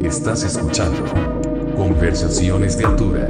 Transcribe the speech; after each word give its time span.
Estás 0.00 0.44
escuchando 0.44 1.04
Conversaciones 1.74 2.78
de 2.78 2.84
Altura. 2.84 3.28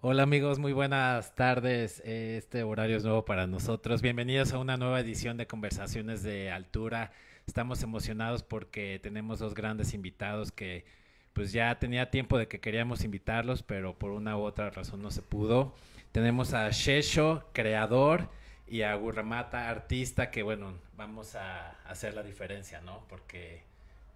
Hola 0.00 0.22
amigos, 0.22 0.60
muy 0.60 0.72
buenas 0.72 1.34
tardes. 1.34 2.00
Este 2.04 2.62
horario 2.62 2.96
es 2.96 3.04
nuevo 3.04 3.24
para 3.24 3.48
nosotros. 3.48 4.00
Bienvenidos 4.00 4.52
a 4.52 4.58
una 4.58 4.76
nueva 4.76 5.00
edición 5.00 5.36
de 5.36 5.46
Conversaciones 5.48 6.22
de 6.22 6.52
Altura. 6.52 7.10
Estamos 7.46 7.82
emocionados 7.82 8.44
porque 8.44 9.00
tenemos 9.02 9.40
dos 9.40 9.54
grandes 9.54 9.92
invitados 9.92 10.52
que 10.52 10.84
pues 11.32 11.52
ya 11.52 11.78
tenía 11.78 12.10
tiempo 12.10 12.38
de 12.38 12.46
que 12.46 12.60
queríamos 12.60 13.04
invitarlos, 13.04 13.62
pero 13.62 13.98
por 13.98 14.12
una 14.12 14.36
u 14.36 14.42
otra 14.42 14.70
razón 14.70 15.02
no 15.02 15.10
se 15.10 15.22
pudo. 15.22 15.74
Tenemos 16.12 16.54
a 16.54 16.70
Shesho, 16.70 17.48
creador, 17.52 18.28
y 18.70 18.82
a 18.82 18.94
Gurramata, 18.94 19.68
artista, 19.68 20.30
que 20.30 20.42
bueno, 20.42 20.74
vamos 20.96 21.34
a 21.34 21.70
hacer 21.88 22.14
la 22.14 22.22
diferencia, 22.22 22.80
¿no? 22.80 23.04
Porque 23.08 23.62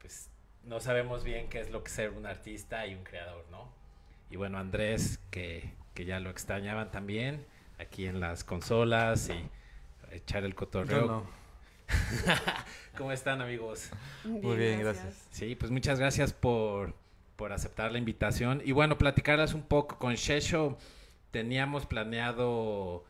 pues 0.01 0.29
no 0.65 0.81
sabemos 0.81 1.25
bien 1.25 1.49
qué 1.49 1.61
es 1.61 1.71
lo 1.71 1.83
que 1.83 1.89
es 1.89 1.95
ser 1.95 2.11
un 2.11 2.27
artista 2.27 2.87
y 2.87 2.95
un 2.95 3.03
creador, 3.03 3.45
¿no? 3.51 3.73
Y 4.31 4.37
bueno, 4.37 4.59
Andrés, 4.59 5.19
que, 5.31 5.73
que 5.95 6.05
ya 6.05 6.21
lo 6.21 6.31
extrañaban 6.31 6.91
también, 6.91 7.47
aquí 7.79 8.07
en 8.07 8.21
las 8.21 8.45
consolas 8.45 9.31
y 9.31 9.49
echar 10.15 10.45
el 10.45 10.55
cotorreo. 10.55 11.01
Yo 11.01 11.07
no. 11.07 11.43
¿Cómo 12.97 13.13
están 13.13 13.41
amigos? 13.41 13.91
Muy 14.25 14.57
bien, 14.57 14.81
gracias. 14.81 15.27
Sí, 15.31 15.55
pues 15.55 15.71
muchas 15.71 15.99
gracias 15.99 16.33
por, 16.33 16.95
por 17.37 17.53
aceptar 17.53 17.93
la 17.93 17.99
invitación. 17.99 18.63
Y 18.65 18.73
bueno, 18.73 18.99
platicarlas 18.99 19.55
un 19.55 19.63
poco 19.63 19.99
con 19.99 20.15
Shesho. 20.15 20.79
Teníamos 21.33 21.87
planeado 21.87 23.05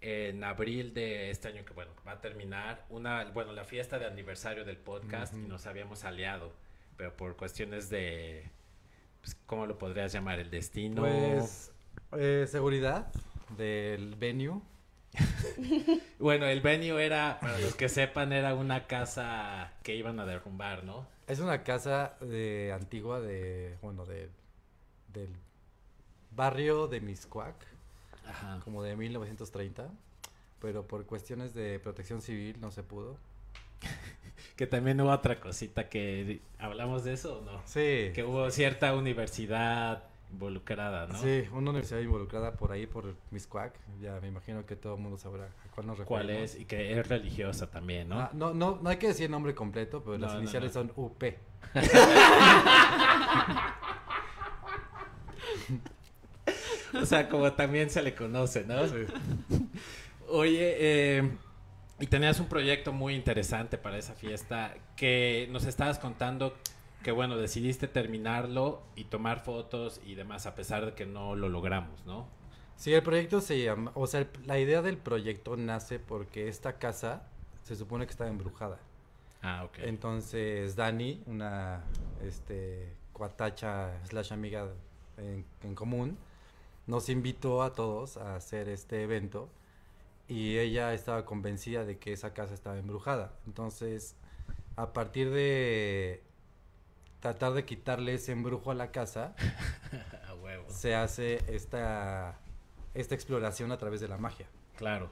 en 0.00 0.42
abril 0.44 0.92
de 0.92 1.30
este 1.30 1.48
año 1.48 1.64
que 1.64 1.72
bueno, 1.72 1.92
va 2.06 2.12
a 2.12 2.20
terminar 2.20 2.84
una, 2.90 3.24
bueno, 3.26 3.52
la 3.52 3.64
fiesta 3.64 3.98
de 3.98 4.06
aniversario 4.06 4.64
del 4.64 4.76
podcast 4.76 5.34
y 5.34 5.46
nos 5.46 5.66
habíamos 5.66 6.04
aliado, 6.04 6.52
pero 6.96 7.16
por 7.16 7.36
cuestiones 7.36 7.88
de, 7.88 8.50
pues, 9.20 9.36
¿cómo 9.46 9.66
lo 9.66 9.78
podrías 9.78 10.12
llamar? 10.12 10.38
El 10.38 10.50
destino. 10.50 11.02
Pues, 11.02 11.72
eh, 12.16 12.46
seguridad 12.48 13.06
del 13.56 14.14
venue. 14.16 14.60
Bueno, 16.18 16.46
el 16.46 16.60
venue 16.60 17.04
era, 17.04 17.38
para 17.40 17.58
los 17.58 17.74
que 17.74 17.88
sepan, 17.88 18.32
era 18.32 18.54
una 18.54 18.86
casa 18.86 19.72
que 19.82 19.94
iban 19.94 20.18
a 20.18 20.24
derrumbar, 20.24 20.82
¿no? 20.82 21.06
Es 21.26 21.40
una 21.40 21.62
casa 21.62 22.16
de, 22.20 22.72
antigua 22.72 23.20
de, 23.20 23.76
bueno, 23.82 24.06
de, 24.06 24.30
del 25.12 25.36
barrio 26.36 26.86
de 26.86 27.00
Miscuac, 27.00 27.54
Ajá. 28.28 28.60
como 28.64 28.82
de 28.82 28.96
1930, 28.96 29.88
pero 30.60 30.86
por 30.86 31.04
cuestiones 31.06 31.54
de 31.54 31.78
protección 31.80 32.20
civil 32.22 32.56
no 32.60 32.70
se 32.70 32.82
pudo. 32.82 33.16
Que 34.56 34.66
también 34.66 34.98
hubo 35.02 35.10
otra 35.10 35.38
cosita 35.38 35.90
que 35.90 36.40
hablamos 36.58 37.04
de 37.04 37.12
eso 37.12 37.40
o 37.40 37.42
no? 37.42 37.60
Sí, 37.66 38.10
Que 38.14 38.24
hubo 38.26 38.50
cierta 38.50 38.94
universidad 38.94 40.04
involucrada, 40.32 41.06
¿no? 41.06 41.18
sí, 41.20 41.44
una 41.52 41.70
universidad 41.70 42.00
involucrada 42.00 42.52
por 42.54 42.72
ahí, 42.72 42.86
por 42.86 43.14
Miscuac, 43.30 43.74
ya 44.00 44.18
me 44.20 44.28
imagino 44.28 44.64
que 44.64 44.74
todo 44.74 44.94
el 44.94 45.00
mundo 45.02 45.18
sabrá 45.18 45.44
a 45.44 45.48
cuál 45.74 45.86
nos 45.86 46.00
¿Cuál 46.00 46.28
referimos. 46.28 46.54
es? 46.54 46.60
Y 46.60 46.64
que 46.64 46.98
es 46.98 47.06
religiosa 47.06 47.70
también, 47.70 48.08
¿no? 48.08 48.18
Ah, 48.18 48.30
no, 48.32 48.54
no, 48.54 48.78
no 48.82 48.88
hay 48.88 48.96
que 48.96 49.08
decir 49.08 49.26
el 49.26 49.30
nombre 49.32 49.54
completo, 49.54 50.02
pero 50.02 50.16
No, 50.16 50.24
las 50.24 50.32
no, 50.34 50.40
iniciales 50.40 50.74
no. 50.74 50.80
son 50.80 50.92
UP. 50.96 51.22
O 56.94 57.04
sea, 57.06 57.28
como 57.28 57.52
también 57.52 57.90
se 57.90 58.02
le 58.02 58.14
conoce, 58.14 58.64
¿no? 58.64 58.76
Oye, 60.28 60.76
eh, 60.78 61.30
y 62.00 62.06
tenías 62.06 62.40
un 62.40 62.46
proyecto 62.48 62.92
muy 62.92 63.14
interesante 63.14 63.78
para 63.78 63.96
esa 63.98 64.14
fiesta 64.14 64.74
que 64.96 65.48
nos 65.50 65.64
estabas 65.64 65.98
contando 65.98 66.54
que, 67.02 67.12
bueno, 67.12 67.36
decidiste 67.36 67.86
terminarlo 67.86 68.82
y 68.96 69.04
tomar 69.04 69.44
fotos 69.44 70.00
y 70.04 70.14
demás, 70.16 70.46
a 70.46 70.54
pesar 70.54 70.84
de 70.86 70.94
que 70.94 71.06
no 71.06 71.36
lo 71.36 71.48
logramos, 71.48 72.04
¿no? 72.06 72.26
Sí, 72.76 72.92
el 72.92 73.02
proyecto 73.02 73.40
se 73.40 73.62
llama, 73.62 73.92
o 73.94 74.06
sea, 74.06 74.20
el- 74.20 74.28
la 74.44 74.58
idea 74.58 74.82
del 74.82 74.98
proyecto 74.98 75.56
nace 75.56 75.98
porque 75.98 76.48
esta 76.48 76.74
casa 76.78 77.22
se 77.62 77.76
supone 77.76 78.04
que 78.06 78.10
está 78.10 78.26
embrujada. 78.26 78.78
Ah, 79.42 79.64
ok. 79.64 79.78
Entonces 79.82 80.74
Dani, 80.76 81.22
una 81.26 81.82
este 82.22 82.92
cuatacha 83.12 83.92
slash 84.04 84.32
amiga 84.32 84.66
en, 85.16 85.44
en 85.62 85.74
común, 85.74 86.18
nos 86.86 87.08
invitó 87.08 87.62
a 87.62 87.72
todos 87.74 88.16
a 88.16 88.36
hacer 88.36 88.68
este 88.68 89.02
evento 89.02 89.48
y 90.28 90.58
ella 90.58 90.92
estaba 90.94 91.24
convencida 91.24 91.84
de 91.84 91.98
que 91.98 92.12
esa 92.12 92.32
casa 92.34 92.54
estaba 92.54 92.78
embrujada. 92.78 93.32
Entonces, 93.46 94.16
a 94.76 94.92
partir 94.92 95.30
de 95.30 96.22
tratar 97.20 97.52
de 97.54 97.64
quitarle 97.64 98.14
ese 98.14 98.32
embrujo 98.32 98.70
a 98.70 98.74
la 98.74 98.90
casa, 98.92 99.34
a 100.28 100.34
huevo. 100.34 100.64
se 100.68 100.94
hace 100.94 101.42
esta, 101.54 102.38
esta 102.94 103.14
exploración 103.14 103.72
a 103.72 103.78
través 103.78 104.00
de 104.00 104.08
la 104.08 104.18
magia. 104.18 104.46
Claro. 104.76 105.10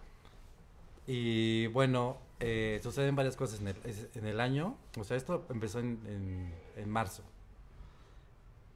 Y 1.07 1.67
bueno, 1.69 2.19
eh, 2.41 2.81
suceden 2.83 3.15
varias 3.17 3.37
cosas 3.37 3.61
en 3.61 3.69
el, 3.69 3.77
en 4.15 4.27
el 4.27 4.41
año. 4.41 4.77
O 4.99 5.05
sea, 5.05 5.17
esto 5.17 5.45
empezó 5.51 5.79
en, 5.81 6.01
en- 6.07 6.55
en 6.77 6.91
marzo. 6.91 7.23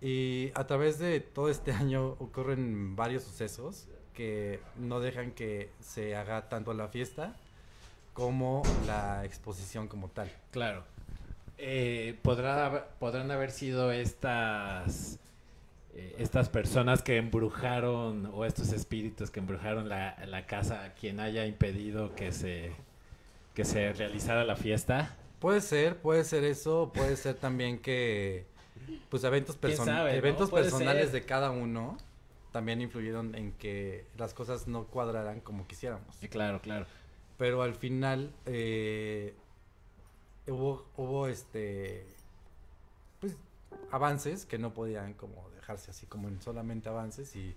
Y 0.00 0.50
a 0.54 0.66
través 0.66 0.98
de 0.98 1.20
todo 1.20 1.48
este 1.48 1.72
año 1.84 2.16
ocurren 2.18 2.96
varios 2.96 3.24
sucesos 3.24 3.88
que 4.14 4.60
no 4.76 5.00
dejan 5.00 5.30
que 5.30 5.70
se 5.80 6.16
haga 6.16 6.48
tanto 6.48 6.74
la 6.74 6.88
fiesta 6.88 7.36
como 8.12 8.62
la 8.86 9.24
exposición 9.24 9.86
como 9.86 10.08
tal. 10.08 10.30
Claro. 10.50 10.82
Eh, 11.56 12.18
podrá 12.22 12.88
podrán 12.98 13.30
haber 13.30 13.50
sido 13.50 13.90
estas 13.90 15.18
eh, 15.94 16.14
estas 16.18 16.48
personas 16.48 17.02
que 17.02 17.16
embrujaron 17.16 18.30
o 18.32 18.44
estos 18.44 18.72
espíritus 18.72 19.30
que 19.30 19.40
embrujaron 19.40 19.88
la, 19.88 20.16
la 20.26 20.46
casa 20.46 20.94
quien 21.00 21.18
haya 21.18 21.46
impedido 21.46 22.14
que 22.14 22.30
se 22.32 22.72
que 23.54 23.64
se 23.64 23.92
realizara 23.92 24.44
la 24.44 24.54
fiesta. 24.54 25.16
Puede 25.40 25.60
ser, 25.60 25.96
puede 25.96 26.24
ser 26.24 26.44
eso, 26.44 26.92
puede 26.94 27.16
ser 27.16 27.34
también 27.36 27.78
que 27.78 28.46
pues 29.08 29.24
eventos, 29.24 29.56
¿Quién 29.56 29.72
person- 29.74 29.84
sabe, 29.84 30.16
eventos 30.16 30.50
personales 30.50 31.10
ser. 31.10 31.20
de 31.20 31.26
cada 31.26 31.50
uno 31.50 31.96
también 32.52 32.80
influyeron 32.80 33.34
en 33.34 33.52
que 33.52 34.06
las 34.16 34.34
cosas 34.34 34.66
no 34.68 34.84
cuadraran 34.84 35.40
como 35.40 35.66
quisiéramos. 35.66 36.16
Sí, 36.16 36.28
claro, 36.28 36.60
claro. 36.60 36.86
Pero 37.36 37.62
al 37.62 37.74
final 37.74 38.32
eh, 38.46 39.34
hubo, 40.46 40.86
hubo 40.96 41.28
este 41.28 42.06
pues 43.20 43.36
avances 43.90 44.44
que 44.46 44.58
no 44.58 44.72
podían 44.74 45.14
como 45.14 45.48
dejarse 45.50 45.90
así 45.90 46.06
como 46.06 46.28
en 46.28 46.40
solamente 46.40 46.88
avances 46.88 47.36
y 47.36 47.54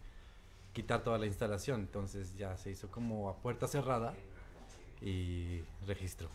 quitar 0.74 1.04
toda 1.04 1.18
la 1.18 1.26
instalación. 1.26 1.80
Entonces 1.82 2.36
ya 2.38 2.58
se 2.58 2.70
hizo 2.72 2.90
como 2.90 3.30
a 3.30 3.36
puerta 3.38 3.68
cerrada 3.68 4.14
y 5.02 5.62
registro. 5.88 6.30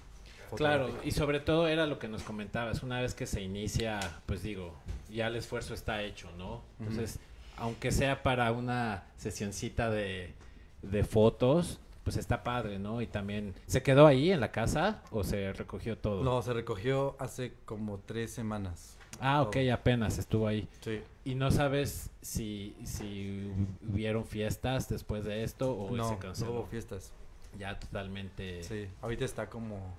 Claro, 0.54 0.90
y 1.04 1.10
sobre 1.10 1.40
todo 1.40 1.68
era 1.68 1.86
lo 1.86 1.98
que 1.98 2.08
nos 2.08 2.22
comentabas, 2.22 2.82
una 2.82 3.00
vez 3.00 3.14
que 3.14 3.26
se 3.26 3.42
inicia, 3.42 4.00
pues 4.26 4.42
digo, 4.42 4.74
ya 5.10 5.26
el 5.26 5.36
esfuerzo 5.36 5.74
está 5.74 6.02
hecho, 6.02 6.28
¿no? 6.38 6.62
Entonces, 6.78 7.18
aunque 7.56 7.90
sea 7.90 8.22
para 8.22 8.52
una 8.52 9.04
sesioncita 9.16 9.90
de, 9.90 10.34
de 10.82 11.04
fotos, 11.04 11.80
pues 12.04 12.16
está 12.16 12.44
padre, 12.44 12.78
¿no? 12.78 13.02
Y 13.02 13.06
también, 13.08 13.54
¿se 13.66 13.82
quedó 13.82 14.06
ahí 14.06 14.30
en 14.30 14.40
la 14.40 14.52
casa 14.52 15.02
o 15.10 15.24
se 15.24 15.52
recogió 15.52 15.98
todo? 15.98 16.22
No, 16.22 16.40
se 16.42 16.52
recogió 16.52 17.16
hace 17.18 17.54
como 17.64 17.98
tres 17.98 18.32
semanas. 18.32 18.96
Ah, 19.18 19.42
ok, 19.42 19.56
apenas 19.72 20.18
estuvo 20.18 20.46
ahí. 20.46 20.68
Sí. 20.82 21.00
¿Y 21.24 21.34
no 21.34 21.50
sabes 21.50 22.10
si, 22.20 22.76
si 22.84 23.50
hubieron 23.90 24.24
fiestas 24.26 24.88
después 24.88 25.24
de 25.24 25.42
esto 25.42 25.72
o 25.72 25.96
no, 25.96 26.04
se 26.04 26.14
no 26.14 26.18
canceló? 26.20 26.52
hubo 26.52 26.66
fiestas. 26.66 27.12
Ya 27.58 27.78
totalmente, 27.78 28.62
Sí, 28.62 28.86
ahorita 29.00 29.24
está 29.24 29.48
como, 29.48 29.96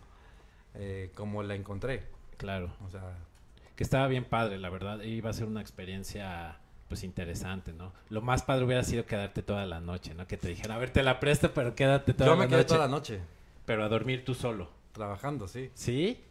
eh, 0.77 1.11
como 1.15 1.43
la 1.43 1.55
encontré. 1.55 2.03
claro. 2.37 2.71
O 2.85 2.89
sea, 2.89 3.01
que 3.75 3.83
estaba 3.83 4.07
bien 4.07 4.25
padre, 4.25 4.57
la 4.57 4.69
verdad, 4.69 5.01
iba 5.01 5.29
a 5.29 5.33
ser 5.33 5.45
una 5.45 5.61
experiencia 5.61 6.57
pues 6.87 7.03
interesante, 7.03 7.73
¿no? 7.73 7.91
Lo 8.09 8.21
más 8.21 8.43
padre 8.43 8.63
hubiera 8.65 8.83
sido 8.83 9.05
quedarte 9.05 9.43
toda 9.43 9.65
la 9.65 9.79
noche, 9.81 10.13
¿no? 10.15 10.25
Que 10.27 10.37
te 10.37 10.47
dijera, 10.47 10.75
a 10.75 10.77
ver, 10.77 10.89
te 10.89 11.03
la 11.03 11.19
presto, 11.19 11.53
pero 11.53 11.75
quédate 11.75 12.13
toda 12.13 12.29
yo 12.29 12.35
la 12.35 12.39
me 12.43 12.47
quedé 12.47 12.57
noche. 12.59 12.67
toda 12.69 12.79
la 12.79 12.87
noche 12.87 13.19
Pero 13.65 13.83
a 13.83 13.89
dormir 13.89 14.23
tú 14.25 14.33
solo, 14.33 14.69
trabajando, 14.93 15.47
sí. 15.47 15.69
¿sí? 15.75 16.23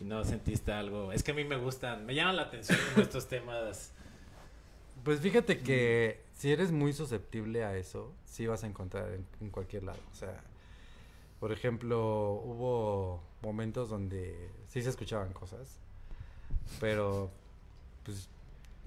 Y 0.00 0.04
no 0.04 0.24
sentiste 0.24 0.72
algo. 0.72 1.12
Es 1.12 1.22
que 1.22 1.32
a 1.32 1.34
mí 1.34 1.44
me 1.44 1.56
gustan, 1.56 2.06
me 2.06 2.14
llaman 2.14 2.36
la 2.36 2.42
atención 2.42 2.78
estos 2.96 3.28
temas. 3.28 3.92
Pues 5.02 5.20
fíjate 5.20 5.58
que 5.58 6.22
si 6.32 6.52
eres 6.52 6.72
muy 6.72 6.92
susceptible 6.92 7.64
a 7.64 7.76
eso, 7.76 8.12
sí 8.24 8.46
vas 8.46 8.64
a 8.64 8.66
encontrar 8.66 9.12
en, 9.12 9.26
en 9.40 9.50
cualquier 9.50 9.82
lado. 9.82 9.98
O 10.12 10.14
sea, 10.14 10.40
por 11.40 11.52
ejemplo, 11.52 12.32
hubo 12.44 13.20
momentos 13.44 13.90
donde 13.90 14.50
sí 14.68 14.82
se 14.82 14.90
escuchaban 14.90 15.32
cosas, 15.32 15.78
pero 16.80 17.30
pues 18.04 18.28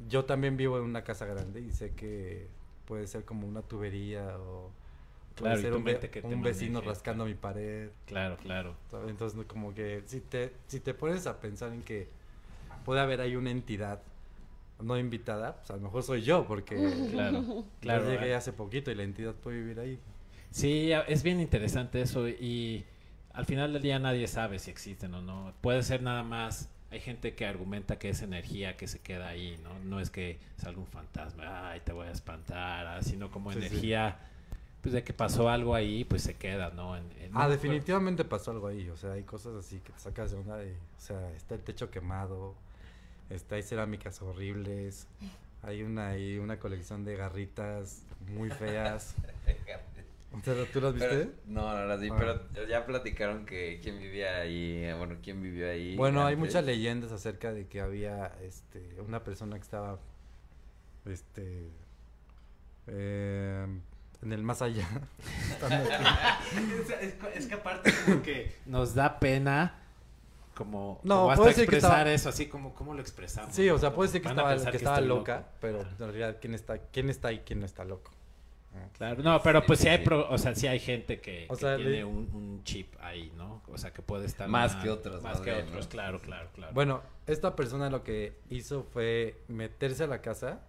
yo 0.10 0.26
también 0.26 0.58
vivo 0.58 0.78
en 0.78 0.84
una 0.84 1.04
casa 1.04 1.26
grande 1.26 1.62
y 1.62 1.72
sé 1.72 1.92
que 1.92 2.48
puede 2.88 3.08
ser 3.08 3.26
como 3.26 3.48
una 3.48 3.62
tubería 3.62 4.38
o 4.40 4.72
puede 5.36 5.54
Claro, 5.54 5.62
ser 5.62 5.74
un, 5.74 5.84
ve- 5.84 6.00
que 6.00 6.22
un 6.22 6.42
vecino 6.42 6.80
maneje, 6.80 6.90
rascando 6.90 7.26
mi 7.26 7.34
pared. 7.36 7.90
Claro, 8.06 8.38
claro. 8.38 8.76
Entonces, 9.08 9.46
como 9.46 9.74
que 9.74 10.04
si 10.06 10.22
te, 10.22 10.54
si 10.68 10.80
te 10.80 10.94
pones 10.94 11.28
a 11.28 11.40
pensar 11.40 11.72
en 11.74 11.82
que 11.84 12.08
puede 12.86 13.02
haber 13.02 13.22
ahí 13.22 13.36
una 13.36 13.52
entidad 13.52 14.02
no 14.82 14.98
invitada, 14.98 15.58
pues 15.58 15.72
a 15.72 15.76
lo 15.76 15.82
mejor 15.82 16.04
soy 16.04 16.22
yo, 16.22 16.46
porque 16.48 16.76
Claro, 17.12 17.44
yo 17.44 17.66
claro. 17.82 18.06
llegué 18.06 18.36
hace 18.36 18.54
poquito 18.54 18.92
y 18.92 18.96
la 18.96 19.04
entidad 19.04 19.34
puede 19.36 19.58
vivir 19.60 19.80
ahí. 19.80 20.00
Sí, 20.52 20.92
es 21.08 21.24
bien 21.24 21.40
interesante 21.40 22.02
eso 22.02 22.28
y 22.28 22.86
al 23.38 23.46
final 23.46 23.72
del 23.72 23.82
día 23.84 24.00
nadie 24.00 24.28
sabe 24.28 24.58
si 24.60 24.72
existen 24.72 25.14
o 25.14 25.22
no. 25.22 25.54
Puede 25.62 25.84
ser 25.84 26.02
nada 26.02 26.24
más, 26.24 26.70
hay 26.90 27.00
gente 27.00 27.36
que 27.36 27.46
argumenta 27.46 28.00
que 28.00 28.10
es 28.10 28.22
energía 28.24 28.76
que 28.78 28.88
se 28.88 29.00
queda 29.00 29.28
ahí, 29.28 29.60
¿no? 29.64 29.78
No 29.86 30.00
es 30.00 30.10
que 30.10 30.40
salga 30.58 30.80
un 30.80 30.88
fantasma, 30.88 31.70
ay, 31.70 31.82
te 31.82 31.92
voy 31.94 32.08
a 32.08 32.12
espantar, 32.12 32.88
ah, 32.88 33.02
sino 33.04 33.30
como 33.30 33.52
Sí, 33.54 33.60
sí. 33.62 33.66
energía, 33.68 34.18
pues 34.82 34.94
de 34.94 35.04
que 35.04 35.14
pasó 35.14 35.50
algo 35.50 35.76
ahí, 35.76 36.04
pues 36.04 36.24
se 36.24 36.34
queda, 36.36 36.72
¿no? 36.72 36.98
En- 36.98 37.04
en- 37.22 37.32
Ah, 37.36 37.48
definitivamente 37.48 38.26
pasó 38.26 38.50
algo 38.52 38.68
ahí, 38.68 38.90
o 38.90 38.98
sea, 38.98 39.12
hay 39.14 39.24
cosas 39.24 39.54
así 39.56 39.80
que 39.82 39.94
te 39.94 40.00
sacas 40.00 40.32
de 40.32 40.38
onda, 40.38 40.58
de, 40.58 40.72
o 40.72 41.00
sea, 41.00 41.32
está 41.34 41.54
el 41.56 41.62
techo 41.62 41.92
quemado, 41.92 42.56
está, 43.30 43.56
hay 43.56 43.62
cerámicas 43.64 44.20
horribles, 44.24 45.06
hay 45.62 45.84
una, 45.84 46.08
hay 46.10 46.40
una 46.40 46.58
colección 46.58 47.06
de 47.06 47.16
garritas 47.18 48.02
muy 48.36 48.50
feas. 48.50 49.14
O 50.40 50.44
sea, 50.44 50.54
¿Tú 50.72 50.82
las 50.82 50.94
viste? 50.94 51.10
Pero- 51.10 51.32
no, 51.46 51.74
no 51.78 51.86
las 51.86 52.00
vi, 52.02 52.10
Ah. 52.10 52.16
pero 52.18 52.68
ya 52.68 52.86
platicaron 52.86 53.46
que 53.46 53.80
quién 53.82 54.00
vivía 54.00 54.38
ahí, 54.38 54.92
bueno, 54.98 55.16
quién 55.24 55.42
vivió 55.42 55.70
ahí. 55.70 55.96
Bueno, 55.96 56.26
hay 56.26 56.36
muchas 56.36 56.64
leyendas 56.66 57.12
acerca 57.12 57.52
de 57.54 57.68
que 57.68 57.82
había 57.82 58.28
este 58.42 59.00
una 59.02 59.24
persona 59.24 59.56
que 59.56 59.62
estaba 59.64 60.00
este 61.06 61.70
eh, 62.88 63.66
en 64.22 64.34
el 64.34 64.44
más 64.44 64.62
allá. 64.62 64.88
es, 65.62 66.90
es- 66.90 67.16
es 67.36 67.48
que 67.48 67.54
aparte 67.56 67.94
como 68.06 68.22
que 68.24 68.56
nos 68.66 68.94
da 68.96 69.20
pena 69.20 69.80
como, 70.56 71.00
No, 71.04 71.16
como 71.16 71.32
hasta 71.32 71.42
puede 71.44 71.54
ser 71.54 71.70
que 71.70 71.76
expresar 71.76 72.00
estaba- 72.08 72.14
eso, 72.14 72.30
así 72.30 72.48
como 72.48 72.74
cómo 72.74 72.94
lo 72.96 73.02
expresamos. 73.02 73.54
sí, 73.54 73.70
o 73.70 73.78
sea, 73.78 73.94
puede 73.94 74.10
ser 74.10 74.22
que 74.24 74.30
estaba, 74.30 74.56
que 74.72 74.78
estaba 74.78 75.02
loca, 75.02 75.36
loco. 75.38 75.50
pero 75.62 75.82
en 75.82 75.98
realidad 76.00 76.38
quién 76.42 76.56
está 76.56 76.80
quién 76.80 77.10
está 77.12 77.28
ahí, 77.28 77.44
quién 77.46 77.60
no 77.60 77.66
está 77.66 77.84
loco. 77.86 78.12
Claro, 78.98 79.22
no, 79.24 79.42
pero 79.42 79.66
pues 79.66 79.80
Sí, 79.80 79.88
hay, 79.88 80.00
pro- 80.04 80.30
o 80.30 80.38
sea, 80.38 80.56
sí 80.56 80.68
hay 80.68 80.80
gente 80.80 81.20
que, 81.20 81.46
O 81.50 81.54
que 81.56 81.60
sea, 81.62 81.76
tiene 81.76 81.92
le- 81.92 82.06
un, 82.06 82.30
un 82.34 82.64
chip 82.64 82.94
ahí, 83.00 83.32
¿no? 83.36 83.62
O 83.68 83.78
sea, 83.78 83.92
que 83.92 84.02
puede 84.02 84.26
estar 84.26 84.48
Más 84.50 84.76
que 84.76 84.90
otros, 84.90 85.22
más 85.24 85.34
más 85.34 85.42
que 85.42 85.52
bien, 85.54 85.68
otros, 85.68 85.86
¿no? 85.86 85.90
claro, 85.90 86.20
claro, 86.22 86.50
claro. 86.54 86.74
Bueno, 86.74 87.02
esta 87.28 87.56
persona 87.56 87.90
lo 87.90 88.04
que 88.04 88.34
hizo 88.50 88.84
fue 88.84 89.36
meterse 89.48 90.04
a 90.04 90.08
la 90.08 90.22
casa 90.22 90.62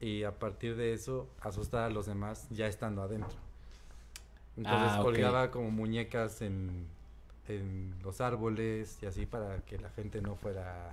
y 0.00 0.24
a 0.24 0.32
partir 0.38 0.76
de 0.76 0.92
eso 0.92 1.28
asustar 1.40 1.84
a 1.84 1.90
los 1.90 2.06
demás 2.06 2.46
ya 2.50 2.66
estando 2.66 3.02
adentro. 3.02 3.36
Entonces 4.56 4.92
Ah, 4.92 4.98
colgaba 5.02 5.50
como 5.50 5.70
muñecas 5.70 6.42
en, 6.42 6.86
en 7.48 7.94
los 8.02 8.20
árboles 8.20 8.98
y 9.02 9.06
así 9.06 9.26
para 9.26 9.58
que 9.62 9.78
la 9.78 9.90
gente 9.90 10.20
no 10.20 10.36
fuera 10.36 10.92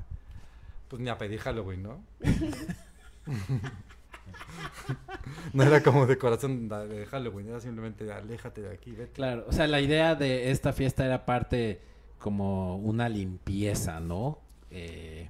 pues 0.88 1.00
ni 1.02 1.10
a 1.10 1.18
pedir 1.18 1.40
Halloween, 1.40 1.84
¿no? 1.84 2.04
no 5.54 5.64
era 5.64 5.84
como 5.84 6.06
decoración 6.06 6.70
de 6.70 7.06
Halloween, 7.06 7.50
era 7.50 7.60
simplemente 7.60 8.12
aléjate 8.12 8.62
de 8.62 8.74
aquí, 8.74 8.92
vete. 8.92 9.14
Claro, 9.14 9.46
o 9.48 9.52
sea, 9.52 9.68
la 9.68 9.82
idea 9.82 10.16
de 10.16 10.52
esta 10.52 10.74
fiesta 10.74 11.06
era 11.06 11.26
parte 11.26 11.82
como 12.20 12.78
una 12.78 13.10
limpieza, 13.10 14.00
¿no? 14.00 14.40
Eh, 14.70 15.30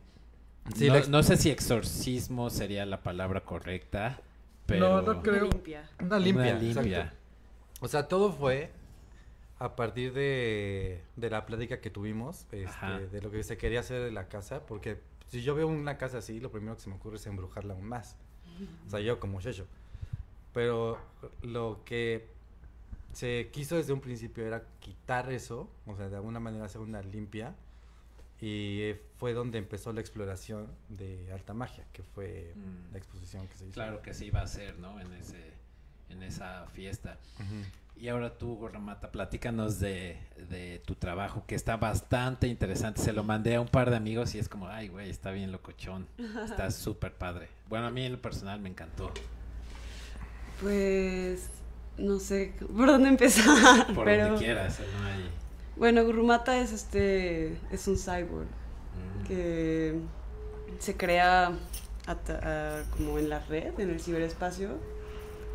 Sí, 0.76 0.90
no, 1.10 1.24
sé 1.24 1.38
si 1.38 1.50
exorcismo 1.50 2.50
sería 2.50 2.86
la 2.86 3.02
palabra 3.02 3.42
correcta, 3.42 4.22
pero... 4.66 5.02
No, 5.02 5.14
no 5.14 5.22
creo. 5.22 5.46
limpia. 5.50 5.90
Una 6.00 6.20
limpia. 6.20 6.44
Una 6.44 6.60
limpia. 6.60 6.98
exacto. 7.00 7.18
O 7.82 7.88
sea, 7.88 8.08
todo 8.08 8.32
fue 8.32 8.72
a 9.60 9.76
partir 9.76 10.14
de, 10.14 11.02
de 11.16 11.30
la 11.30 11.46
plática 11.46 11.82
que 11.82 11.90
tuvimos, 11.90 12.46
este, 12.52 13.08
de 13.12 13.22
lo 13.22 13.32
que 13.32 13.44
se 13.44 13.58
quería 13.58 13.80
hacer 13.82 14.02
de 14.02 14.12
la 14.12 14.28
casa, 14.28 14.66
porque 14.66 15.00
si 15.28 15.42
yo 15.42 15.56
veo 15.56 15.68
una 15.68 15.98
casa 15.98 16.20
así, 16.20 16.40
lo 16.40 16.52
primero 16.52 16.76
que 16.76 16.82
se 16.82 16.90
me 16.90 16.96
ocurre 16.96 17.18
es 17.18 17.26
embrujarla 17.26 17.74
aún 17.74 17.86
más. 17.86 18.18
O 18.88 18.90
sea, 18.90 19.00
yo 19.00 19.20
como 19.20 19.40
Shesho. 19.42 19.66
Pero 20.54 20.98
lo 21.44 21.82
que 21.86 22.28
se 23.14 23.50
quiso 23.52 23.76
desde 23.76 23.94
un 23.94 24.02
principio 24.02 24.46
era 24.46 24.64
quitar 24.80 25.32
eso, 25.32 25.70
o 25.86 25.96
sea, 25.96 26.10
de 26.10 26.16
alguna 26.16 26.40
manera 26.40 26.66
hacer 26.66 26.82
una 26.82 27.02
limpia. 27.02 27.56
Y 28.44 28.94
fue 29.18 29.34
donde 29.34 29.60
empezó 29.60 29.94
la 29.94 30.02
exploración 30.02 30.68
de 30.90 31.32
alta 31.32 31.54
magia, 31.54 31.86
que 31.94 32.02
fue 32.02 32.54
Mm. 32.56 32.92
la 32.92 32.98
exposición 32.98 33.48
que 33.48 33.56
se 33.58 33.66
hizo. 33.66 33.74
Claro 33.74 34.02
que 34.02 34.14
se 34.16 34.26
iba 34.26 34.40
a 34.40 34.44
hacer, 34.44 34.80
¿no? 34.80 35.00
En, 35.00 35.14
ese, 35.14 35.54
en 36.10 36.24
esa 36.24 36.66
fiesta. 36.74 37.20
Ujú. 37.36 37.64
Y 37.96 38.08
ahora 38.10 38.36
tú, 38.38 38.56
Gorramata, 38.56 39.12
platícanos 39.12 39.80
de, 39.80 40.18
de 40.50 40.82
tu 40.86 40.96
trabajo, 40.96 41.44
que 41.46 41.54
está 41.54 41.78
bastante 41.78 42.48
interesante. 42.48 43.00
Se 43.00 43.14
lo 43.14 43.24
mandé 43.24 43.56
a 43.56 43.62
un 43.62 43.68
par 43.68 43.92
de 43.92 43.96
amigos 43.96 44.34
y 44.34 44.40
es 44.40 44.50
como, 44.50 44.68
ay, 44.68 44.88
güey, 44.88 45.10
está 45.10 45.30
bien 45.32 45.52
locochón. 45.52 46.08
Está 46.44 46.72
súper 46.72 47.14
padre. 47.14 47.48
Bueno, 47.70 47.86
a 47.86 47.92
mí 47.92 48.04
en 48.04 48.14
lo 48.14 48.22
personal 48.22 48.60
me 48.60 48.70
encantó. 48.70 49.12
Pues 50.62 51.50
no 51.98 52.20
sé 52.20 52.54
por 52.76 52.88
dónde 52.88 53.10
empezar, 53.10 53.88
Por 53.94 54.06
pero 54.06 54.26
donde 54.26 54.40
quieras, 54.40 54.80
no 54.80 55.06
hay... 55.08 55.30
bueno, 55.76 56.04
Gurumata 56.04 56.58
es 56.60 56.72
este 56.72 57.58
es 57.72 57.88
un 57.88 57.98
cyborg 57.98 58.48
Mm. 58.94 59.24
que 59.26 59.96
se 60.80 60.98
crea 60.98 61.54
a- 62.08 62.82
como 62.98 63.18
en 63.20 63.30
la 63.30 63.40
red, 63.40 63.80
en 63.80 63.90
el 63.90 64.02
ciberespacio, 64.02 64.78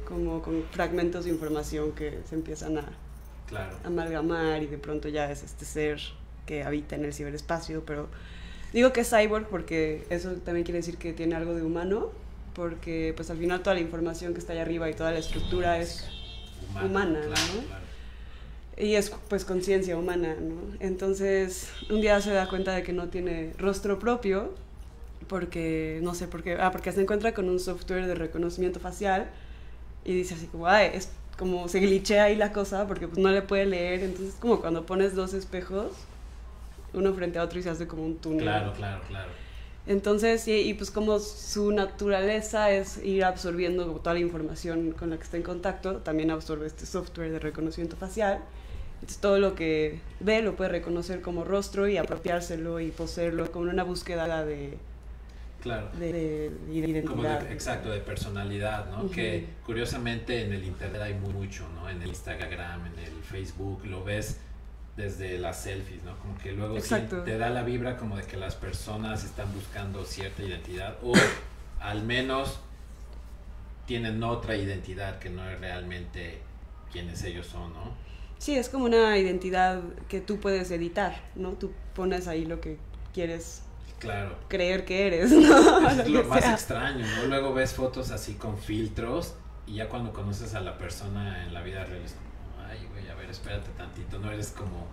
como 0.07 0.41
con 0.43 0.65
fragmentos 0.71 1.25
de 1.25 1.31
información 1.31 1.93
que 1.93 2.21
se 2.29 2.35
empiezan 2.35 2.79
a 2.79 2.85
Claro. 3.49 3.77
amalgamar 3.85 4.63
y 4.63 4.67
de 4.67 4.79
pronto 4.79 5.09
ya 5.09 5.31
es 5.31 5.43
este 5.45 5.65
ser 5.65 6.01
que 6.47 6.63
habita 6.65 6.97
en 6.97 7.05
el 7.05 7.13
ciberespacio, 7.13 7.85
pero 7.85 8.09
digo 8.73 8.93
que 8.93 9.01
es 9.03 9.11
cyborg 9.11 9.47
porque 9.49 10.05
eso 10.11 10.33
también 10.45 10.65
quiere 10.65 10.79
decir 10.79 10.97
que 10.97 11.13
tiene 11.13 11.35
algo 11.37 11.55
de 11.55 11.63
humano, 11.63 12.11
porque 12.55 13.13
pues 13.17 13.31
al 13.31 13.37
final 13.37 13.63
toda 13.63 13.75
la 13.75 13.81
información 13.81 14.33
que 14.33 14.41
está 14.41 14.53
allá 14.53 14.63
arriba 14.63 14.89
y 14.91 14.95
toda 14.95 15.13
la 15.13 15.19
estructura 15.19 15.79
es 15.79 16.09
humana, 16.85 17.21
claro, 17.21 17.43
¿no? 17.55 17.63
claro. 17.67 17.85
y 18.79 18.95
es 18.95 19.11
pues 19.29 19.45
conciencia 19.45 19.97
humana, 19.97 20.35
¿no? 20.41 20.77
Entonces 20.81 21.71
un 21.91 22.01
día 22.01 22.21
se 22.21 22.33
da 22.33 22.49
cuenta 22.49 22.73
de 22.75 22.83
que 22.83 22.93
no 22.93 23.09
tiene 23.09 23.53
rostro 23.59 23.99
propio 23.99 24.55
porque 25.29 26.01
no 26.03 26.15
sé 26.15 26.27
por 26.29 26.43
qué, 26.43 26.57
ah, 26.61 26.71
porque 26.73 26.93
se 26.93 27.01
encuentra 27.03 27.33
con 27.35 27.49
un 27.49 27.61
software 27.61 28.07
de 28.07 28.15
reconocimiento 28.15 28.81
facial 28.81 29.29
y 30.07 30.15
dice 30.15 30.35
así 30.35 30.47
como, 30.47 30.69
ay, 30.69 30.93
es 30.95 31.11
como 31.37 31.69
se 31.69 31.81
glitchea 31.81 32.25
ahí 32.25 32.37
la 32.37 32.53
cosa 32.53 32.87
porque 32.87 33.09
pues 33.09 33.19
no 33.19 33.31
le 33.31 33.43
puede 33.43 33.67
leer, 33.67 34.03
entonces 34.03 34.35
es 34.35 34.41
como 34.41 34.61
cuando 34.61 34.87
pones 34.87 35.15
dos 35.15 35.35
espejos 35.35 35.93
uno 36.95 37.13
frente 37.13 37.39
a 37.39 37.43
otro 37.43 37.59
y 37.59 37.63
se 37.63 37.71
hace 37.71 37.87
como 37.87 38.05
un 38.07 38.17
túnel. 38.17 38.45
Claro, 38.45 38.73
claro, 38.73 39.03
claro. 39.09 39.31
Entonces, 39.87 40.49
y, 40.49 40.53
y 40.53 40.75
pues 40.75 40.91
como 40.91 41.19
su 41.19 41.71
naturaleza 41.73 42.71
es 42.71 43.05
ir 43.05 43.25
absorbiendo 43.25 43.85
toda 43.97 44.15
la 44.15 44.21
información 44.21 44.93
con 44.93 45.11
la 45.11 45.17
que 45.17 45.25
está 45.25 45.37
en 45.37 45.43
contacto, 45.43 45.97
también 45.99 46.31
absorbe 46.31 46.67
este 46.67 46.87
software 46.87 47.31
de 47.31 47.39
reconocimiento 47.39 47.97
facial. 47.97 48.41
Entonces 48.95 49.19
todo 49.19 49.39
lo 49.39 49.55
que 49.55 50.01
ve 50.21 50.41
lo 50.41 50.57
puede 50.57 50.71
reconocer 50.71 51.21
como 51.21 51.45
rostro 51.45 51.87
y 51.87 51.99
apropiárselo 51.99 52.81
y 52.81 52.91
poseerlo 52.91 53.53
como 53.53 53.71
una 53.71 53.85
búsqueda 53.85 54.45
de, 54.45 54.79
Claro. 55.67 55.91
de, 55.99 56.13
de 56.13 56.75
identidad. 56.75 57.05
Como 57.11 57.23
de- 57.23 57.53
exacto, 57.53 57.91
de 57.91 58.01
personalidad, 58.01 58.91
¿no? 58.91 59.11
Que 59.11 59.47
curiosamente 59.65 60.45
en 60.45 60.53
el 60.53 60.65
internet 60.65 61.03
hay 61.03 61.15
mu- 61.15 61.31
mucho, 61.33 61.69
¿no? 61.75 61.89
En 61.89 62.01
el 62.03 62.09
Instagram, 62.09 62.87
en 62.87 62.99
el 62.99 63.23
Facebook, 63.23 63.85
lo 63.87 64.03
ves 64.05 64.39
desde 64.97 65.39
las 65.39 65.61
selfies, 65.63 66.03
¿no? 66.05 66.17
Como 66.19 66.39
que 66.39 66.53
luego 66.53 66.81
sí 66.81 66.95
te 67.25 67.37
da 67.37 67.51
la 67.51 67.63
vibra 67.63 67.97
como 67.99 68.17
de 68.17 68.23
que 68.25 68.37
las 68.37 68.55
personas 68.55 69.25
están 69.25 69.53
buscando 69.53 70.05
cierta 70.05 70.43
identidad 70.43 70.97
o 71.03 71.13
al 71.81 72.03
menos 72.03 72.59
tienen 73.87 74.23
otra 74.23 74.57
identidad 74.57 75.19
que 75.19 75.31
no 75.31 75.49
es 75.49 75.61
realmente 75.61 76.39
quienes 76.91 77.23
ellos 77.25 77.47
son, 77.47 77.73
¿no? 77.73 77.95
Sí, 78.39 78.57
es 78.57 78.69
como 78.69 78.85
una 78.85 79.17
identidad 79.19 79.83
que 80.09 80.21
tú 80.21 80.39
puedes 80.41 80.71
editar, 80.71 81.23
¿no? 81.37 81.53
Tú 81.53 81.73
pones 81.95 82.27
ahí 82.29 82.45
lo 82.45 82.61
que 82.61 82.79
quieres 83.15 83.63
Claro. 83.99 84.37
creer 84.49 84.85
que 84.85 85.07
eres, 85.07 85.31
¿no? 85.33 85.89
Es 85.91 86.09
lo 86.09 86.25
más 86.25 86.43
sea. 86.43 86.53
extraño, 86.53 87.05
¿no? 87.17 87.27
Luego 87.27 87.55
ves 87.55 87.73
fotos 87.75 88.11
así 88.11 88.35
con 88.35 88.59
filtros 88.59 89.35
y 89.67 89.75
ya 89.77 89.89
cuando 89.89 90.13
conoces 90.13 90.55
a 90.55 90.61
la 90.61 90.77
persona 90.79 91.45
en 91.45 91.55
la 91.55 91.63
vida 91.63 91.85
real 91.85 92.03
es 92.05 92.13
como, 92.13 92.67
ay, 92.69 92.87
güey, 92.93 93.09
a 93.09 93.15
ver, 93.15 93.31
espérate 93.31 93.71
tantito, 93.77 94.19
no 94.19 94.31
eres 94.31 94.49
como, 94.51 94.87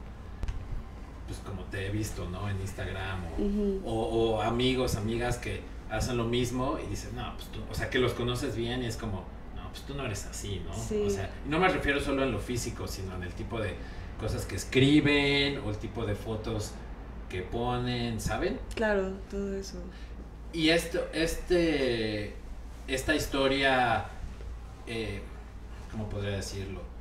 pues 1.28 1.40
como 1.40 1.64
te 1.66 1.86
he 1.88 1.90
visto, 1.90 2.30
¿no? 2.30 2.50
En 2.50 2.60
Instagram 2.62 3.20
o, 3.26 3.42
Ujú. 3.42 3.82
o, 3.86 3.94
o 4.36 4.42
amigos, 4.42 4.96
amigas 4.96 5.38
que 5.38 5.62
hacen 5.90 6.18
lo 6.18 6.24
mismo 6.26 6.78
y 6.84 6.88
dices, 6.90 7.14
no, 7.14 7.34
pues 7.36 7.48
tú, 7.50 7.60
o 7.70 7.76
sea, 7.76 7.90
que 7.90 8.00
los 8.00 8.14
conoces 8.14 8.56
bien 8.56 8.84
y 8.84 8.88
es 8.88 8.98
como, 8.98 9.26
no, 9.56 9.70
pues 9.70 9.82
tú 9.84 9.94
no 9.96 10.06
eres 10.06 10.26
así, 10.26 10.62
¿no? 10.66 10.74
Sí. 10.74 11.04
O 11.06 11.10
sea, 11.10 11.30
no 11.48 11.60
me 11.60 11.68
refiero 11.70 12.00
solo 12.00 12.24
en 12.24 12.32
lo 12.32 12.40
físico, 12.40 12.88
sino 12.88 13.16
en 13.16 13.24
el 13.24 13.34
tipo 13.34 13.60
de 13.60 13.76
cosas 14.20 14.46
que 14.46 14.56
escriben 14.56 15.60
o 15.60 15.70
el 15.70 15.78
tipo 15.78 16.06
de 16.06 16.16
fotos 16.16 16.72
que 17.34 17.42
ponen, 17.42 18.22
¿saben? 18.22 18.60
Claro, 18.76 19.12
todo 19.32 19.56
eso. 19.56 19.80
Y 20.54 20.70
esto, 20.70 21.04
este, 21.14 22.36
esta 22.88 23.16
historia, 23.16 24.06
eh, 24.86 25.20
¿cómo 25.92 26.08
podría 26.10 26.36
decirlo? 26.36 26.94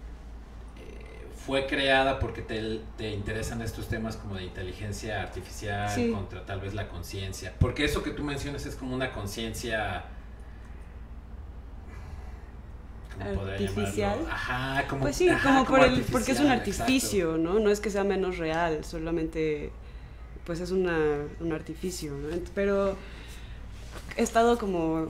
fue 1.45 1.67
creada 1.67 2.21
porque 2.21 2.41
te, 2.41 2.81
te 2.97 3.11
interesan 3.11 3.63
estos 3.63 3.89
temas 3.89 4.17
como 4.17 4.37
de 4.37 4.45
inteligencia 4.45 5.21
artificial 5.23 5.91
Sí. 5.91 6.13
contra 6.13 6.47
tal 6.47 6.61
vez 6.61 6.73
la 6.73 6.89
conciencia. 6.89 7.53
Porque 7.59 7.85
eso 7.85 8.03
que 8.03 8.13
tú 8.13 8.23
mencionas 8.23 8.65
es 8.65 8.77
como 8.77 8.95
una 8.95 9.13
conciencia... 9.13 10.05
¿cómo 13.19 13.35
podría 13.35 13.55
Artificial. 13.69 14.19
Ajá, 14.31 14.87
como... 14.89 15.03
Pues 15.03 15.17
sí, 15.17 15.29
ajá, 15.29 15.49
como 15.49 15.65
por 15.67 15.81
el, 15.81 16.03
porque 16.03 16.31
es 16.31 16.39
un 16.39 16.47
exacto. 16.47 16.71
artificio, 16.83 17.37
¿no? 17.39 17.59
No 17.59 17.71
es 17.71 17.81
que 17.81 17.91
sea 17.91 18.05
menos 18.05 18.39
real, 18.39 18.85
solamente 18.85 19.73
pues 20.45 20.61
es 20.61 20.71
una, 20.71 20.99
un 21.41 21.53
artificio, 21.53 22.13
¿no? 22.13 22.29
Pero 22.55 22.97
he 24.17 24.23
estado 24.23 24.59
como 24.59 25.09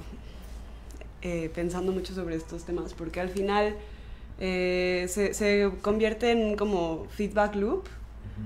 eh, 1.22 1.50
pensando 1.54 1.92
mucho 1.92 2.14
sobre 2.14 2.36
estos 2.36 2.64
temas, 2.64 2.94
porque 2.94 3.20
al 3.20 3.28
final 3.28 3.76
eh, 4.40 5.06
se, 5.08 5.34
se 5.34 5.70
convierte 5.82 6.32
en 6.32 6.56
como 6.56 7.06
feedback 7.10 7.54
loop, 7.54 7.84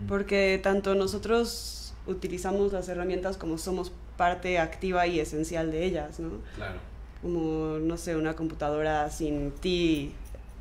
porque 0.09 0.61
tanto 0.63 0.95
nosotros 0.95 1.95
utilizamos 2.07 2.73
las 2.73 2.89
herramientas 2.89 3.37
como 3.37 3.59
somos 3.59 3.93
parte 4.17 4.59
activa 4.59 5.07
y 5.07 5.21
esencial 5.21 5.71
de 5.71 5.85
ellas, 5.85 6.21
¿no? 6.21 6.31
Claro. 6.55 6.79
como, 7.23 7.79
no 7.79 7.97
sé, 7.97 8.17
una 8.17 8.35
computadora 8.35 9.11
sin 9.11 9.53
ti 9.53 10.13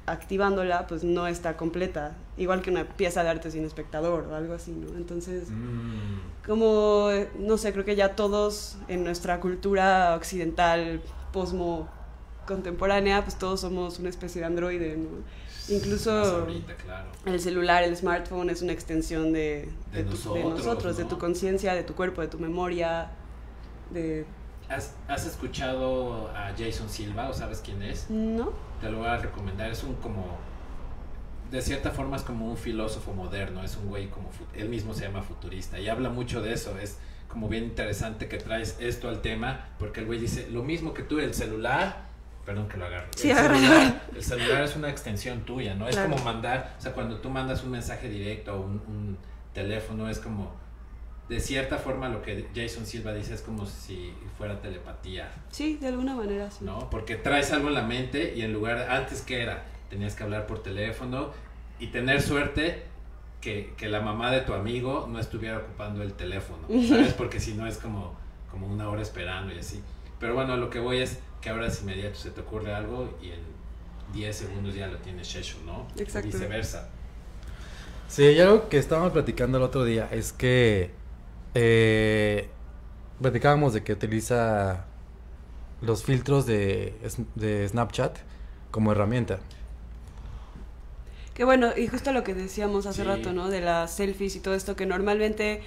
activándola, 0.08 0.88
pues 0.88 1.04
no 1.04 1.28
está 1.28 1.58
completa. 1.58 2.16
Igual 2.38 2.62
que 2.62 2.70
una 2.70 2.84
pieza 2.86 3.24
de 3.24 3.30
arte 3.30 3.50
sin 3.52 3.66
espectador 3.66 4.28
o 4.30 4.36
algo 4.36 4.54
así, 4.54 4.72
¿no? 4.72 4.96
Entonces, 4.98 5.50
Mm. 5.50 6.46
como, 6.46 7.10
no 7.40 7.58
sé, 7.58 7.74
creo 7.74 7.86
que 7.86 7.96
ya 7.96 8.16
todos 8.16 8.78
en 8.88 9.04
nuestra 9.04 9.40
cultura 9.40 10.16
occidental, 10.16 11.02
posmo 11.34 11.88
contemporánea, 12.46 13.24
pues 13.24 13.36
todos 13.40 13.62
somos 13.62 13.98
una 14.00 14.10
especie 14.10 14.42
de 14.42 14.48
androide, 14.48 14.98
¿no? 14.98 15.10
Incluso 15.68 16.12
ahorita, 16.12 16.76
claro. 16.76 17.08
el 17.26 17.40
celular, 17.40 17.84
el 17.84 17.98
smartphone 17.98 18.52
es 18.52 18.62
una 18.62 18.72
extensión 18.74 19.34
de, 19.34 19.68
De 19.92 20.04
tu- 20.04 20.34
de 20.36 20.44
nosotros, 20.44 20.96
de 20.98 21.04
¿no? 21.04 21.10
tu 21.10 21.18
conciencia, 21.18 21.74
de 21.74 21.82
tu 21.84 21.96
cuerpo, 21.96 22.22
de 22.22 22.28
tu 22.28 22.38
memoria, 22.38 23.10
de... 23.90 24.26
¿Has, 24.70 24.96
has 25.08 25.26
escuchado 25.26 26.30
a 26.36 26.52
Jason 26.58 26.90
Silva 26.90 27.30
o 27.30 27.34
sabes 27.34 27.62
quién 27.64 27.82
es? 27.84 28.10
¿No? 28.10 28.52
Te 28.82 28.90
lo 28.90 29.00
voy 29.00 29.08
a 29.08 29.18
recomendar. 29.18 29.72
Es 29.72 29.84
un 29.84 29.96
como. 29.96 30.26
De 31.52 31.62
cierta 31.62 31.92
forma 31.92 32.16
es 32.18 32.24
como 32.24 32.48
un 32.50 32.58
filósofo 32.58 33.14
moderno. 33.14 33.64
Es 33.64 33.78
un 33.78 33.88
güey 33.88 34.10
como. 34.10 34.30
Él 34.54 34.70
mismo 34.70 34.94
se 34.94 35.04
llama 35.06 35.22
futurista. 35.22 35.80
Y 35.80 35.88
habla 35.90 36.10
mucho 36.10 36.42
de 36.42 36.54
eso. 36.54 36.78
Es 36.80 36.98
como 37.28 37.48
bien 37.48 37.64
interesante 37.66 38.28
que 38.28 38.38
traes 38.38 38.78
esto 38.80 39.08
al 39.10 39.22
tema. 39.22 39.68
Porque 39.78 40.00
el 40.00 40.08
güey 40.08 40.20
dice 40.20 40.48
lo 40.52 40.64
mismo 40.64 40.94
que 40.94 41.04
tú, 41.04 41.20
el 41.20 41.34
celular. 41.34 42.06
Perdón 42.46 42.68
que 42.68 42.78
lo 42.78 42.86
agarre. 42.86 43.08
Sí, 43.16 43.32
el, 43.32 43.38
celular, 43.38 44.02
el 44.16 44.24
celular 44.24 44.64
es 44.64 44.76
una 44.76 44.90
extensión 44.90 45.42
tuya, 45.46 45.74
¿no? 45.74 45.88
Es 45.88 45.96
Claro. 45.96 46.12
como 46.12 46.24
mandar. 46.24 46.76
O 46.78 46.82
sea, 46.82 46.94
cuando 46.94 47.18
tú 47.18 47.30
mandas 47.32 47.64
un 47.64 47.72
mensaje 47.72 48.08
directo 48.08 48.54
o 48.56 48.62
un, 48.62 48.82
un 48.88 49.18
teléfono, 49.54 50.10
es 50.10 50.20
como. 50.20 50.52
De 51.30 51.40
cierta 51.40 51.78
forma, 51.78 52.08
lo 52.10 52.22
que 52.22 52.48
Jason 52.56 52.86
Silva 52.86 53.12
dice 53.14 53.34
es 53.34 53.42
como 53.42 53.66
si 53.66 54.14
fuera 54.38 54.62
telepatía. 54.62 55.32
Sí, 55.52 55.78
de 55.82 55.88
alguna 55.88 56.14
manera 56.14 56.52
sí. 56.52 56.64
¿no? 56.64 56.88
Porque 56.92 57.16
traes 57.16 57.52
algo 57.52 57.70
en 57.70 57.74
la 57.74 57.82
mente 57.82 58.34
y 58.36 58.44
en 58.44 58.54
lugar, 58.54 58.90
antes 58.92 59.22
que 59.22 59.42
era, 59.42 59.66
tenías 59.90 60.14
que 60.16 60.24
hablar 60.24 60.46
por 60.46 60.62
teléfono 60.62 61.32
y 61.80 61.88
tener 61.88 62.22
suerte 62.22 62.84
que, 63.42 63.74
que 63.76 63.90
la 63.90 64.02
mamá 64.02 64.32
de 64.32 64.42
tu 64.42 64.54
amigo 64.54 65.08
no 65.10 65.20
estuviera 65.20 65.58
ocupando 65.58 66.04
el 66.04 66.14
teléfono, 66.14 66.68
¿sabes? 66.88 67.14
Porque 67.14 67.40
si 67.40 67.56
no 67.56 67.66
es 67.66 67.78
como, 67.78 68.16
como 68.52 68.68
una 68.68 68.88
hora 68.90 69.02
esperando 69.02 69.52
y 69.54 69.58
así. 69.58 69.82
Pero 70.20 70.36
bueno, 70.36 70.58
lo 70.58 70.70
que 70.70 70.80
voy 70.80 71.00
es 71.00 71.20
que 71.42 71.50
ahora 71.50 71.68
es 71.68 71.82
inmediato, 71.82 72.16
se 72.16 72.30
te 72.32 72.42
ocurre 72.42 72.74
algo 72.74 73.18
y 73.22 73.32
en 73.32 73.42
10 74.14 74.36
segundos 74.36 74.76
ya 74.76 74.88
lo 74.88 74.98
tienes 74.98 75.36
hecho, 75.36 75.58
¿no? 75.66 75.88
Exacto. 75.98 76.28
Viceversa. 76.28 76.90
Sí, 78.08 78.24
y 78.24 78.40
algo 78.40 78.70
que 78.70 78.78
estábamos 78.78 79.12
platicando 79.12 79.58
el 79.58 79.64
otro 79.64 79.84
día 79.84 80.08
es 80.12 80.32
que 80.32 80.92
eh, 81.56 82.50
platicábamos 83.22 83.74
de 83.74 83.84
que 83.84 83.94
utiliza 83.94 84.86
los 85.82 86.04
filtros 86.04 86.46
de, 86.46 86.94
Snapchat 87.68 88.18
como 88.72 88.92
herramienta. 88.92 89.40
Que 91.34 91.44
bueno, 91.44 91.72
y 91.76 91.88
justo 91.88 92.14
lo 92.14 92.24
que 92.24 92.34
decíamos 92.34 92.86
hace 92.86 93.02
Sí. 93.02 93.08
rato, 93.08 93.34
¿no? 93.34 93.50
De 93.50 93.62
las 93.62 93.92
selfies 93.96 94.36
y 94.36 94.40
todo 94.40 94.54
esto, 94.54 94.76
que 94.76 94.86
normalmente 94.86 95.62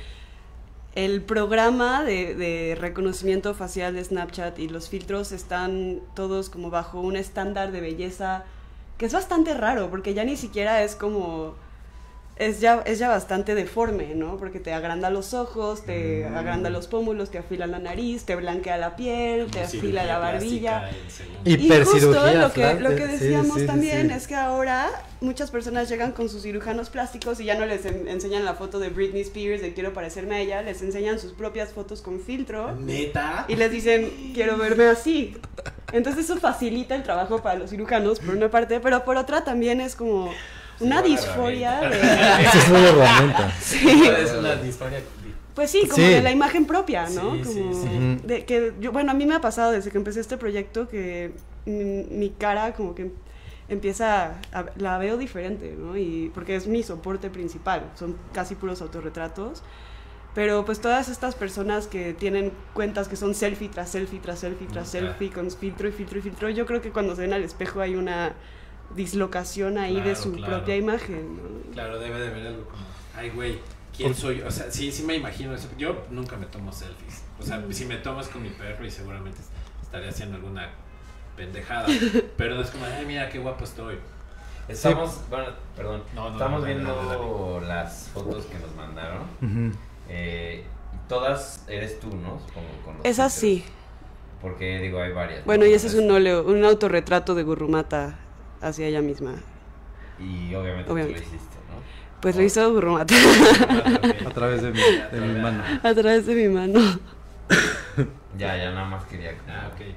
el 0.95 1.23
programa 1.23 2.05
de, 2.05 2.35
de 2.35 2.77
reconocimiento 2.79 3.55
facial 3.55 3.95
de 3.95 4.05
Snapchat 4.05 4.59
y 4.59 4.69
los 4.69 4.89
filtros 4.89 5.33
están 5.33 6.01
todos 6.15 6.49
como 6.51 6.71
bajo 6.71 7.01
un 7.01 7.17
estándar 7.17 7.73
de 7.73 7.81
belleza 7.81 8.45
que 8.99 9.07
es 9.07 9.13
bastante 9.13 9.55
raro, 9.55 9.91
porque 9.91 10.13
ya 10.15 10.25
ni 10.25 10.37
siquiera 10.37 10.83
es 10.83 10.95
como... 10.97 11.55
Es 12.39 12.61
ya, 12.61 12.83
es 12.87 13.01
ya 13.01 13.09
bastante 13.09 13.57
deforme, 13.57 14.15
¿no? 14.15 14.37
Porque 14.37 14.61
te 14.61 14.73
agranda 14.73 15.11
los 15.11 15.35
ojos, 15.35 15.83
te 15.85 16.25
Mm. 16.31 16.37
agranda 16.37 16.71
los 16.71 16.87
pómulos, 16.87 17.31
te 17.31 17.39
afila 17.39 17.67
la 17.67 17.81
nariz, 17.81 18.25
te 18.25 18.37
blanquea 18.37 18.77
la 18.77 18.95
piel, 18.95 19.51
te 19.51 19.61
afila 19.61 20.05
la 20.05 20.19
barbilla. 20.19 20.89
Y- 21.45 21.55
Y 21.55 21.69
justo 21.85 22.13
lo 22.13 22.53
que, 22.53 22.75
lo 22.75 22.91
que 22.95 23.07
sí, 23.07 23.13
decíamos 23.13 23.55
sí, 23.57 23.61
sí, 23.63 23.67
también 23.67 24.09
sí. 24.11 24.15
es 24.15 24.29
que 24.29 24.37
ahora 24.37 24.89
muchas 25.21 25.51
personas 25.51 25.89
llegan 25.89 26.13
con 26.13 26.29
sus 26.29 26.43
cirujanos 26.43 26.91
plásticos 26.91 27.41
y 27.41 27.45
ya 27.45 27.57
no 27.59 27.67
les 27.67 27.85
en- 27.87 28.07
enseñan 28.07 28.45
la 28.45 28.55
foto 28.55 28.79
de 28.79 28.91
Britney 28.91 29.23
Spears 29.23 29.61
de 29.61 29.75
quiero 29.75 29.93
parecerme 29.93 30.37
a 30.37 30.41
ella, 30.41 30.63
les 30.63 30.81
enseñan 30.83 31.19
sus 31.19 31.33
propias 31.33 31.73
fotos 31.73 32.03
con 32.03 32.21
filtro 32.21 32.73
¿Neta? 32.77 33.47
y 33.49 33.57
les 33.57 33.73
dicen 33.73 34.31
quiero 34.33 34.57
verme 34.57 34.85
así. 34.87 35.37
Entonces 35.93 36.27
eso 36.27 36.37
facilita 36.39 36.95
el 36.95 37.03
trabajo 37.03 37.43
para 37.43 37.59
los 37.59 37.71
cirujanos 37.71 38.21
por 38.21 38.37
una 38.37 38.49
parte, 38.49 38.79
pero 38.79 39.05
por 39.05 39.17
otra 39.17 39.43
también 39.43 39.81
es 39.81 39.97
como 39.97 40.31
una 40.81 41.03
disforia 41.03 41.81
de... 41.81 41.97
Esa 42.01 42.59
es 42.59 42.69
una 42.69 42.89
herramienta. 42.89 43.53
Sí. 43.61 44.03
Es 44.19 44.33
una 44.33 44.55
disforia 44.57 45.01
Pues 45.55 45.71
sí, 45.71 45.83
como 45.89 45.97
Sí. 45.97 46.13
de 46.15 46.23
la 46.23 46.31
imagen 46.31 46.67
propia, 46.67 47.09
¿no? 47.11 47.35
Sí, 47.37 47.43
como 47.43 47.73
sí. 47.75 48.21
De 48.25 48.45
que 48.45 48.73
yo, 48.81 48.93
bueno, 48.93 49.11
a 49.11 49.15
mí 49.15 49.27
me 49.27 49.35
ha 49.35 49.41
pasado 49.41 49.73
desde 49.73 49.91
que 49.91 49.99
empecé 49.99 50.21
este 50.21 50.37
proyecto 50.37 50.89
que 50.89 51.33
mi, 51.67 52.05
mi 52.05 52.31
cara 52.31 52.73
como 52.75 52.95
que 52.95 53.11
empieza 53.69 54.35
a, 54.53 54.65
la 54.77 54.97
veo 54.99 55.19
diferente, 55.19 55.75
¿no? 55.79 55.97
Y 55.97 56.31
porque 56.35 56.57
es 56.57 56.67
mi 56.67 56.83
soporte 56.83 57.29
principal, 57.29 57.83
son 57.99 58.17
casi 58.33 58.55
puros 58.55 58.81
autorretratos. 58.81 59.63
Pero 60.35 60.65
pues 60.65 60.81
todas 60.81 61.09
estas 61.09 61.35
personas 61.35 61.87
que 61.89 62.13
tienen 62.15 62.53
cuentas 62.73 63.09
que 63.09 63.17
son 63.17 63.35
selfie 63.35 63.69
tras 63.69 63.91
selfie 63.91 64.21
tras 64.21 64.39
selfie 64.39 64.69
tras 64.69 64.91
Claro. 64.91 65.09
selfie 65.09 65.31
con 65.31 65.51
filtro 65.51 65.89
y 65.89 65.93
filtro 65.93 66.19
y 66.19 66.23
filtro, 66.23 66.49
yo 66.51 66.65
creo 66.65 66.81
que 66.81 66.91
cuando 66.93 67.17
se 67.17 67.23
ven 67.23 67.33
al 67.33 67.43
espejo 67.43 67.81
hay 67.81 67.97
una 67.97 68.35
dislocación 68.95 69.79
ahí 69.79 69.97
de 69.97 70.03
Claro, 70.03 70.21
su 70.23 70.33
claro. 70.33 70.57
propia 70.57 70.77
imagen, 70.77 71.37
¿no? 71.37 71.73
Claro, 71.73 71.99
debe 71.99 72.21
de 72.21 72.29
haber 72.29 72.47
algo 72.49 72.65
como, 72.65 72.85
ay, 73.17 73.31
güey, 73.31 73.59
¿quién 73.97 74.15
soy? 74.15 74.41
O 74.43 74.51
sea, 74.51 74.71
sí, 74.71 74.91
sí 74.91 75.03
me 75.05 75.15
imagino 75.17 75.55
eso. 75.55 75.69
Yo 75.79 76.05
nunca 76.11 76.37
me 76.37 76.47
tomo 76.47 76.73
selfies. 76.73 77.23
O 77.39 77.43
sea, 77.43 77.63
si 77.71 77.85
me 77.85 77.97
tomas 77.97 78.29
con 78.29 78.43
mi 78.43 78.51
perro 78.51 78.85
y 78.85 78.91
seguramente 78.91 79.41
estaría 79.83 80.09
haciendo 80.09 80.37
alguna 80.37 80.71
pendejada. 81.37 81.87
Pero 82.37 82.61
es 82.61 82.71
como, 82.71 82.85
ay, 82.85 83.07
mira 83.07 83.29
qué 83.29 83.39
guapo 83.39 83.65
estoy. 83.65 83.99
Estamos, 84.69 85.23
bueno, 85.31 85.47
perdón, 85.75 86.03
No, 86.15 86.29
no, 86.29 86.33
estamos 86.33 86.65
viendo 86.65 87.63
las 87.67 88.09
fotos 88.13 88.45
que 88.47 88.59
nos 88.59 88.75
mandaron. 88.77 89.23
Ujú. 89.41 89.77
Eh, 90.11 90.65
todas 91.09 91.65
eres 91.69 92.01
tú, 92.01 92.09
¿no? 92.09 92.39
Supongo, 92.41 92.69
con 92.85 92.97
los 92.99 93.07
Esas 93.07 93.33
sí. 93.33 93.65
Porque 94.43 94.79
digo, 94.79 95.01
hay 95.01 95.13
varias. 95.13 95.45
Bueno, 95.47 95.65
¿no? 95.65 95.71
y 95.71 95.75
ese 95.75 95.87
es 95.87 95.95
un 95.95 96.11
óleo, 96.11 96.45
un 96.45 96.65
autorretrato 96.65 97.35
de 97.35 97.43
Gurrumata 97.45 98.19
hacia 98.61 98.87
ella 98.87 99.01
misma. 99.03 99.35
Y 100.19 100.55
obviamente, 100.55 100.91
Obviamente. 100.91 101.21
tú 101.21 101.29
lo 101.31 101.35
hiciste, 101.37 101.57
¿no? 101.57 102.21
Pues 102.21 102.37
lo 102.37 102.43
hizo 102.43 102.73
Gurrumata 102.73 103.15
A 104.27 104.31
través 104.31 104.63
de 104.63 104.73
mi, 104.73 104.81
de 104.81 105.21
mi 105.21 105.41
mano. 105.41 105.63
a 105.83 105.95
través 105.95 106.27
de 106.27 106.35
mi 106.35 106.49
mano. 106.55 106.81
Ya, 108.37 108.57
ya 108.57 108.71
nada 108.71 108.85
más 108.85 109.05
quería. 109.07 109.35
Ah, 109.49 109.69
ok. 109.73 109.79
quería 109.79 109.95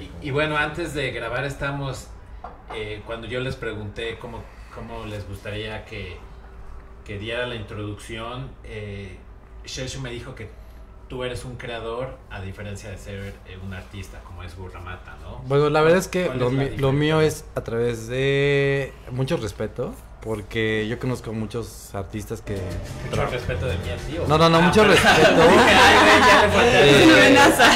Y, 0.00 0.06
como- 0.06 0.22
y 0.24 0.30
bueno, 0.30 0.56
antes 0.56 0.94
de 0.94 1.10
grabar 1.10 1.44
estamos, 1.44 2.06
eh, 2.74 3.02
cuando 3.04 3.26
yo 3.26 3.40
les 3.40 3.56
pregunté 3.56 4.16
cómo, 4.20 4.44
cómo 4.74 5.04
les 5.06 5.26
gustaría 5.26 5.84
que, 5.86 6.18
que 7.04 7.18
diera 7.18 7.46
la 7.46 7.56
introducción, 7.56 8.50
eh, 8.62 9.16
Sheshu 9.64 10.00
me 10.00 10.10
dijo 10.10 10.36
que 10.36 10.48
tú 11.08 11.22
eres 11.24 11.44
un 11.44 11.56
creador 11.56 12.16
a 12.30 12.40
diferencia 12.40 12.90
de 12.90 12.98
ser 12.98 13.34
eh, 13.46 13.58
un 13.64 13.72
artista 13.74 14.20
como 14.24 14.42
es 14.42 14.56
Burramata, 14.56 15.16
¿no? 15.22 15.38
Bueno, 15.46 15.70
la 15.70 15.80
verdad 15.80 15.98
es 15.98 16.08
que 16.08 16.26
¿Cuál 16.26 16.38
lo, 16.38 16.46
es 16.48 16.52
mi- 16.52 16.76
lo 16.78 16.92
mío 16.92 17.20
es 17.20 17.44
a 17.54 17.60
través 17.62 18.08
de 18.08 18.92
mucho 19.12 19.36
respeto, 19.36 19.94
porque 20.20 20.88
yo 20.88 20.98
conozco 20.98 21.32
muchos 21.32 21.94
artistas 21.94 22.42
que... 22.42 22.58
Mucho 23.10 23.26
respeto 23.26 23.66
de 23.66 23.74
mí 23.78 23.88
a 23.90 23.96
ti. 23.96 24.18
¿o? 24.18 24.26
No, 24.26 24.36
no, 24.36 24.48
no, 24.48 24.58
Ah, 24.58 24.60
mucho 24.62 24.80
pero- 24.82 24.94
respeto. 24.94 25.42
Eh, 26.58 27.26
amenaza. 27.26 27.70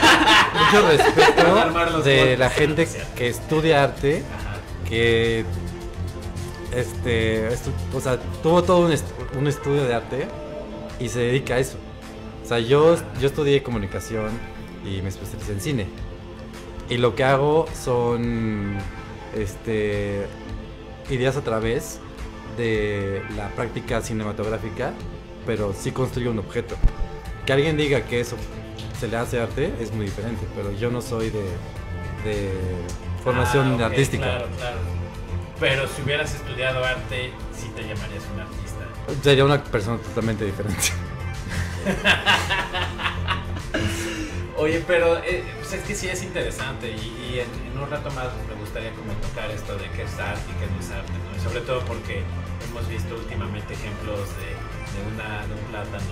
mucho 0.66 0.88
respeto 0.88 2.00
de 2.02 2.36
la 2.36 2.50
gente 2.50 2.88
que 3.16 3.28
estudia 3.28 3.84
arte, 3.84 4.24
Ajá. 4.34 4.56
que 4.88 5.44
este, 6.74 7.48
estu- 7.50 7.72
o 7.94 8.00
sea, 8.00 8.18
tuvo 8.42 8.62
todo 8.62 8.78
un, 8.86 8.92
est- 8.92 9.06
un 9.38 9.46
estudio 9.46 9.84
de 9.84 9.94
arte 9.94 10.28
y 10.98 11.08
se 11.08 11.20
dedica 11.20 11.54
a 11.54 11.58
eso. 11.58 11.76
O 12.50 12.52
sea, 12.52 12.58
yo, 12.58 12.96
yo 13.20 13.28
estudié 13.28 13.62
comunicación 13.62 14.28
y 14.84 15.00
me 15.02 15.08
especialicé 15.08 15.52
en 15.52 15.60
cine. 15.60 15.86
Y 16.88 16.96
lo 16.96 17.14
que 17.14 17.22
hago 17.22 17.66
son 17.80 18.76
este, 19.36 20.26
ideas 21.10 21.36
a 21.36 21.42
través 21.42 22.00
de 22.56 23.22
la 23.36 23.50
práctica 23.50 24.00
cinematográfica, 24.00 24.94
pero 25.46 25.72
sí 25.72 25.92
construye 25.92 26.28
un 26.28 26.40
objeto. 26.40 26.74
Que 27.46 27.52
alguien 27.52 27.76
diga 27.76 28.00
que 28.00 28.18
eso 28.18 28.34
se 28.98 29.06
le 29.06 29.16
hace 29.16 29.38
arte 29.38 29.72
es 29.80 29.92
muy 29.92 30.06
diferente, 30.06 30.44
pero 30.56 30.72
yo 30.72 30.90
no 30.90 31.02
soy 31.02 31.30
de, 31.30 31.44
de 32.24 32.50
formación 33.22 33.80
Ah, 33.80 33.86
artística. 33.86 34.24
Claro, 34.24 34.46
claro. 34.56 34.78
Pero 35.60 35.86
si 35.86 36.02
hubieras 36.02 36.34
estudiado 36.34 36.84
arte, 36.84 37.30
sí 37.56 37.70
te 37.76 37.82
llamarías 37.82 38.24
un 38.34 38.40
artista. 38.40 39.22
Sería 39.22 39.44
una 39.44 39.62
persona 39.62 39.98
totalmente 39.98 40.44
diferente. 40.44 40.88
Oye, 44.56 44.82
pero 44.86 45.18
eh, 45.18 45.44
pues 45.58 45.72
es 45.72 45.82
que 45.84 45.94
sí 45.94 46.08
es 46.08 46.22
interesante 46.22 46.90
y, 46.90 47.32
y 47.32 47.38
en, 47.40 47.48
en 47.72 47.78
un 47.78 47.88
rato 47.90 48.10
más 48.10 48.26
me 48.46 48.54
gustaría 48.60 48.90
como 48.92 49.12
tocar 49.14 49.50
esto 49.50 49.76
de 49.78 49.88
qué 49.90 50.02
es 50.02 50.18
arte 50.18 50.42
y 50.50 50.54
qué 50.60 50.66
no 50.70 50.78
es 50.80 50.90
arte, 50.90 51.12
¿no? 51.12 51.34
Y 51.36 51.40
sobre 51.42 51.60
todo 51.62 51.80
porque 51.86 52.22
hemos 52.68 52.86
visto 52.88 53.14
últimamente 53.14 53.72
ejemplos 53.72 54.28
de, 54.36 54.48
de, 54.52 55.00
una, 55.14 55.46
de 55.46 55.54
un 55.54 55.60
plátano 55.70 56.04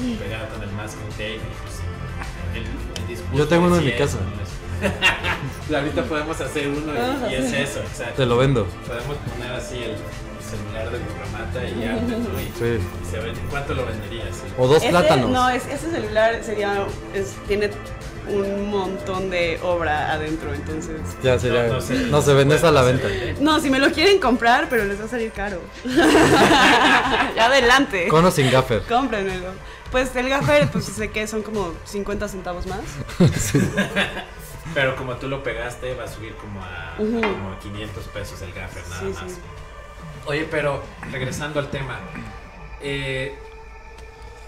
este, 0.00 0.16
pegado 0.24 0.48
con 0.48 0.60
el 0.62 0.72
masking 0.72 1.08
tape 1.10 1.36
y 1.36 1.38
pues 1.62 1.80
el, 2.54 2.64
el 3.02 3.06
discurso 3.08 3.36
Yo 3.36 3.46
tengo 3.46 3.66
uno 3.66 3.76
en 3.76 3.84
mi 3.84 3.92
casa. 3.92 4.18
Ahorita 5.74 6.02
podemos 6.04 6.40
hacer 6.40 6.68
uno 6.68 6.92
y, 6.92 6.96
y 7.32 7.34
es 7.36 7.52
eso, 7.52 7.80
exacto. 7.80 8.14
Te 8.16 8.26
lo 8.26 8.36
vendo. 8.38 8.66
Podemos 8.86 9.16
poner 9.18 9.52
así 9.52 9.82
el 9.84 9.96
celular 10.46 10.90
de 10.90 10.98
Burramata 10.98 11.64
y 11.64 11.84
arte, 11.84 12.16
¿no? 12.18 12.40
Y, 12.40 12.44
Sí. 12.58 12.78
y 13.02 13.10
se 13.10 13.18
vende. 13.20 13.40
¿Cuánto 13.50 13.74
lo 13.74 13.86
venderías? 13.86 14.28
Sí. 14.36 14.42
O 14.58 14.66
dos 14.66 14.78
Ese- 14.78 14.88
plátanos. 14.90 15.30
No, 15.30 15.48
es- 15.50 15.66
ese 15.66 15.90
celular 15.90 16.40
sería, 16.42 16.86
es- 17.14 17.34
tiene 17.46 17.70
un 18.28 18.70
montón 18.70 19.30
de 19.30 19.60
obra 19.62 20.12
adentro, 20.12 20.52
entonces... 20.52 20.96
Ya 21.22 21.38
sería. 21.38 21.64
No, 21.68 21.74
No, 21.78 22.06
no 22.10 22.22
se 22.22 22.34
vende 22.34 22.56
eso 22.56 22.66
a 22.66 22.72
la 22.72 22.82
venta. 22.82 23.06
No, 23.40 23.60
si 23.60 23.70
me 23.70 23.78
lo 23.78 23.92
quieren 23.92 24.18
comprar, 24.18 24.68
pero 24.68 24.84
les 24.84 25.00
va 25.00 25.04
a 25.04 25.08
salir 25.08 25.30
caro. 25.30 25.60
ya 27.36 27.46
adelante. 27.46 28.08
Con 28.08 28.24
o 28.24 28.30
sin 28.30 28.50
gaffer. 28.50 28.82
Cómprenmelo. 28.82 29.50
Pues 29.92 30.14
el 30.16 30.28
gaffer, 30.28 30.68
pues 30.72 30.86
sé 30.86 31.10
que 31.10 31.26
son 31.28 31.42
como 31.42 31.72
50 31.84 32.26
centavos 32.28 32.66
más. 32.66 32.80
Pero 34.74 34.96
como 34.96 35.14
tú 35.14 35.28
lo 35.28 35.42
pegaste, 35.44 35.94
va 35.94 36.04
a 36.04 36.08
subir 36.08 36.34
como 36.34 36.60
a, 36.60 36.94
como 36.96 37.52
a 37.52 37.58
500 37.60 38.04
pesos 38.08 38.42
el 38.42 38.52
gaffer, 38.52 38.82
nada 38.88 39.00
Sí, 39.00 39.06
más. 39.06 39.32
sí. 39.32 39.38
Oye, 40.26 40.46
pero 40.50 40.82
regresando 41.12 41.60
al 41.60 41.70
tema, 41.70 42.00
eh, 42.80 43.34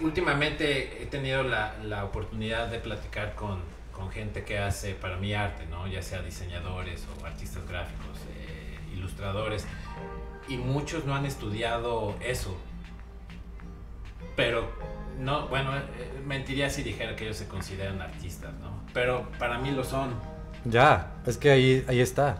últimamente 0.00 1.02
he 1.02 1.06
tenido 1.06 1.42
la, 1.42 1.74
la 1.84 2.04
oportunidad 2.04 2.68
de 2.68 2.78
platicar 2.78 3.34
con, 3.34 3.60
con 3.92 4.10
gente 4.10 4.44
que 4.44 4.58
hace 4.58 4.94
para 4.94 5.16
mí 5.16 5.34
arte, 5.34 5.66
¿no? 5.66 5.86
Ya 5.86 6.02
sea 6.02 6.22
diseñadores 6.22 7.06
o 7.06 7.26
artistas 7.26 7.66
gráficos, 7.68 8.18
eh, 8.36 8.78
ilustradores, 8.94 9.66
y 10.48 10.56
muchos 10.56 11.04
no 11.04 11.14
han 11.14 11.26
estudiado 11.26 12.16
eso. 12.20 12.56
Pero 14.34 14.72
no, 15.18 15.48
bueno, 15.48 15.76
eh, 15.76 15.82
mentiría 16.24 16.70
si 16.70 16.82
dijera 16.82 17.16
que 17.16 17.24
ellos 17.24 17.36
se 17.36 17.48
consideran 17.48 18.00
artistas, 18.00 18.52
¿no? 18.60 18.82
Pero 18.94 19.28
para 19.38 19.58
mí 19.58 19.70
lo 19.70 19.84
son. 19.84 20.14
Ya, 20.64 21.12
es 21.26 21.36
que 21.36 21.50
ahí, 21.50 21.84
ahí 21.88 22.00
está. 22.00 22.38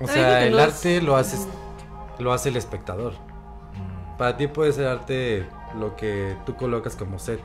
O 0.00 0.06
sea, 0.06 0.46
el 0.46 0.58
arte 0.58 1.02
lo 1.02 1.16
haces, 1.16 1.46
lo 2.20 2.32
hace 2.32 2.48
el 2.50 2.56
espectador. 2.56 3.12
Para 4.18 4.36
ti 4.36 4.46
puede 4.48 4.72
ser 4.72 4.86
arte 4.86 5.48
lo 5.78 5.96
que 5.96 6.36
tú 6.44 6.54
colocas 6.56 6.94
como 6.96 7.18
set. 7.18 7.40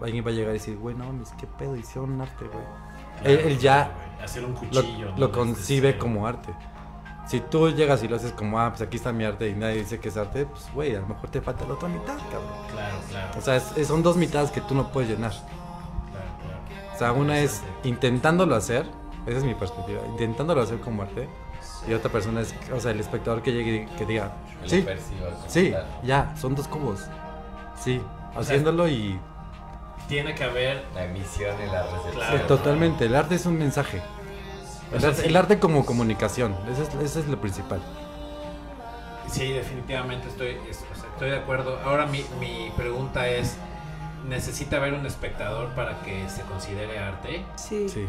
Alguien 0.00 0.24
va 0.24 0.30
a 0.30 0.32
llegar 0.32 0.50
y 0.50 0.58
decir, 0.58 0.76
güey, 0.78 0.94
no 0.94 1.04
mames, 1.04 1.30
qué 1.38 1.46
pedo, 1.46 1.76
hicieron 1.76 2.20
arte, 2.20 2.46
güey. 2.46 2.64
Él, 3.24 3.40
él 3.52 3.58
ya 3.58 3.92
Hacer 4.22 4.44
un 4.44 4.52
lo, 4.54 4.58
cuchillo. 4.60 5.10
¿no? 5.12 5.16
lo 5.18 5.32
concibe 5.32 5.88
cero. 5.92 5.98
como 6.00 6.26
arte. 6.26 6.52
Si 7.26 7.40
tú 7.40 7.68
llegas 7.70 8.02
y 8.02 8.08
lo 8.08 8.16
haces 8.16 8.32
como, 8.32 8.58
ah, 8.58 8.70
pues 8.70 8.82
aquí 8.82 8.96
está 8.96 9.12
mi 9.12 9.24
arte 9.24 9.48
y 9.48 9.54
nadie 9.54 9.76
dice 9.76 10.00
que 10.00 10.08
es 10.08 10.16
arte, 10.16 10.46
pues, 10.46 10.68
güey, 10.74 10.94
a 10.96 11.00
lo 11.00 11.06
mejor 11.06 11.30
te 11.30 11.40
falta 11.40 11.64
la 11.66 11.74
otra 11.74 11.88
mitad, 11.88 12.16
cabrón. 12.30 12.50
Claro, 12.72 12.96
claro. 13.08 13.38
O 13.38 13.40
sea, 13.42 13.56
es- 13.56 13.76
es- 13.76 13.88
son 13.88 14.02
dos 14.02 14.16
mitades 14.16 14.50
que 14.50 14.60
tú 14.62 14.74
no 14.74 14.90
puedes 14.90 15.10
llenar. 15.10 15.30
claro, 15.32 15.46
claro. 16.40 16.94
O 16.94 16.98
sea, 16.98 17.12
una 17.12 17.38
es 17.38 17.62
intentándolo 17.84 18.56
hacer, 18.56 18.86
esa 19.26 19.38
es 19.38 19.44
mi 19.44 19.54
perspectiva, 19.54 20.00
intentándolo 20.08 20.60
hacer 20.62 20.80
como 20.80 21.02
arte, 21.02 21.28
y 21.88 21.92
otra 21.94 22.10
persona 22.10 22.40
es, 22.40 22.54
o 22.72 22.80
sea, 22.80 22.90
el 22.90 23.00
espectador 23.00 23.42
que 23.42 23.52
llegue 23.52 23.88
y 23.90 23.96
que 23.96 24.06
diga, 24.06 24.32
sí, 24.66 24.84
sí, 25.48 25.74
ya, 26.02 26.34
son 26.36 26.54
dos 26.54 26.68
cubos. 26.68 27.06
Sí, 27.82 28.00
haciéndolo 28.36 28.88
y 28.88 29.18
Tiene 30.08 30.34
que 30.34 30.44
haber. 30.44 30.84
La 30.94 31.04
emisión 31.04 31.56
y 31.62 31.66
la 31.70 31.82
recepción. 31.84 32.14
Claro. 32.14 32.46
totalmente, 32.46 33.06
el 33.06 33.14
arte 33.14 33.36
es 33.36 33.46
un 33.46 33.58
mensaje. 33.58 34.02
O 34.92 34.96
El 34.96 35.00
sea, 35.00 35.10
arte, 35.10 35.22
sí. 35.22 35.28
el 35.28 35.36
arte 35.36 35.58
como 35.58 35.86
comunicación, 35.86 36.54
eso 36.70 36.82
es, 36.82 36.94
eso 37.10 37.20
es 37.20 37.26
lo 37.28 37.40
principal. 37.40 37.80
Sí, 39.28 39.52
definitivamente 39.52 40.26
estoy, 40.28 40.56
estoy 40.68 41.30
de 41.30 41.38
acuerdo. 41.38 41.78
Ahora 41.84 42.06
mi, 42.06 42.24
mi 42.40 42.72
pregunta 42.76 43.28
es: 43.28 43.56
¿necesita 44.28 44.76
haber 44.78 44.94
un 44.94 45.06
espectador 45.06 45.68
para 45.74 46.00
que 46.02 46.28
se 46.28 46.42
considere 46.42 46.98
arte? 46.98 47.44
Sí. 47.56 47.88
Sí. 47.88 48.06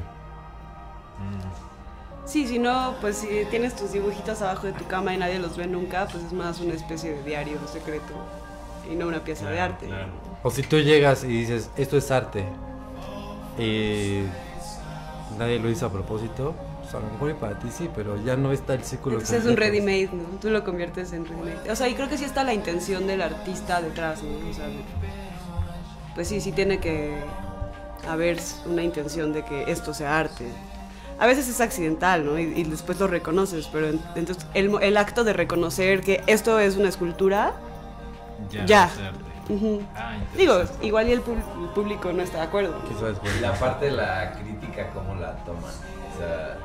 Sí, 2.26 2.48
si 2.48 2.60
no, 2.60 2.96
pues 3.02 3.18
si 3.18 3.28
tienes 3.50 3.76
tus 3.76 3.92
dibujitos 3.92 4.42
abajo 4.42 4.68
de 4.68 4.74
tu 4.74 4.86
cama 4.86 5.14
y 5.14 5.18
nadie 5.18 5.40
los 5.40 5.58
ve 5.58 5.68
nunca, 5.68 6.08
pues 6.08 6.24
es 6.24 6.34
más 6.34 6.60
una 6.60 6.74
especie 6.74 7.14
de 7.14 7.24
diario 7.24 7.58
secreto 7.72 8.14
y 8.90 8.96
no 8.96 9.08
una 9.08 9.24
pieza 9.24 9.50
de 9.50 9.60
arte. 9.60 9.88
claro. 9.88 10.12
O 10.44 10.50
si 10.50 10.64
tú 10.64 10.80
llegas 10.80 11.24
y 11.24 11.28
dices, 11.28 11.70
esto 11.78 11.98
es 11.98 12.10
arte, 12.10 12.46
y 13.58 14.24
nadie 15.38 15.60
lo 15.60 15.70
hizo 15.70 15.86
a 15.86 15.92
propósito, 15.92 16.56
pues 16.82 16.94
a 16.96 17.00
lo 17.00 17.10
mejor 17.12 17.32
y 17.32 17.34
para 17.36 17.60
ti 17.60 17.68
sí, 17.72 17.90
pero 17.96 18.18
ya 18.24 18.36
no 18.36 18.52
está 18.52 18.74
el 18.74 18.84
círculo. 18.84 19.18
Entonces 19.18 19.44
es 19.44 19.50
un 19.50 19.58
ready-made, 19.58 20.10
¿no? 20.14 20.24
Tú 20.40 20.50
lo 20.50 20.64
conviertes 20.64 21.14
en 21.14 21.26
ready-made. 21.26 21.72
O 21.72 21.76
sea, 21.76 21.88
y 21.90 21.94
creo 21.94 22.10
que 22.10 22.18
sí 22.18 22.26
está 22.26 22.44
la 22.44 22.54
intención 22.54 23.08
del 23.08 23.22
artista 23.22 23.82
detrás, 23.82 24.24
¿no? 24.24 24.50
O 24.50 24.54
sea, 24.54 24.68
pues 26.16 26.28
sí, 26.28 26.42
sí 26.42 26.52
tiene 26.52 26.80
que 26.80 27.14
haber 28.08 28.40
una 28.66 28.84
intención 28.84 29.34
de 29.34 29.44
que 29.46 29.72
esto 29.72 29.94
sea 29.94 30.18
arte. 30.18 30.48
A 31.22 31.28
veces 31.28 31.48
es 31.48 31.62
accidental, 31.62 32.26
¿no? 32.26 32.38
Y, 32.40 32.44
y 32.60 32.64
después 32.64 33.00
lo 33.00 33.08
reconoces, 33.08 33.68
pero 33.72 33.88
en- 33.90 34.02
entonces 34.16 34.46
el, 34.56 34.72
el 34.82 34.98
acto 34.98 35.24
de 35.24 35.34
reconocer 35.34 36.02
que 36.02 36.22
esto 36.28 36.60
es 36.60 36.76
una 36.76 36.90
escultura, 36.90 37.54
Ya. 38.66 38.86
es 38.88 38.92
arte. 39.00 39.20
ujú. 39.54 39.82
Ah, 39.96 40.18
digo, 40.36 40.64
igual 40.82 41.08
y 41.08 41.12
el, 41.12 41.20
el 41.20 41.70
público 41.76 42.12
no 42.12 42.24
está 42.24 42.38
de 42.40 42.44
acuerdo. 42.46 42.76
¿no? 42.78 42.90
Quizás, 42.90 43.20
pues, 43.20 43.40
la 43.40 43.54
parte 43.54 43.86
de 43.86 43.92
la 43.92 44.34
crítica, 44.34 44.90
¿cómo 44.94 45.16
la 45.16 45.36
toman? 45.46 45.64
O 45.64 46.18
sea, 46.20 46.58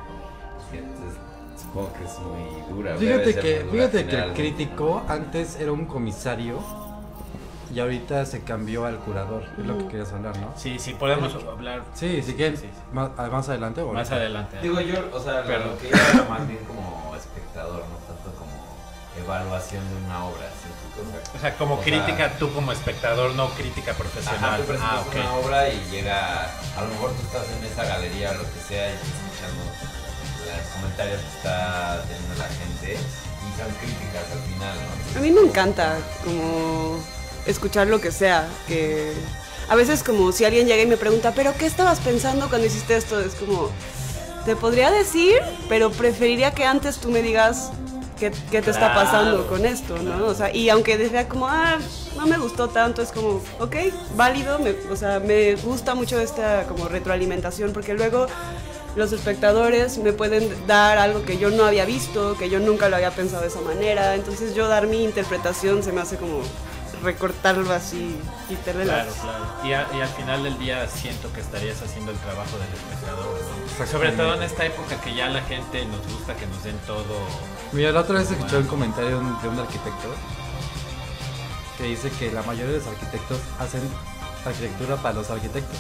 que 0.73 0.79
es- 0.79 1.61
supongo 1.63 1.93
que 1.93 2.05
es 2.05 2.19
muy 2.19 2.75
dura. 2.77 2.97
Fíjate 2.97 3.35
que, 3.39 3.59
dura 3.61 3.73
fíjate 3.89 4.07
que 4.07 4.17
el 4.17 4.33
crítico 4.33 5.03
antes 5.09 5.57
era 5.61 5.73
un 5.73 5.85
comisario 5.85 6.61
y 7.75 7.81
ahorita 7.81 8.25
se 8.27 8.43
cambió 8.43 8.85
al 8.87 8.97
curador, 8.99 9.43
es 9.59 9.67
lo 9.67 9.77
que 9.79 9.89
querías 9.89 10.13
hablar, 10.13 10.37
¿no? 10.39 10.53
Sí, 10.57 10.79
sí, 10.79 10.95
podemos 10.95 11.35
hablar 11.35 11.83
Sí, 11.95 12.23
Sí, 12.23 12.33
sí. 12.39 12.71
Más, 12.93 13.11
ah, 13.17 13.29
más 13.31 13.49
adelante 13.49 13.81
o 13.83 13.93
más 13.93 14.11
adelante. 14.11 14.59
Digo 14.63 14.81
yo, 14.81 14.99
o 15.13 15.21
sea, 15.21 15.43
Pero- 15.47 15.67
lo 15.67 15.79
que 15.79 15.89
yo 15.91 15.97
era 15.97 16.25
más 16.29 16.47
bien 16.47 16.61
como 16.65 17.15
espectador, 17.17 17.81
no 17.89 17.97
tanto 18.07 18.39
como 18.39 18.53
evaluación 19.19 19.83
de 19.89 19.97
una 20.07 20.25
obra. 20.27 20.47
¿sí? 20.63 20.69
O 21.37 21.39
sea, 21.41 21.55
como 21.57 21.75
O 21.75 21.83
sea- 21.83 21.85
crítica, 21.85 22.33
tú 22.39 22.53
como 22.53 22.73
espectador, 22.73 23.35
no 23.35 23.49
crítica 23.51 23.91
Ajá, 23.93 23.99
profesional. 23.99 24.61
tú 24.61 24.67
presentas 24.67 24.93
ah, 24.99 25.05
ok. 25.07 25.15
una 25.15 25.33
obra 25.35 25.69
y 25.69 25.81
llega, 25.91 26.45
a 26.45 26.81
lo 26.83 26.89
mejor 26.89 27.11
tú 27.13 27.23
estás 27.23 27.45
en 27.59 27.65
esa 27.65 27.85
galería 27.85 28.31
o 28.31 28.35
lo 28.35 28.45
que 28.45 28.61
sea 28.69 28.91
y 28.91 28.95
estás 28.95 29.09
escuchando 29.09 29.63
los 30.47 30.67
comentarios 30.75 31.21
que 31.21 31.27
está 31.37 32.03
teniendo 32.07 32.35
la 32.37 32.49
gente 32.49 32.93
y 32.95 33.61
son 33.61 33.71
críticas 33.81 34.25
al 34.33 34.39
final, 34.53 34.77
¿no? 35.15 35.19
A 35.19 35.23
mí 35.23 35.31
me 35.33 35.41
encanta 35.41 35.99
como 36.25 36.99
escuchar 37.47 37.87
lo 37.87 38.01
que 38.01 38.13
sea, 38.13 38.49
que 38.67 39.13
a 39.69 39.75
veces 39.75 40.03
como 40.03 40.33
si 40.33 40.45
alguien 40.45 40.67
llega 40.67 40.83
y 40.83 40.87
me 40.87 40.97
pregunta, 40.97 41.33
pero 41.35 41.53
¿qué 41.59 41.67
estabas 41.67 42.01
pensando 42.01 42.49
cuando 42.49 42.67
hiciste 42.67 42.97
esto? 42.97 43.21
Es 43.21 43.35
como, 43.35 43.71
te 44.45 44.57
podría 44.57 44.91
decir, 44.91 45.35
pero 45.69 45.91
preferiría 45.91 46.53
que 46.53 46.65
antes 46.65 46.99
tú 46.99 47.11
me 47.11 47.23
digas 47.23 47.71
qué, 48.19 48.33
qué 48.51 48.63
te 48.63 48.71
está 48.71 48.95
pasando 48.95 49.47
con 49.49 49.67
esto, 49.67 49.99
¿no? 49.99 50.27
O 50.27 50.35
sea, 50.35 50.55
y 50.55 50.69
aunque 50.71 50.97
decía 50.97 51.29
como, 51.29 51.49
ah, 51.49 51.79
no 52.17 52.27
me 52.27 52.39
gustó 52.39 52.69
tanto, 52.69 53.03
es 53.03 53.11
como, 53.13 53.43
ok, 53.61 53.77
válido, 54.15 54.59
me- 54.59 54.75
o 54.91 54.97
sea, 54.97 55.21
me 55.21 55.55
gusta 55.57 55.95
mucho 55.95 56.21
esta 56.21 56.65
como 56.69 56.89
retroalimentación, 56.89 57.73
porque 57.73 57.95
luego 57.95 58.27
los 58.95 59.13
espectadores 59.13 59.99
me 59.99 60.13
pueden 60.15 60.49
dar 60.67 60.97
algo 60.97 61.23
que 61.25 61.37
yo 61.37 61.51
no 61.51 61.65
había 61.67 61.85
visto, 61.85 62.35
que 62.39 62.49
yo 62.49 62.61
nunca 62.61 62.89
lo 62.89 62.97
había 62.97 63.11
pensado 63.11 63.43
de 63.43 63.49
esa 63.49 63.61
manera. 63.61 64.15
Entonces 64.15 64.55
yo 64.55 64.69
dar 64.69 64.87
mi 64.87 65.05
interpretación 65.05 65.83
se 65.83 65.93
me 65.93 66.01
hace 66.01 66.17
como 66.17 66.41
recortarlo 67.03 67.73
así, 67.73 68.19
quitarle 68.49 68.85
Claro, 68.85 69.11
las... 69.11 69.15
claro. 69.21 69.45
Y, 69.65 69.73
a- 69.73 69.87
y 69.97 70.01
al 70.01 70.09
final 70.09 70.43
del 70.45 70.59
día 70.59 70.87
siento 70.89 71.33
que 71.33 71.41
estarías 71.41 71.81
haciendo 71.83 72.13
el 72.13 72.19
trabajo 72.19 72.57
del 72.59 72.69
espectador, 72.75 73.39
¿no? 73.81 73.87
Sobre 73.87 74.13
todo 74.13 74.35
en 74.35 74.43
esta 74.43 74.65
época 74.65 75.01
que 75.01 75.15
ya 75.15 75.29
la 75.29 75.43
gente 75.43 75.85
nos 75.87 76.01
gusta 76.13 76.35
que 76.37 76.47
nos 76.47 76.63
den 76.65 76.79
todo. 76.87 77.05
Mira, 77.73 77.93
la 77.93 78.01
otra 78.01 78.19
vez 78.21 78.31
escuché 78.31 78.57
un 78.59 78.67
comentario 78.67 79.11
de 79.11 79.17
un, 79.17 79.43
de 79.43 79.49
un 79.49 79.59
arquitecto 79.59 80.09
que 81.79 81.85
dice 81.85 82.11
que 82.19 82.33
la 82.33 82.43
mayoría 82.43 82.73
de 82.73 82.79
los 82.79 82.87
arquitectos 82.87 83.39
hacen 83.59 83.83
arquitectura 84.47 84.97
para 84.97 85.15
los 85.17 85.29
arquitectos. 85.31 85.79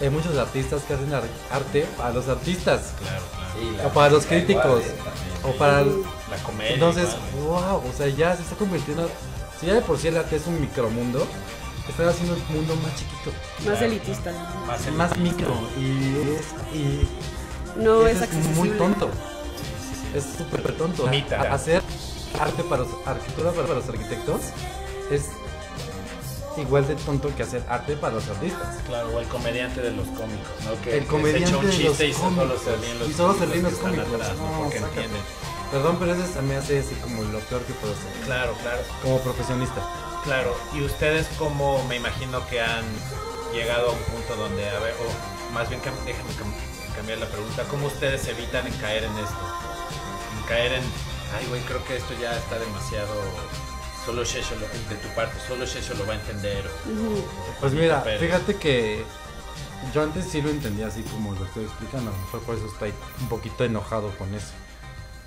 Hay 0.00 0.10
muchos 0.10 0.36
artistas 0.36 0.82
que 0.82 0.94
hacen 0.94 1.12
ar- 1.14 1.22
arte 1.52 1.86
para 1.96 2.12
los 2.12 2.26
artistas. 2.28 2.92
Claro, 3.00 3.22
claro. 3.34 3.43
O 3.84 3.88
para 3.90 4.10
los 4.10 4.26
críticos, 4.26 4.82
o 5.42 5.52
para 5.58 5.80
el- 5.82 6.02
La 6.30 6.36
comedia. 6.42 6.74
Entonces, 6.74 7.08
igual. 7.38 7.62
wow, 7.64 7.82
o 7.88 7.92
sea, 7.96 8.08
ya 8.08 8.34
se 8.36 8.42
está 8.42 8.56
convirtiendo. 8.56 9.08
Si 9.60 9.66
ya 9.66 9.74
de 9.74 9.80
por 9.82 9.98
sí 9.98 10.08
el 10.08 10.16
arte 10.16 10.36
es 10.36 10.46
un 10.46 10.60
micromundo, 10.60 11.26
están 11.88 12.08
haciendo 12.08 12.34
el 12.34 12.42
mundo 12.54 12.74
más 12.76 12.94
chiquito, 12.96 13.30
Más 13.64 13.78
Claro. 13.78 13.86
elitista. 13.86 14.32
Más, 14.96 15.16
micro. 15.18 15.52
Y 15.78 16.34
es, 16.36 16.74
y 16.74 17.08
No 17.80 18.06
es 18.06 18.20
accesible. 18.22 18.54
muy 18.56 18.68
tonto. 18.70 19.08
Es 20.14 20.24
súper 20.38 20.62
tonto. 20.76 21.08
Hacer 21.50 21.82
arte 22.40 22.62
para 22.64 22.82
los 22.82 22.90
arquitectura 23.06 23.52
para 23.52 23.74
los 23.74 23.88
arquitectos 23.88 24.40
es 25.10 25.28
igual 26.60 26.86
de 26.86 26.94
tonto 26.96 27.34
que 27.36 27.42
hacer 27.42 27.62
arte 27.68 27.96
para 27.96 28.14
los 28.14 28.28
artistas. 28.28 28.76
Claro, 28.86 29.08
o 29.14 29.20
el 29.20 29.26
comediante 29.28 29.80
de 29.80 29.90
los 29.92 30.06
cómicos, 30.08 30.52
¿no? 30.64 30.80
Que 30.82 30.98
El 30.98 31.06
comediante 31.06 31.46
se 31.46 31.52
echa 31.52 31.58
un 31.58 31.66
de 31.66 31.72
los 31.72 31.76
chiste 31.76 32.06
y 32.08 32.12
solo 32.14 32.36
cómicos. 32.36 32.62
se 32.62 32.76
ríen 32.76 32.98
los 32.98 33.08
Y 33.08 33.12
solo 33.14 33.34
se 33.38 33.46
ríen 33.46 33.62
los 33.64 33.72
que 33.72 33.78
están 33.78 33.94
cómicos. 33.96 34.14
atrás, 34.20 34.36
¿no? 34.38 34.50
No, 34.50 34.58
Porque 34.64 34.78
sácate. 34.78 34.94
entienden. 35.04 35.22
Perdón, 35.72 35.96
pero 35.98 36.12
eso 36.14 36.42
me 36.42 36.56
hace 36.56 36.78
así 36.78 36.94
como 36.96 37.22
lo 37.24 37.38
peor 37.40 37.62
que 37.62 37.72
puedo 37.74 37.92
hacer. 37.94 38.12
Claro, 38.24 38.54
claro. 38.62 38.82
Como 39.02 39.18
profesionista. 39.20 39.80
Claro, 40.22 40.56
y 40.72 40.82
ustedes 40.82 41.26
como 41.38 41.82
me 41.88 41.96
imagino 41.96 42.46
que 42.48 42.60
han 42.60 42.84
llegado 43.52 43.88
a 43.88 43.92
un 43.92 43.98
punto 43.98 44.36
donde, 44.36 44.68
a 44.70 44.78
ver, 44.78 44.94
o 45.00 45.52
más 45.52 45.68
bien 45.68 45.80
déjenme 46.06 46.30
cam- 46.32 46.94
cambiar 46.96 47.18
la 47.18 47.26
pregunta, 47.26 47.64
¿cómo 47.70 47.86
ustedes 47.88 48.26
evitan 48.28 48.66
en 48.66 48.72
caer 48.74 49.04
en 49.04 49.12
esto? 49.18 49.44
En 50.38 50.46
caer 50.48 50.72
en, 50.74 50.82
ay 51.36 51.46
güey, 51.48 51.60
creo 51.62 51.84
que 51.84 51.96
esto 51.96 52.14
ya 52.20 52.36
está 52.36 52.58
demasiado, 52.58 53.12
solo 54.04 54.24
Shesho 54.24 54.54
lo, 54.56 54.60
de 54.62 54.96
tu 55.00 55.08
parte, 55.14 55.36
solo 55.46 55.64
Shesho 55.64 55.94
lo 55.94 56.06
va 56.06 56.12
a 56.14 56.16
entender. 56.16 56.64
o-. 56.66 57.60
Pues 57.60 57.72
mira, 57.72 58.02
Pérez. 58.02 58.20
fíjate 58.20 58.56
que 58.56 59.02
yo 59.94 60.02
antes 60.02 60.24
sí 60.26 60.40
lo 60.42 60.50
entendía 60.50 60.86
así 60.88 61.02
como 61.02 61.32
lo 61.34 61.44
estoy 61.44 61.64
explicando. 61.64 62.10
A 62.10 62.14
lo 62.14 62.18
mejor 62.20 62.40
por 62.40 62.54
eso 62.56 62.66
estoy 62.66 62.92
un 63.20 63.28
poquito 63.28 63.64
enojado 63.64 64.10
con 64.18 64.34
eso. 64.34 64.52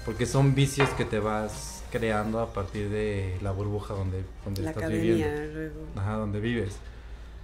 Porque 0.06 0.26
son 0.26 0.56
vicios 0.56 0.90
que 0.92 1.06
te 1.06 1.20
vas 1.20 1.84
creando 1.92 2.40
a 2.40 2.54
partir 2.54 2.90
de 2.90 3.38
la 3.42 3.52
burbuja 3.52 3.94
donde, 3.94 4.24
donde 4.46 4.62
La 4.62 4.70
estás 4.70 4.84
academia, 4.86 5.28
viviendo. 5.28 5.54
luego. 5.54 5.76
Ajá, 5.98 6.14
donde 6.14 6.40
vives. 6.40 6.76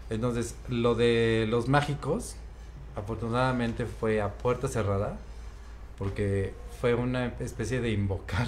Entonces, 0.09 0.55
lo 0.69 0.95
de 0.95 1.45
los 1.49 1.67
mágicos, 1.67 2.35
afortunadamente 2.95 3.85
fue 3.85 4.21
a 4.21 4.29
puerta 4.29 4.67
cerrada. 4.67 5.17
Porque 5.97 6.53
fue 6.81 6.95
una 6.95 7.27
especie 7.39 7.79
de 7.81 7.91
invocar 7.91 8.47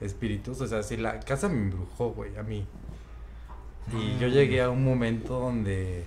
espíritus. 0.00 0.60
O 0.60 0.66
sea, 0.66 0.82
si 0.82 0.96
la 0.96 1.20
casa 1.20 1.48
me 1.48 1.56
embrujó, 1.58 2.10
güey, 2.10 2.36
a 2.36 2.42
mí. 2.42 2.66
Y 3.92 4.18
yo 4.18 4.28
Mm. 4.28 4.30
llegué 4.30 4.62
a 4.62 4.70
un 4.70 4.84
momento 4.84 5.40
donde 5.40 6.04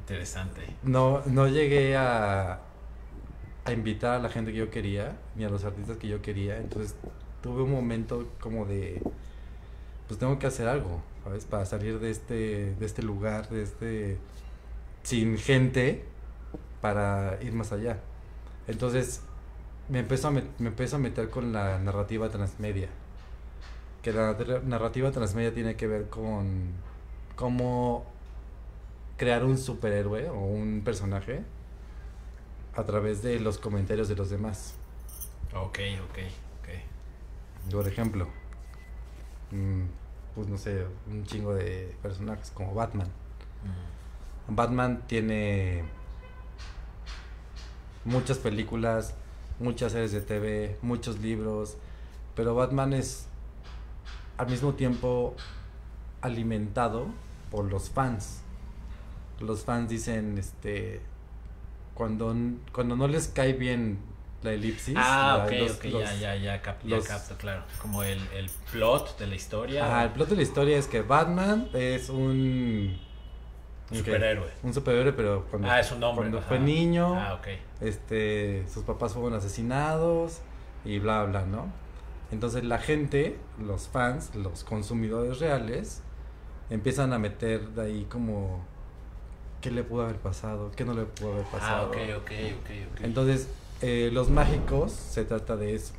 Interesante. 0.00 0.62
no, 0.82 1.22
no 1.26 1.48
llegué 1.48 1.96
a, 1.96 2.60
a 3.64 3.72
invitar 3.72 4.14
a 4.14 4.18
la 4.20 4.28
gente 4.28 4.52
que 4.52 4.58
yo 4.58 4.70
quería, 4.70 5.16
ni 5.34 5.44
a 5.44 5.48
los 5.48 5.64
artistas 5.64 5.96
que 5.96 6.08
yo 6.08 6.22
quería. 6.22 6.58
Entonces 6.58 6.94
tuve 7.42 7.62
un 7.62 7.72
momento 7.72 8.28
como 8.40 8.64
de, 8.66 9.02
pues 10.06 10.20
tengo 10.20 10.38
que 10.38 10.46
hacer 10.46 10.68
algo, 10.68 11.02
¿sabes? 11.24 11.44
Para 11.46 11.66
salir 11.66 11.98
de 11.98 12.10
este, 12.10 12.74
de 12.74 12.86
este 12.86 13.02
lugar, 13.02 13.48
de 13.48 13.62
este, 13.64 14.18
sin 15.02 15.36
gente, 15.38 16.04
para 16.80 17.38
ir 17.42 17.52
más 17.54 17.72
allá. 17.72 17.98
Entonces 18.68 19.22
me 19.88 20.00
empezó 20.00 20.28
a, 20.28 20.30
me 20.30 20.42
empezó 20.60 20.96
a 20.96 20.98
meter 21.00 21.30
con 21.30 21.52
la 21.52 21.78
narrativa 21.80 22.28
transmedia. 22.30 22.88
Que 24.06 24.12
la 24.12 24.34
narra- 24.34 24.62
narrativa 24.62 25.10
transmedia 25.10 25.52
tiene 25.52 25.74
que 25.74 25.88
ver 25.88 26.08
con 26.08 26.70
cómo 27.34 28.04
crear 29.16 29.44
un 29.44 29.58
superhéroe 29.58 30.28
o 30.30 30.38
un 30.38 30.82
personaje 30.84 31.42
a 32.76 32.84
través 32.84 33.20
de 33.24 33.40
los 33.40 33.58
comentarios 33.58 34.06
de 34.06 34.14
los 34.14 34.30
demás. 34.30 34.76
Ok, 35.52 35.80
ok, 36.04 36.18
ok. 36.60 37.72
Por 37.72 37.88
ejemplo, 37.88 38.28
mm, 39.50 39.82
pues 40.36 40.46
no 40.46 40.56
sé, 40.56 40.86
un 41.10 41.24
chingo 41.24 41.52
de 41.54 41.92
personajes 42.00 42.52
como 42.52 42.74
Batman. 42.74 43.08
Mm. 44.48 44.54
Batman 44.54 45.02
tiene 45.08 45.82
muchas 48.04 48.38
películas, 48.38 49.14
muchas 49.58 49.90
series 49.90 50.12
de 50.12 50.20
TV, 50.20 50.76
muchos 50.80 51.18
libros, 51.18 51.76
pero 52.36 52.54
Batman 52.54 52.92
es 52.92 53.26
al 54.38 54.48
mismo 54.48 54.74
tiempo 54.74 55.34
alimentado 56.20 57.06
por 57.50 57.64
los 57.66 57.90
fans. 57.90 58.40
Los 59.40 59.64
fans 59.64 59.88
dicen, 59.88 60.38
este, 60.38 61.00
cuando, 61.94 62.34
cuando 62.72 62.96
no 62.96 63.06
les 63.08 63.28
cae 63.28 63.52
bien 63.52 63.98
la 64.42 64.52
elipsis. 64.52 64.94
Ah, 64.98 65.42
ok, 65.44 65.52
los- 65.58 65.70
ok, 65.76 65.84
los- 65.86 66.02
ya, 66.02 66.14
ya, 66.14 66.36
ya, 66.36 66.62
cap- 66.62 66.82
ya 66.84 67.00
capto, 67.00 67.36
claro. 67.36 67.62
Como 67.80 68.02
el, 68.02 68.18
el 68.34 68.50
plot 68.72 69.18
de 69.18 69.26
la 69.26 69.34
historia. 69.34 69.84
Ajá, 69.86 70.04
el 70.04 70.10
plot 70.10 70.28
de 70.30 70.36
la 70.36 70.42
historia 70.42 70.78
es 70.78 70.86
que 70.86 71.02
Batman 71.02 71.68
es 71.74 72.08
un... 72.08 72.98
Superhéroe. 73.92 74.50
Un 74.64 74.74
superhéroe, 74.74 75.12
pero 75.12 75.46
cuando, 75.48 75.70
Ah, 75.70 75.78
es 75.78 75.92
un 75.92 76.02
hombre. 76.02 76.28
cuando 76.28 76.42
fue 76.42 76.58
niño, 76.58 77.14
Ah, 77.14 77.34
ok. 77.34 77.46
este, 77.80 78.66
sus 78.68 78.82
papás 78.82 79.12
fueron 79.12 79.34
asesinados 79.34 80.40
y 80.84 80.98
bla, 80.98 81.22
bla, 81.24 81.44
¿no? 81.46 81.66
Entonces 82.32 82.64
la 82.64 82.78
gente, 82.78 83.38
los 83.64 83.88
fans, 83.88 84.34
los 84.34 84.64
consumidores 84.64 85.38
reales, 85.38 86.02
empiezan 86.70 87.12
a 87.12 87.18
meter 87.18 87.68
de 87.70 87.82
ahí 87.82 88.06
como, 88.10 88.64
¿qué 89.60 89.70
le 89.70 89.84
pudo 89.84 90.02
haber 90.04 90.16
pasado? 90.16 90.72
¿Qué 90.74 90.84
no 90.84 90.94
le 90.94 91.04
pudo 91.04 91.32
haber 91.34 91.44
Ah, 91.46 91.52
pasado? 91.52 91.88
ok, 91.88 91.96
ok, 92.18 92.30
ok, 92.60 92.70
ok. 92.94 93.00
Entonces, 93.02 93.48
eh, 93.82 94.10
Los 94.12 94.30
Mágicos 94.30 94.92
se 94.92 95.24
trata 95.24 95.56
de 95.56 95.74
eso, 95.74 95.92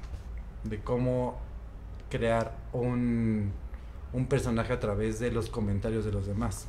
de 0.63 0.80
cómo 0.80 1.40
crear 2.10 2.56
un, 2.74 3.52
un 4.13 4.26
personaje 4.28 4.74
a 4.74 4.80
través 4.80 5.20
de 5.20 5.32
los 5.32 5.50
comentarios 5.50 6.06
de 6.06 6.12
los 6.12 6.26
demás. 6.28 6.68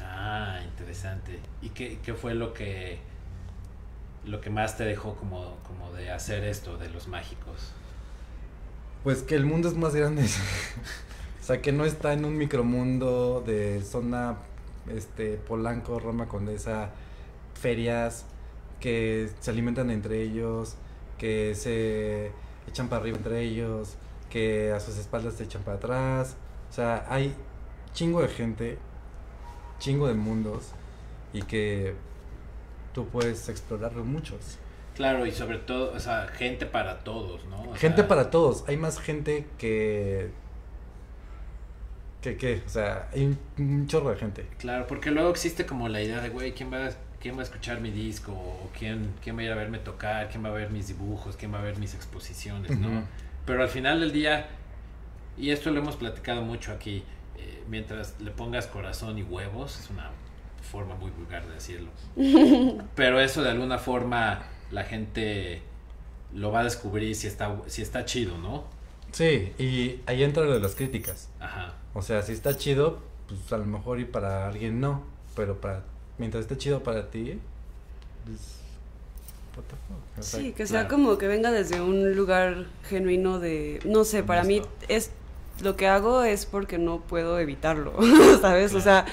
Ah, 0.00 0.60
interesante. 0.64 1.38
¿Y 1.62 1.70
qué, 1.70 1.98
qué 2.04 2.14
fue 2.14 2.34
lo 2.34 2.52
que 2.54 2.98
lo 4.24 4.40
que 4.40 4.48
más 4.48 4.76
te 4.78 4.84
dejó 4.84 5.14
como, 5.16 5.56
como 5.66 5.92
de 5.92 6.10
hacer 6.10 6.44
esto 6.44 6.78
de 6.78 6.88
los 6.88 7.08
mágicos? 7.08 7.72
Pues 9.04 9.22
que 9.22 9.34
el 9.34 9.44
mundo 9.44 9.68
es 9.68 9.76
más 9.76 9.94
grande. 9.94 10.22
o 11.40 11.44
sea, 11.44 11.60
que 11.60 11.72
no 11.72 11.84
está 11.84 12.14
en 12.14 12.24
un 12.24 12.38
micromundo 12.38 13.42
de 13.46 13.82
zona 13.82 14.38
este 14.88 15.36
Polanco, 15.36 16.00
Roma 16.00 16.26
Condesa, 16.26 16.88
ferias 17.52 18.24
que 18.80 19.28
se 19.40 19.50
alimentan 19.50 19.90
entre 19.90 20.22
ellos, 20.22 20.76
que 21.18 21.54
se 21.54 22.32
echan 22.66 22.88
para 22.88 23.02
arriba 23.02 23.18
entre 23.18 23.42
ellos, 23.42 23.96
que 24.30 24.72
a 24.72 24.80
sus 24.80 24.96
espaldas 24.96 25.34
se 25.34 25.44
echan 25.44 25.62
para 25.64 25.76
atrás. 25.76 26.36
O 26.70 26.72
sea, 26.72 27.06
hay 27.10 27.34
chingo 27.92 28.22
de 28.22 28.28
gente, 28.28 28.78
chingo 29.80 30.08
de 30.08 30.14
mundos 30.14 30.70
y 31.34 31.42
que 31.42 31.94
tú 32.94 33.06
puedes 33.08 33.50
explorarlo 33.50 34.02
muchos. 34.02 34.58
Claro, 34.94 35.26
y 35.26 35.32
sobre 35.32 35.58
todo, 35.58 35.92
o 35.94 35.98
sea, 36.00 36.28
gente 36.28 36.66
para 36.66 37.00
todos, 37.00 37.44
¿no? 37.46 37.62
O 37.70 37.74
Gente 37.74 37.98
sea, 38.02 38.08
para 38.08 38.30
todos. 38.30 38.64
Hay 38.68 38.76
más 38.76 39.00
gente 39.00 39.46
que. 39.58 40.30
que 42.20 42.36
qué. 42.36 42.62
O 42.64 42.68
sea, 42.68 43.08
hay 43.12 43.24
un, 43.24 43.38
un 43.58 43.86
chorro 43.86 44.10
de 44.10 44.16
gente. 44.16 44.46
Claro, 44.58 44.86
porque 44.86 45.10
luego 45.10 45.30
existe 45.30 45.66
como 45.66 45.88
la 45.88 46.00
idea 46.00 46.20
de, 46.20 46.28
güey, 46.30 46.52
¿quién 46.54 46.72
va, 46.72 46.86
a- 46.86 46.90
¿quién 47.20 47.36
va 47.36 47.40
a 47.40 47.42
escuchar 47.44 47.80
mi 47.80 47.90
disco? 47.90 48.32
¿O 48.32 48.70
quién, 48.78 49.12
quién 49.22 49.36
va 49.36 49.40
a 49.40 49.44
ir 49.44 49.52
a 49.52 49.56
verme 49.56 49.78
tocar? 49.78 50.28
¿Quién 50.28 50.44
va 50.44 50.48
a 50.48 50.52
ver 50.52 50.70
mis 50.70 50.88
dibujos? 50.88 51.36
¿Quién 51.36 51.52
va 51.52 51.58
a 51.58 51.62
ver 51.62 51.78
mis 51.78 51.94
exposiciones? 51.94 52.78
¿no? 52.78 53.02
Pero 53.46 53.62
al 53.62 53.68
final 53.68 54.00
del 54.00 54.12
día, 54.12 54.46
y 55.36 55.50
esto 55.50 55.70
lo 55.70 55.80
hemos 55.80 55.96
platicado 55.96 56.42
mucho 56.42 56.72
aquí, 56.72 57.02
eh, 57.36 57.62
mientras 57.68 58.14
le 58.20 58.30
pongas 58.30 58.66
corazón 58.68 59.18
y 59.18 59.22
huevos, 59.22 59.78
es 59.80 59.90
una 59.90 60.10
forma 60.70 60.94
muy 60.94 61.10
vulgar 61.10 61.44
de 61.46 61.54
decirlo. 61.54 61.90
Pero 62.94 63.20
eso 63.20 63.42
de 63.42 63.50
alguna 63.50 63.76
forma 63.78 64.42
la 64.70 64.84
gente 64.84 65.62
lo 66.34 66.50
va 66.50 66.60
a 66.60 66.64
descubrir 66.64 67.14
si 67.14 67.26
está, 67.26 67.56
si 67.66 67.82
está 67.82 68.04
chido, 68.04 68.38
¿no? 68.38 68.64
Sí, 69.12 69.52
y 69.58 70.00
ahí 70.06 70.24
entra 70.24 70.44
lo 70.44 70.52
de 70.54 70.60
las 70.60 70.74
críticas. 70.74 71.28
Ajá. 71.38 71.74
O 71.94 72.02
sea, 72.02 72.22
si 72.22 72.32
está 72.32 72.56
chido, 72.56 73.00
pues 73.28 73.52
a 73.52 73.58
lo 73.58 73.66
mejor 73.66 74.00
y 74.00 74.04
para 74.04 74.48
alguien 74.48 74.80
no. 74.80 75.04
Pero 75.36 75.60
para 75.60 75.84
mientras 76.18 76.42
esté 76.42 76.56
chido 76.58 76.82
para 76.82 77.10
ti, 77.10 77.38
pues. 78.24 78.58
what 79.56 79.64
the 79.64 79.76
fuck, 79.88 80.18
o 80.18 80.22
sea, 80.22 80.40
Sí, 80.40 80.52
que 80.52 80.66
sea 80.66 80.86
claro. 80.88 80.96
como 80.96 81.18
que 81.18 81.28
venga 81.28 81.52
desde 81.52 81.80
un 81.80 82.14
lugar 82.16 82.66
genuino 82.88 83.38
de, 83.38 83.80
no 83.84 84.04
sé, 84.04 84.22
para 84.24 84.42
mí 84.42 84.62
es 84.88 85.10
lo 85.62 85.76
que 85.76 85.86
hago 85.86 86.24
es 86.24 86.46
porque 86.46 86.78
no 86.78 87.00
puedo 87.00 87.38
evitarlo, 87.38 87.94
¿sabes? 88.40 88.74
O 88.74 88.80
sea, 88.80 89.06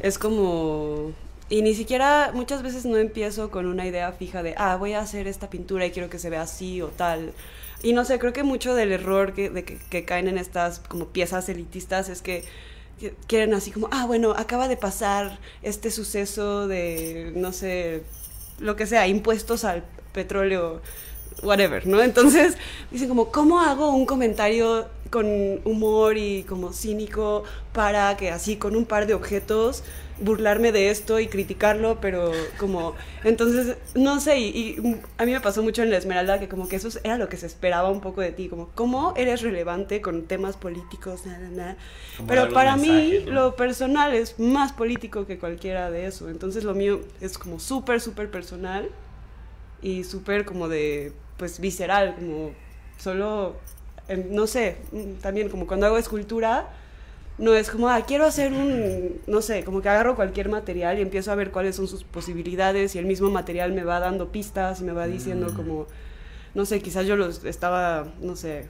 es 0.00 0.18
como 0.18 1.12
y 1.48 1.62
ni 1.62 1.74
siquiera 1.74 2.30
muchas 2.34 2.62
veces 2.62 2.84
no 2.84 2.98
empiezo 2.98 3.50
con 3.50 3.66
una 3.66 3.86
idea 3.86 4.12
fija 4.12 4.42
de, 4.42 4.54
ah, 4.58 4.76
voy 4.76 4.92
a 4.92 5.00
hacer 5.00 5.26
esta 5.26 5.48
pintura 5.48 5.86
y 5.86 5.90
quiero 5.90 6.10
que 6.10 6.18
se 6.18 6.28
vea 6.30 6.42
así 6.42 6.82
o 6.82 6.88
tal. 6.88 7.32
Y 7.82 7.92
no 7.92 8.04
sé, 8.04 8.18
creo 8.18 8.32
que 8.32 8.42
mucho 8.42 8.74
del 8.74 8.92
error 8.92 9.32
que, 9.32 9.78
que, 9.88 10.04
caen 10.04 10.28
en 10.28 10.36
estas 10.36 10.80
como 10.80 11.06
piezas 11.06 11.48
elitistas 11.48 12.08
es 12.08 12.22
que 12.22 12.44
quieren 13.26 13.54
así 13.54 13.70
como, 13.70 13.88
ah, 13.92 14.04
bueno, 14.06 14.32
acaba 14.32 14.68
de 14.68 14.76
pasar 14.76 15.38
este 15.62 15.90
suceso 15.90 16.66
de, 16.68 17.32
no 17.36 17.52
sé, 17.52 18.02
lo 18.58 18.76
que 18.76 18.86
sea, 18.86 19.06
impuestos 19.06 19.64
al 19.64 19.84
petróleo 20.12 20.82
whatever, 21.42 21.86
¿no? 21.86 22.02
Entonces 22.02 22.56
dicen 22.90 23.08
como, 23.08 23.30
¿cómo 23.30 23.60
hago 23.60 23.94
un 23.94 24.06
comentario 24.06 24.88
con 25.10 25.26
humor 25.64 26.16
y 26.16 26.44
como 26.44 26.72
cínico 26.72 27.44
para 27.72 28.16
que 28.16 28.30
así 28.30 28.56
con 28.56 28.76
un 28.76 28.84
par 28.84 29.06
de 29.06 29.14
objetos 29.14 29.84
burlarme 30.20 30.72
de 30.72 30.90
esto 30.90 31.20
y 31.20 31.28
criticarlo, 31.28 32.00
pero 32.00 32.32
como, 32.58 32.94
entonces, 33.24 33.76
no 33.94 34.20
sé, 34.20 34.38
y, 34.38 34.76
a 35.16 35.24
mí 35.24 35.32
me 35.32 35.40
pasó 35.40 35.62
mucho 35.62 35.82
en 35.82 35.90
la 35.90 35.96
Esmeralda 35.96 36.38
que 36.40 36.48
como 36.48 36.68
que 36.68 36.76
eso 36.76 36.88
era 37.04 37.18
lo 37.18 37.28
que 37.28 37.36
se 37.36 37.46
esperaba 37.46 37.90
un 37.90 38.00
poco 38.00 38.20
de 38.20 38.32
ti, 38.32 38.48
como, 38.48 38.68
¿cómo 38.74 39.14
eres 39.16 39.42
relevante 39.42 40.00
con 40.00 40.24
temas 40.24 40.56
políticos? 40.56 41.22
Pero 42.26 42.48
para 42.52 42.76
mí, 42.76 43.20
lo 43.26 43.56
personal 43.56 44.14
es 44.14 44.38
más 44.38 44.72
político 44.72 45.26
que 45.26 45.38
cualquiera 45.38 45.90
de 45.90 46.06
eso, 46.06 46.28
entonces 46.28 46.64
lo 46.64 46.74
mío 46.74 47.00
es 47.20 47.38
como 47.38 47.60
súper, 47.60 48.00
súper 48.00 48.30
personal 48.30 48.88
y 49.82 50.04
súper 50.04 50.44
como 50.44 50.68
de, 50.68 51.12
pues, 51.36 51.60
visceral, 51.60 52.14
como 52.16 52.50
solo, 52.98 53.56
no 54.16 54.46
sé, 54.46 54.76
también 55.20 55.48
como 55.48 55.66
cuando 55.66 55.86
hago 55.86 55.98
escultura, 55.98 56.68
no 57.38 57.54
es 57.54 57.70
como, 57.70 57.88
ah, 57.88 58.02
quiero 58.06 58.24
hacer 58.24 58.52
un, 58.52 59.20
no 59.26 59.42
sé, 59.42 59.62
como 59.64 59.80
que 59.80 59.88
agarro 59.88 60.16
cualquier 60.16 60.48
material 60.48 60.98
y 60.98 61.02
empiezo 61.02 61.30
a 61.30 61.36
ver 61.36 61.52
cuáles 61.52 61.76
son 61.76 61.86
sus 61.86 62.02
posibilidades 62.02 62.94
y 62.94 62.98
el 62.98 63.06
mismo 63.06 63.30
material 63.30 63.72
me 63.72 63.84
va 63.84 64.00
dando 64.00 64.32
pistas 64.32 64.80
y 64.80 64.84
me 64.84 64.92
va 64.92 65.06
diciendo 65.06 65.52
mm. 65.52 65.54
como, 65.56 65.86
no 66.54 66.64
sé, 66.64 66.80
quizás 66.80 67.06
yo 67.06 67.16
los 67.16 67.44
estaba, 67.44 68.08
no 68.20 68.34
sé, 68.34 68.66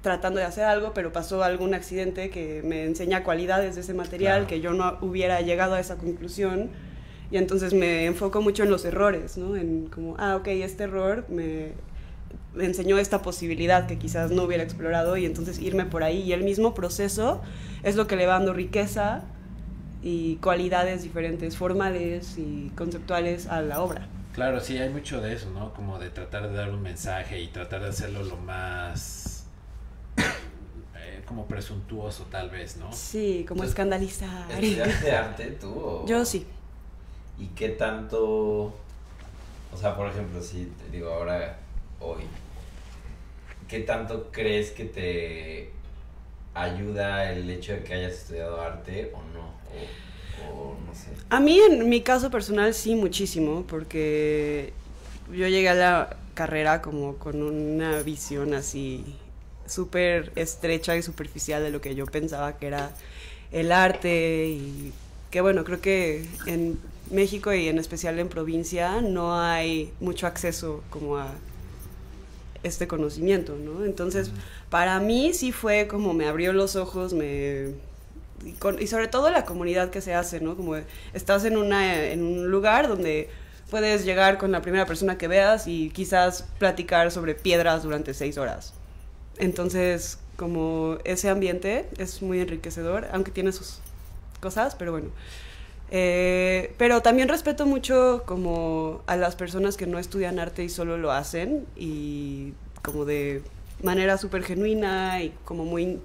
tratando 0.00 0.40
de 0.40 0.46
hacer 0.46 0.64
algo, 0.64 0.92
pero 0.94 1.12
pasó 1.12 1.42
algún 1.42 1.74
accidente 1.74 2.30
que 2.30 2.62
me 2.64 2.84
enseña 2.84 3.22
cualidades 3.22 3.74
de 3.74 3.82
ese 3.82 3.92
material 3.92 4.46
que 4.46 4.60
yo 4.60 4.72
no 4.72 4.96
hubiera 5.02 5.42
llegado 5.42 5.74
a 5.74 5.80
esa 5.80 5.96
conclusión. 5.96 6.70
Y 7.30 7.36
entonces 7.36 7.74
me 7.74 8.06
enfoco 8.06 8.40
mucho 8.40 8.64
en 8.64 8.70
los 8.70 8.84
errores, 8.84 9.36
¿no? 9.36 9.56
En 9.56 9.86
como, 9.86 10.16
ah, 10.18 10.36
ok, 10.36 10.48
este 10.48 10.84
error 10.84 11.26
me 11.28 11.72
me 12.54 12.64
enseñó 12.64 12.98
esta 12.98 13.22
posibilidad 13.22 13.86
que 13.86 13.98
quizás 13.98 14.30
no 14.30 14.42
hubiera 14.42 14.62
explorado 14.62 15.16
y 15.16 15.24
entonces 15.24 15.58
irme 15.58 15.84
por 15.84 16.02
ahí. 16.02 16.22
Y 16.22 16.32
el 16.32 16.42
mismo 16.42 16.74
proceso 16.74 17.40
es 17.82 17.96
lo 17.96 18.06
que 18.06 18.16
le 18.16 18.26
va 18.26 18.34
dando 18.34 18.52
riqueza 18.52 19.22
y 20.02 20.36
cualidades 20.36 21.02
diferentes, 21.02 21.56
formales 21.56 22.38
y 22.38 22.70
conceptuales 22.76 23.46
a 23.46 23.60
la 23.60 23.82
obra. 23.82 24.08
Claro, 24.34 24.60
sí, 24.60 24.78
hay 24.78 24.90
mucho 24.90 25.20
de 25.20 25.34
eso, 25.34 25.50
¿no? 25.50 25.74
Como 25.74 25.98
de 25.98 26.10
tratar 26.10 26.48
de 26.48 26.56
dar 26.56 26.70
un 26.70 26.82
mensaje 26.82 27.40
y 27.40 27.48
tratar 27.48 27.82
de 27.82 27.88
hacerlo 27.88 28.22
lo 28.22 28.36
más 28.36 29.44
eh, 30.16 31.22
como 31.26 31.46
presuntuoso 31.46 32.26
tal 32.30 32.48
vez, 32.50 32.76
¿no? 32.76 32.92
Sí, 32.92 33.44
como 33.46 33.64
escandalizar. 33.64 34.50
¿Estudiaste 34.50 35.12
arte 35.16 35.46
tú? 35.60 36.04
Yo 36.06 36.24
sí. 36.24 36.46
¿Y 37.38 37.46
qué 37.48 37.70
tanto, 37.70 38.74
o 39.72 39.76
sea, 39.76 39.96
por 39.96 40.08
ejemplo, 40.08 40.42
si 40.42 40.66
te 40.66 40.96
digo 40.96 41.10
ahora 41.10 41.58
hoy, 42.00 42.22
¿qué 43.68 43.80
tanto 43.80 44.30
crees 44.32 44.70
que 44.70 44.84
te 44.84 45.70
ayuda 46.54 47.32
el 47.32 47.48
hecho 47.50 47.72
de 47.72 47.84
que 47.84 47.94
hayas 47.94 48.14
estudiado 48.14 48.60
arte 48.60 49.12
o 49.14 49.18
no? 49.32 49.50
O, 50.52 50.76
no 50.86 50.94
sé. 50.94 51.10
A 51.28 51.40
mí 51.40 51.58
en 51.60 51.88
mi 51.88 52.00
caso 52.02 52.30
personal 52.30 52.74
sí 52.74 52.94
muchísimo, 52.94 53.64
porque 53.68 54.72
yo 55.28 55.46
llegué 55.46 55.68
a 55.68 55.74
la 55.74 56.16
carrera 56.34 56.82
como 56.82 57.16
con 57.16 57.42
una 57.42 58.02
visión 58.02 58.54
así 58.54 59.04
súper 59.66 60.32
estrecha 60.34 60.96
y 60.96 61.02
superficial 61.02 61.62
de 61.62 61.70
lo 61.70 61.80
que 61.80 61.94
yo 61.94 62.06
pensaba 62.06 62.58
que 62.58 62.66
era 62.66 62.90
el 63.52 63.70
arte 63.70 64.48
y 64.48 64.92
que 65.30 65.40
bueno, 65.40 65.62
creo 65.62 65.80
que 65.80 66.26
en 66.46 66.80
México 67.10 67.52
y 67.52 67.68
en 67.68 67.78
especial 67.78 68.18
en 68.18 68.28
provincia 68.28 69.00
no 69.00 69.40
hay 69.40 69.92
mucho 70.00 70.26
acceso 70.26 70.82
como 70.90 71.18
a 71.18 71.28
este 72.62 72.86
conocimiento, 72.86 73.56
¿no? 73.56 73.84
Entonces, 73.84 74.30
para 74.68 75.00
mí 75.00 75.32
sí 75.34 75.52
fue 75.52 75.86
como 75.88 76.14
me 76.14 76.26
abrió 76.26 76.52
los 76.52 76.76
ojos, 76.76 77.12
me... 77.12 77.68
Y, 78.78 78.86
sobre 78.86 79.08
todo 79.08 79.30
la 79.30 79.44
comunidad 79.44 79.90
que 79.90 80.00
se 80.00 80.14
hace, 80.14 80.40
¿no? 80.40 80.56
Como 80.56 80.76
estás 81.12 81.44
en, 81.44 81.58
una, 81.58 82.06
en 82.06 82.22
un 82.22 82.50
lugar 82.50 82.88
donde 82.88 83.28
puedes 83.70 84.04
llegar 84.04 84.38
con 84.38 84.50
la 84.50 84.62
primera 84.62 84.86
persona 84.86 85.18
que 85.18 85.28
veas 85.28 85.66
y 85.66 85.90
quizás 85.90 86.46
platicar 86.58 87.10
sobre 87.10 87.34
piedras 87.34 87.82
durante 87.82 88.14
seis 88.14 88.38
horas. 88.38 88.72
Entonces, 89.38 90.18
como 90.36 90.98
ese 91.04 91.28
ambiente 91.28 91.86
es 91.98 92.22
muy 92.22 92.40
enriquecedor, 92.40 93.08
aunque 93.12 93.30
tiene 93.30 93.52
sus 93.52 93.80
cosas, 94.40 94.74
pero 94.74 94.92
bueno. 94.92 95.10
Eh, 95.92 96.72
pero 96.78 97.02
también 97.02 97.28
respeto 97.28 97.66
mucho 97.66 98.22
como 98.24 99.02
a 99.06 99.16
las 99.16 99.34
personas 99.34 99.76
que 99.76 99.86
no 99.86 99.98
estudian 99.98 100.38
arte 100.38 100.62
y 100.62 100.68
solo 100.68 100.96
lo 100.96 101.10
hacen 101.10 101.66
y 101.76 102.52
como 102.82 103.04
de 103.04 103.42
manera 103.82 104.16
súper 104.16 104.44
genuina 104.44 105.20
y 105.20 105.32
como 105.44 105.64
muy 105.64 105.98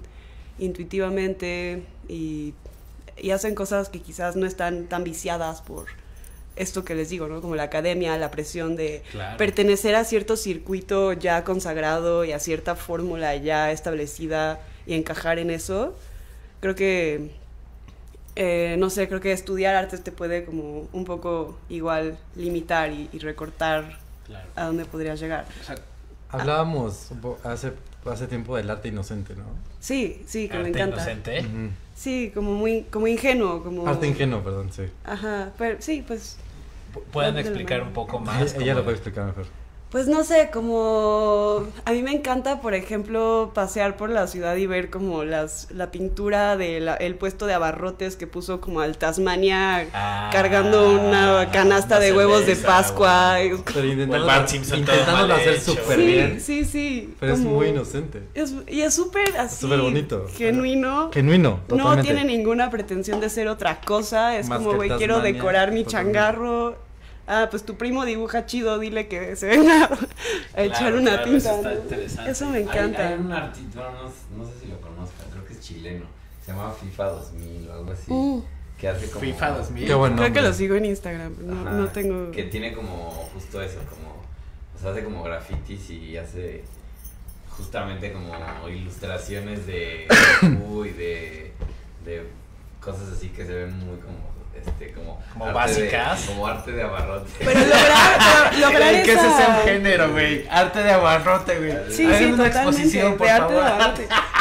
intuitivamente 0.58 1.84
y, 2.08 2.54
hacen 3.32 3.54
cosas 3.54 3.88
que 3.88 4.00
quizás 4.00 4.36
no 4.36 4.46
están 4.46 4.86
tan 4.86 5.02
viciadas 5.02 5.62
por 5.62 5.86
esto 6.54 6.84
que 6.84 6.94
les 6.94 7.08
digo, 7.08 7.28
¿no? 7.28 7.40
Como 7.40 7.56
la 7.56 7.64
academia, 7.64 8.16
la 8.18 8.30
presión 8.30 8.76
de 8.76 9.02
pertenecer 9.38 9.94
a 9.94 10.04
cierto 10.04 10.36
circuito 10.36 11.12
ya 11.12 11.42
consagrado 11.44 12.24
y 12.24 12.32
a 12.32 12.38
cierta 12.38 12.76
fórmula 12.76 13.34
ya 13.36 13.72
establecida 13.72 14.60
y 14.86 14.94
encajar 14.94 15.38
en 15.38 15.50
eso. 15.50 15.94
Creo 16.60 16.74
que 16.74 17.30
eh, 18.36 18.76
no 18.78 18.90
sé, 18.90 19.08
creo 19.08 19.20
que 19.20 19.32
estudiar 19.32 19.74
artes 19.74 20.04
te 20.04 20.12
puede 20.12 20.44
como 20.44 20.88
un 20.92 21.04
poco 21.06 21.58
igual 21.70 22.18
limitar 22.34 22.92
y, 22.92 23.08
recortar 23.18 23.98
a 24.54 24.64
dónde 24.66 24.84
podrías 24.84 25.18
llegar. 25.18 25.46
Hablábamos 26.28 27.10
hace, 27.44 27.72
hace 28.04 28.26
tiempo 28.26 28.56
del 28.56 28.68
arte 28.68 28.88
inocente, 28.88 29.34
¿no? 29.34 29.44
Sí, 29.80 30.22
sí, 30.26 30.48
que 30.48 30.58
me 30.58 30.68
encanta. 30.68 30.96
inocente? 30.96 31.44
Sí, 31.94 32.30
como 32.34 32.52
muy 32.52 32.82
como 32.82 33.06
ingenuo, 33.06 33.62
como... 33.62 33.88
Arte 33.88 34.06
ingenuo, 34.06 34.42
perdón, 34.42 34.70
sí. 34.70 34.82
Ajá, 35.04 35.52
pero 35.56 35.80
sí, 35.80 36.04
pues... 36.06 36.36
¿Pueden 37.12 37.38
explicar 37.38 37.82
un 37.82 37.92
poco 37.92 38.18
más? 38.18 38.54
ella 38.54 38.74
lo 38.74 38.84
puede 38.84 38.96
explicar 38.96 39.24
mejor. 39.24 39.46
Pues 39.90 40.08
no 40.08 40.24
sé, 40.24 40.50
como 40.52 41.64
a 41.84 41.92
mí 41.92 42.02
me 42.02 42.10
encanta, 42.10 42.60
por 42.60 42.74
ejemplo, 42.74 43.52
pasear 43.54 43.96
por 43.96 44.10
la 44.10 44.26
ciudad 44.26 44.56
y 44.56 44.66
ver 44.66 44.90
como 44.90 45.22
las 45.22 45.68
la 45.70 45.92
pintura 45.92 46.56
del 46.56 46.90
el 46.98 47.14
puesto 47.14 47.46
de 47.46 47.54
abarrotes 47.54 48.16
que 48.16 48.26
puso 48.26 48.60
como 48.60 48.80
al 48.80 48.98
Tasmania 48.98 49.86
ah, 49.94 50.30
cargando 50.32 50.90
una 50.90 51.50
canasta 51.52 52.00
de 52.00 52.12
huevos 52.12 52.46
de 52.46 52.56
Pascua. 52.56 53.36
Pero 53.72 53.86
intentando, 53.86 55.34
hacer 55.34 55.60
súper 55.60 55.98
bien. 55.98 56.40
Sí, 56.40 56.64
sí. 56.64 57.14
Pero 57.20 57.34
es 57.34 57.40
muy 57.40 57.68
inocente. 57.68 58.22
y 58.66 58.80
es 58.80 58.94
súper 58.94 59.36
así. 59.36 59.60
Súper 59.60 59.80
bonito. 59.80 60.26
Genuino. 60.36 61.10
Genuino, 61.12 61.60
totalmente. 61.68 61.96
No 61.96 62.02
tiene 62.02 62.24
ninguna 62.24 62.70
pretensión 62.70 63.20
de 63.20 63.30
ser 63.30 63.46
otra 63.46 63.80
cosa. 63.80 64.36
Es 64.36 64.48
como, 64.48 64.74
güey, 64.74 64.90
quiero 64.90 65.20
decorar 65.20 65.70
mi 65.70 65.84
changarro 65.84 66.85
ah, 67.26 67.48
pues 67.50 67.64
tu 67.64 67.76
primo 67.76 68.04
dibuja 68.04 68.46
chido, 68.46 68.78
dile 68.78 69.08
que 69.08 69.36
se 69.36 69.46
venga 69.46 69.88
a 70.54 70.62
echar 70.62 70.94
una 70.94 71.22
tinta. 71.22 71.60
Eso, 72.26 72.50
me 72.50 72.60
encanta. 72.60 73.08
Hay, 73.08 73.14
un 73.18 73.32
artista, 73.32 73.80
no, 73.80 74.38
no, 74.38 74.50
sé 74.50 74.60
si 74.60 74.66
lo 74.68 74.80
conozcan, 74.80 75.30
creo 75.30 75.44
que 75.44 75.52
es 75.54 75.60
chileno, 75.60 76.06
se 76.44 76.52
llama 76.52 76.72
FIFA 76.72 77.04
2000 77.04 77.68
o 77.68 77.72
algo 77.72 77.92
así. 77.92 78.10
Uh. 78.10 78.44
que 78.78 78.88
hace 78.88 79.10
como... 79.10 79.20
FIFA 79.20 79.50
2000. 79.50 79.86
Qué 79.86 79.94
bueno. 79.94 80.16
Creo 80.16 80.32
que 80.32 80.42
lo 80.42 80.52
sigo 80.52 80.74
en 80.76 80.84
Instagram, 80.86 81.34
no, 81.40 81.64
no 81.72 81.88
tengo... 81.88 82.30
Que 82.30 82.44
tiene 82.44 82.72
como 82.72 83.10
justo 83.32 83.60
eso, 83.60 83.80
como... 83.90 84.16
O 84.74 84.78
sea, 84.78 84.90
hace 84.90 85.04
como 85.04 85.22
grafitis 85.22 85.90
y 85.90 86.16
hace 86.16 86.64
justamente 87.50 88.12
como 88.12 88.32
ilustraciones 88.68 89.66
de... 89.66 90.06
Uy, 90.68 90.90
de, 90.90 91.52
de 92.04 92.26
cosas 92.80 93.08
así 93.08 93.30
que 93.30 93.44
se 93.44 93.52
ven 93.52 93.78
muy 93.78 93.96
como 93.98 94.35
este, 94.64 94.92
como, 94.92 95.20
como 95.32 95.52
básicas. 95.52 96.20
como 96.22 96.46
arte 96.46 96.72
de 96.72 96.82
abarrote. 96.82 97.30
Pero 97.38 97.60
lograr, 97.60 98.58
lograr 98.60 98.94
esa... 98.94 99.04
Que 99.04 99.12
ese 99.12 99.26
un 99.26 99.64
género, 99.64 100.12
güey. 100.12 100.46
Arte 100.48 100.82
de 100.82 100.90
abarrote, 100.90 101.58
güey. 101.58 101.72
Sí, 101.90 102.06
Hay 102.06 102.18
sí, 102.18 102.24
una 102.32 102.46
exposición, 102.46 103.16
por 103.16 103.26
favor. 103.26 103.64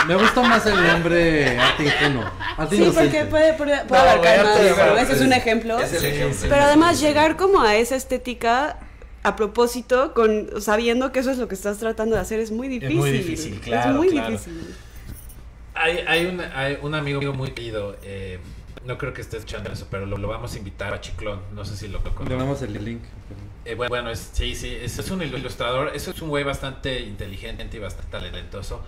Me 0.08 0.16
gusta 0.16 0.42
más 0.42 0.66
el 0.66 0.88
nombre 0.88 1.60
arte 1.60 1.84
ingenuo. 1.84 2.26
Arte 2.58 2.76
sí, 2.76 2.92
porque 2.94 3.26
puede, 3.26 3.54
puede, 3.54 3.86
puede 3.86 4.04
no, 4.04 4.10
abarcar 4.10 4.46
más. 4.46 5.04
ese 5.04 5.14
es 5.14 5.22
un 5.22 5.34
ejemplo. 5.34 5.80
Es 5.80 5.94
el 5.94 6.06
ejemplo. 6.06 6.48
Pero 6.50 6.62
además 6.62 7.00
llegar 7.00 7.36
como 7.38 7.62
a 7.62 7.76
esa 7.76 7.96
estética 7.96 8.78
a 9.26 9.36
propósito, 9.36 10.14
con 10.14 10.62
sabiendo 10.62 11.12
que 11.12 11.20
eso 11.20 11.32
es 11.32 11.40
lo 11.40 11.48
que 11.48 11.56
estás 11.56 11.80
tratando 11.80 12.16
de 12.16 12.22
hacer, 12.22 12.40
es 12.40 12.52
muy 12.52 12.68
difícil. 12.68 12.96
Es 12.96 13.02
muy 13.02 13.12
difícil, 13.12 13.60
claro. 13.60 13.90
Es 13.90 13.98
muy 13.98 14.10
claro. 14.10 14.30
difícil. 14.30 14.76
Hay, 15.74 15.98
hay, 16.08 16.26
un, 16.28 16.42
hay 16.42 16.78
un 16.80 16.94
amigo 16.94 17.34
muy 17.34 17.52
querido, 17.52 17.98
eh, 18.04 18.40
no 18.86 18.98
creo 18.98 19.14
que 19.14 19.22
esté 19.22 19.38
escuchando 19.38 19.72
eso, 19.72 19.88
pero 19.90 20.06
lo, 20.06 20.28
vamos 20.28 20.54
a 20.54 20.58
invitar 20.58 20.94
a 20.94 21.02
Chiclón. 21.02 21.42
No 21.54 21.66
sé 21.66 21.76
si 21.76 21.88
lo 21.88 22.00
conozco. 22.02 22.24
Le 22.24 22.36
damos 22.36 22.62
el 22.62 22.84
link. 22.84 23.02
Eh, 23.66 23.76
bueno, 23.76 24.10
es, 24.10 24.30
sí, 24.34 24.56
sí, 24.56 24.70
es, 24.70 24.98
es, 25.00 25.12
un 25.12 25.24
ilustrador. 25.24 25.92
Eso 25.96 26.12
es 26.12 26.22
un 26.22 26.30
güey 26.30 26.44
bastante 26.44 27.02
inteligente 27.02 27.68
y 27.76 27.80
bastante 27.80 28.12
talentoso. 28.12 28.84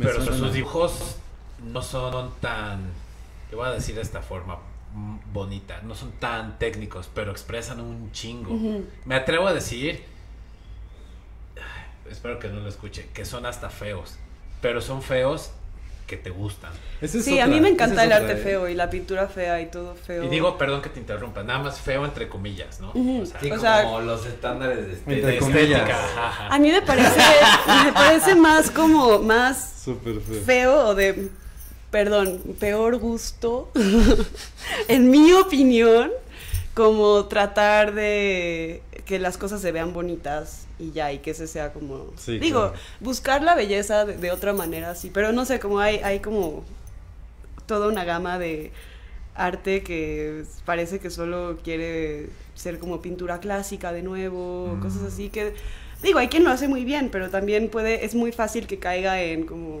pero 0.00 0.24
sus 0.24 0.52
dibujos 0.52 1.16
no 1.64 1.82
son 1.82 2.32
tan, 2.40 2.90
te 3.50 3.56
voy 3.56 3.68
a 3.68 3.72
decir 3.72 3.94
de 3.94 4.02
esta 4.02 4.20
forma 4.22 4.58
bonita, 5.32 5.80
no 5.82 5.94
son 5.94 6.12
tan 6.12 6.58
técnicos, 6.58 7.08
pero 7.14 7.30
expresan 7.30 7.80
un 7.80 8.10
chingo. 8.12 8.82
Me 9.04 9.14
atrevo 9.14 9.46
a 9.46 9.52
decir 9.52 10.04
espero 12.10 12.38
que 12.38 12.48
no 12.48 12.60
lo 12.60 12.68
escuche, 12.68 13.08
que 13.14 13.24
son 13.24 13.46
hasta 13.46 13.70
feos, 13.70 14.16
pero 14.60 14.80
son 14.80 15.02
feos 15.02 15.52
que 16.08 16.16
te 16.16 16.30
gustan. 16.30 16.72
Es 17.00 17.12
Sí, 17.12 17.38
a 17.38 17.46
mí 17.46 17.60
me 17.60 17.68
encanta 17.68 18.02
es 18.02 18.06
el 18.10 18.12
otra, 18.12 18.24
arte 18.30 18.40
¿eh? 18.40 18.42
feo 18.42 18.68
y 18.68 18.74
la 18.74 18.90
pintura 18.90 19.28
fea 19.28 19.60
y 19.60 19.66
todo 19.66 19.94
feo. 19.94 20.24
Y 20.24 20.28
digo, 20.28 20.58
perdón 20.58 20.82
que 20.82 20.88
te 20.88 20.98
interrumpa, 20.98 21.44
nada 21.44 21.60
más 21.60 21.78
feo 21.78 22.04
entre 22.04 22.28
comillas, 22.28 22.80
¿no? 22.80 22.90
O 22.90 23.26
sea, 23.26 23.38
Sí, 23.40 23.52
O 23.52 23.60
como 23.60 24.00
los 24.00 24.26
estándares 24.26 25.06
de 25.06 25.14
Entre 25.14 25.38
estética. 25.38 26.48
A 26.50 26.58
mí 26.58 26.72
me 26.72 26.82
parece, 26.82 27.20
me 27.84 27.92
parece 27.92 28.34
más 28.34 28.70
como, 28.72 29.20
más 29.20 29.82
Súper 29.84 30.20
feo. 30.20 30.42
feo 30.44 30.86
o 30.88 30.94
de, 30.96 31.28
perdón, 31.90 32.40
peor 32.58 32.96
gusto, 32.96 33.70
en 34.88 35.10
mi 35.10 35.32
opinión, 35.34 36.10
como 36.74 37.26
tratar 37.26 37.92
de 37.92 38.82
que 39.08 39.18
las 39.18 39.38
cosas 39.38 39.60
se 39.62 39.72
vean 39.72 39.92
bonitas 39.92 40.66
y 40.78 40.92
ya, 40.92 41.12
y 41.12 41.18
que 41.18 41.30
ese 41.32 41.46
sea 41.48 41.72
como, 41.72 42.12
Sí, 42.16 42.38
digo, 42.38 42.68
claro. 42.68 42.74
buscar 43.00 43.42
la 43.42 43.54
belleza 43.56 44.04
de, 44.04 44.16
de 44.18 44.30
otra 44.30 44.52
manera, 44.52 44.94
sí, 44.94 45.10
pero 45.12 45.32
no 45.32 45.44
sé, 45.46 45.58
como 45.58 45.80
hay, 45.80 45.96
hay 46.04 46.20
como 46.20 46.62
toda 47.66 47.88
una 47.88 48.04
gama 48.04 48.38
de 48.38 48.70
arte 49.34 49.82
que 49.82 50.44
parece 50.64 50.98
que 51.00 51.10
solo 51.10 51.58
quiere 51.64 52.28
ser 52.54 52.78
como 52.78 53.00
pintura 53.00 53.40
clásica 53.40 53.92
de 53.92 54.02
nuevo, 54.02 54.74
Mm. 54.76 54.80
cosas 54.80 55.02
así 55.02 55.30
que 55.30 55.54
digo, 56.02 56.18
hay 56.18 56.28
quien 56.28 56.44
lo 56.44 56.50
hace 56.50 56.68
muy 56.68 56.84
bien, 56.84 57.08
pero 57.10 57.30
también 57.30 57.70
puede 57.70 58.04
es 58.04 58.14
muy 58.14 58.30
fácil 58.32 58.66
que 58.66 58.78
caiga 58.78 59.22
en 59.22 59.46
como 59.46 59.80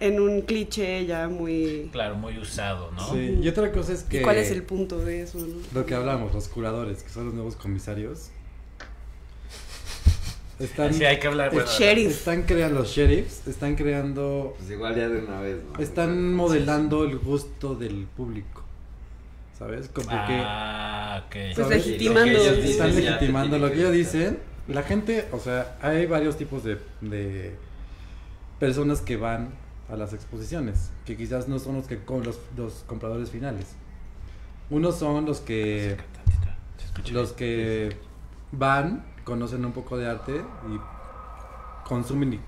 en 0.00 0.20
un 0.20 0.42
cliché 0.42 1.06
ya 1.06 1.28
muy 1.28 1.88
Claro, 1.92 2.16
muy 2.16 2.38
usado, 2.38 2.90
¿no? 2.92 3.12
Sí, 3.12 3.38
y 3.42 3.48
otra 3.48 3.72
cosa 3.72 3.92
es 3.92 4.02
que... 4.02 4.18
¿Y 4.20 4.22
¿Cuál 4.22 4.36
es 4.36 4.50
el 4.50 4.62
punto 4.62 4.98
de 5.04 5.22
eso, 5.22 5.38
no? 5.38 5.56
Lo 5.74 5.86
que 5.86 5.94
hablamos, 5.94 6.34
los 6.34 6.48
curadores, 6.48 7.02
que 7.02 7.08
son 7.10 7.26
los 7.26 7.34
nuevos 7.34 7.56
comisarios. 7.56 8.30
Están, 10.58 10.94
Sí, 10.94 11.04
hay 11.04 11.18
que 11.18 11.26
hablar. 11.26 11.48
El 11.48 11.54
bueno, 11.54 11.70
sheriff. 11.70 12.10
están 12.12 12.44
creando 12.44 12.78
los 12.80 12.88
sheriffs, 12.88 13.46
están 13.46 13.74
creando, 13.76 14.54
Pues 14.58 14.70
igual 14.70 14.96
ya 14.96 15.08
de 15.08 15.18
una 15.18 15.40
vez, 15.40 15.58
¿no? 15.72 15.78
están 15.82 16.34
modelando 16.34 17.04
el 17.04 17.18
gusto 17.18 17.74
del 17.74 18.06
público. 18.16 18.64
¿Sabes? 19.58 19.88
Como 19.88 20.08
que 20.08 20.14
Ah, 20.18 21.24
ok. 21.26 21.36
Pues 21.54 21.68
legitimando. 21.68 22.32
Lo 22.38 22.54
que 22.54 22.70
están 22.70 22.94
legitimando 22.96 23.58
lo 23.58 23.70
que 23.70 23.76
ellos 23.78 23.92
dicen. 23.92 24.38
La 24.68 24.82
gente, 24.82 25.26
o 25.32 25.38
sea, 25.38 25.76
hay 25.80 26.06
varios 26.06 26.36
tipos 26.36 26.64
de, 26.64 26.78
de 27.00 27.54
personas 28.58 29.00
que 29.00 29.16
van 29.16 29.50
a 29.88 29.96
las 29.96 30.12
exposiciones, 30.12 30.90
que 31.04 31.16
quizás 31.16 31.48
no 31.48 31.58
son 31.58 31.76
los 31.76 31.86
que 31.86 31.98
con 32.04 32.24
los, 32.24 32.38
los 32.56 32.84
compradores 32.86 33.30
finales. 33.30 33.74
Unos 34.68 34.98
son 34.98 35.26
los 35.26 35.40
que 35.40 35.96
los 37.12 37.32
que 37.32 37.96
van, 38.52 39.04
conocen 39.24 39.64
un 39.64 39.72
poco 39.72 39.96
de 39.96 40.08
arte 40.08 40.42
y 40.68 41.86
consumen 41.86 42.34
y, 42.34 42.40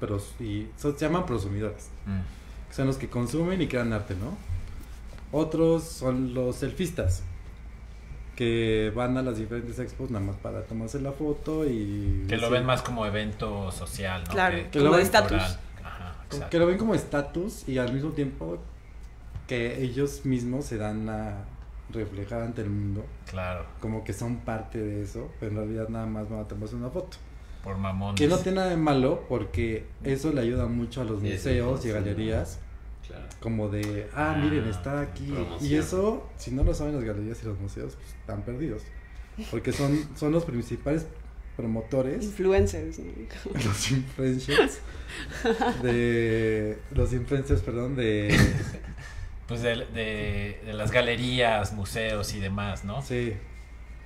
pero, 0.00 0.20
y 0.40 0.68
se 0.76 0.92
llaman 0.94 1.26
prosumidores. 1.26 1.88
Mm. 2.06 2.68
que 2.68 2.74
Son 2.74 2.86
los 2.86 2.96
que 2.96 3.08
consumen 3.08 3.60
y 3.60 3.68
crean 3.68 3.92
arte, 3.92 4.14
¿no? 4.14 4.36
Otros 5.32 5.82
son 5.82 6.34
los 6.34 6.56
selfistas, 6.56 7.22
que 8.36 8.92
van 8.94 9.16
a 9.16 9.22
las 9.22 9.38
diferentes 9.38 9.78
expos 9.78 10.10
nada 10.10 10.24
más 10.24 10.36
para 10.36 10.62
tomarse 10.62 11.00
la 11.00 11.12
foto 11.12 11.66
y... 11.66 12.26
Que 12.28 12.36
lo 12.36 12.48
ven 12.50 12.64
más 12.64 12.82
como 12.82 13.04
evento 13.04 13.72
social, 13.72 14.24
¿no? 14.24 14.30
Claro, 14.30 14.58
Que 14.70 14.78
lo 14.78 14.86
como 14.86 14.96
de 14.98 15.02
estatus. 15.02 15.58
Exacto. 16.26 16.50
que 16.50 16.58
lo 16.58 16.66
ven 16.66 16.78
como 16.78 16.94
estatus 16.94 17.68
y 17.68 17.78
al 17.78 17.92
mismo 17.92 18.10
tiempo 18.10 18.58
que 19.46 19.82
ellos 19.82 20.22
mismos 20.24 20.64
se 20.66 20.76
dan 20.76 21.08
a 21.08 21.44
reflejar 21.90 22.42
ante 22.42 22.62
el 22.62 22.70
mundo, 22.70 23.04
Claro, 23.30 23.64
como 23.80 24.02
que 24.02 24.12
son 24.12 24.38
parte 24.38 24.78
de 24.78 25.02
eso, 25.02 25.30
pero 25.38 25.52
en 25.52 25.56
realidad 25.58 25.88
nada 25.88 26.06
más 26.06 26.28
van 26.28 26.40
a 26.40 26.44
tomarse 26.44 26.74
una 26.74 26.90
foto. 26.90 27.16
por 27.62 27.76
mamón. 27.78 28.14
Que 28.16 28.26
no 28.28 28.38
tiene 28.38 28.56
nada 28.56 28.70
de 28.70 28.76
malo 28.76 29.24
porque 29.28 29.86
eso 30.04 30.32
le 30.32 30.40
ayuda 30.40 30.66
mucho 30.66 31.00
a 31.00 31.04
los 31.04 31.22
museos 31.22 31.84
y 31.84 31.90
galerías. 31.90 32.58
Claro. 33.06 33.24
Como 33.40 33.68
de, 33.68 34.08
ah, 34.14 34.32
Ah, 34.34 34.38
miren, 34.42 34.66
está 34.68 35.00
aquí. 35.00 35.26
promoción. 35.30 35.70
Y 35.70 35.74
eso, 35.76 36.28
si 36.36 36.50
no 36.50 36.64
lo 36.64 36.74
saben 36.74 36.94
las 36.96 37.04
galerías 37.04 37.40
y 37.42 37.46
los 37.46 37.58
museos, 37.60 37.94
pues 37.94 38.08
están 38.20 38.42
perdidos. 38.42 38.82
Porque 39.52 39.70
son, 39.72 39.96
son 40.16 40.32
los 40.32 40.44
principales 40.44 41.06
promotores, 41.56 42.24
Influencers, 42.24 42.98
¿no? 42.98 43.04
los 43.64 43.90
influencers, 43.90 44.78
de. 45.82 46.78
Los 46.92 47.12
influencers, 47.12 47.60
perdón, 47.62 47.96
de. 47.96 48.36
Pues 49.48 49.62
de, 49.62 49.76
de, 49.94 50.60
de 50.66 50.72
las 50.72 50.90
galerías, 50.90 51.72
museos 51.72 52.34
y 52.34 52.40
demás, 52.40 52.84
¿no? 52.84 53.00
Sí. 53.02 53.32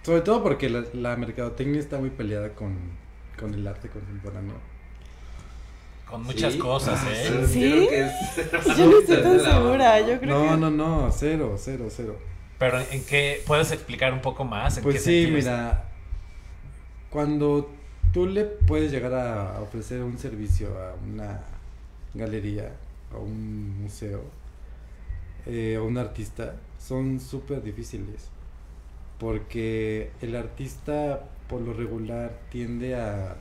Sobre 0.03 0.21
todo 0.21 0.43
porque 0.43 0.69
la, 0.69 0.85
la 0.93 1.17
mercadotecnia 1.17 1.81
está 1.81 1.99
muy 1.99 2.11
peleada 2.11 2.51
con, 2.51 2.77
con 3.39 3.55
el 3.55 3.67
arte 3.67 3.89
contemporáneo. 3.89 4.55
Con 6.09 6.25
muchas 6.25 6.55
Sí. 6.55 6.59
cosas, 6.59 7.01
Ah, 7.05 7.11
¿eh? 7.13 7.47
¿Sí? 7.49 7.61
Yo 7.71 7.77
creo 7.77 7.89
que 7.89 8.01
es- 8.07 8.77
Yo 8.77 8.87
no 8.91 8.99
estoy 8.99 9.23
tan 9.23 9.41
segura, 9.41 10.01
yo 10.01 10.19
creo 10.21 10.45
No, 10.45 10.51
que... 10.55 10.57
no, 10.61 10.71
no, 10.71 11.13
cero, 11.13 11.57
cero, 11.59 11.87
cero. 11.91 12.19
Pero 12.59 12.79
¿en 12.91 13.05
qué? 13.05 13.43
¿Puedes 13.47 13.71
explicar 13.73 14.13
un 14.13 14.21
poco 14.21 14.45
más? 14.45 14.77
¿En 14.77 14.83
Pues 14.83 14.97
qué 14.97 15.01
sí, 15.01 15.05
sentido 15.23 15.39
es? 15.39 15.45
mira, 15.45 15.85
cuando 17.11 17.68
tú 18.12 18.27
le 18.27 18.44
puedes 18.44 18.90
llegar 18.92 19.14
a 19.14 19.61
ofrecer 19.61 20.03
un 20.03 20.18
servicio 20.18 20.68
a 20.79 20.94
una 20.94 21.40
galería, 22.14 22.73
a 23.12 23.18
un 23.18 23.83
museo, 23.83 24.23
eh, 25.46 25.77
a 25.77 25.83
un 25.83 25.99
artista, 25.99 26.57
son 26.79 27.20
súper 27.20 27.62
difíciles. 27.62 28.31
Porque 29.18 30.11
el 30.23 30.35
artista, 30.37 31.29
por 31.49 31.61
lo 31.61 31.75
regular, 31.75 32.40
tiende 32.51 32.94
a 32.94 33.37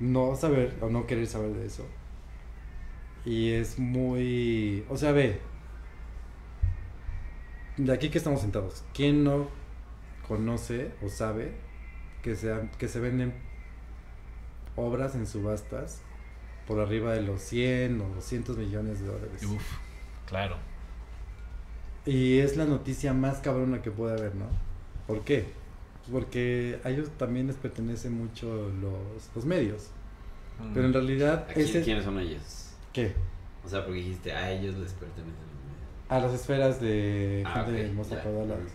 no 0.00 0.34
saber 0.36 0.74
o 0.80 0.88
no 0.88 1.06
querer 1.06 1.26
saber 1.26 1.52
de 1.52 1.66
eso. 1.66 1.84
Y 3.24 3.50
es 3.50 3.78
muy... 3.78 4.84
O 4.88 4.96
sea, 4.96 5.12
ve, 5.12 5.40
de 7.76 7.92
aquí 7.92 8.10
que 8.10 8.18
estamos 8.18 8.40
sentados, 8.40 8.84
¿quién 8.94 9.24
no 9.24 9.48
conoce 10.26 10.92
o 11.04 11.08
sabe 11.08 11.52
que 12.22 12.36
se, 12.36 12.54
que 12.78 12.88
se 12.88 13.00
venden 13.00 13.34
obras 14.76 15.14
en 15.14 15.26
subastas 15.26 16.00
por 16.66 16.80
arriba 16.80 17.12
de 17.12 17.22
los 17.22 17.40
100 17.42 18.00
o 18.00 18.08
200 18.14 18.56
millones 18.56 19.00
de 19.00 19.06
dólares? 19.06 19.42
Uf, 19.44 19.62
claro. 20.26 20.56
Y 22.06 22.38
es 22.38 22.56
la 22.56 22.64
noticia 22.64 23.12
más 23.12 23.38
cabrona 23.38 23.82
que 23.82 23.90
puede 23.90 24.14
haber, 24.18 24.34
¿no? 24.34 24.46
¿Por 25.06 25.22
qué? 25.24 25.46
Porque 26.10 26.80
a 26.84 26.90
ellos 26.90 27.10
también 27.16 27.46
les 27.46 27.56
pertenece 27.56 28.10
mucho 28.10 28.70
los, 28.80 29.30
los 29.36 29.44
medios. 29.44 29.90
Mm. 30.60 30.74
Pero 30.74 30.86
en 30.86 30.92
realidad, 30.92 31.46
Aquí, 31.48 31.60
ese... 31.60 31.82
¿Quiénes 31.82 32.04
son 32.04 32.18
ellos? 32.18 32.70
¿Qué? 32.92 33.12
O 33.64 33.68
sea, 33.68 33.84
porque 33.84 34.00
dijiste, 34.00 34.32
a 34.32 34.50
ellos 34.50 34.74
les 34.76 34.92
pertenecen 34.94 35.34
los 35.34 35.64
medios. 35.64 35.82
A 36.08 36.18
las 36.18 36.32
esferas 36.34 36.80
de 36.80 37.44
Ah, 37.46 37.62
gente 37.64 37.82
ok, 37.82 37.88
hermosa 37.90 38.16
ya. 38.16 38.22
caudaladas. 38.24 38.72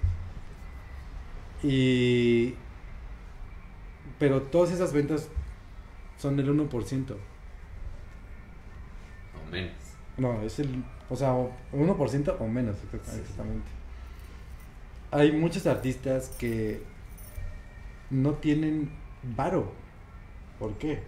Y. 1.63 2.53
Pero 4.19 4.41
todas 4.43 4.71
esas 4.71 4.93
ventas 4.93 5.27
son 6.17 6.35
del 6.37 6.49
1%. 6.49 7.15
O 9.35 9.51
menos. 9.51 9.71
No, 10.17 10.41
es 10.41 10.59
el. 10.59 10.83
O 11.09 11.15
sea, 11.15 11.33
o- 11.33 11.51
1% 11.71 12.35
o 12.39 12.47
menos, 12.47 12.75
Sí, 12.79 12.87
exactamente. 12.93 13.67
Hay 15.11 15.31
muchos 15.31 15.65
artistas 15.67 16.29
que 16.37 16.81
no 18.09 18.33
tienen 18.33 18.89
varo. 19.35 19.71
¿Por 20.59 20.73
qué? 20.77 21.01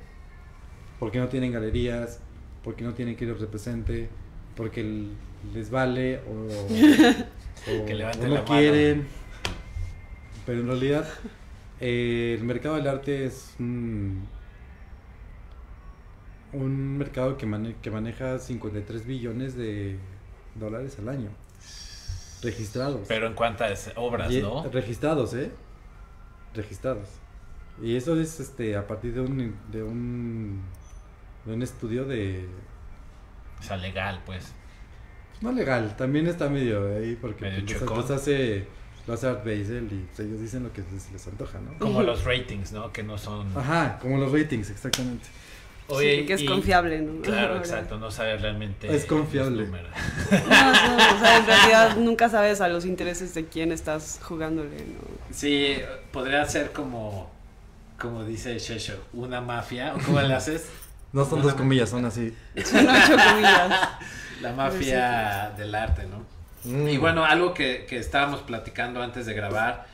Porque 0.99 1.19
no 1.19 1.27
tienen 1.27 1.51
galerías, 1.51 2.19
porque 2.63 2.83
no 2.83 2.93
tienen 2.93 3.15
quien 3.15 3.31
los 3.31 3.41
represente, 3.41 4.09
porque 4.55 5.07
les 5.53 5.69
vale 5.71 6.19
o, 6.19 6.45
o- 7.81 7.85
Que 7.85 7.95
levanten 7.95 8.25
o 8.25 8.27
no 8.29 8.33
la 8.35 8.41
mano. 8.41 8.45
quieren. 8.45 9.07
Pero 10.45 10.61
en 10.61 10.67
realidad 10.67 11.07
eh, 11.79 12.35
el 12.37 12.43
mercado 12.45 12.75
del 12.75 12.87
arte 12.87 13.25
es 13.25 13.55
un, 13.59 14.27
un 16.53 16.97
mercado 16.97 17.37
que, 17.37 17.45
mane- 17.45 17.75
que 17.81 17.91
maneja 17.91 18.39
53 18.39 19.05
billones 19.05 19.55
de 19.55 19.97
dólares 20.55 20.97
al 20.99 21.09
año. 21.09 21.29
Registrados. 22.41 23.01
Pero 23.07 23.27
en 23.27 23.33
cuantas 23.33 23.91
obras, 23.95 24.31
Y- 24.31 24.41
¿no? 24.41 24.63
Registrados, 24.69 25.33
¿eh? 25.33 25.51
Registrados. 26.55 27.07
Y 27.81 27.95
eso 27.95 28.19
es 28.19 28.39
este 28.39 28.75
a 28.75 28.87
partir 28.87 29.13
de 29.13 29.21
un 29.21 29.55
de 29.71 29.83
un 29.83 30.61
de 31.45 31.53
un 31.53 31.61
estudio 31.61 32.03
de 32.05 32.45
O 33.59 33.63
sea, 33.63 33.77
legal, 33.77 34.21
pues. 34.25 34.53
no 35.41 35.51
legal, 35.53 35.95
también 35.95 36.27
está 36.27 36.49
medio 36.49 36.97
ahí 36.97 37.15
porque 37.19 37.45
Medio 37.45 37.65
pues, 37.65 37.77
chuecón. 37.79 37.97
Los 39.09 39.23
Art 39.23 39.39
Basel 39.39 39.87
y 39.91 40.05
pues, 40.15 40.19
ellos 40.27 40.39
dicen 40.39 40.63
lo 40.63 40.71
que 40.71 40.83
les, 40.93 41.11
les 41.11 41.27
antoja, 41.27 41.59
¿no? 41.59 41.77
Como 41.79 42.01
los 42.03 42.23
ratings, 42.23 42.71
¿no? 42.71 42.91
Que 42.93 43.03
no 43.03 43.17
son... 43.17 43.47
Ajá, 43.57 43.97
como 44.01 44.17
los 44.17 44.31
ratings, 44.31 44.69
exactamente. 44.69 45.27
Oye, 45.87 46.19
Sí, 46.19 46.25
que 46.27 46.33
es 46.33 46.41
y- 46.41 46.45
confiable, 46.45 47.01
¿no? 47.01 47.21
Claro, 47.23 47.47
Ahora. 47.47 47.59
exacto, 47.59 47.97
no 47.97 48.11
saber 48.11 48.41
realmente. 48.41 48.93
Es 48.95 49.05
confiable. 49.05 49.65
No, 50.31 50.37
no, 50.37 51.15
o 51.15 51.19
sea, 51.19 51.37
en 51.39 51.45
realidad 51.47 51.97
nunca 51.97 52.29
sabes 52.29 52.61
a 52.61 52.67
los 52.67 52.85
intereses 52.85 53.33
de 53.33 53.45
quién 53.47 53.71
estás 53.71 54.19
jugándole, 54.21 54.77
¿no? 54.77 55.33
Sí, 55.35 55.77
podría 56.11 56.45
ser 56.45 56.71
como 56.71 57.31
como 57.99 58.23
dice 58.23 58.57
Shesho, 58.57 58.93
una 59.11 59.41
mafia, 59.41 59.93
¿o 59.95 59.99
cómo 60.05 60.21
le 60.21 60.33
haces? 60.33 60.69
No 61.11 61.25
son 61.25 61.41
dos 61.41 61.55
comillas, 61.55 61.89
son 61.89 62.05
así. 62.05 62.35
Son 62.63 62.87
ocho 62.87 63.17
comillas. 63.17 63.89
La 64.41 64.53
mafia 64.53 65.51
del 65.57 65.73
arte, 65.73 66.03
¿no? 66.05 66.23
Mm. 66.63 66.87
Y 66.89 66.97
bueno, 66.97 67.25
algo 67.25 67.53
que, 67.53 67.85
que 67.87 67.97
estábamos 67.97 68.41
platicando 68.41 69.01
antes 69.01 69.25
de 69.25 69.33
grabar 69.33 69.87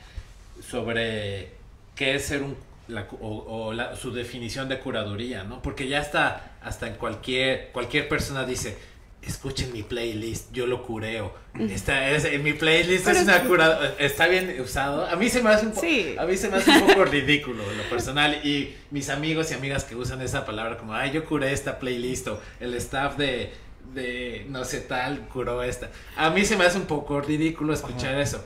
sobre 0.68 1.50
qué 1.94 2.14
es 2.14 2.26
ser 2.26 2.42
un 2.42 2.56
la 2.88 3.06
o, 3.20 3.38
o 3.48 3.72
la- 3.72 3.96
su 3.96 4.12
definición 4.12 4.68
de 4.68 4.78
curaduría, 4.78 5.42
¿no? 5.42 5.60
Porque 5.60 5.88
ya 5.88 5.98
está 6.00 6.52
hasta 6.62 6.86
en 6.86 6.94
cualquier 6.94 7.70
cualquier 7.72 8.08
persona 8.08 8.44
dice 8.44 8.76
escuchen 9.22 9.72
mi 9.72 9.82
playlist, 9.82 10.52
yo 10.52 10.68
lo 10.68 10.84
cureo. 10.84 11.34
Esta 11.58 12.10
es 12.10 12.24
en 12.26 12.44
mi 12.44 12.52
playlist 12.52 13.06
Pero 13.06 13.16
es 13.18 13.24
una 13.24 13.40
cura 13.42 13.94
está 13.98 14.28
bien 14.28 14.54
usado. 14.60 15.04
A 15.04 15.16
mí 15.16 15.28
se 15.28 15.42
me 15.42 15.50
hace 15.50 15.66
un 15.66 15.72
po- 15.72 15.80
Sí. 15.80 16.14
a 16.16 16.24
mí 16.26 16.36
se 16.36 16.48
me 16.48 16.58
hace 16.58 16.70
un 16.70 16.86
poco 16.86 17.04
ridículo 17.06 17.68
en 17.72 17.76
lo 17.78 17.82
personal 17.84 18.38
y 18.46 18.76
mis 18.92 19.08
amigos 19.08 19.50
y 19.50 19.54
amigas 19.54 19.82
que 19.82 19.96
usan 19.96 20.20
esa 20.22 20.46
palabra 20.46 20.78
como, 20.78 20.92
ay, 20.94 21.10
yo 21.10 21.24
curé 21.24 21.52
esta 21.52 21.80
playlist 21.80 22.28
o 22.28 22.40
el 22.60 22.74
staff 22.74 23.16
de, 23.16 23.52
de 23.94 24.46
no 24.48 24.64
sé 24.64 24.80
tal 24.80 25.20
curó 25.28 25.62
esta. 25.62 25.90
A 26.16 26.30
mí 26.30 26.44
se 26.44 26.56
me 26.56 26.64
hace 26.64 26.78
un 26.78 26.86
poco 26.86 27.20
ridículo 27.20 27.72
escuchar 27.72 28.18
eso. 28.18 28.44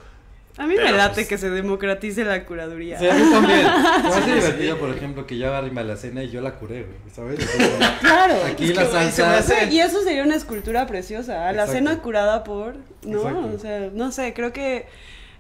A 0.59 0.66
mí 0.66 0.74
me 0.76 0.93
late 0.93 1.14
pues- 1.14 1.28
que 1.28 1.38
se 1.38 1.49
democratice 1.49 2.24
la 2.24 2.45
curaduría. 2.45 2.99
Sí, 2.99 3.09
a 3.09 3.14
mí 3.14 3.22
también. 3.30 3.62
Me 4.03 4.09
hace 4.09 4.34
divertido, 4.34 4.76
por 4.78 4.91
ejemplo, 4.91 5.26
que 5.26 5.38
yo 5.38 5.47
agarre 5.49 5.72
la 5.72 5.97
cena 5.97 6.22
y 6.24 6.28
yo 6.30 6.41
la 6.43 6.57
curé, 6.57 6.82
güey, 6.82 6.97
¿sabes? 7.14 7.41
Entonces, 7.41 7.91
Claro. 8.01 8.34
Aquí 8.45 8.64
Es 8.70 8.76
la 8.76 8.86
salsa. 8.86 9.38
hace- 9.38 9.66
Y 9.72 9.80
eso 9.80 10.03
sería 10.03 10.22
una 10.24 10.34
escultura 10.34 10.86
preciosa. 10.86 11.34
La 11.45 11.51
Exacto. 11.53 11.72
cena 11.72 11.99
curada 12.03 12.45
por. 12.45 12.74
No, 13.03 13.18
Exacto. 13.18 13.51
o 13.55 13.59
sea, 13.59 13.91
no 13.95 14.12
sé, 14.12 14.34
creo 14.34 14.53
que. 14.53 14.86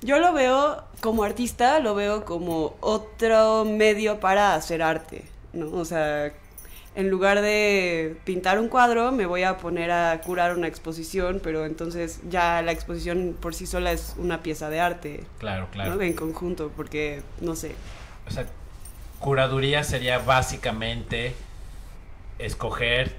Yo 0.02 0.18
lo 0.20 0.32
veo 0.32 0.82
como 1.00 1.24
artista, 1.24 1.80
lo 1.80 1.94
veo 1.94 2.24
como 2.24 2.76
otro 2.80 3.66
medio 3.66 4.20
para 4.20 4.54
hacer 4.54 4.80
arte, 4.80 5.24
¿no? 5.52 5.66
O 5.72 5.84
sea, 5.84 6.32
en 6.94 7.08
lugar 7.08 7.40
de 7.40 8.16
pintar 8.24 8.58
un 8.58 8.68
cuadro, 8.68 9.12
me 9.12 9.26
voy 9.26 9.44
a 9.44 9.58
poner 9.58 9.90
a 9.92 10.20
curar 10.22 10.56
una 10.56 10.66
exposición, 10.66 11.40
pero 11.42 11.64
entonces 11.64 12.20
ya 12.28 12.62
la 12.62 12.72
exposición 12.72 13.36
por 13.40 13.54
sí 13.54 13.66
sola 13.66 13.92
es 13.92 14.14
una 14.18 14.42
pieza 14.42 14.68
de 14.70 14.80
arte, 14.80 15.24
Claro, 15.38 15.62
¿no? 15.66 15.70
claro. 15.70 16.00
En 16.02 16.14
conjunto, 16.14 16.72
porque, 16.76 17.22
no 17.40 17.54
sé. 17.54 17.74
O 18.26 18.30
sea, 18.30 18.46
curaduría 19.20 19.84
sería 19.84 20.18
básicamente 20.18 21.34
escoger 22.38 23.16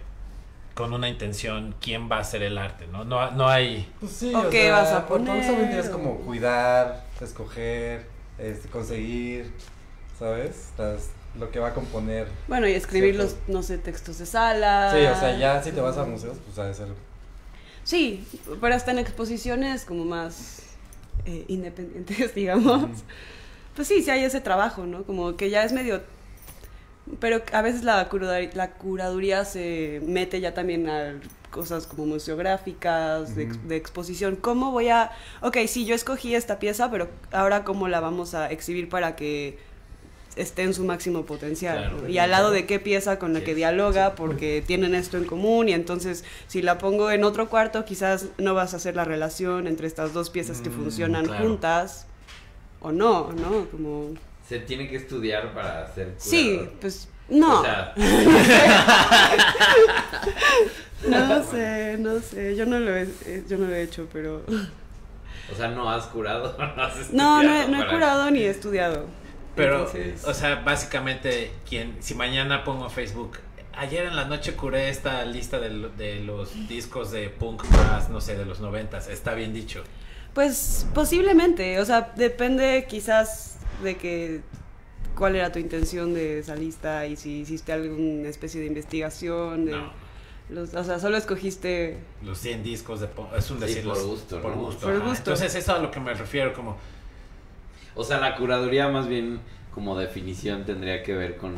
con 0.74 0.94
una 0.94 1.10
intención 1.10 1.76
quién 1.82 2.10
va 2.10 2.18
a 2.18 2.22
hacer 2.22 2.44
el 2.44 2.58
arte, 2.58 2.88
¿no? 2.88 3.04
No, 3.04 3.32
no 3.32 3.48
hay... 3.48 3.92
Pues 4.00 4.12
sí, 4.14 4.34
¿O 4.34 4.50
qué 4.50 4.72
vas 4.72 4.92
a 4.92 5.06
por 5.06 5.22
vendrías 5.22 5.90
como 5.90 6.16
cuidar, 6.18 7.06
escoger, 7.22 8.06
este, 8.38 8.68
conseguir, 8.70 9.52
¿sabes? 10.18 10.70
Las- 10.78 11.10
lo 11.40 11.50
que 11.52 11.60
va 11.60 11.70
a 11.70 11.74
componer. 11.74 12.28
Bueno, 12.48 12.68
y 12.68 12.74
escribir 12.74 13.16
Cierto. 13.16 13.36
los, 13.48 13.50
no 13.56 13.64
sé, 13.64 13.78
textos 13.78 14.18
de 14.20 14.26
sala. 14.26 14.92
Sí, 14.94 15.06
o 15.06 15.20
sea, 15.20 15.38
ya 15.38 15.64
si 15.64 15.72
te 15.72 15.82
vas 15.82 15.98
a 15.98 16.04
museos, 16.06 16.38
pues 16.46 16.58
ha 16.60 16.66
de 16.66 16.74
ser. 16.74 16.88
Sí, 17.84 18.26
pero 18.60 18.76
hasta 18.76 18.92
en 18.92 19.00
exposiciones 19.00 19.86
como 19.86 20.06
más 20.06 20.62
eh, 21.26 21.46
independientes, 21.48 22.36
digamos. 22.36 22.86
Pues 23.76 23.88
sí, 23.88 24.02
sí 24.04 24.10
hay 24.12 24.24
ese 24.24 24.42
trabajo, 24.42 24.86
¿no? 24.86 25.04
Como 25.04 25.36
que 25.38 25.50
ya 25.50 25.64
es 25.64 25.72
medio... 25.74 26.02
Pero 27.20 27.42
a 27.52 27.62
veces 27.62 27.84
la, 27.84 28.08
curada- 28.10 28.40
la 28.54 28.72
curaduría 28.74 29.44
se 29.44 30.02
mete 30.06 30.40
ya 30.40 30.54
también 30.54 30.88
a 30.90 31.20
cosas 31.50 31.88
como 31.88 32.06
museográficas, 32.06 33.36
de, 33.36 33.48
de 33.48 33.76
exposición. 33.76 34.36
¿Cómo 34.36 34.72
voy 34.72 34.90
a...? 34.90 35.12
Ok, 35.42 35.58
sí, 35.68 35.86
yo 35.86 35.96
escogí 35.96 36.36
esta 36.36 36.60
pieza, 36.60 36.92
pero 36.92 37.10
ahora 37.32 37.64
cómo 37.64 37.88
la 37.88 38.00
vamos 38.00 38.34
a 38.36 38.52
exhibir 38.52 38.88
para 38.88 39.16
que 39.16 39.58
esté 40.36 40.64
en 40.64 40.74
su 40.74 40.86
máximo 40.86 41.26
potencial. 41.26 41.78
Claro. 41.80 41.98
¿no? 42.04 42.10
Y 42.10 42.18
al 42.18 42.32
lado 42.32 42.52
de 42.52 42.66
qué 42.66 42.80
pieza 42.80 43.20
con 43.20 43.34
la 43.34 43.40
Sí, 43.40 43.46
que 43.46 43.52
sí, 43.52 43.56
dialoga, 43.58 44.16
porque 44.16 44.64
tienen 44.66 44.96
esto 44.96 45.18
en 45.18 45.26
común 45.26 45.70
y 45.70 45.74
entonces 45.74 46.24
si 46.48 46.62
la 46.62 46.78
pongo 46.78 47.12
en 47.12 47.24
otro 47.24 47.50
cuarto 47.50 47.86
quizás 47.86 48.28
no 48.38 48.54
vas 48.54 48.74
a 48.74 48.78
hacer 48.78 48.96
la 48.96 49.06
relación 49.06 49.68
entre 49.68 49.88
estas 49.88 50.14
dos 50.14 50.30
piezas 50.30 50.62
que 50.62 50.70
Mm, 50.70 50.74
funcionan 50.74 51.26
claro. 51.26 51.44
juntas 51.44 52.08
o 52.80 52.92
no, 52.92 53.32
¿no? 53.34 53.66
Como... 53.72 54.14
Se 54.48 54.60
tiene 54.60 54.90
que 54.90 54.98
estudiar 54.98 55.54
para 55.54 55.84
hacer 55.86 56.14
Sí, 56.18 56.62
pues 56.80 57.08
no. 57.30 57.60
O 57.60 57.64
sea, 57.64 57.94
no 61.08 61.44
sé, 61.52 61.98
no 62.00 62.20
sé, 62.20 62.56
yo 62.56 62.66
no 62.66 62.80
lo 62.80 62.96
he, 62.96 63.04
eh, 63.26 63.44
yo 63.48 63.58
no 63.58 63.68
lo 63.68 63.76
he 63.76 63.84
hecho, 63.84 64.08
pero... 64.12 64.44
o 65.52 65.56
sea, 65.56 65.68
no 65.70 65.90
has 65.90 66.06
curado, 66.08 66.56
no 66.76 66.84
has 66.84 67.12
No, 67.12 67.44
no 67.44 67.54
he, 67.54 67.60
estudiado 67.62 67.72
no 67.72 67.84
he 67.84 67.88
curado 67.94 68.32
ni 68.32 68.40
he 68.42 68.50
estudiado. 68.50 69.06
Pero, 69.56 69.80
Entonces- 69.80 70.24
o 70.26 70.34
sea, 70.34 70.56
básicamente, 70.64 71.52
quien, 71.68 71.98
si 72.02 72.16
mañana 72.16 72.64
pongo 72.64 72.90
Facebook, 72.90 73.38
ayer 73.74 74.06
en 74.06 74.16
la 74.16 74.26
noche 74.26 74.54
curé 74.56 74.90
esta 74.90 75.26
lista 75.26 75.60
de, 75.60 75.90
de 75.98 76.20
los 76.22 76.68
discos 76.68 77.12
de 77.12 77.30
punk 77.30 77.64
más, 77.72 78.10
no 78.10 78.22
sé, 78.22 78.38
de 78.38 78.46
los 78.46 78.60
noventas, 78.62 79.08
está 79.08 79.34
bien 79.34 79.54
dicho. 79.54 79.84
Pues 80.34 80.88
posiblemente, 80.94 81.80
o 81.80 81.86
sea, 81.86 82.14
depende 82.16 82.86
quizás 82.88 83.58
de 83.84 83.98
que 83.98 84.42
cuál 85.16 85.36
era 85.36 85.52
tu 85.52 85.60
intención 85.60 86.14
de 86.14 86.40
esa 86.40 86.56
lista 86.56 87.06
y 87.06 87.18
si 87.18 87.42
hiciste 87.42 87.74
alguna 87.74 88.30
especie 88.30 88.62
de 88.62 88.68
investigación, 88.68 89.66
de 89.66 89.72
No, 89.74 89.92
los, 90.50 90.74
o 90.74 90.84
sea, 90.86 91.00
solo 91.00 91.18
escogiste 91.18 91.98
los 92.24 92.38
100 92.38 92.64
discos 92.64 93.02
de 93.02 93.08
punk, 93.08 93.34
es 93.38 93.52
un 93.52 93.60
Sí, 93.60 93.66
decir, 93.66 93.84
por 93.84 93.98
los- 93.98 94.06
gusto, 94.06 94.42
por 94.42 94.56
¿no? 94.56 94.62
gusto. 94.64 94.86
Por 94.86 95.00
gusto. 95.02 95.18
Entonces, 95.18 95.54
eso 95.56 95.76
a 95.76 95.80
lo 95.80 95.92
que 95.92 96.00
me 96.00 96.14
refiero, 96.14 96.54
como, 96.54 96.78
O 97.96 98.04
sea, 98.04 98.20
la 98.20 98.36
curaduría 98.36 98.88
más 98.88 99.08
bien 99.08 99.40
como 99.74 99.98
definición 99.98 100.66
tendría 100.66 101.04
que 101.04 101.14
ver 101.14 101.38
con 101.38 101.56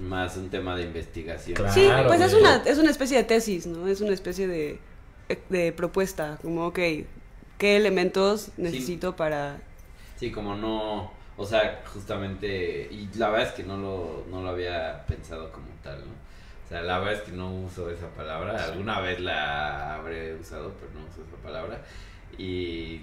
más 0.00 0.36
un 0.36 0.48
tema 0.50 0.76
de 0.76 0.84
investigación. 0.84 1.56
Claro. 1.56 1.72
Sí, 1.72 1.88
pues 2.06 2.20
es 2.20 2.34
una, 2.34 2.56
es 2.64 2.78
una 2.78 2.90
especie 2.90 3.18
de 3.18 3.24
tesis, 3.24 3.66
¿no? 3.66 3.86
Es 3.88 4.00
una 4.00 4.12
especie 4.12 4.46
de, 4.46 4.78
de 5.48 5.72
propuesta, 5.72 6.38
como, 6.42 6.66
ok, 6.66 6.78
¿qué 7.58 7.76
elementos 7.76 8.50
necesito 8.56 9.16
para... 9.16 9.58
Sí, 10.16 10.30
como 10.30 10.54
no, 10.56 11.12
o 11.36 11.46
sea, 11.46 11.82
justamente, 11.92 12.88
y 12.90 13.08
la 13.16 13.30
verdad 13.30 13.48
es 13.48 13.54
que 13.54 13.64
no 13.64 13.76
lo, 13.76 14.24
no 14.30 14.42
lo 14.42 14.50
había 14.50 15.04
pensado 15.06 15.50
como 15.52 15.66
tal, 15.82 15.98
¿no? 16.00 16.12
O 16.66 16.68
sea, 16.68 16.82
la 16.82 16.98
verdad 16.98 17.14
es 17.14 17.22
que 17.22 17.32
no 17.32 17.52
uso 17.52 17.90
esa 17.90 18.08
palabra, 18.08 18.64
alguna 18.64 19.00
vez 19.00 19.20
la 19.20 19.96
habré 19.96 20.34
usado, 20.34 20.72
pero 20.78 20.92
no 20.92 21.06
uso 21.10 21.22
esa 21.26 21.42
palabra, 21.42 21.80
y, 22.38 23.00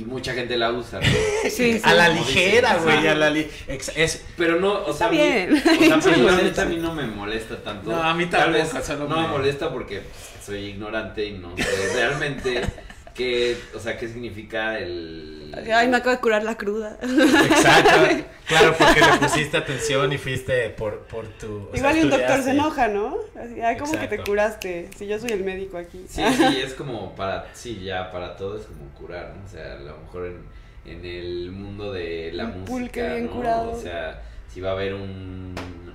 y 0.00 0.04
mucha 0.04 0.32
gente 0.34 0.56
la 0.56 0.70
usa, 0.72 1.00
¿no? 1.00 1.06
Sí, 1.44 1.50
sí. 1.50 1.80
a 1.82 1.94
la 1.94 2.08
ligera, 2.08 2.76
güey, 2.76 3.06
a 3.08 3.14
la 3.14 3.30
li- 3.30 3.48
es, 3.66 4.24
Pero 4.36 4.60
no, 4.60 4.72
o 4.84 4.92
sea, 4.92 5.08
a 5.08 5.10
mí- 5.10 5.16
bien. 5.16 5.54
o 5.54 5.60
sea, 5.60 5.78
personalmente 5.78 6.60
a 6.60 6.64
mí 6.66 6.76
no 6.76 6.94
me 6.94 7.06
molesta 7.06 7.56
tanto. 7.62 7.90
No, 7.90 8.02
a 8.02 8.14
mí 8.14 8.26
Tal 8.26 8.52
vez 8.52 8.72
no 8.98 9.08
me 9.08 9.22
me- 9.22 9.28
molesta 9.28 9.70
porque 9.72 10.02
soy 10.44 10.66
ignorante 10.66 11.24
y 11.26 11.32
no 11.32 11.54
sé 11.56 11.92
realmente 11.94 12.62
qué, 13.18 13.58
o 13.74 13.80
sea, 13.80 13.98
qué 13.98 14.08
significa 14.08 14.78
el... 14.78 15.52
Ay, 15.74 15.88
me 15.88 15.96
acabo 15.96 16.12
de 16.14 16.20
curar 16.20 16.44
la 16.44 16.56
cruda. 16.56 16.96
exacto, 17.02 18.24
claro, 18.46 18.74
porque 18.78 19.00
le 19.00 19.18
pusiste 19.18 19.56
atención 19.56 20.12
y 20.12 20.18
fuiste 20.18 20.70
por, 20.70 21.00
por 21.00 21.26
tu... 21.30 21.68
sea, 21.72 21.78
Igual 21.80 21.96
y 21.98 22.00
un 22.02 22.10
doctor 22.10 22.42
se 22.42 22.50
enoja, 22.52 22.86
¿no? 22.88 23.16
Así, 23.34 23.60
ay, 23.60 23.76
¿cómo 23.76 23.92
que 23.98 24.06
te 24.06 24.18
curaste? 24.22 24.88
Si 24.96 25.06
yo 25.08 25.18
soy 25.18 25.30
el 25.32 25.42
médico 25.42 25.78
aquí. 25.78 26.04
Sí, 26.08 26.22
sí, 26.36 26.60
es 26.64 26.74
como 26.74 27.14
para, 27.16 27.48
sí, 27.54 27.80
ya 27.82 28.10
para 28.12 28.36
todo 28.36 28.56
es 28.56 28.66
como 28.66 28.88
curar, 28.94 29.34
¿no? 29.36 29.44
O 29.44 29.48
sea, 29.48 29.72
a 29.72 29.78
lo 29.80 29.98
mejor 29.98 30.26
en, 30.26 30.92
en 30.92 31.04
el 31.04 31.50
mundo 31.50 31.92
de 31.92 32.30
la 32.32 32.44
Un 32.44 32.50
música, 32.60 32.70
pulque 32.70 33.02
bien 33.02 33.26
¿no? 33.26 33.32
curado. 33.32 33.70
O 33.72 33.80
sea, 33.80 34.22
si 34.48 34.60
va 34.60 34.70
a 34.70 34.72
haber 34.74 34.94
un, 34.94 35.54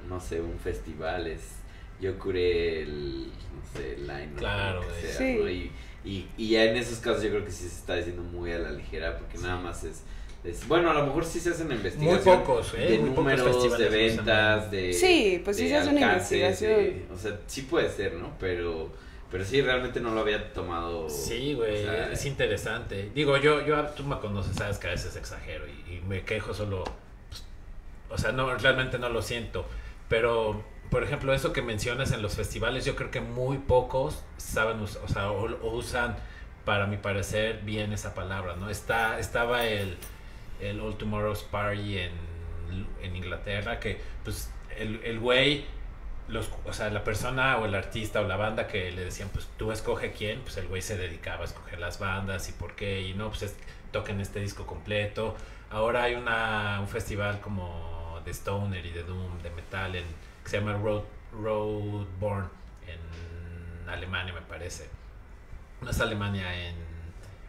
no 0.10 0.20
sé, 0.20 0.42
un 0.42 0.60
festival, 0.60 1.28
es, 1.28 1.42
yo 2.02 2.20
curé 2.20 2.82
el, 2.84 3.28
no 3.28 3.78
sé, 3.80 3.94
el 3.94 4.08
line, 4.08 4.34
Claro, 4.36 4.82
sea, 5.02 5.18
Sí. 5.18 5.38
¿no? 5.40 5.50
Y, 5.50 5.72
y, 6.06 6.28
y 6.38 6.50
ya 6.50 6.66
en 6.66 6.78
esos 6.78 7.00
casos 7.00 7.24
yo 7.24 7.30
creo 7.30 7.46
que 7.46 7.52
sí 7.52 7.68
se 7.70 7.76
está 7.76 7.96
diciendo 7.96 8.22
muy 8.24 8.52
a 8.52 8.60
la 8.60 8.72
ligera, 8.72 9.18
porque 9.18 9.38
nada 9.38 9.58
más 9.60 9.84
es, 9.84 10.04
es, 10.44 10.68
bueno, 10.68 10.90
a 10.92 10.94
lo 10.94 11.06
mejor 11.06 11.24
sí 11.26 11.40
se 11.40 11.52
hacen 11.52 11.68
Muy 11.68 11.78
investigaciones. 11.78 12.24
pocos, 12.24 12.74
¿eh? 12.74 12.78
De 12.78 12.98
Muy 13.00 13.10
pocos 13.12 13.24
números, 13.24 13.78
de 13.78 13.90
ventas, 13.90 14.70
de. 14.72 14.92
Sí, 14.94 15.42
pues 15.44 15.56
sí 15.58 15.70
se 15.70 15.78
hace 15.78 15.90
una 15.90 16.02
investigación. 16.02 16.72
de- 16.74 17.06
o 17.14 17.18
sea, 17.18 17.40
sí 17.48 17.62
puede 17.64 17.90
ser, 17.90 18.14
¿no? 18.16 18.34
Pero, 18.40 18.92
pero 19.32 19.46
sí, 19.46 19.62
realmente 19.62 20.02
no 20.02 20.14
lo 20.14 20.20
había 20.20 20.52
tomado. 20.52 21.10
Sí, 21.10 21.54
güey, 21.54 21.82
o 21.82 21.86
sea, 21.86 22.12
es 22.12 22.26
interesante. 22.26 23.10
Digo, 23.16 23.38
yo, 23.38 23.66
yo, 23.66 23.82
tú 23.96 24.04
me 24.04 24.20
conoces, 24.20 24.56
sabes 24.58 24.78
que 24.80 24.88
a 24.88 24.92
veces 24.92 25.16
exagero 25.16 25.64
y, 25.68 25.94
y 25.96 26.02
me 26.08 26.24
quejo 26.24 26.54
solo, 26.54 26.84
pues, 27.30 27.44
o 28.10 28.18
sea, 28.18 28.34
no, 28.34 28.54
realmente 28.58 29.00
no 29.00 29.08
lo 29.08 29.22
siento. 29.22 29.66
Pero, 30.10 30.62
por 30.94 31.04
ejemplo, 31.04 31.34
eso 31.34 31.52
que 31.54 31.62
mencionas 31.62 32.12
en 32.14 32.22
los 32.22 32.36
festivales, 32.36 32.86
yo 32.86 32.96
creo 32.96 33.12
que 33.12 33.20
muy 33.22 33.58
pocos 33.58 34.24
saben, 34.38 34.78
o, 34.80 35.30
o 35.68 35.76
usan, 35.76 36.16
para 36.66 36.88
mi 36.88 36.98
parecer, 36.98 37.62
bien 37.64 37.92
esa 37.94 38.14
palabra, 38.14 38.56
¿no? 38.56 38.70
Está, 38.70 39.20
estaba 39.20 39.66
el, 39.66 39.98
el 40.62 40.80
All 40.80 40.98
Tomorrow's 40.98 41.44
Party 41.44 41.98
en, 42.00 42.12
en 43.02 43.16
Inglaterra, 43.16 43.80
que, 43.80 44.00
pues, 44.24 44.50
el, 44.78 45.02
el 45.04 45.20
güey 45.20 45.66
los, 46.30 46.50
o 46.66 46.72
sea, 46.74 46.90
la 46.90 47.04
persona 47.04 47.58
o 47.58 47.66
el 47.66 47.76
artista 47.76 48.22
o 48.22 48.24
la 48.28 48.38
banda 48.38 48.68
que 48.68 48.92
le 48.92 49.04
decían, 49.04 49.30
pues 49.34 49.48
tú 49.58 49.72
escoge 49.74 50.14
quién, 50.14 50.40
pues 50.42 50.56
el 50.58 50.68
güey 50.68 50.82
se 50.82 50.98
dedicaba 50.98 51.42
a 51.42 51.46
escoger 51.46 51.80
las 51.80 52.00
bandas 52.00 52.48
y 52.50 52.54
por 52.54 52.76
qué, 52.76 53.02
y 53.02 53.14
no, 53.14 53.30
pues 53.30 53.44
es- 53.44 53.56
toquen 53.92 54.22
este 54.22 54.40
disco 54.40 54.66
completo. 54.66 55.36
Ahora 55.70 56.04
hay 56.04 56.16
una, 56.16 56.80
un 56.80 56.88
festival 56.88 57.42
como 57.42 58.22
de 58.26 58.32
Stoner 58.32 58.86
y 58.86 58.92
de 58.92 59.04
Doom, 59.04 59.42
de 59.44 59.50
metal, 59.52 59.96
en, 59.96 60.06
que 60.44 60.50
se 60.50 60.60
llama 60.60 60.74
Road, 60.74 61.04
Roadborn 61.32 62.50
en 62.88 63.90
Alemania, 63.90 64.34
me 64.34 64.42
parece. 64.42 64.90
No 65.82 65.90
es 65.90 66.00
Alemania, 66.00 66.68
en 66.68 66.76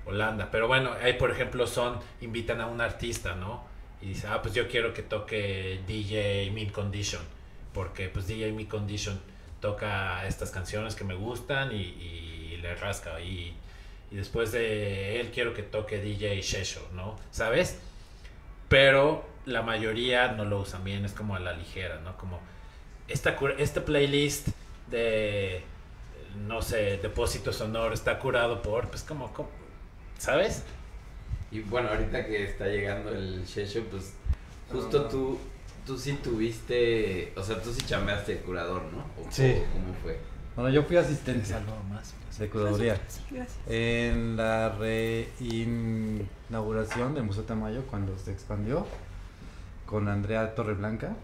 Holanda. 0.07 0.49
Pero 0.51 0.68
bueno, 0.68 0.92
ahí 1.03 1.14
por 1.14 1.30
ejemplo 1.30 1.66
son, 1.66 1.99
invitan 2.20 2.61
a 2.61 2.66
un 2.66 2.80
artista, 2.80 3.34
¿no? 3.34 3.64
Y 4.01 4.09
dice, 4.09 4.26
ah, 4.28 4.42
pues 4.42 4.55
yo 4.55 4.68
quiero 4.68 4.92
que 4.92 5.03
toque 5.03 5.80
DJ 5.86 6.51
Mid 6.53 6.70
Condition. 6.72 7.22
Porque 7.72 8.09
pues 8.09 8.26
DJ 8.26 8.53
Mid 8.53 8.68
Condition 8.68 9.20
toca 9.61 10.26
estas 10.26 10.51
canciones 10.51 10.95
que 10.95 11.05
me 11.05 11.14
gustan 11.14 11.72
y, 11.72 12.59
le 12.61 12.74
rasca. 12.76 13.20
Y, 13.20 13.55
y 14.11 14.16
después 14.16 14.53
de 14.53 15.20
él 15.20 15.30
quiero 15.32 15.53
que 15.53 15.62
toque 15.62 16.01
DJ 16.01 16.40
Shesho, 16.40 16.88
¿no? 16.95 17.16
¿Sabes? 17.30 17.78
Pero 18.68 19.26
la 19.45 19.62
mayoría 19.62 20.32
no 20.32 20.45
lo 20.45 20.61
usan 20.61 20.84
bien, 20.84 21.05
es 21.05 21.12
como 21.12 21.36
a 21.36 21.40
la 21.40 21.53
ligera, 21.53 22.01
¿no? 22.01 22.16
Como 22.16 22.40
esta, 23.09 23.37
este 23.59 23.81
playlist 23.81 24.49
de, 24.91 25.63
no 26.47 26.61
sé, 26.63 26.99
depósito 26.99 27.53
sonoro 27.53 27.95
está 27.95 28.19
curado 28.19 28.63
por, 28.63 28.89
pues 28.89 29.03
como, 29.03 29.33
como- 29.33 29.49
¿sabes? 30.19 30.63
Y 31.51 31.61
bueno, 31.61 31.89
ahorita 31.91 32.27
que 32.27 32.45
está 32.45 32.67
llegando 32.67 33.11
el 33.11 33.45
Shesho, 33.45 33.83
pues 33.91 34.15
justo 34.71 35.07
tú, 35.07 35.39
tú 35.87 35.99
sí 35.99 36.15
tuviste, 36.23 37.33
o 37.37 37.43
sea, 37.43 37.61
tú 37.63 37.73
sí 37.73 37.83
chambeaste 37.87 38.35
de 38.37 38.41
curador, 38.41 38.83
¿no? 38.93 38.99
¿O 39.23 39.27
Sí. 39.31 39.55
cómo- 39.73 39.85
¿Cómo 39.87 39.95
fue? 40.03 40.19
Bueno, 40.57 40.71
yo 40.71 40.83
fui 40.85 40.97
asistente 40.97 41.53
más. 41.91 42.15
de 42.39 42.49
curaduría 42.49 43.01
en 43.69 44.37
la 44.37 44.71
reinauguración 44.71 47.15
del 47.15 47.23
Museo 47.25 47.43
Tamayo 47.45 47.83
cuando 47.91 48.17
se 48.19 48.33
expandió 48.33 48.87
con 49.87 50.09
Andrea 50.09 50.55
Torreblanca. 50.55 51.15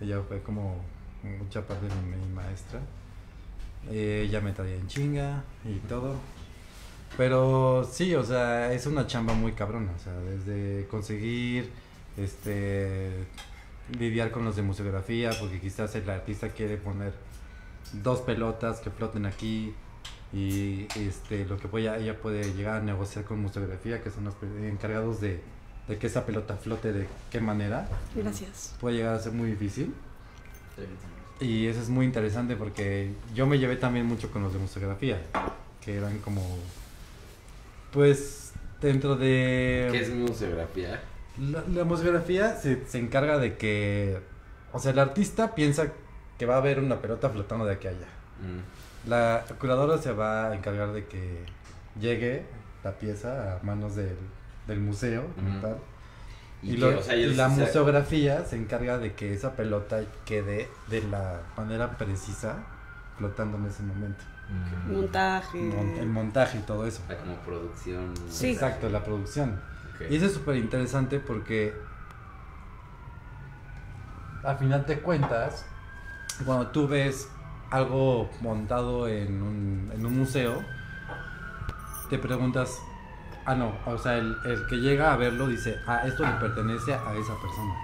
Ella 0.00 0.20
fue 0.26 0.40
como 0.42 0.76
mucha 1.22 1.66
parte 1.66 1.86
de 1.86 1.94
mi, 1.94 2.34
maestra. 2.34 2.80
Eh, 3.90 4.24
ella 4.26 4.40
me 4.40 4.52
traía 4.52 4.76
en 4.76 4.86
chinga 4.86 5.44
y 5.64 5.78
todo. 5.88 6.14
Pero 7.16 7.88
sí, 7.90 8.14
o 8.14 8.24
sea, 8.24 8.72
es 8.72 8.86
una 8.86 9.06
chamba 9.06 9.34
muy 9.34 9.52
cabrona. 9.52 9.92
O 9.92 9.98
sea, 9.98 10.14
desde 10.20 10.86
conseguir 10.88 11.70
este 12.16 13.26
lidiar 13.98 14.30
con 14.30 14.44
los 14.44 14.56
de 14.56 14.62
museografía, 14.62 15.30
porque 15.38 15.60
quizás 15.60 15.94
el 15.94 16.08
artista 16.08 16.48
quiere 16.48 16.76
poner 16.76 17.12
dos 17.92 18.20
pelotas 18.20 18.80
que 18.80 18.90
floten 18.90 19.26
aquí 19.26 19.74
y 20.32 20.86
este 20.96 21.44
lo 21.44 21.58
que 21.58 21.68
puede, 21.68 21.94
ella 22.00 22.18
puede 22.18 22.54
llegar 22.54 22.80
a 22.80 22.82
negociar 22.82 23.24
con 23.24 23.40
museografía, 23.40 24.02
que 24.02 24.10
son 24.10 24.24
los 24.24 24.34
encargados 24.62 25.20
de, 25.20 25.40
de 25.88 25.98
que 25.98 26.06
esa 26.06 26.24
pelota 26.24 26.56
flote 26.56 26.92
de 26.92 27.06
qué 27.30 27.40
manera, 27.40 27.88
Gracias. 28.14 28.74
puede 28.80 28.96
llegar 28.96 29.14
a 29.14 29.18
ser 29.18 29.32
muy 29.32 29.50
difícil. 29.50 29.94
Y 31.40 31.66
eso 31.66 31.80
es 31.80 31.88
muy 31.88 32.06
interesante 32.06 32.56
porque 32.56 33.12
yo 33.34 33.46
me 33.46 33.58
llevé 33.58 33.76
también 33.76 34.06
mucho 34.06 34.30
con 34.30 34.42
los 34.42 34.52
de 34.52 34.58
museografía, 34.58 35.20
que 35.80 35.96
eran 35.96 36.18
como, 36.18 36.42
pues, 37.92 38.52
dentro 38.80 39.16
de... 39.16 39.88
¿Qué 39.90 40.00
es 40.00 40.10
museografía? 40.10 41.02
La, 41.40 41.64
la 41.68 41.84
museografía 41.84 42.56
se, 42.56 42.86
se 42.86 42.98
encarga 42.98 43.38
de 43.38 43.56
que, 43.56 44.20
o 44.72 44.78
sea, 44.78 44.92
el 44.92 44.98
artista 44.98 45.54
piensa 45.54 45.88
que 46.38 46.46
va 46.46 46.54
a 46.54 46.58
haber 46.58 46.78
una 46.78 47.00
pelota 47.00 47.30
flotando 47.30 47.64
de 47.64 47.74
aquí 47.74 47.88
a 47.88 47.90
allá. 47.90 48.08
Mm. 48.40 49.08
La 49.08 49.44
curadora 49.58 49.98
se 49.98 50.12
va 50.12 50.50
a 50.50 50.54
encargar 50.54 50.92
de 50.92 51.06
que 51.06 51.38
llegue 52.00 52.44
la 52.84 52.92
pieza 52.92 53.54
a 53.54 53.62
manos 53.64 53.96
del, 53.96 54.16
del 54.66 54.80
museo 54.80 55.22
Ujú. 55.22 55.60
tal. 55.60 55.78
Y, 56.62 56.72
Y, 56.72 56.74
que, 56.74 56.80
lo- 56.80 56.98
o 56.98 57.02
sea, 57.02 57.16
y 57.16 57.24
ellos 57.24 57.36
la 57.36 57.50
se- 57.50 57.60
museografía 57.60 58.44
se 58.44 58.56
encarga 58.56 58.98
de 58.98 59.14
que 59.14 59.34
esa 59.34 59.56
pelota 59.56 60.00
quede 60.24 60.68
de 60.88 61.02
la 61.02 61.40
manera 61.56 61.98
precisa 61.98 62.56
flotando 63.18 63.56
en 63.58 63.66
ese 63.66 63.82
momento. 63.82 64.22
Montaje. 64.86 65.58
Mon- 65.58 65.96
el 65.98 66.08
montaje 66.08 66.58
y 66.58 66.62
todo 66.62 66.86
eso. 66.86 67.02
sea, 67.06 67.16
como 67.18 67.36
producción. 67.36 68.12
Sí. 68.28 68.50
Exacto, 68.52 68.88
la 68.90 69.02
producción. 69.02 69.60
Y 70.10 70.16
eso 70.16 70.26
es 70.26 70.32
súper 70.34 70.56
interesante 70.56 71.20
porque 71.20 71.72
a 74.44 74.54
final 74.56 74.84
de 74.86 75.00
cuentas, 75.00 75.64
cuando 76.44 76.68
tú 76.68 76.88
ves 76.88 77.28
algo 77.70 78.28
montado 78.40 79.06
en 79.08 79.40
un, 79.42 79.90
en 79.94 80.04
un 80.04 80.18
museo, 80.18 80.62
te 82.10 82.18
preguntas, 82.18 82.78
ah 83.44 83.54
no, 83.54 83.72
o 83.86 83.98
sea, 83.98 84.16
el, 84.18 84.36
el 84.44 84.66
que 84.66 84.76
llega 84.76 85.12
a 85.12 85.16
verlo 85.16 85.48
dice, 85.48 85.80
ah, 85.86 86.02
esto 86.04 86.24
le 86.24 86.32
pertenece 86.32 86.94
a 86.94 87.14
esa 87.14 87.34
persona, 87.40 87.74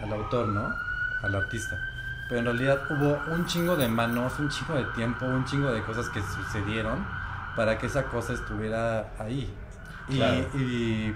al 0.00 0.12
autor, 0.12 0.48
¿no? 0.48 0.74
Al 1.22 1.34
artista. 1.34 1.76
Pero 2.28 2.40
en 2.40 2.44
realidad 2.46 2.80
hubo 2.90 3.18
un 3.32 3.46
chingo 3.46 3.76
de 3.76 3.88
manos, 3.88 4.38
un 4.38 4.48
chingo 4.48 4.74
de 4.74 4.84
tiempo, 4.94 5.26
un 5.26 5.44
chingo 5.44 5.72
de 5.72 5.82
cosas 5.82 6.08
que 6.08 6.20
sucedieron 6.22 7.06
para 7.54 7.78
que 7.78 7.86
esa 7.86 8.04
cosa 8.04 8.32
estuviera 8.32 9.12
ahí. 9.18 9.52
Y, 10.08 10.16
Claro. 10.16 10.46
y, 10.54 11.14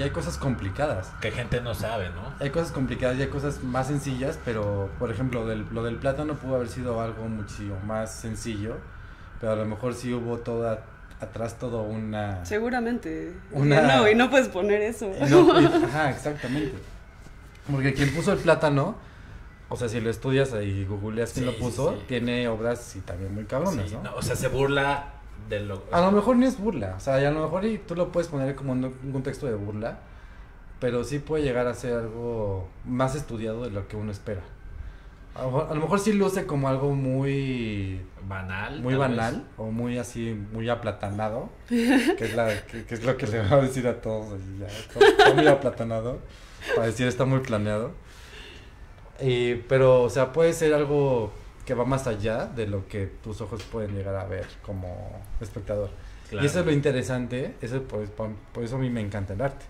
hay 0.00 0.10
cosas 0.10 0.38
complicadas. 0.38 1.12
Que 1.20 1.30
gente 1.30 1.60
no 1.60 1.74
sabe, 1.74 2.10
¿no? 2.10 2.32
Hay 2.40 2.50
cosas 2.50 2.72
complicadas 2.72 3.18
y 3.18 3.22
hay 3.22 3.28
cosas 3.28 3.62
más 3.62 3.88
sencillas, 3.88 4.38
pero 4.44 4.90
por 4.98 5.10
ejemplo, 5.10 5.46
del, 5.46 5.66
lo 5.70 5.82
del 5.82 5.96
plátano 5.96 6.34
pudo 6.34 6.56
haber 6.56 6.68
sido 6.68 7.00
algo 7.00 7.28
muchísimo 7.28 7.78
más 7.86 8.14
sencillo, 8.14 8.76
pero 9.40 9.52
a 9.52 9.56
lo 9.56 9.66
mejor 9.66 9.94
sí 9.94 10.12
hubo 10.14 10.38
toda 10.38 10.80
atrás 11.22 11.58
todo 11.58 11.82
una... 11.82 12.44
Seguramente. 12.44 13.32
Una- 13.52 13.96
No, 13.98 14.08
y 14.08 14.14
no 14.14 14.28
puedes 14.30 14.48
poner 14.48 14.82
eso. 14.82 15.10
y 15.20 15.30
no- 15.30 15.60
y- 15.60 15.64
ajá, 15.84 16.10
exactamente. 16.10 16.74
Porque 17.70 17.94
quien 17.94 18.12
puso 18.14 18.32
el 18.32 18.38
plátano, 18.38 18.96
o 19.68 19.76
sea, 19.76 19.88
si 19.88 20.00
lo 20.00 20.10
estudias 20.10 20.52
y 20.62 20.84
googleas 20.84 21.32
quién 21.32 21.46
Sí, 21.46 21.50
lo 21.52 21.58
puso, 21.58 21.92
sí. 21.92 22.04
tiene 22.08 22.48
obras 22.48 22.80
sí 22.80 23.00
también 23.00 23.34
muy 23.34 23.44
cabronas, 23.44 23.88
Sí, 23.88 23.94
¿no? 23.94 24.02
no, 24.10 24.16
o 24.16 24.22
sea, 24.22 24.36
se 24.36 24.48
burla 24.48 25.06
de 25.48 25.60
lo... 25.60 25.84
A 25.92 26.00
lo 26.00 26.10
mejor 26.12 26.36
ni 26.36 26.46
es 26.46 26.58
burla, 26.58 26.94
o 26.96 27.00
sea, 27.00 27.20
y 27.20 27.24
a 27.24 27.30
lo 27.30 27.40
mejor 27.42 27.64
y 27.64 27.78
tú 27.78 27.94
lo 27.94 28.10
puedes 28.12 28.28
poner 28.28 28.54
como 28.54 28.72
en 28.74 28.84
un 28.84 29.12
contexto 29.12 29.46
de 29.46 29.54
burla, 29.54 29.98
pero 30.80 31.04
sí 31.04 31.20
puede 31.20 31.44
llegar 31.44 31.66
a 31.68 31.74
ser 31.74 31.94
algo 31.94 32.68
más 32.84 33.14
estudiado 33.14 33.62
de 33.64 33.70
lo 33.70 33.86
que 33.88 33.96
uno 33.96 34.10
espera. 34.10 34.42
A 35.34 35.42
lo 35.42 35.46
mejor, 35.46 35.66
a 35.70 35.74
lo 35.74 35.80
mejor 35.80 35.98
sí 35.98 36.12
luce 36.12 36.44
como 36.46 36.68
algo 36.68 36.94
muy 36.94 38.00
banal. 38.28 38.80
muy 38.80 38.94
banal 38.94 39.36
vez. 39.36 39.44
o 39.56 39.70
muy 39.70 39.98
así, 39.98 40.36
muy 40.52 40.68
aplatanado, 40.68 41.48
que 41.68 42.16
es, 42.18 42.34
la, 42.34 42.62
que, 42.66 42.84
que 42.84 42.94
es 42.94 43.04
lo 43.04 43.16
que 43.16 43.26
le 43.26 43.40
va 43.40 43.56
a 43.56 43.60
decir 43.62 43.86
a 43.88 44.00
todos, 44.00 44.34
así 44.34 44.58
ya, 44.58 44.66
todo, 44.92 45.16
todo 45.16 45.34
muy 45.34 45.46
aplatanado, 45.46 46.18
para 46.74 46.86
decir 46.86 47.06
está 47.06 47.24
muy 47.24 47.40
planeado. 47.40 47.92
Y, 49.20 49.54
pero, 49.54 50.02
o 50.02 50.10
sea, 50.10 50.32
puede 50.32 50.52
ser 50.52 50.74
algo 50.74 51.32
que 51.64 51.74
va 51.74 51.84
más 51.84 52.06
allá 52.06 52.46
de 52.46 52.66
lo 52.66 52.86
que 52.88 53.06
tus 53.06 53.40
ojos 53.40 53.62
pueden 53.62 53.94
llegar 53.94 54.16
a 54.16 54.24
ver 54.24 54.46
como 54.62 55.22
espectador. 55.40 55.90
Claro. 56.28 56.44
Y 56.44 56.46
eso 56.46 56.60
es 56.60 56.66
lo 56.66 56.72
interesante, 56.72 57.54
eso 57.62 57.82
pues, 57.84 58.10
por, 58.10 58.30
por 58.52 58.64
eso 58.64 58.76
a 58.76 58.78
mí 58.78 58.90
me 58.90 59.00
encanta 59.00 59.32
el 59.32 59.40
arte. 59.40 59.64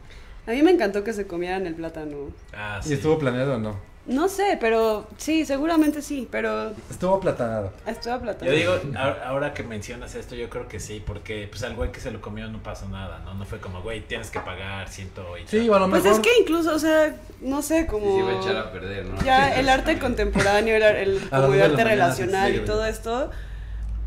A 0.46 0.50
mí 0.52 0.62
me 0.62 0.72
encantó 0.72 1.04
que 1.04 1.12
se 1.12 1.26
comieran 1.26 1.66
el 1.66 1.74
plátano. 1.74 2.32
Ah, 2.52 2.80
¿Y 2.82 2.88
sí. 2.88 2.94
estuvo 2.94 3.18
planeado 3.18 3.54
o 3.54 3.58
no? 3.58 3.91
No 4.04 4.28
sé, 4.28 4.58
pero 4.60 5.06
sí, 5.16 5.46
seguramente 5.46 6.02
sí, 6.02 6.26
pero 6.28 6.72
Estuvo 6.90 7.14
aplatanado. 7.14 7.72
estuvo 7.86 8.18
plátano. 8.18 8.50
Yo 8.50 8.56
digo, 8.56 8.72
ahora, 8.98 9.22
ahora 9.28 9.54
que 9.54 9.62
mencionas 9.62 10.16
esto, 10.16 10.34
yo 10.34 10.50
creo 10.50 10.66
que 10.66 10.80
sí, 10.80 11.00
porque 11.06 11.46
pues 11.48 11.62
al 11.62 11.76
güey 11.76 11.92
que 11.92 12.00
se 12.00 12.10
lo 12.10 12.20
comió 12.20 12.48
no 12.48 12.60
pasó 12.60 12.88
nada, 12.88 13.20
¿no? 13.24 13.34
No 13.34 13.44
fue 13.44 13.60
como, 13.60 13.80
güey, 13.80 14.00
tienes 14.00 14.30
que 14.30 14.40
pagar 14.40 14.88
ciento 14.88 15.38
y 15.38 15.46
Sí, 15.46 15.68
o 15.68 15.74
a 15.76 15.78
lo 15.78 15.88
Pues 15.88 16.02
mejor... 16.02 16.20
es 16.20 16.26
que 16.26 16.40
incluso, 16.40 16.74
o 16.74 16.78
sea, 16.80 17.14
no 17.40 17.62
sé, 17.62 17.86
como... 17.86 18.06
se 18.12 18.18
iba 18.18 18.30
a 18.32 18.40
echar 18.40 18.56
a 18.56 18.72
perder, 18.72 19.06
¿no? 19.06 19.22
Ya 19.22 19.54
el 19.54 19.68
arte 19.68 19.96
contemporáneo, 20.00 20.74
el, 20.74 20.82
el, 20.82 21.20
como 21.30 21.54
el 21.54 21.62
arte 21.62 21.72
mañana, 21.76 21.90
relacional 21.90 22.50
sí, 22.52 22.58
y 22.58 22.64
todo 22.64 22.84
esto, 22.84 23.30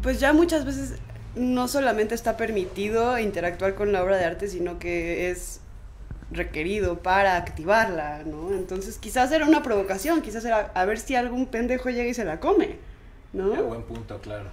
pues 0.02 0.20
ya 0.20 0.34
muchas 0.34 0.66
veces 0.66 1.00
no 1.36 1.70
solamente 1.70 2.16
está 2.16 2.36
permitido 2.36 3.18
interactuar 3.18 3.76
con 3.76 3.93
la 3.93 4.04
obra 4.04 4.18
de 4.18 4.26
arte, 4.26 4.50
sino 4.50 4.78
que 4.78 5.30
es 5.32 5.62
requerido 6.32 6.99
para 6.99 7.38
activarla, 7.38 8.23
¿no? 8.26 8.51
Entonces 8.51 8.97
quizás 8.97 9.32
era 9.32 9.45
una 9.45 9.61
provocación, 9.63 10.21
quizás 10.21 10.43
era 10.45 10.71
a 10.73 10.86
ver 10.86 10.99
si 10.99 11.15
algún 11.15 11.47
pendejo 11.47 11.89
llega 11.89 12.09
y 12.09 12.13
se 12.13 12.26
la 12.26 12.39
come, 12.39 12.78
¿no? 13.34 13.49
buen 13.63 13.84
punto, 13.84 14.19
claro. 14.19 14.49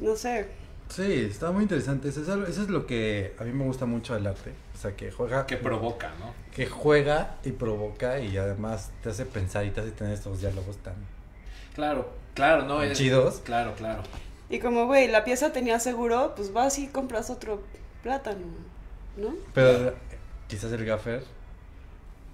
No 0.00 0.14
sé. 0.16 0.46
Sí, 0.88 1.26
está 1.30 1.50
muy 1.50 1.62
interesante. 1.64 2.08
Eso 2.08 2.22
es, 2.22 2.28
algo- 2.28 2.46
eso 2.46 2.62
es 2.62 2.68
lo 2.68 2.86
que 2.86 3.34
a 3.40 3.44
mí 3.44 3.50
me 3.52 3.64
gusta 3.64 3.86
mucho 3.86 4.14
del 4.14 4.26
arte. 4.28 4.52
O 4.74 4.78
sea, 4.78 4.94
que 4.94 5.10
juega... 5.10 5.44
Que 5.46 5.56
provoca, 5.56 6.12
¿no? 6.20 6.32
que 6.54 6.66
juega 6.66 7.36
y 7.44 7.50
provoca 7.52 8.18
y 8.20 8.36
además 8.38 8.90
te 9.02 9.10
hace 9.10 9.26
pensar 9.26 9.66
y 9.66 9.70
te 9.70 9.80
hace 9.80 9.90
tener 9.90 10.12
estos 10.14 10.40
diálogos 10.40 10.76
tan... 10.78 10.94
Claro, 11.74 12.08
claro, 12.34 12.62
no 12.64 12.82
es... 12.82 12.96
Chidos. 12.96 13.40
Claro, 13.44 13.74
claro. 13.74 14.02
Y 14.48 14.60
como, 14.60 14.86
güey, 14.86 15.08
la 15.08 15.24
pieza 15.24 15.52
tenía 15.52 15.80
seguro, 15.80 16.34
pues 16.36 16.52
vas 16.52 16.78
y 16.78 16.86
compras 16.86 17.28
otro 17.30 17.62
plátano, 18.04 18.46
¿no? 19.16 19.34
Pero 19.52 19.92
quizás 20.48 20.72
el 20.72 20.84
gaffer 20.84 21.22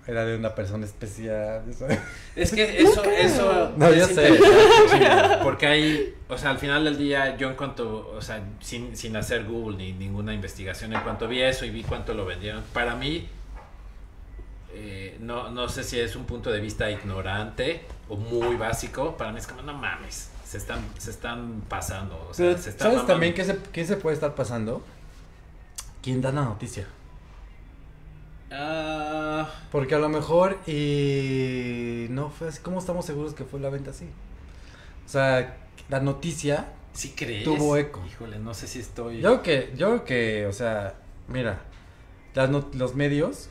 era 0.06 0.24
de 0.24 0.36
una 0.36 0.54
persona 0.54 0.84
especial. 0.84 1.62
Es 2.34 2.52
que 2.52 2.82
eso, 2.82 3.02
creo. 3.02 3.14
eso. 3.14 3.72
No, 3.76 3.86
es 3.88 3.98
yo 3.98 4.06
sé. 4.08 4.40
Porque 5.42 5.66
hay, 5.66 6.14
o 6.28 6.36
sea, 6.36 6.50
al 6.50 6.58
final 6.58 6.84
del 6.84 6.98
día, 6.98 7.36
yo 7.36 7.48
en 7.50 7.56
cuanto, 7.56 8.12
o 8.16 8.20
sea, 8.20 8.42
sin, 8.60 8.96
sin 8.96 9.14
hacer 9.16 9.44
Google 9.44 9.76
ni 9.76 9.92
ninguna 9.92 10.34
investigación, 10.34 10.92
en 10.92 11.00
cuanto 11.02 11.28
vi 11.28 11.42
eso 11.42 11.64
y 11.64 11.70
vi 11.70 11.84
cuánto 11.84 12.14
lo 12.14 12.24
vendieron, 12.26 12.62
para 12.72 12.96
mí, 12.96 13.28
eh, 14.74 15.16
no, 15.20 15.50
no 15.50 15.68
sé 15.68 15.84
si 15.84 16.00
es 16.00 16.16
un 16.16 16.24
punto 16.24 16.50
de 16.50 16.60
vista 16.60 16.90
ignorante 16.90 17.82
o 18.08 18.16
muy 18.16 18.56
básico. 18.56 19.16
Para 19.16 19.30
mí 19.30 19.38
es 19.38 19.46
como, 19.46 19.62
no 19.62 19.74
mames, 19.74 20.30
se 20.44 20.58
están, 20.58 20.80
se 20.98 21.10
están 21.10 21.62
pasando. 21.68 22.26
O 22.28 22.34
sea, 22.34 22.46
Pero, 22.46 22.58
se 22.58 22.70
están 22.70 22.86
¿Sabes 22.86 22.96
mamando. 22.96 23.12
también 23.12 23.34
qué 23.34 23.44
se, 23.44 23.56
qué 23.72 23.84
se 23.84 23.96
puede 23.96 24.14
estar 24.14 24.34
pasando? 24.34 24.82
¿Quién 26.02 26.20
da 26.20 26.32
la 26.32 26.42
noticia? 26.42 26.86
Ah, 28.52 29.48
Porque 29.70 29.94
a 29.94 29.98
lo 29.98 30.08
mejor 30.08 30.58
y 30.66 32.06
no 32.10 32.28
fue 32.30 32.48
así. 32.48 32.60
¿Cómo 32.62 32.78
estamos 32.78 33.04
seguros 33.06 33.34
que 33.34 33.44
fue 33.44 33.60
la 33.60 33.70
venta 33.70 33.90
así? 33.90 34.06
O 35.06 35.08
sea, 35.08 35.56
la 35.88 36.00
noticia. 36.00 36.66
¿Sí 36.92 37.14
crees? 37.16 37.44
Tuvo 37.44 37.76
eco. 37.76 38.02
Híjole, 38.06 38.38
no 38.38 38.52
sé 38.52 38.66
si 38.66 38.80
estoy... 38.80 39.20
Yo 39.20 39.42
que, 39.42 39.72
yo 39.76 40.04
que, 40.04 40.46
o 40.46 40.52
sea, 40.52 40.94
mira, 41.28 41.60
las 42.34 42.50
not- 42.50 42.74
los 42.74 42.94
medios 42.94 43.48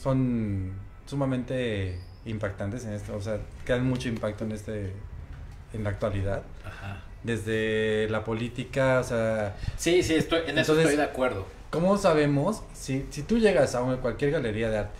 son 0.00 0.72
sumamente 1.06 2.00
impactantes 2.24 2.84
en 2.84 2.92
esto, 2.94 3.14
o 3.16 3.20
sea, 3.20 3.38
crean 3.64 3.84
mucho 3.86 4.08
impacto 4.08 4.44
en 4.44 4.52
este, 4.52 4.92
en 5.72 5.84
la 5.84 5.90
actualidad. 5.90 6.42
Ajá. 6.64 7.02
Desde 7.22 8.08
la 8.10 8.24
política, 8.24 8.98
o 8.98 9.04
sea, 9.04 9.56
Sí, 9.76 10.02
sí, 10.02 10.14
estoy, 10.16 10.40
en 10.40 10.58
eso 10.58 10.72
Entonces- 10.72 10.84
estoy 10.86 10.96
de 10.96 11.02
acuerdo. 11.04 11.46
¿Cómo 11.72 11.96
sabemos 11.98 12.62
si, 12.74 13.06
si 13.10 13.22
tú 13.24 13.38
llegas 13.38 13.74
a 13.74 13.82
una, 13.82 13.96
cualquier 13.96 14.30
galería 14.30 14.70
de 14.70 14.78
arte, 14.78 14.98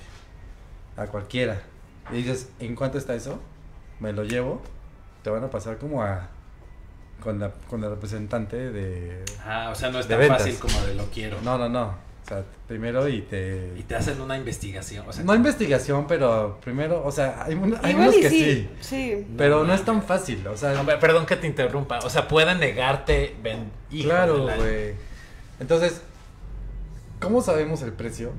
a 0.96 1.06
cualquiera, 1.06 1.62
y 2.10 2.16
dices, 2.16 2.48
¿en 2.58 2.74
cuánto 2.74 2.98
está 2.98 3.14
eso? 3.14 3.38
Me 4.00 4.12
lo 4.12 4.24
llevo, 4.24 4.60
te 5.22 5.30
van 5.30 5.44
a 5.44 5.50
pasar 5.50 5.78
como 5.78 6.02
a, 6.02 6.28
con 7.22 7.38
la, 7.38 7.52
con 7.70 7.80
la 7.82 7.88
representante 7.90 8.72
de... 8.72 9.24
Ah, 9.46 9.68
o 9.70 9.74
sea, 9.76 9.90
no 9.90 10.00
es 10.00 10.08
tan 10.08 10.18
ventas. 10.18 10.38
fácil 10.38 10.58
como 10.58 10.80
de 10.84 10.94
lo 10.94 11.04
quiero. 11.10 11.36
No, 11.42 11.56
no, 11.58 11.68
no, 11.68 11.84
o 12.24 12.28
sea, 12.28 12.42
primero 12.66 13.06
y 13.06 13.20
te... 13.20 13.74
Y 13.76 13.82
te 13.82 13.94
hacen 13.94 14.20
una 14.20 14.36
investigación. 14.36 15.06
O 15.08 15.12
sea, 15.12 15.22
No 15.24 15.34
investigación, 15.34 16.06
pero 16.06 16.58
primero, 16.64 17.04
o 17.04 17.12
sea, 17.12 17.44
hay, 17.44 17.54
un- 17.54 17.78
hay 17.82 17.94
unos 17.94 18.14
que 18.16 18.30
sí, 18.30 18.44
sí, 18.44 18.70
sí. 18.80 19.26
pero 19.36 19.62
no 19.64 19.74
es 19.74 19.84
tan 19.84 20.02
fácil, 20.02 20.46
o 20.48 20.56
sea, 20.56 20.72
No, 20.72 20.86
perdón 20.98 21.26
que 21.26 21.36
te 21.36 21.46
interrumpa. 21.46 21.98
O 21.98 22.08
sea, 22.10 22.26
pueden 22.26 22.58
negarte. 22.58 23.36
Hijo 23.90 24.08
claro, 24.08 24.44
güey. 24.56 24.94
Entonces, 25.60 26.00
¿cómo 27.22 27.40
sabemos 27.42 27.80
el 27.82 27.92
precio 27.92 28.32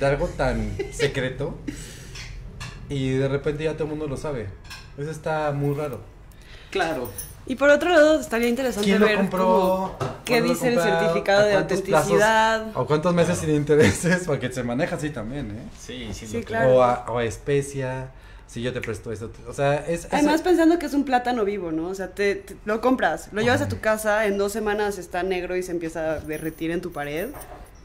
de 0.00 0.06
algo 0.06 0.26
tan 0.28 0.76
secreto 0.92 1.56
y 2.88 3.10
de 3.12 3.28
repente 3.28 3.64
ya 3.64 3.72
todo 3.74 3.84
el 3.84 3.90
mundo 3.90 4.06
lo 4.06 4.16
sabe? 4.16 4.48
Eso 4.98 5.10
está 5.10 5.52
muy 5.52 5.74
raro. 5.74 6.00
Claro. 6.70 7.10
Y 7.48 7.54
por 7.54 7.70
otro 7.70 7.90
lado, 7.90 8.18
estaría 8.20 8.48
interesante 8.48 8.88
¿Quién 8.88 9.00
lo 9.00 9.06
ver 9.06 9.16
compró? 9.16 9.38
como 9.44 9.96
qué 10.24 10.32
¿Cuándo 10.40 10.48
lo 10.48 10.52
dice 10.54 10.68
el 10.74 10.80
certificado 10.80 11.40
¿A 11.40 11.44
de 11.44 11.54
autenticidad. 11.54 12.66
¿O 12.76 12.86
cuántos 12.86 13.14
meses 13.14 13.38
sin 13.38 13.50
intereses? 13.50 14.22
Porque 14.26 14.50
se 14.52 14.64
maneja 14.64 14.96
así 14.96 15.10
también, 15.10 15.52
¿eh? 15.52 15.62
Sí, 15.78 16.08
sí, 16.12 16.26
Sí, 16.26 16.42
claro. 16.42 16.74
O, 16.76 16.82
a, 16.82 17.04
o 17.08 17.18
a 17.18 17.24
especia, 17.24 18.08
si 18.48 18.62
yo 18.62 18.72
te 18.72 18.80
presto 18.80 19.12
esto. 19.12 19.30
O 19.46 19.52
sea, 19.52 19.76
es... 19.86 20.06
es- 20.06 20.12
Además 20.12 20.42
pensando 20.42 20.78
que 20.80 20.86
es 20.86 20.94
un 20.94 21.04
plátano 21.04 21.44
vivo, 21.44 21.70
¿no? 21.70 21.88
O 21.88 21.94
sea, 21.94 22.08
te, 22.10 22.34
te- 22.34 22.56
lo 22.64 22.80
compras, 22.80 23.28
lo 23.30 23.40
llevas 23.42 23.62
a 23.62 23.68
tu 23.68 23.78
casa, 23.78 24.26
en 24.26 24.38
dos 24.38 24.50
semanas 24.52 24.98
está 24.98 25.22
negro 25.22 25.54
y 25.56 25.62
se 25.62 25.70
empieza 25.70 26.14
a 26.14 26.18
derretir 26.20 26.72
en 26.72 26.80
tu 26.80 26.90
pared. 26.90 27.28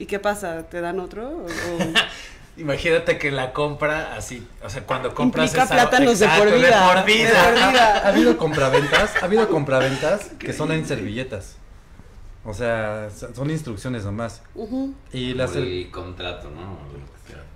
¿Y 0.01 0.05
qué 0.07 0.17
pasa? 0.19 0.63
¿Te 0.67 0.81
dan 0.81 0.99
otro? 0.99 1.29
¿O- 1.29 1.45
o- 1.45 1.47
Imagínate 2.57 3.17
que 3.17 3.31
la 3.31 3.53
compra 3.53 4.13
así, 4.15 4.45
o 4.63 4.69
sea, 4.69 4.83
cuando 4.83 5.13
compras 5.15 5.45
Implica 5.47 5.63
esa- 5.65 5.73
plátanos 5.73 6.19
de 6.19 6.25
Exacto, 6.25 6.49
por 6.49 6.57
vida. 6.57 6.67
De 6.67 6.95
por 6.95 7.05
De 7.05 7.13
vida. 7.13 7.43
por 7.45 7.53
vida. 7.53 8.01
Ha 8.03 8.07
habido 8.09 8.37
compraventas, 8.37 9.11
ha 9.21 9.25
habido 9.25 9.47
compraventas 9.47 10.31
que 10.39 10.51
son 10.53 10.71
en 10.71 10.85
servilletas. 10.85 11.55
O 12.43 12.53
sea, 12.53 13.09
so- 13.15 13.33
son 13.33 13.49
instrucciones 13.51 14.03
nomás. 14.03 14.41
Y 15.13 15.33
la 15.35 15.45
el 15.45 15.89
contrato, 15.91 16.49
¿no? 16.49 16.77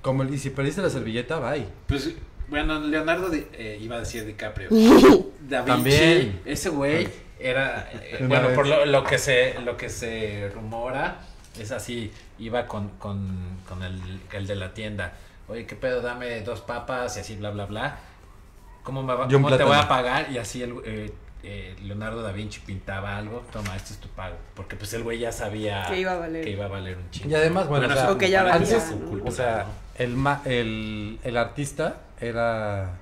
como 0.01 0.21
el- 0.23 0.33
y 0.33 0.37
si 0.37 0.51
perdiste 0.51 0.81
la 0.83 0.89
servilleta, 0.91 1.39
bye. 1.39 1.65
Pues, 1.87 2.11
bueno, 2.47 2.79
Leonardo 2.79 3.31
eh, 3.33 3.79
iba 3.81 3.95
a 3.95 3.99
decir 3.99 4.23
DiCaprio. 4.25 4.69
Da 5.49 5.61
Vinci, 5.63 5.65
También. 5.71 6.41
ese 6.45 6.69
güey 6.69 7.07
era, 7.39 7.89
eh, 7.91 8.23
bueno, 8.27 8.47
vez. 8.47 8.55
por 8.55 8.65
lo, 8.67 8.85
lo 8.85 9.03
que 9.03 9.17
se, 9.17 9.55
lo 9.61 9.75
que 9.77 9.89
se 9.89 10.49
rumora, 10.53 11.19
es 11.59 11.71
así, 11.71 12.11
iba 12.39 12.65
con, 12.67 12.89
con, 12.97 13.59
con 13.67 13.83
el, 13.83 14.21
el 14.31 14.47
de 14.47 14.55
la 14.55 14.73
tienda. 14.73 15.13
Oye, 15.47 15.65
¿qué 15.65 15.75
pedo? 15.75 16.01
Dame 16.01 16.41
dos 16.41 16.61
papas 16.61 17.17
y 17.17 17.19
así, 17.21 17.35
bla, 17.35 17.51
bla, 17.51 17.65
bla. 17.65 17.97
¿Cómo, 18.83 19.03
me 19.03 19.13
va- 19.15 19.27
cómo 19.27 19.55
te 19.55 19.63
voy 19.63 19.77
a 19.77 19.87
pagar? 19.87 20.31
Y 20.31 20.37
así 20.37 20.61
el, 20.63 20.75
eh, 20.85 21.13
eh, 21.43 21.75
Leonardo 21.83 22.21
da 22.21 22.31
Vinci 22.31 22.59
pintaba 22.61 23.17
algo. 23.17 23.43
Toma, 23.51 23.75
este 23.75 23.93
es 23.93 23.99
tu 23.99 24.07
pago. 24.09 24.35
Porque 24.55 24.75
pues 24.75 24.93
el 24.93 25.03
güey 25.03 25.19
ya 25.19 25.31
sabía 25.31 25.85
Que 25.87 25.99
iba 25.99 26.13
a 26.13 26.17
valer. 26.17 26.43
que 26.43 26.51
iba 26.51 26.65
a 26.65 26.67
valer 26.67 26.97
un 26.97 27.09
chingo. 27.11 27.29
Y 27.29 27.35
además, 27.35 27.67
bueno, 27.67 27.87
o 27.87 27.91
sea, 27.91 28.03
eso 28.03 28.11
O 28.13 28.17
que 28.17 28.29
ya 28.29 28.39
como 28.41 28.51
para 28.53 28.63
valía, 28.63 28.79
su 28.79 28.99
¿no? 28.99 29.05
cultura, 29.07 29.29
O 29.29 29.31
sea, 29.31 29.57
¿no? 29.67 30.03
el, 30.03 30.15
ma- 30.15 30.41
el, 30.45 31.19
el 31.23 31.37
artista 31.37 31.97
era 32.19 32.97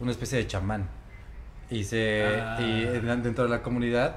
una 0.00 0.10
especie 0.12 0.38
de 0.38 0.46
chamán. 0.46 0.88
Y, 1.70 1.84
se, 1.84 2.24
Ah. 2.40 2.56
y 2.60 2.82
en- 2.84 3.22
dentro 3.22 3.44
de 3.44 3.50
la 3.50 3.62
comunidad 3.62 4.16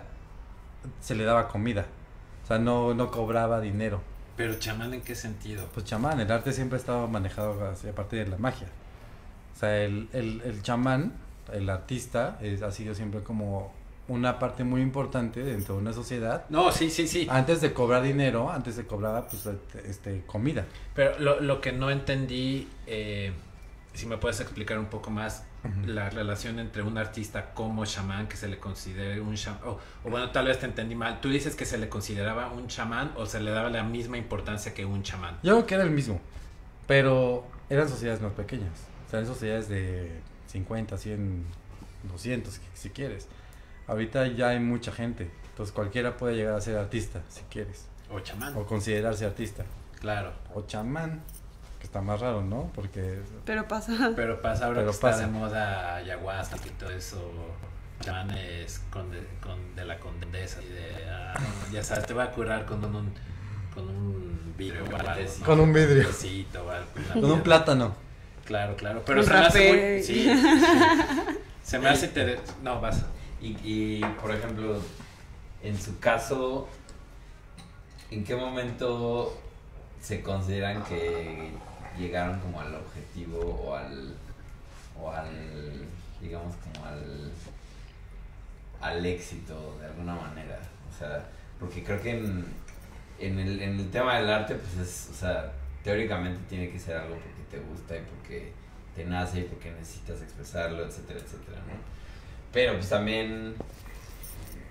se 0.99 1.13
le 1.15 1.23
daba 1.23 1.47
comida. 1.47 1.85
O 2.43 2.47
sea, 2.47 2.57
no, 2.59 2.93
no 2.93 3.09
cobraba 3.11 3.59
dinero. 3.61 4.01
Pero 4.35 4.55
chamán, 4.55 4.93
¿en 4.93 5.01
qué 5.01 5.15
sentido? 5.15 5.67
Pues 5.73 5.85
chamán, 5.85 6.19
el 6.19 6.31
arte 6.31 6.51
siempre 6.53 6.77
ha 6.77 6.79
estado 6.79 7.07
manejado 7.07 7.65
así, 7.67 7.87
a 7.87 7.93
partir 7.93 8.23
de 8.23 8.31
la 8.31 8.37
magia. 8.37 8.67
O 9.55 9.59
sea, 9.59 9.83
el, 9.83 10.09
el, 10.13 10.41
el 10.43 10.61
chamán, 10.63 11.13
el 11.51 11.69
artista, 11.69 12.37
es- 12.41 12.63
ha 12.63 12.71
sido 12.71 12.95
siempre 12.95 13.21
como 13.21 13.71
una 14.07 14.39
parte 14.39 14.63
muy 14.63 14.81
importante 14.81 15.43
dentro 15.43 15.75
de 15.75 15.81
una 15.81 15.93
sociedad. 15.93 16.45
No, 16.49 16.71
sí, 16.71 16.89
sí, 16.89 17.07
sí. 17.07 17.27
Antes 17.29 17.61
de 17.61 17.73
cobrar 17.73 18.01
dinero, 18.01 18.51
antes 18.51 18.75
de 18.75 18.85
cobrar 18.85 19.27
pues, 19.29 19.47
este, 19.85 20.23
comida. 20.25 20.65
Pero 20.95 21.17
lo, 21.19 21.39
lo 21.39 21.61
que 21.61 21.71
no 21.71 21.89
entendí, 21.91 22.67
eh, 22.87 23.31
si 23.93 24.05
me 24.07 24.17
puedes 24.17 24.39
explicar 24.41 24.79
un 24.79 24.87
poco 24.87 25.09
más 25.11 25.43
la 25.85 26.09
relación 26.09 26.59
entre 26.59 26.81
un 26.83 26.97
artista 26.97 27.53
como 27.53 27.85
chamán, 27.85 28.27
que 28.27 28.35
se 28.37 28.47
le 28.47 28.57
considere 28.59 29.21
un 29.21 29.35
chamán, 29.35 29.61
o, 29.65 29.79
o 30.03 30.09
bueno, 30.09 30.29
tal 30.31 30.47
vez 30.47 30.59
te 30.59 30.65
entendí 30.65 30.93
mal, 30.95 31.21
tú 31.21 31.29
dices 31.29 31.55
que 31.55 31.65
se 31.65 31.77
le 31.77 31.87
consideraba 31.89 32.49
un 32.51 32.67
chamán 32.67 33.13
o 33.15 33.25
se 33.25 33.39
le 33.39 33.51
daba 33.51 33.69
la 33.69 33.83
misma 33.83 34.17
importancia 34.17 34.73
que 34.73 34.85
un 34.85 35.03
chamán. 35.03 35.35
Yo 35.41 35.53
creo 35.55 35.65
que 35.65 35.75
era 35.75 35.83
el 35.83 35.91
mismo, 35.91 36.19
pero 36.87 37.45
eran 37.69 37.87
sociedades 37.87 38.21
más 38.21 38.33
pequeñas. 38.33 38.71
O 39.07 39.09
sea, 39.09 39.19
eran 39.19 39.31
sociedades 39.33 39.69
de 39.69 40.19
50, 40.47 40.97
100, 40.97 41.45
200, 42.11 42.59
si 42.73 42.89
quieres. 42.89 43.27
Ahorita 43.87 44.27
ya 44.27 44.49
hay 44.49 44.59
mucha 44.59 44.91
gente, 44.91 45.29
entonces 45.49 45.73
cualquiera 45.73 46.17
puede 46.17 46.35
llegar 46.35 46.55
a 46.55 46.61
ser 46.61 46.77
artista, 46.77 47.21
si 47.29 47.41
quieres. 47.49 47.87
O 48.09 48.19
chamán, 48.19 48.55
O 48.57 48.65
considerarse 48.65 49.25
artista. 49.25 49.65
claro. 49.99 50.33
O 50.53 50.63
chamán, 50.63 51.21
está 51.93 52.01
más 52.01 52.19
raro, 52.19 52.41
¿no? 52.41 52.71
Porque 52.73 53.19
Pero 53.45 53.67
pasa. 53.67 54.13
Pero 54.15 54.41
pasa 54.41 54.65
ahora 54.65 54.79
Pero 54.79 54.89
que 54.89 54.95
está 54.95 55.11
pasa. 55.11 55.21
de 55.21 55.27
moda 55.27 55.95
ayahuasca 55.97 56.57
y 56.65 56.69
todo 56.71 56.89
eso. 56.89 57.31
Chamanes 58.01 58.81
con 58.89 59.11
de, 59.11 59.19
con 59.39 59.75
de 59.75 59.85
la 59.85 59.99
condesa 59.99 60.59
y 60.63 60.69
de. 60.69 61.05
ah, 61.11 61.35
ya 61.71 61.83
sabes, 61.83 62.07
te 62.07 62.15
va 62.15 62.23
a 62.23 62.31
curar 62.31 62.65
con 62.65 62.83
un. 62.83 63.13
con 63.75 63.87
un 63.87 64.53
vidrio 64.57 64.83
algo, 64.85 65.37
¿no? 65.39 65.45
Con 65.45 65.59
un 65.59 65.71
vidrio. 65.71 66.07
algo, 66.09 66.89
una 66.95 67.13
con 67.21 67.31
un 67.31 67.41
plátano. 67.41 67.93
Claro, 68.45 68.75
claro. 68.75 69.03
Pero 69.05 69.19
Un 69.19 69.25
se 69.27 69.31
me 69.33 69.37
hace 69.39 69.93
muy. 69.93 70.03
Sí, 70.03 70.23
sí, 70.23 70.33
sí. 70.33 71.37
Se 71.63 71.77
me 71.79 71.89
hace. 71.89 72.07
inter- 72.07 72.39
No, 72.63 72.81
vas. 72.81 73.05
Y, 73.39 73.49
y, 73.63 74.01
por 74.19 74.31
ejemplo, 74.31 74.81
en 75.61 75.79
su 75.79 75.97
caso, 75.99 76.67
¿en 78.11 78.23
qué 78.25 78.35
momento 78.35 79.39
se 80.01 80.21
consideran 80.21 80.83
que 80.83 81.51
llegaron 81.97 82.39
como 82.39 82.61
al 82.61 82.75
objetivo 82.75 83.39
o 83.39 83.75
al, 83.75 84.15
o 84.99 85.11
al 85.11 85.87
digamos, 86.21 86.55
como 86.55 86.85
al, 86.85 87.31
al 88.81 89.05
éxito 89.05 89.77
de 89.79 89.87
alguna 89.87 90.15
manera? 90.15 90.59
O 90.89 90.97
sea, 90.97 91.23
porque 91.59 91.83
creo 91.83 92.01
que 92.01 92.11
en, 92.11 93.39
el, 93.39 93.61
en 93.61 93.79
el 93.79 93.91
tema 93.91 94.17
del 94.17 94.29
arte, 94.29 94.55
pues 94.55 94.87
es, 94.87 95.09
o 95.11 95.13
sea, 95.13 95.51
teóricamente 95.83 96.39
tiene 96.49 96.69
que 96.69 96.79
ser 96.79 96.97
algo 96.97 97.15
porque 97.15 97.43
te 97.51 97.59
gusta 97.59 97.95
y 97.97 98.01
porque 98.01 98.51
te 98.95 99.05
nace 99.05 99.39
y 99.39 99.43
porque 99.43 99.71
necesitas 99.71 100.21
expresarlo, 100.21 100.85
etcétera, 100.85 101.19
etcétera, 101.19 101.57
¿no? 101.59 101.73
Pero 102.51 102.73
pues 102.73 102.89
también 102.89 103.55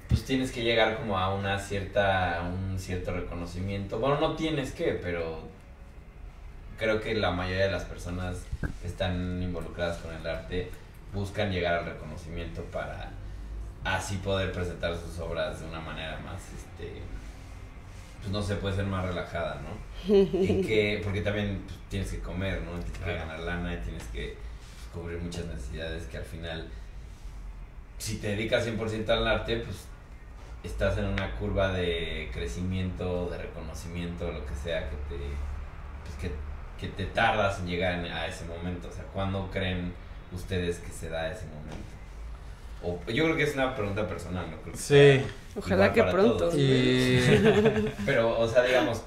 pues 0.09 0.25
tienes 0.25 0.53
que 0.53 0.63
llegar 0.63 0.99
como 0.99 1.19
a 1.19 1.35
una 1.35 1.59
cierta 1.59 2.43
un 2.43 2.79
cierto 2.79 3.13
reconocimiento. 3.13 3.99
Bueno, 3.99 4.21
no 4.21 4.37
tienes 4.37 4.73
que, 4.73 4.93
pero 5.03 5.52
creo 6.83 7.01
que 7.01 7.15
la 7.15 7.31
mayoría 7.31 7.67
de 7.67 7.71
las 7.71 7.85
personas 7.85 8.39
que 8.81 8.89
están 8.89 9.41
involucradas 9.41 9.99
con 9.99 10.13
el 10.13 10.27
arte 10.27 10.69
buscan 11.15 11.53
llegar 11.53 11.75
al 11.75 11.85
reconocimiento 11.85 12.63
para 12.65 13.11
así 13.85 14.17
poder 14.17 14.51
presentar 14.51 14.97
sus 14.97 15.17
obras 15.21 15.61
de 15.61 15.67
una 15.67 15.81
manera 15.81 16.19
más 16.25 16.43
este 16.49 17.01
pues 18.19 18.33
no 18.33 18.43
sé, 18.43 18.57
puede 18.57 18.77
ser 18.77 18.87
más 18.87 19.05
relajada, 19.05 19.61
¿no? 19.63 20.15
Y 20.15 20.63
que, 20.63 21.01
porque 21.03 21.23
también 21.23 21.61
pues, 21.67 21.79
tienes 21.89 22.11
que 22.11 22.21
comer, 22.21 22.63
¿no? 22.63 22.79
Tienes 22.79 22.99
que 22.99 23.15
ganar 23.15 23.41
lana, 23.41 23.75
y 23.75 23.79
tienes 23.79 24.05
que 24.05 24.37
cubrir 24.93 25.19
muchas 25.19 25.45
necesidades 25.47 26.07
que 26.07 26.19
al 26.19 26.25
final, 26.25 26.69
si 27.99 28.19
te 28.19 28.29
dedicas 28.29 28.65
100% 28.67 29.09
al 29.09 29.27
arte, 29.27 29.57
pues 29.57 29.87
estás 30.63 30.99
en 30.99 31.07
una 31.07 31.35
curva 31.37 31.73
de 31.73 32.31
crecimiento, 32.33 33.29
de 33.29 33.39
reconocimiento, 33.39 34.31
lo 34.31 34.47
que 34.47 34.55
sea 34.55 34.89
que 34.89 34.97
te, 35.09 35.19
pues, 36.05 36.17
que, 36.21 36.52
que 36.83 36.89
te 36.89 37.07
tardas 37.07 37.61
en 37.61 37.67
llegar 37.69 37.95
a 38.05 38.27
ese 38.27 38.45
momento? 38.45 38.89
O 38.89 38.93
sea, 38.93 39.05
¿cuándo 39.05 39.49
creen 39.51 39.95
ustedes 40.33 40.79
que 40.81 40.91
se 40.93 41.09
da 41.09 41.31
ese 41.33 41.47
momento? 41.47 41.93
O, 42.83 42.99
yo 43.13 43.25
creo 43.25 43.37
que 43.37 43.45
es 43.45 43.55
una 43.55 43.75
pregunta 43.75 44.07
personal, 44.09 44.51
¿no? 44.51 44.57
Creo 44.61 44.73
que 44.73 44.79
Sí. 44.79 45.25
Ojalá 45.57 45.93
que 45.93 46.03
pronto. 46.03 46.37
todos. 46.37 46.55
Y 46.57 47.21
Pero, 48.07 48.39
o 48.39 48.49
sea, 48.49 48.65
digamos, 48.65 49.03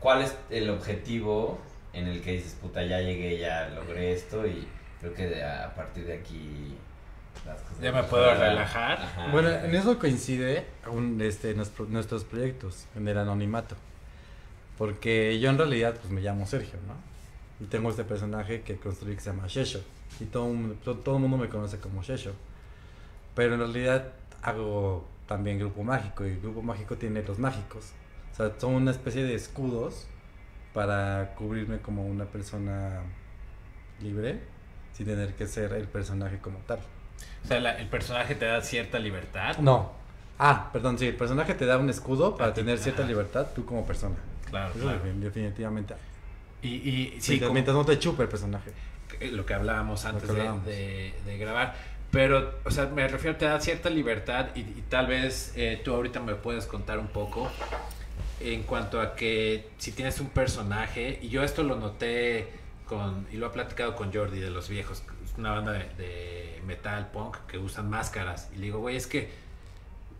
¿cuál 0.00 0.22
es 0.22 0.34
el 0.48 0.70
objetivo 0.70 1.60
en 1.92 2.06
el 2.08 2.22
que 2.22 2.32
dices, 2.32 2.56
puta, 2.60 2.82
ya 2.82 3.00
llegué, 3.00 3.38
ya 3.38 3.68
logré 3.74 4.12
esto 4.12 4.46
y 4.46 4.66
creo 5.00 5.12
que 5.14 5.26
de- 5.26 5.44
a 5.44 5.74
partir 5.74 6.06
de 6.06 6.14
aquí 6.14 6.74
las 7.44 7.60
cosas... 7.60 7.80
Ya 7.82 7.92
me 7.92 8.02
puedo 8.04 8.34
relajar. 8.34 8.98
Ajá. 9.02 9.26
bueno, 9.32 9.50
en 9.50 9.74
eso 9.74 9.98
coincide 9.98 10.64
un, 10.90 11.20
este, 11.20 11.52
nuestro- 11.54 11.84
nuestros 11.86 12.24
proyectos 12.24 12.86
en 12.96 13.06
el 13.08 13.18
anonimato. 13.18 13.76
Porque 14.78 15.38
yo 15.40 15.50
en 15.50 15.58
realidad 15.58 15.94
pues 16.00 16.10
me 16.10 16.20
llamo 16.22 16.46
Sergio, 16.46 16.78
¿no? 16.86 16.94
Y 17.60 17.64
tengo 17.64 17.90
este 17.90 18.04
personaje 18.04 18.62
que 18.62 18.76
construí 18.76 19.14
que 19.14 19.20
se 19.20 19.30
llama 19.30 19.46
Shesho. 19.46 19.80
Y 20.20 20.24
todo, 20.24 20.52
todo 21.04 21.16
el 21.16 21.22
mundo 21.22 21.36
me 21.36 21.48
conoce 21.48 21.78
como 21.78 22.02
Shesho. 22.02 22.32
Pero 23.34 23.54
en 23.54 23.60
realidad 23.60 24.12
hago 24.42 25.06
también 25.26 25.58
grupo 25.58 25.82
mágico 25.84 26.26
y 26.26 26.30
el 26.30 26.40
grupo 26.40 26.62
mágico 26.62 26.96
tiene 26.96 27.22
los 27.22 27.38
mágicos. 27.38 27.92
O 28.32 28.36
sea, 28.36 28.52
son 28.58 28.74
una 28.74 28.90
especie 28.90 29.22
de 29.24 29.34
escudos 29.34 30.06
para 30.72 31.34
cubrirme 31.36 31.78
como 31.80 32.06
una 32.06 32.24
persona 32.24 33.00
libre 34.00 34.40
sin 34.92 35.06
tener 35.06 35.34
que 35.34 35.46
ser 35.46 35.72
el 35.72 35.86
personaje 35.86 36.38
como 36.38 36.58
tal. 36.60 36.78
O 37.44 37.48
sea, 37.48 37.60
la- 37.60 37.78
el 37.78 37.88
personaje 37.88 38.34
te 38.34 38.46
da 38.46 38.60
cierta 38.62 38.98
libertad. 38.98 39.58
No. 39.58 39.92
Ah, 40.38 40.70
perdón, 40.72 40.98
sí, 40.98 41.06
el 41.06 41.16
personaje 41.16 41.54
te 41.54 41.66
da 41.66 41.76
un 41.76 41.90
escudo 41.90 42.36
para 42.36 42.54
tener 42.54 42.78
cierta 42.78 43.02
libertad 43.04 43.48
tú 43.54 43.64
como 43.66 43.84
persona. 43.86 44.16
Claro, 44.48 44.70
Eso 44.74 44.80
claro. 44.80 45.04
defin- 45.04 45.20
definitivamente. 45.20 45.94
Y, 46.62 46.68
y 46.68 47.06
sí, 47.20 47.34
Sí, 47.34 47.40
como- 47.40 47.52
mientras 47.54 47.76
no 47.76 47.84
te 47.84 47.98
chupe 47.98 48.22
el 48.24 48.28
personaje. 48.28 48.70
lo 49.32 49.44
que 49.46 49.54
hablábamos 49.54 50.04
antes 50.04 50.22
que 50.24 50.32
de- 50.32 50.40
hablábamos. 50.40 50.66
De, 50.66 51.14
de 51.26 51.38
grabar. 51.38 51.74
Pero, 52.10 52.58
o 52.64 52.70
sea, 52.70 52.86
me 52.86 53.06
refiero, 53.06 53.36
te 53.36 53.44
da 53.44 53.60
cierta 53.60 53.88
libertad 53.88 54.48
y, 54.56 54.60
y 54.60 54.84
tal 54.88 55.06
vez 55.06 55.52
eh, 55.56 55.80
tú 55.84 55.94
ahorita 55.94 56.18
me 56.20 56.34
puedes 56.34 56.66
contar 56.66 56.98
un 56.98 57.06
poco 57.08 57.48
en 58.40 58.62
cuanto 58.64 59.00
a 59.00 59.14
que 59.14 59.68
si 59.78 59.92
tienes 59.92 60.18
un 60.20 60.30
personaje, 60.30 61.18
y 61.22 61.28
yo 61.28 61.42
esto 61.44 61.62
lo 61.62 61.76
noté 61.76 62.48
con, 62.86 63.26
y 63.30 63.36
lo 63.36 63.46
he 63.46 63.50
platicado 63.50 63.94
con 63.94 64.12
Jordi 64.12 64.40
de 64.40 64.50
los 64.50 64.68
viejos, 64.68 65.02
una 65.38 65.52
banda 65.52 65.72
de, 65.72 65.84
de 65.96 66.62
metal 66.66 67.10
punk 67.12 67.36
que 67.46 67.58
usan 67.58 67.88
máscaras. 67.88 68.48
Y 68.54 68.56
le 68.56 68.62
digo, 68.62 68.78
güey, 68.80 68.96
es 68.96 69.06
que 69.06 69.28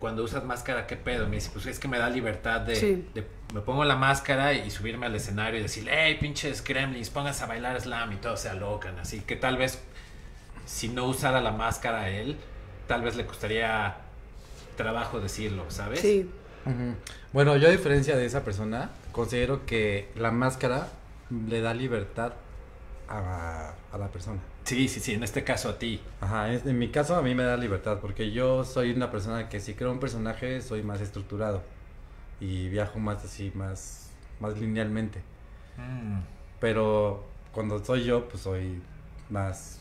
cuando 0.01 0.25
usas 0.25 0.43
máscara, 0.45 0.87
¿qué 0.89 0.97
pedo? 0.97 1.29
Me 1.29 1.37
dice, 1.37 1.51
pues 1.53 1.67
es 1.67 1.79
que 1.79 1.87
me 1.87 1.99
da 1.99 2.09
libertad 2.11 2.63
de, 2.63 2.75
Sí. 2.75 3.09
de- 3.15 3.27
me 3.55 3.61
pongo 3.61 3.85
la 3.85 3.97
máscara 3.97 4.53
y 4.55 4.71
subirme 4.71 5.07
al 5.07 5.15
escenario 5.15 5.61
y 5.61 5.63
decir, 5.63 5.89
hey, 5.91 6.17
pinches 6.19 6.65
gremlins, 6.65 7.11
pónganse 7.11 7.45
a 7.45 7.47
bailar 7.47 7.81
slam 7.81 8.13
y 8.13 8.17
todos 8.17 8.41
se 8.41 8.49
alocan. 8.49 8.99
Así 8.99 9.21
que 9.21 9.37
tal 9.37 9.57
vez 9.57 9.79
si 10.67 10.89
no 10.89 11.05
usara 11.07 11.41
la 11.41 11.53
máscara 11.53 12.03
a 12.03 12.11
él, 12.11 12.37
tal 12.89 13.03
vez 13.03 13.15
le 13.17 13.27
costaría 13.27 13.97
trabajo 14.77 15.21
decirlo, 15.21 15.65
¿sabes? 15.69 16.01
Sí. 16.01 16.31
Bueno, 17.33 17.57
yo 17.57 17.69
a 17.69 17.71
diferencia 17.71 18.17
de 18.17 18.25
esa 18.27 18.43
persona, 18.45 18.91
considero 19.13 19.67
que 19.67 20.09
la 20.17 20.31
máscara 20.31 20.89
le 21.49 21.61
da 21.61 21.75
libertad 21.75 22.33
a, 23.09 23.73
a 23.93 23.99
la 23.99 24.09
persona. 24.09 24.39
Sí, 24.71 24.87
sí, 24.89 25.01
sí, 25.01 25.15
en 25.15 25.25
este 25.25 25.43
caso 25.43 25.69
a 25.69 25.79
ti. 25.79 26.01
Ajá, 26.21 26.53
es- 26.53 26.65
en 26.65 26.79
mi 26.79 26.91
caso 26.91 27.17
a 27.17 27.23
mí 27.23 27.35
me 27.35 27.43
da 27.43 27.57
libertad 27.57 27.99
porque 28.01 28.31
yo 28.31 28.65
soy 28.65 28.93
una 28.93 29.11
persona 29.11 29.49
que 29.49 29.59
si 29.61 29.75
creo 29.75 29.91
un 29.91 29.99
personaje 29.99 30.61
soy 30.63 30.83
más 30.85 31.01
estructurado 31.01 31.63
y 32.41 32.69
viajo 32.69 32.99
más 33.01 33.25
así, 33.25 33.53
más, 33.55 34.11
más 34.41 34.59
linealmente. 34.59 35.23
Mm. 35.79 36.21
Pero 36.61 37.25
cuando 37.53 37.85
soy 37.85 38.05
yo, 38.05 38.29
pues 38.29 38.43
soy 38.43 38.81
más, 39.31 39.81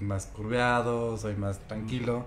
más 0.00 0.26
curveado, 0.26 1.16
soy 1.16 1.34
más 1.36 1.58
tranquilo. 1.68 2.24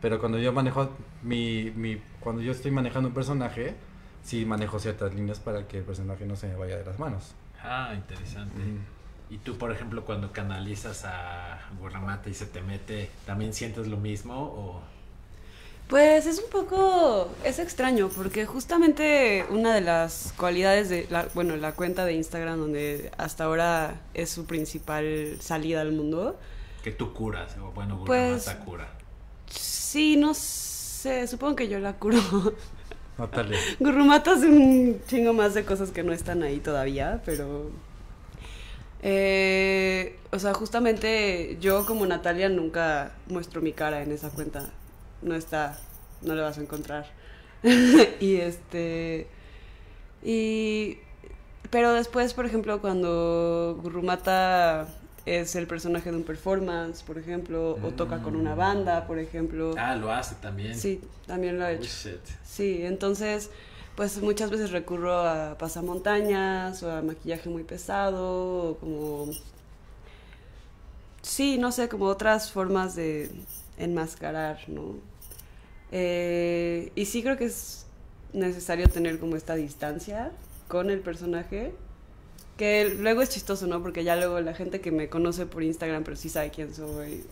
Pero 0.00 0.18
cuando 0.18 0.38
yo 0.38 0.52
manejo 0.52 0.90
mi, 1.22 1.72
mi, 1.76 2.00
cuando 2.20 2.42
yo 2.42 2.52
estoy 2.52 2.70
manejando 2.70 3.08
un 3.08 3.14
personaje, 3.14 3.74
sí 4.22 4.44
manejo 4.46 4.78
ciertas 4.78 5.14
líneas 5.14 5.40
para 5.40 5.68
que 5.68 5.78
el 5.78 5.84
personaje 5.84 6.24
no 6.26 6.36
se 6.36 6.48
me 6.48 6.54
vaya 6.56 6.76
de 6.78 6.84
las 6.84 6.98
manos. 6.98 7.34
Ah, 7.62 7.92
interesante. 7.94 8.62
Y 9.30 9.38
tú, 9.38 9.56
por 9.56 9.70
ejemplo, 9.70 10.04
cuando 10.04 10.32
canalizas 10.32 11.04
a 11.04 11.60
Guarramata 11.78 12.28
y 12.28 12.34
se 12.34 12.46
te 12.46 12.62
mete, 12.62 13.10
¿también 13.26 13.54
sientes 13.54 13.86
lo 13.86 13.96
mismo? 13.96 14.34
O... 14.34 14.80
Pues 15.88 16.26
es 16.26 16.40
un 16.40 16.50
poco, 16.50 17.30
es 17.44 17.58
extraño, 17.60 18.08
porque 18.08 18.44
justamente 18.46 19.44
una 19.50 19.72
de 19.74 19.80
las 19.82 20.34
cualidades 20.36 20.88
de, 20.88 21.06
la, 21.10 21.28
bueno, 21.34 21.56
la 21.56 21.72
cuenta 21.72 22.04
de 22.04 22.14
Instagram, 22.14 22.58
donde 22.58 23.12
hasta 23.18 23.44
ahora 23.44 24.00
es 24.14 24.30
su 24.30 24.46
principal 24.46 25.36
salida 25.40 25.80
al 25.80 25.92
mundo, 25.92 26.38
Que 26.82 26.90
tú 26.92 27.12
curas, 27.12 27.56
o 27.58 27.70
bueno, 27.72 28.02
Pues- 28.04 28.44
Guarramata 28.44 28.64
cura. 28.64 28.88
sí, 29.46 30.16
no 30.16 30.34
sé, 30.34 31.26
supongo 31.28 31.54
que 31.56 31.68
yo 31.68 31.78
la 31.78 31.92
curo. 31.94 32.18
Natalia. 33.18 33.58
Gurrumata 33.78 34.32
hace 34.32 34.46
un 34.48 35.00
chingo 35.06 35.32
más 35.34 35.54
de 35.54 35.64
cosas 35.64 35.90
que 35.92 36.02
no 36.02 36.12
están 36.12 36.42
ahí 36.42 36.58
todavía, 36.58 37.20
pero... 37.24 37.70
eh, 39.02 40.16
o 40.30 40.38
sea, 40.38 40.54
justamente 40.54 41.56
yo 41.60 41.86
como 41.86 42.06
Natalia 42.06 42.48
nunca 42.48 43.12
muestro 43.28 43.60
mi 43.62 43.72
cara 43.72 44.02
en 44.02 44.12
esa 44.12 44.30
cuenta. 44.30 44.70
No 45.22 45.34
está, 45.34 45.78
no 46.22 46.34
lo 46.34 46.42
vas 46.42 46.58
a 46.58 46.62
encontrar. 46.62 47.06
y 48.20 48.36
este... 48.36 49.26
Y... 50.22 50.98
Pero 51.70 51.92
después, 51.92 52.34
por 52.34 52.46
ejemplo, 52.46 52.80
cuando 52.80 53.78
Gurrumata 53.82 54.88
es 55.24 55.54
el 55.54 55.66
personaje 55.68 56.10
de 56.10 56.16
un 56.16 56.24
performance, 56.24 57.02
por 57.04 57.16
ejemplo, 57.16 57.78
o 57.82 57.90
toca 57.90 58.22
con 58.22 58.34
una 58.34 58.54
banda, 58.56 59.06
por 59.06 59.18
ejemplo. 59.20 59.74
Ah, 59.78 59.94
lo 59.94 60.10
hace 60.10 60.34
también. 60.36 60.74
Sí, 60.74 61.00
también 61.26 61.58
lo 61.58 61.64
ha 61.64 61.68
Oh, 61.68 61.72
hecho. 61.72 61.84
shit. 61.84 62.18
Sí, 62.44 62.80
entonces, 62.82 63.50
pues 64.00 64.16
muchas 64.22 64.48
veces 64.48 64.70
recurro 64.70 65.12
a 65.14 65.58
pasamontañas 65.58 66.82
o 66.82 66.90
a 66.90 67.02
maquillaje 67.02 67.50
muy 67.50 67.64
pesado, 67.64 68.70
o 68.70 68.76
como... 68.78 69.28
Sí, 71.20 71.58
no 71.58 71.70
sé, 71.70 71.90
como 71.90 72.06
otras 72.06 72.50
formas 72.50 72.94
de 72.96 73.30
enmascarar, 73.76 74.58
¿no? 74.68 74.94
Eh, 75.92 76.92
y 76.94 77.04
sí 77.04 77.22
creo 77.22 77.36
que 77.36 77.44
es 77.44 77.84
necesario 78.32 78.88
tener 78.88 79.18
como 79.18 79.36
esta 79.36 79.54
distancia 79.54 80.32
con 80.66 80.88
el 80.88 81.00
personaje, 81.00 81.74
que 82.56 82.96
luego 82.98 83.20
es 83.20 83.28
chistoso, 83.28 83.66
¿no? 83.66 83.82
Porque 83.82 84.02
ya 84.02 84.16
luego 84.16 84.40
la 84.40 84.54
gente 84.54 84.80
que 84.80 84.92
me 84.92 85.10
conoce 85.10 85.44
por 85.44 85.62
Instagram, 85.62 86.04
pero 86.04 86.16
sí 86.16 86.30
sabe 86.30 86.48
quién 86.48 86.74
soy, 86.74 87.22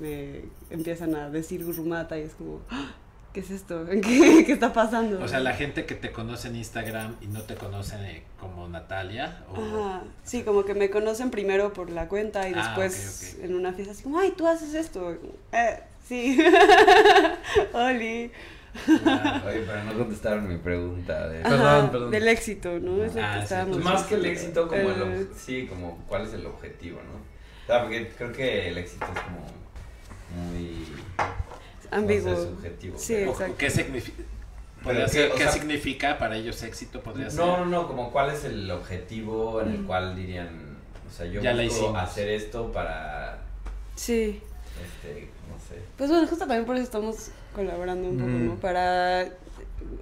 me 0.00 0.40
empiezan 0.70 1.14
a 1.14 1.30
decir 1.30 1.64
gurrumata 1.64 2.18
y 2.18 2.22
es 2.22 2.32
como, 2.32 2.62
"Ah, 2.68 2.96
¿qué 3.36 3.40
es 3.40 3.50
esto? 3.50 3.84
¿Qué, 3.90 4.44
qué 4.46 4.52
está 4.52 4.72
pasando? 4.72 5.22
O 5.22 5.28
sea, 5.28 5.40
la 5.40 5.52
gente 5.52 5.84
que 5.84 5.94
te 5.94 6.10
conoce 6.10 6.48
en 6.48 6.56
Instagram 6.56 7.16
y 7.20 7.26
no 7.26 7.42
te 7.42 7.54
conoce 7.54 8.22
como 8.40 8.66
Natalia. 8.66 9.44
O... 9.54 9.60
Ajá, 9.62 10.04
sí, 10.24 10.42
como 10.42 10.64
que 10.64 10.72
me 10.74 10.88
conocen 10.88 11.30
primero 11.30 11.74
por 11.74 11.90
la 11.90 12.08
cuenta 12.08 12.48
y 12.48 12.54
Ah, 12.54 12.62
después 12.64 13.36
en 13.42 13.54
una 13.54 13.74
fiesta 13.74 13.92
así 13.92 14.02
como, 14.02 14.18
ay, 14.20 14.32
tú 14.34 14.46
haces 14.48 14.72
esto. 14.72 15.18
Eh, 15.52 15.80
sí. 16.08 16.38
Oli. 17.74 18.30
Oye, 18.88 19.64
pero 19.66 19.84
no 19.84 19.98
contestaron 19.98 20.48
mi 20.48 20.56
pregunta. 20.56 21.28
De... 21.28 21.42
Perdón, 21.42 21.60
Ajá, 21.66 21.90
perdón. 21.90 22.10
Del 22.10 22.28
éxito, 22.28 22.78
¿no? 22.78 23.04
Es 23.04 23.14
lo 23.14 23.22
Ah, 23.22 23.32
que 23.34 23.38
sí. 23.38 23.42
estábamos 23.44 23.72
Pues 23.76 23.84
más 23.84 24.02
que 24.04 24.14
el 24.14 24.24
éxito, 24.26 24.66
como 24.68 24.80
el, 24.80 25.02
ob- 25.02 25.28
sí, 25.36 25.66
como 25.66 25.98
cuál 26.08 26.22
es 26.26 26.32
el 26.32 26.46
objetivo, 26.46 27.00
¿no? 27.02 27.12
O 27.14 27.66
sea, 27.66 27.82
porque 27.82 28.08
creo 28.16 28.32
que 28.32 28.68
el 28.68 28.78
éxito 28.78 29.04
es 29.14 29.20
como 29.20 29.44
muy 30.36 30.86
ambiguo. 31.90 32.30
no 32.30 32.36
sé, 32.36 32.42
subjetivo. 32.48 32.98
Sí, 32.98 33.12
pero- 33.14 33.30
O- 33.30 33.32
exacto. 33.32 33.54
¿Qué, 33.58 33.70
significa? 33.70 34.16
Pero 34.16 34.84
Podría 34.84 35.04
que, 35.06 35.10
ser- 35.12 35.30
o 35.30 35.34
¿Qué 35.34 35.42
sea- 35.42 35.52
significa 35.52 36.18
para 36.18 36.36
ellos 36.36 36.62
éxito? 36.62 37.00
Podría 37.02 37.28
ser. 37.30 37.40
No, 37.40 37.58
no, 37.58 37.66
no, 37.66 37.86
como 37.88 38.12
cuál 38.12 38.30
es 38.30 38.44
el 38.44 38.70
objetivo 38.70 39.60
en 39.60 39.68
el 39.70 39.78
Mm. 39.80 39.86
cual 39.86 40.14
dirían, 40.16 40.76
o 41.08 41.12
sea, 41.12 41.26
yo 41.26 41.40
Ya 41.40 41.54
busco 41.54 41.96
hacer 41.96 42.28
esto 42.28 42.70
para, 42.72 43.38
Sí. 43.96 44.40
este, 44.84 45.28
no 45.50 45.58
sé. 45.58 45.80
Pues 45.96 46.10
bueno, 46.10 46.26
justo 46.28 46.46
también 46.46 46.64
por 46.66 46.76
eso 46.76 46.84
estamos 46.84 47.30
colaborando 47.54 48.08
un 48.08 48.16
poco, 48.18 48.30
Mm. 48.30 48.46
¿no? 48.46 48.54
Para. 48.56 49.28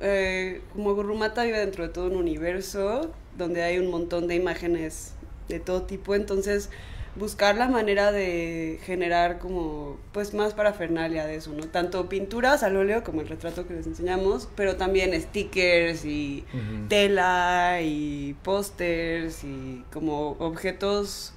eh, 0.00 0.62
como 0.72 0.94
Gurrumata 0.94 1.44
vive 1.44 1.58
dentro 1.58 1.84
de 1.86 1.92
todo 1.92 2.06
un 2.06 2.16
universo 2.16 3.10
donde 3.36 3.62
hay 3.62 3.78
un 3.78 3.90
montón 3.90 4.28
de 4.28 4.34
imágenes 4.36 5.12
de 5.48 5.60
todo 5.60 5.82
tipo, 5.82 6.14
entonces 6.14 6.70
buscar 7.16 7.56
la 7.56 7.68
manera 7.68 8.10
de 8.12 8.78
generar 8.82 9.38
como 9.38 9.98
pues 10.12 10.34
más 10.34 10.54
parafernalia 10.54 11.26
de 11.26 11.36
eso, 11.36 11.52
¿no? 11.52 11.64
Tanto 11.66 12.08
pinturas 12.08 12.62
al 12.62 12.76
óleo 12.76 13.04
como 13.04 13.20
el 13.20 13.28
retrato 13.28 13.66
que 13.66 13.74
les 13.74 13.86
enseñamos, 13.86 14.48
pero 14.56 14.76
también 14.76 15.20
stickers 15.20 16.04
y 16.04 16.44
tela 16.88 17.80
y 17.82 18.34
pósters 18.42 19.44
y 19.44 19.84
como 19.92 20.30
objetos, 20.38 21.32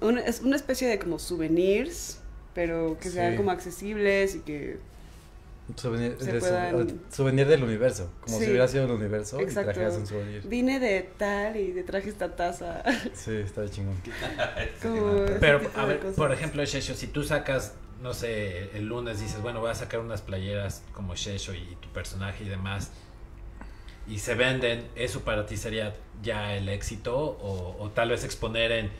una, 0.00 0.20
es 0.20 0.40
una 0.40 0.56
especie 0.56 0.88
de 0.88 0.98
como 0.98 1.18
souvenirs, 1.18 2.18
pero 2.52 2.98
que 3.00 3.10
sean 3.10 3.36
como 3.36 3.50
accesibles 3.50 4.34
y 4.36 4.40
que 4.40 4.78
Un 4.78 4.93
souvenir, 5.76 6.16
se 6.20 6.32
de 6.32 6.40
su- 6.40 6.46
puedan- 6.48 7.00
souvenir 7.10 7.46
del 7.48 7.62
universo, 7.64 8.10
como 8.20 8.38
Sí. 8.38 8.44
si 8.44 8.50
hubiera 8.50 8.68
sido 8.68 8.84
el 8.84 8.90
universo 8.90 9.40
y 9.40 9.44
Exacto. 9.44 9.72
trajeras 9.72 9.96
un 9.96 10.06
souvenir. 10.06 10.42
Vine 10.46 10.78
de 10.78 11.02
tal 11.16 11.56
y 11.56 11.72
de 11.72 11.82
traje 11.82 12.08
esta 12.10 12.36
taza. 12.36 12.82
Sí, 13.14 13.32
está 13.36 13.62
de 13.62 13.70
chingón. 13.70 13.96
Como 14.82 15.24
ese 15.24 15.34
Pero, 15.40 15.60
a 15.74 15.84
ver, 15.86 15.98
cosas. 16.00 16.16
por 16.16 16.32
ejemplo, 16.32 16.64
Shesho, 16.64 16.94
si 16.94 17.06
tú 17.06 17.22
sacas, 17.24 17.74
no 18.02 18.12
sé, 18.12 18.76
el 18.76 18.86
lunes 18.86 19.20
dices, 19.20 19.40
bueno, 19.40 19.60
voy 19.60 19.70
a 19.70 19.74
sacar 19.74 20.00
unas 20.00 20.20
playeras 20.20 20.82
como 20.92 21.14
Shesho 21.14 21.54
y 21.54 21.76
tu 21.80 21.88
personaje 21.90 22.44
y 22.44 22.48
demás, 22.48 22.90
y 24.06 24.18
se 24.18 24.34
venden, 24.34 24.86
¿eso 24.96 25.20
para 25.22 25.46
ti 25.46 25.56
sería 25.56 25.94
ya 26.22 26.54
el 26.54 26.68
éxito? 26.68 27.16
O, 27.18 27.76
o 27.78 27.88
tal 27.90 28.10
vez 28.10 28.22
exponer 28.24 28.70
en, 28.72 28.90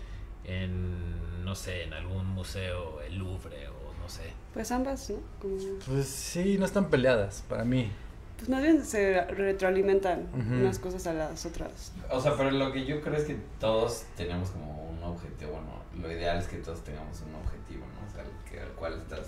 en, 0.45 1.45
no 1.45 1.55
sé, 1.55 1.83
en 1.83 1.93
algún 1.93 2.27
museo, 2.29 3.03
el 3.03 3.17
Louvre 3.19 3.69
o 3.69 3.95
no 4.03 4.09
sé. 4.09 4.23
Pues 4.55 4.71
ambas, 4.73 5.11
¿no? 5.11 5.17
Como- 5.43 5.57
Pues 5.87 6.07
sí, 6.07 6.57
no 6.59 6.65
están 6.65 6.89
peleadas 6.89 7.43
para 7.49 7.65
mí. 7.65 7.91
pues 8.37 8.49
más 8.49 8.63
bien 8.63 8.85
se 8.85 9.25
retroalimentan 9.27 10.27
unas 10.35 10.79
cosas 10.79 11.07
a 11.07 11.13
las 11.13 11.45
otras. 11.47 11.93
O 12.11 12.21
sea, 12.21 12.37
pero 12.37 12.51
lo 12.51 12.73
que 12.73 12.85
yo 12.85 13.01
creo 13.01 13.17
es 13.17 13.25
que 13.25 13.37
todos 13.61 14.05
tenemos 14.17 14.51
como 14.51 14.91
un 14.91 15.03
objetivo, 15.03 15.53
bueno, 15.53 15.69
lo 16.01 16.13
ideal 16.13 16.39
es 16.39 16.47
que 16.47 16.57
todos 16.59 16.83
tengamos 16.85 17.21
un 17.23 17.35
objetivo, 17.37 17.85
¿no? 17.95 18.07
O 18.07 18.11
sea, 18.13 18.23
el 18.23 18.51
que, 18.51 18.61
al 18.61 18.71
cual 18.73 18.95
estás 19.03 19.27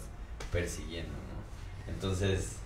persiguiendo, 0.53 1.13
¿no? 1.13 1.93
Entonces, 1.93 2.57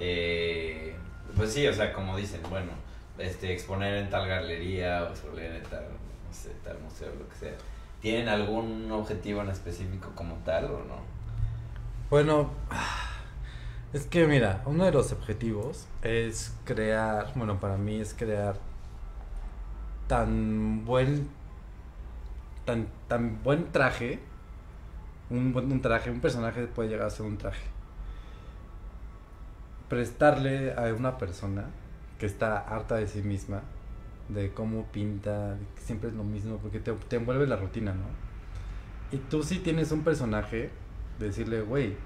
eh, 0.00 0.94
pues 1.36 1.52
sí, 1.52 1.66
o 1.66 1.72
sea, 1.74 1.92
como 1.92 2.16
dicen, 2.16 2.40
bueno, 2.50 2.72
este, 3.18 3.52
exponer 3.52 3.94
en 3.96 4.10
tal 4.10 4.26
galería 4.26 5.04
o 5.04 5.10
exponer 5.10 5.54
en 5.56 5.62
tal, 5.64 5.84
no 6.26 6.32
sé, 6.34 6.50
tal 6.64 6.78
museo, 6.80 7.12
lo 7.18 7.28
que 7.28 7.36
sea. 7.36 7.52
¿Tienen 8.00 8.28
algún 8.28 8.90
objetivo 8.90 9.42
en 9.42 9.50
específico 9.50 10.10
como 10.14 10.34
tal 10.44 10.64
o 10.66 10.84
no? 10.84 11.11
Bueno, 12.12 12.50
es 13.94 14.04
que 14.04 14.26
mira, 14.26 14.62
uno 14.66 14.84
de 14.84 14.92
los 14.92 15.12
objetivos 15.12 15.86
es 16.02 16.54
crear, 16.66 17.32
bueno, 17.36 17.58
para 17.58 17.78
mí 17.78 18.02
es 18.02 18.12
crear 18.12 18.56
tan 20.08 20.84
buen, 20.84 21.26
tan, 22.66 22.86
tan 23.08 23.42
buen 23.42 23.72
traje, 23.72 24.18
un 25.30 25.56
un 25.56 25.80
traje, 25.80 26.10
un 26.10 26.20
personaje 26.20 26.66
puede 26.66 26.90
llegar 26.90 27.06
a 27.06 27.10
ser 27.10 27.24
un 27.24 27.38
traje. 27.38 27.64
Prestarle 29.88 30.74
a 30.74 30.92
una 30.92 31.16
persona 31.16 31.64
que 32.18 32.26
está 32.26 32.58
harta 32.58 32.96
de 32.96 33.06
sí 33.06 33.22
misma, 33.22 33.62
de 34.28 34.52
cómo 34.52 34.84
pinta, 34.92 35.56
que 35.76 35.80
siempre 35.80 36.10
es 36.10 36.14
lo 36.14 36.24
mismo, 36.24 36.58
porque 36.58 36.78
te, 36.78 36.92
te 36.92 37.16
envuelve 37.16 37.46
la 37.46 37.56
rutina, 37.56 37.94
¿no? 37.94 38.04
Y 39.16 39.16
tú 39.16 39.42
sí 39.42 39.60
tienes 39.60 39.92
un 39.92 40.04
personaje, 40.04 40.70
decirle, 41.18 41.60
güey, 41.62 41.96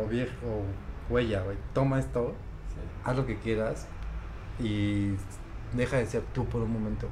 o 0.00 0.06
viejo, 0.06 0.32
o 0.46 1.12
huella, 1.12 1.42
güey, 1.42 1.56
toma 1.74 1.98
esto, 1.98 2.34
Sí. 2.68 2.76
haz 3.04 3.16
lo 3.16 3.26
que 3.26 3.38
quieras 3.38 3.86
y 4.58 5.12
deja 5.74 5.96
de 5.98 6.06
ser 6.06 6.22
tú 6.32 6.46
por 6.46 6.62
un 6.62 6.72
momento, 6.72 7.08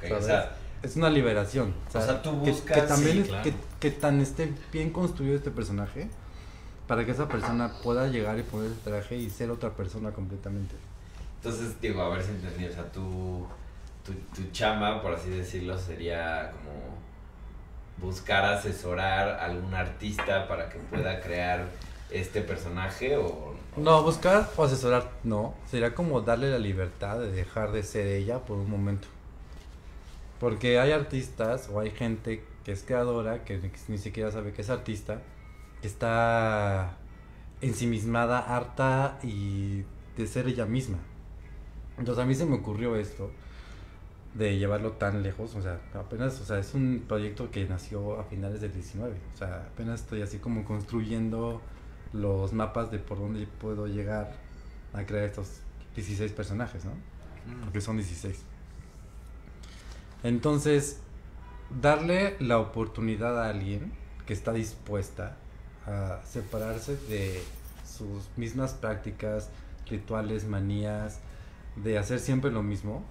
güey. 0.00 0.12
O 0.12 0.22
sea, 0.22 0.54
Es 0.80 0.94
una 0.94 1.10
liberación. 1.10 1.74
O 1.88 1.90
sea, 1.90 2.22
tú 2.22 2.40
que- 2.44 2.52
buscas- 2.52 2.80
que, 2.82 2.86
también 2.86 3.12
sí, 3.14 3.18
es- 3.22 3.28
claro. 3.28 3.42
que, 3.42 3.54
que 3.80 3.90
tan 3.90 4.20
esté 4.20 4.52
bien 4.72 4.90
construido 4.90 5.34
este 5.34 5.50
personaje 5.50 6.08
para 6.86 7.04
que 7.04 7.10
esa 7.10 7.26
persona 7.26 7.72
pueda 7.82 8.06
llegar 8.06 8.38
y 8.38 8.44
poner 8.44 8.70
el 8.70 8.78
traje 8.78 9.16
y 9.16 9.28
ser 9.28 9.50
otra 9.50 9.70
persona 9.70 10.12
completamente. 10.12 10.76
Entonces, 11.38 11.80
digo, 11.80 12.00
a 12.00 12.08
ver 12.10 12.22
si 12.22 12.30
entendí, 12.30 12.64
o 12.66 12.72
sea, 12.72 12.84
tu, 12.92 13.44
tu, 14.04 14.12
tu 14.36 14.48
chamba, 14.52 15.02
por 15.02 15.14
así 15.14 15.30
decirlo, 15.30 15.76
sería 15.76 16.52
como 16.52 16.94
buscar 18.00 18.44
asesorar 18.44 19.28
a 19.30 19.44
algún 19.46 19.74
artista 19.74 20.46
para 20.48 20.68
que 20.68 20.78
pueda 20.78 21.20
crear 21.20 21.66
este 22.10 22.40
personaje 22.42 23.16
o... 23.16 23.54
No, 23.76 24.02
buscar 24.02 24.48
o 24.56 24.64
asesorar, 24.64 25.10
no. 25.24 25.54
Sería 25.70 25.94
como 25.94 26.20
darle 26.20 26.50
la 26.50 26.58
libertad 26.58 27.18
de 27.18 27.30
dejar 27.30 27.72
de 27.72 27.82
ser 27.82 28.06
ella 28.06 28.38
por 28.40 28.56
un 28.58 28.70
momento. 28.70 29.08
Porque 30.40 30.78
hay 30.78 30.92
artistas 30.92 31.68
o 31.72 31.80
hay 31.80 31.90
gente 31.90 32.44
que 32.64 32.72
es 32.72 32.82
creadora, 32.82 33.44
que 33.44 33.60
ni- 33.88 33.98
siquiera 33.98 34.30
sabe 34.30 34.52
que 34.52 34.62
es 34.62 34.70
artista, 34.70 35.20
que 35.82 35.88
está 35.88 36.96
ensimismada, 37.60 38.38
harta 38.38 39.18
y 39.22 39.82
de 40.16 40.26
ser 40.26 40.46
ella 40.48 40.66
misma. 40.66 40.98
Entonces 41.98 42.22
a 42.22 42.26
mí 42.26 42.34
se 42.34 42.46
me 42.46 42.56
ocurrió 42.56 42.94
esto 42.96 43.30
de 44.38 44.56
llevarlo 44.56 44.92
tan 44.92 45.24
lejos, 45.24 45.56
o 45.56 45.62
sea, 45.62 45.80
apenas, 45.94 46.40
o 46.40 46.44
sea, 46.44 46.60
es 46.60 46.72
un 46.72 47.04
proyecto 47.08 47.50
que 47.50 47.66
nació 47.66 48.20
a 48.20 48.24
finales 48.24 48.60
del 48.60 48.72
19, 48.72 49.16
o 49.34 49.36
sea, 49.36 49.66
apenas 49.72 50.00
estoy 50.00 50.22
así 50.22 50.38
como 50.38 50.64
construyendo 50.64 51.60
los 52.12 52.52
mapas 52.52 52.92
de 52.92 53.00
por 53.00 53.18
dónde 53.18 53.48
puedo 53.60 53.88
llegar 53.88 54.32
a 54.92 55.04
crear 55.04 55.24
estos 55.24 55.60
16 55.96 56.30
personajes, 56.32 56.84
¿no? 56.84 56.92
Porque 57.64 57.80
son 57.80 57.96
16. 57.96 58.40
Entonces, 60.22 61.00
darle 61.80 62.36
la 62.38 62.58
oportunidad 62.58 63.42
a 63.42 63.48
alguien 63.48 63.92
que 64.24 64.34
está 64.34 64.52
dispuesta 64.52 65.36
a 65.84 66.20
separarse 66.24 66.96
de 67.08 67.42
sus 67.84 68.28
mismas 68.36 68.74
prácticas, 68.74 69.50
rituales, 69.88 70.46
manías, 70.46 71.18
de 71.76 71.98
hacer 71.98 72.20
siempre 72.20 72.52
lo 72.52 72.62
mismo, 72.62 73.04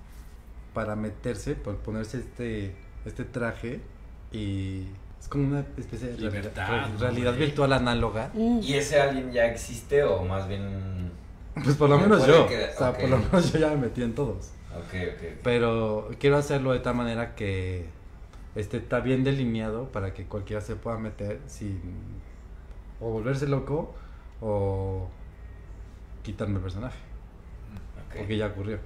para 0.77 0.95
meterse, 0.95 1.55
por 1.55 1.77
ponerse 1.77 2.19
este, 2.19 2.75
este 3.03 3.23
traje 3.25 3.79
y 4.31 4.83
es 5.19 5.27
como 5.27 5.47
una 5.47 5.61
especie 5.75 6.09
de 6.09 6.17
Libertad, 6.19 6.87
realidad, 6.99 7.33
virtual 7.35 7.73
análoga. 7.73 8.29
Mm. 8.35 8.59
¿Y 8.61 8.75
ese 8.75 9.01
alguien 9.01 9.31
ya 9.31 9.47
existe 9.47 10.03
o 10.03 10.23
más 10.23 10.47
bien... 10.47 11.11
Pues 11.63 11.75
por 11.77 11.89
lo 11.89 11.97
Me 11.97 12.03
menos 12.03 12.27
yo, 12.27 12.47
quedar- 12.47 12.75
o 12.75 12.77
sea, 12.77 12.95
por 12.95 13.09
lo 13.09 13.17
menos 13.17 13.51
yo 13.51 13.57
ya 13.57 13.69
me 13.69 13.77
metí 13.77 14.03
en 14.03 14.13
todos. 14.13 14.51
Ok, 14.75 14.83
ok. 14.93 15.15
ok. 15.15 15.23
Pero 15.41 16.11
quiero 16.19 16.37
hacerlo 16.37 16.73
de 16.73 16.79
tal 16.81 16.93
manera 16.93 17.33
que 17.33 17.85
esté 18.53 18.77
está 18.77 18.99
bien 18.99 19.23
delineado 19.23 19.87
para 19.91 20.13
que 20.13 20.25
cualquiera 20.25 20.61
se 20.61 20.75
pueda 20.75 20.99
meter 20.99 21.39
sin 21.47 21.81
o 23.01 23.09
volverse 23.09 23.47
loco 23.47 23.95
o 24.41 25.09
quitarme 26.21 26.57
el 26.57 26.61
personaje. 26.61 26.99
ok. 28.11 28.17
Porque 28.19 28.37
ya 28.37 28.45
ocurrió. 28.45 28.77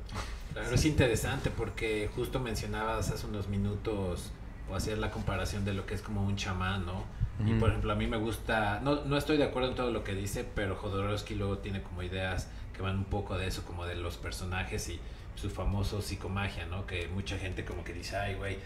Claro, 0.54 0.76
es 0.76 0.86
interesante 0.86 1.49
porque 1.49 2.10
justo 2.16 2.39
mencionabas 2.39 3.10
hace 3.10 3.26
unos 3.28 3.47
minutos 3.47 4.32
o 4.70 4.76
hacías 4.76 4.99
la 4.99 5.12
comparación 5.12 5.66
de 5.66 5.74
lo 5.74 5.86
que 5.86 5.93
es 5.93 6.02
como 6.02 6.26
un 6.26 6.36
chamán, 6.36 6.86
¿no? 6.86 7.06
Y 7.45 7.54
por 7.54 7.70
ejemplo, 7.70 7.91
a 7.91 7.95
mí 7.95 8.06
me 8.06 8.18
gusta, 8.18 8.82
no, 8.84 9.04
no 9.06 9.18
estoy 9.18 9.38
de 9.38 9.45
acuerdo 9.45 9.70
en 9.70 9.76
todo 9.76 9.89
lo 9.89 10.04
que 10.04 10.14
dice, 10.14 10.45
pero 10.54 10.76
Jodorowsky 10.76 11.34
luego 11.34 11.58
tiene 11.58 11.82
como 11.82 12.04
ideas 12.04 12.47
que 12.76 12.84
van 12.84 12.97
un 12.97 13.06
poco 13.06 13.36
de 13.36 13.47
eso, 13.47 13.64
como 13.64 13.88
de 13.88 13.95
los 13.95 14.18
personajes 14.18 14.88
y 14.89 14.99
su 15.36 15.49
famoso 15.49 16.04
psicomagia, 16.04 16.68
¿no? 16.68 16.86
Que 16.86 17.08
mucha 17.08 17.38
gente 17.39 17.66
como 17.66 17.84
que 17.84 17.93
dice, 17.93 18.16
ay, 18.16 18.36
güey. 18.36 18.58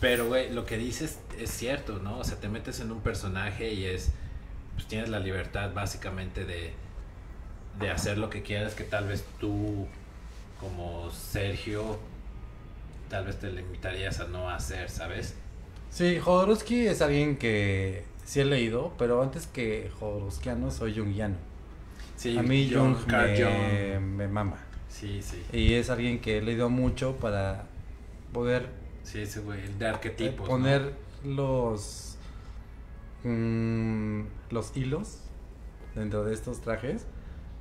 Pero, 0.00 0.26
güey, 0.26 0.52
lo 0.52 0.66
que 0.66 0.76
dices 0.76 1.18
es 1.38 1.50
cierto, 1.50 1.98
¿no? 1.98 2.18
O 2.18 2.24
sea, 2.24 2.38
te 2.38 2.48
metes 2.48 2.80
en 2.80 2.92
un 2.92 3.00
personaje 3.00 3.72
y 3.72 3.86
es, 3.86 4.12
pues 4.74 4.86
tienes 4.86 5.08
la 5.08 5.20
libertad 5.20 5.72
básicamente 5.72 6.44
de, 6.44 6.74
de 7.78 7.90
hacer 7.90 8.18
lo 8.18 8.28
que 8.28 8.42
quieras, 8.42 8.74
que 8.74 8.84
tal 8.84 9.06
vez 9.08 9.24
tú, 9.40 9.86
como 10.64 11.10
Sergio, 11.10 11.98
tal 13.08 13.26
vez 13.26 13.38
te 13.38 13.50
limitarías 13.52 14.20
a 14.20 14.26
no 14.28 14.48
hacer, 14.50 14.90
¿sabes? 14.90 15.34
Sí, 15.90 16.18
Jodorowsky 16.18 16.86
es 16.86 17.02
alguien 17.02 17.36
que 17.36 18.04
sí 18.24 18.40
he 18.40 18.44
leído, 18.44 18.92
pero 18.98 19.22
antes 19.22 19.46
que 19.46 19.90
Jodorowskiano 20.00 20.70
soy 20.70 20.96
jungiano. 20.98 21.36
Sí, 22.16 22.36
A 22.38 22.42
mí 22.42 22.70
Jung, 22.72 22.96
me, 23.06 24.00
me 24.00 24.28
mama. 24.28 24.56
Sí, 24.88 25.20
sí. 25.22 25.42
Y 25.52 25.74
es 25.74 25.90
alguien 25.90 26.20
que 26.20 26.38
he 26.38 26.42
leído 26.42 26.70
mucho 26.70 27.16
para 27.16 27.66
poder 28.32 28.68
Sí, 29.02 29.20
ese 29.20 29.40
güey, 29.40 29.60
el 29.64 29.78
de 29.78 29.86
arquetipos. 29.88 30.48
poner 30.48 30.94
los 31.24 32.16
mm, 33.24 34.22
los 34.50 34.76
hilos 34.76 35.18
dentro 35.94 36.24
de 36.24 36.34
estos 36.34 36.60
trajes 36.60 37.06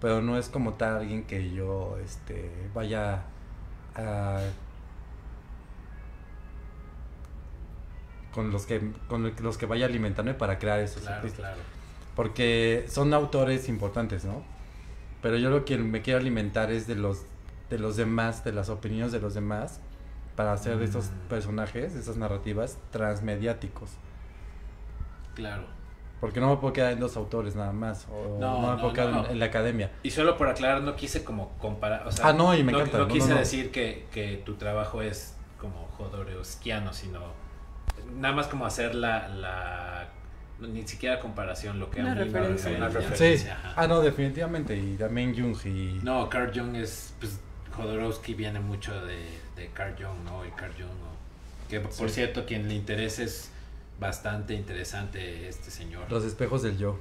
pero 0.03 0.21
no 0.21 0.37
es 0.37 0.49
como 0.49 0.73
tal 0.73 0.97
alguien 0.97 1.23
que 1.23 1.51
yo 1.51 1.97
este 2.03 2.51
vaya 2.75 3.23
a 3.95 4.41
con 8.33 8.51
los 8.51 8.65
que 8.65 8.81
con 9.07 9.31
los 9.41 9.57
que 9.57 9.65
vaya 9.65 9.85
a 9.85 9.89
alimentarme 9.89 10.33
para 10.33 10.59
crear 10.59 10.79
esos 10.79 11.01
Claro, 11.03 11.15
artistas 11.17 11.39
claro. 11.39 11.61
porque 12.15 12.85
son 12.89 13.13
autores 13.13 13.69
importantes, 13.69 14.25
¿no? 14.25 14.43
Pero 15.21 15.37
yo 15.37 15.49
lo 15.49 15.63
que 15.65 15.77
me 15.77 16.01
quiero 16.01 16.19
alimentar 16.19 16.71
es 16.71 16.85
de 16.85 16.95
los 16.95 17.23
de 17.69 17.79
los 17.79 17.95
demás, 17.95 18.43
de 18.43 18.51
las 18.51 18.69
opiniones 18.69 19.11
de 19.11 19.19
los 19.21 19.33
demás 19.33 19.79
para 20.35 20.51
hacer 20.53 20.77
de 20.77 20.85
estos 20.85 21.05
Mm. 21.05 21.29
personajes, 21.29 21.93
de 21.93 21.99
esas 22.01 22.17
narrativas 22.17 22.77
transmediáticos. 22.91 23.91
Claro. 25.35 25.63
Porque 26.23 26.39
no 26.39 26.49
me 26.51 26.55
puedo 26.55 26.71
quedar 26.71 26.93
en 26.93 27.01
dos 27.01 27.17
autores 27.17 27.53
nada 27.53 27.73
más, 27.73 28.07
o 28.09 28.37
No, 28.39 28.53
no, 28.53 28.61
me 28.61 28.67
no, 28.75 28.77
puedo 28.79 28.93
quedar 28.93 29.09
no. 29.09 29.25
En, 29.25 29.31
en 29.31 29.39
la 29.39 29.45
academia. 29.47 29.91
Y 30.03 30.11
solo 30.11 30.37
por 30.37 30.47
aclarar, 30.47 30.81
no 30.81 30.95
quise 30.95 31.21
como 31.25 31.49
comparar. 31.57 32.07
O 32.07 32.13
sea, 32.13 32.29
Ah, 32.29 32.31
no, 32.33 32.55
y 32.55 32.63
me 32.63 32.71
no, 32.71 32.77
encanta, 32.79 32.97
no 32.99 33.07
no, 33.07 33.13
quise 33.13 33.27
no, 33.27 33.33
no. 33.33 33.39
decir 33.41 33.71
que, 33.71 34.05
que 34.09 34.37
tu 34.45 34.53
trabajo 34.53 35.01
es 35.01 35.35
como 35.59 35.85
jodorowskiano, 35.97 36.93
sino 36.93 37.19
nada 38.15 38.33
más 38.33 38.47
como 38.47 38.65
hacer 38.65 38.95
la, 38.95 39.27
la 39.27 40.07
ni 40.61 40.87
siquiera 40.87 41.19
comparación, 41.19 41.77
lo 41.77 41.89
que 41.89 41.99
Una 41.99 42.13
a 42.13 42.15
mí 42.15 42.21
referencia. 42.23 42.71
una 42.71 42.89
Sí. 42.89 42.95
Sí, 43.01 43.03
referencia, 43.09 43.53
ajá. 43.55 43.73
ah, 43.75 43.87
no, 43.87 43.99
definitivamente. 43.99 44.77
Y 44.77 44.95
también 44.95 45.35
Jung 45.37 45.57
y... 45.65 45.99
No, 46.03 46.29
Carl 46.29 46.51
Jung 46.57 46.77
es, 46.77 47.13
pues, 47.19 47.37
Jodorowsky 47.75 48.33
viene 48.33 48.61
mucho 48.61 48.93
de, 49.05 49.27
de 49.57 49.67
Carl 49.73 49.93
Jung, 49.97 50.23
¿no? 50.23 50.45
Y 50.45 50.51
Carl 50.51 50.71
Jung, 50.71 50.87
¿no? 50.87 51.11
que 51.69 51.81
por 51.81 51.91
Sí. 52.09 52.15
cierto, 52.15 52.45
quien 52.45 52.69
le 52.69 52.75
interese 52.75 53.23
es 53.23 53.49
bastante 53.99 54.53
interesante 54.53 55.47
este 55.47 55.71
señor. 55.71 56.11
Los 56.11 56.23
espejos 56.23 56.61
del 56.61 56.77
yo. 56.77 56.97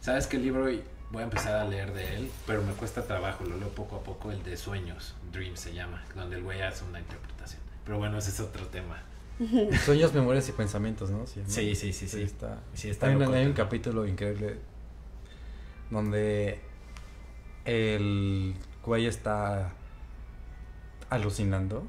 ¿Sabes 0.00 0.26
qué 0.26 0.38
libro 0.38 0.64
voy 0.64 1.20
a 1.20 1.24
empezar 1.24 1.54
a 1.56 1.64
leer 1.64 1.92
de 1.92 2.16
él? 2.16 2.30
Pero 2.46 2.62
me 2.62 2.72
cuesta 2.72 3.02
trabajo, 3.02 3.44
lo 3.44 3.56
leo 3.56 3.68
poco 3.70 3.96
a 3.96 4.02
poco, 4.02 4.30
el 4.30 4.42
de 4.42 4.56
Sueños, 4.56 5.14
Dream 5.32 5.56
se 5.56 5.72
llama, 5.72 6.04
donde 6.14 6.36
el 6.36 6.42
güey 6.42 6.60
hace 6.62 6.84
una 6.84 7.00
interpretación. 7.00 7.62
Pero 7.84 7.98
bueno, 7.98 8.18
ese 8.18 8.30
es 8.30 8.40
otro 8.40 8.66
tema. 8.66 9.02
Sueños, 9.84 10.12
memorias 10.14 10.48
y 10.48 10.52
pensamientos, 10.52 11.10
¿no? 11.10 11.26
Sí. 11.26 11.42
Sí, 11.46 11.74
sí, 11.74 11.92
sí, 11.92 12.08
sí. 12.08 12.22
está. 12.22 12.60
Sí, 12.74 12.90
está 12.90 13.06
Hay 13.08 13.20
hay 13.20 13.46
un 13.46 13.52
capítulo 13.52 14.06
increíble 14.06 14.58
donde 15.90 16.60
el 17.64 18.54
güey 18.84 19.06
está 19.06 19.72
alucinando 21.10 21.84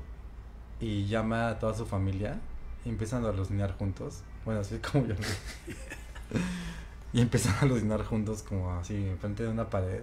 y 0.80 1.06
llama 1.08 1.50
a 1.50 1.60
toda 1.60 1.74
su 1.74 1.86
familia 1.86 2.40
y 2.86 2.90
empiezan 2.90 3.26
a 3.26 3.30
alucinar 3.30 3.74
juntos. 3.78 4.22
Bueno, 4.46 4.62
así 4.62 4.76
es 4.76 4.82
como 4.82 5.06
yo. 5.08 5.16
lo- 5.16 6.40
y 7.14 7.22
empiezan 7.22 7.56
a 7.56 7.60
alucinar 7.62 8.04
juntos 8.04 8.44
como 8.44 8.72
así 8.74 8.96
enfrente 8.96 9.44
de 9.44 9.50
una 9.50 9.70
pared. 9.70 10.02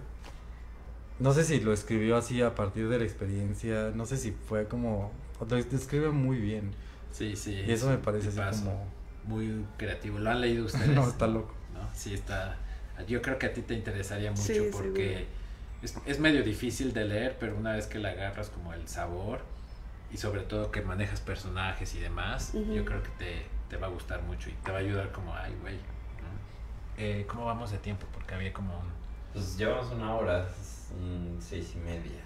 No 1.19 1.31
sé 1.33 1.43
si 1.43 1.59
lo 1.59 1.73
escribió 1.73 2.17
así 2.17 2.41
a 2.41 2.55
partir 2.55 2.89
de 2.89 2.97
la 2.97 3.03
experiencia, 3.05 3.91
no 3.95 4.05
sé 4.05 4.17
si 4.17 4.31
fue 4.31 4.67
como... 4.67 5.11
Lo 5.47 5.55
describe 5.57 6.09
muy 6.09 6.37
bien. 6.37 6.71
Sí, 7.11 7.35
sí. 7.35 7.53
Y 7.67 7.71
eso 7.71 7.89
me 7.89 7.97
parece 7.97 8.29
así 8.29 8.37
tipazo. 8.37 8.63
como... 8.65 8.85
Muy 9.25 9.65
creativo. 9.77 10.19
¿Lo 10.19 10.31
han 10.31 10.41
leído 10.41 10.65
ustedes? 10.65 10.89
No, 10.89 11.07
está 11.07 11.27
loco. 11.27 11.53
¿no? 11.73 11.87
Sí, 11.93 12.13
está. 12.13 12.57
Yo 13.07 13.21
creo 13.21 13.37
que 13.39 13.45
a 13.47 13.53
ti 13.53 13.61
te 13.61 13.73
interesaría 13.73 14.31
mucho 14.31 14.43
Sí, 14.43 14.69
porque 14.71 15.27
es, 15.81 15.95
es 16.05 16.19
medio 16.19 16.43
difícil 16.43 16.93
de 16.93 17.05
leer, 17.05 17.37
pero 17.39 17.55
una 17.55 17.73
vez 17.73 17.87
que 17.87 17.99
le 17.99 18.09
agarras 18.09 18.49
como 18.49 18.73
el 18.73 18.87
sabor 18.87 19.41
y 20.13 20.17
sobre 20.17 20.41
todo 20.43 20.71
que 20.71 20.81
manejas 20.81 21.19
personajes 21.21 21.95
y 21.95 21.99
demás, 21.99 22.51
Ujú. 22.53 22.71
yo 22.73 22.85
creo 22.85 23.01
que 23.01 23.09
te, 23.17 23.45
te 23.69 23.77
va 23.77 23.87
a 23.87 23.89
gustar 23.89 24.21
mucho 24.21 24.49
y 24.49 24.53
te 24.53 24.71
va 24.71 24.77
a 24.77 24.81
ayudar 24.81 25.11
como, 25.11 25.33
ay, 25.35 25.55
güey. 25.61 25.75
¿no? 25.75 26.99
Eh, 26.99 27.25
¿Cómo 27.27 27.45
vamos 27.45 27.71
de 27.71 27.79
tiempo? 27.79 28.05
Porque 28.13 28.35
había 28.35 28.53
como 28.53 28.77
un... 28.77 28.85
Pues 29.33 29.57
llevamos 29.57 29.91
una 29.91 30.13
hora, 30.15 30.47
un 30.95 31.39
seis 31.41 31.73
y 31.75 31.79
media. 31.79 32.21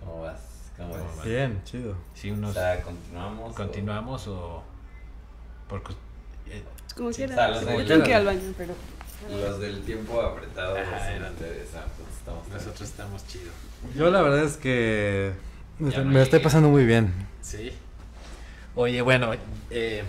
¿Cómo 0.00 0.22
vas? 0.22 0.72
¿Cómo 0.76 0.90
¿Cómo 0.90 1.04
vas? 1.16 1.24
Bien, 1.24 1.62
chido. 1.64 1.94
Sí, 2.14 2.30
O 2.32 2.34
unos... 2.34 2.54
sea, 2.54 2.82
continuamos. 2.82 3.52
o- 3.52 3.54
¿Continuamos 3.54 4.26
o...? 4.26 4.64
Porque... 5.68 5.92
eh, 6.48 6.64
Como 6.96 7.10
Sí, 7.12 7.18
quiera. 7.18 7.36
sale, 7.36 7.60
Yo 7.78 7.86
tengo 7.86 8.02
que 8.04 8.10
ir 8.10 8.16
al 8.16 8.26
baño, 8.26 8.54
pero... 8.56 8.74
Los 9.30 9.58
del 9.60 9.82
tiempo 9.84 10.20
apretado 10.20 10.76
Ajá, 10.78 11.12
eran- 11.12 11.34
nosotros 12.52 12.82
estamos 12.88 13.26
chidos. 13.26 13.52
Yo 13.96 14.10
la 14.10 14.22
verdad 14.22 14.44
es 14.44 14.56
que 14.56 15.32
me, 15.78 16.04
me 16.04 16.22
estoy 16.22 16.40
pasando 16.40 16.68
muy 16.68 16.84
bien. 16.84 17.12
Sí. 17.40 17.72
Oye, 18.74 19.00
bueno, 19.02 19.30
eh, 19.70 20.04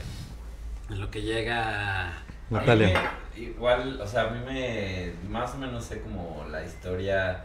en 0.90 1.00
lo 1.02 1.10
que 1.12 1.22
llega... 1.22 2.12
Natalia. 2.50 3.12
me- 3.36 3.42
igual, 3.42 4.02
o 4.02 4.08
sea, 4.08 4.24
a 4.24 4.30
mí 4.32 4.40
me. 4.44 5.12
Más 5.30 5.54
o 5.54 5.58
menos 5.60 5.86
sé 5.86 6.02
como 6.02 6.46
la 6.50 6.64
historia 6.66 7.44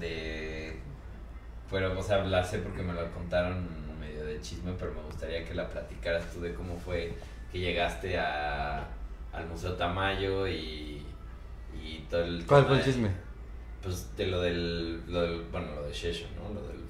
de. 0.00 0.76
Pero, 1.70 1.96
o 1.98 2.02
sea, 2.02 2.18
la 2.24 2.42
sé 2.44 2.58
porque 2.58 2.82
me 2.82 2.92
la 2.94 3.08
contaron 3.12 3.64
medio 4.00 4.24
de 4.24 4.40
chisme, 4.40 4.72
pero 4.78 4.92
me 4.92 5.02
gustaría 5.02 5.44
que 5.44 5.54
la 5.54 5.68
platicaras 5.68 6.24
tú 6.32 6.40
de 6.40 6.52
cómo 6.54 6.76
fue 6.78 7.14
que 7.52 7.60
llegaste 7.60 8.18
a, 8.18 8.88
al 9.32 9.46
Museo 9.48 9.74
Tamayo 9.74 10.48
y. 10.48 11.02
y 11.80 11.98
todo 12.10 12.24
el. 12.24 12.44
¿Cuál 12.44 12.64
fue 12.66 12.72
el 12.74 12.78
de- 12.80 12.84
chisme? 12.84 13.10
Pues 13.82 14.16
de 14.16 14.26
lo 14.26 14.40
del, 14.40 15.00
lo 15.12 15.22
del. 15.22 15.42
Bueno, 15.52 15.74
lo 15.76 15.86
de 15.86 15.92
Shesho, 15.92 16.26
¿no? 16.36 16.52
Lo 16.60 16.66
del 16.66 16.83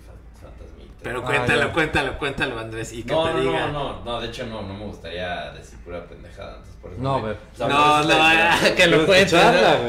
Pero 1.02 1.20
Ah, 1.20 1.26
cuéntalo, 1.26 1.66
ya. 1.66 1.72
cuéntalo, 1.74 2.18
cuéntalo, 2.18 2.58
Andrés, 2.58 2.92
y 2.94 3.02
que 3.02 3.12
no, 3.12 3.24
te 3.24 3.34
no, 3.34 3.40
diga. 3.40 3.66
no, 3.66 3.72
no, 3.72 4.04
no, 4.04 4.20
de 4.22 4.28
hecho 4.28 4.46
no, 4.46 4.62
no 4.62 4.72
me 4.72 4.86
gustaría 4.86 5.50
decir 5.52 5.78
pura 5.84 6.02
pendejada, 6.06 6.52
entonces 6.56 6.76
por 6.80 6.92
eso 6.92 7.02
No, 7.02 7.18
me- 7.18 7.30
o 7.32 7.36
sea, 7.54 7.68
No, 7.68 7.96
por 7.98 8.06
no, 8.06 8.32
ya, 8.32 8.74
que 8.76 8.86
lo 8.86 9.04
güey. 9.04 9.26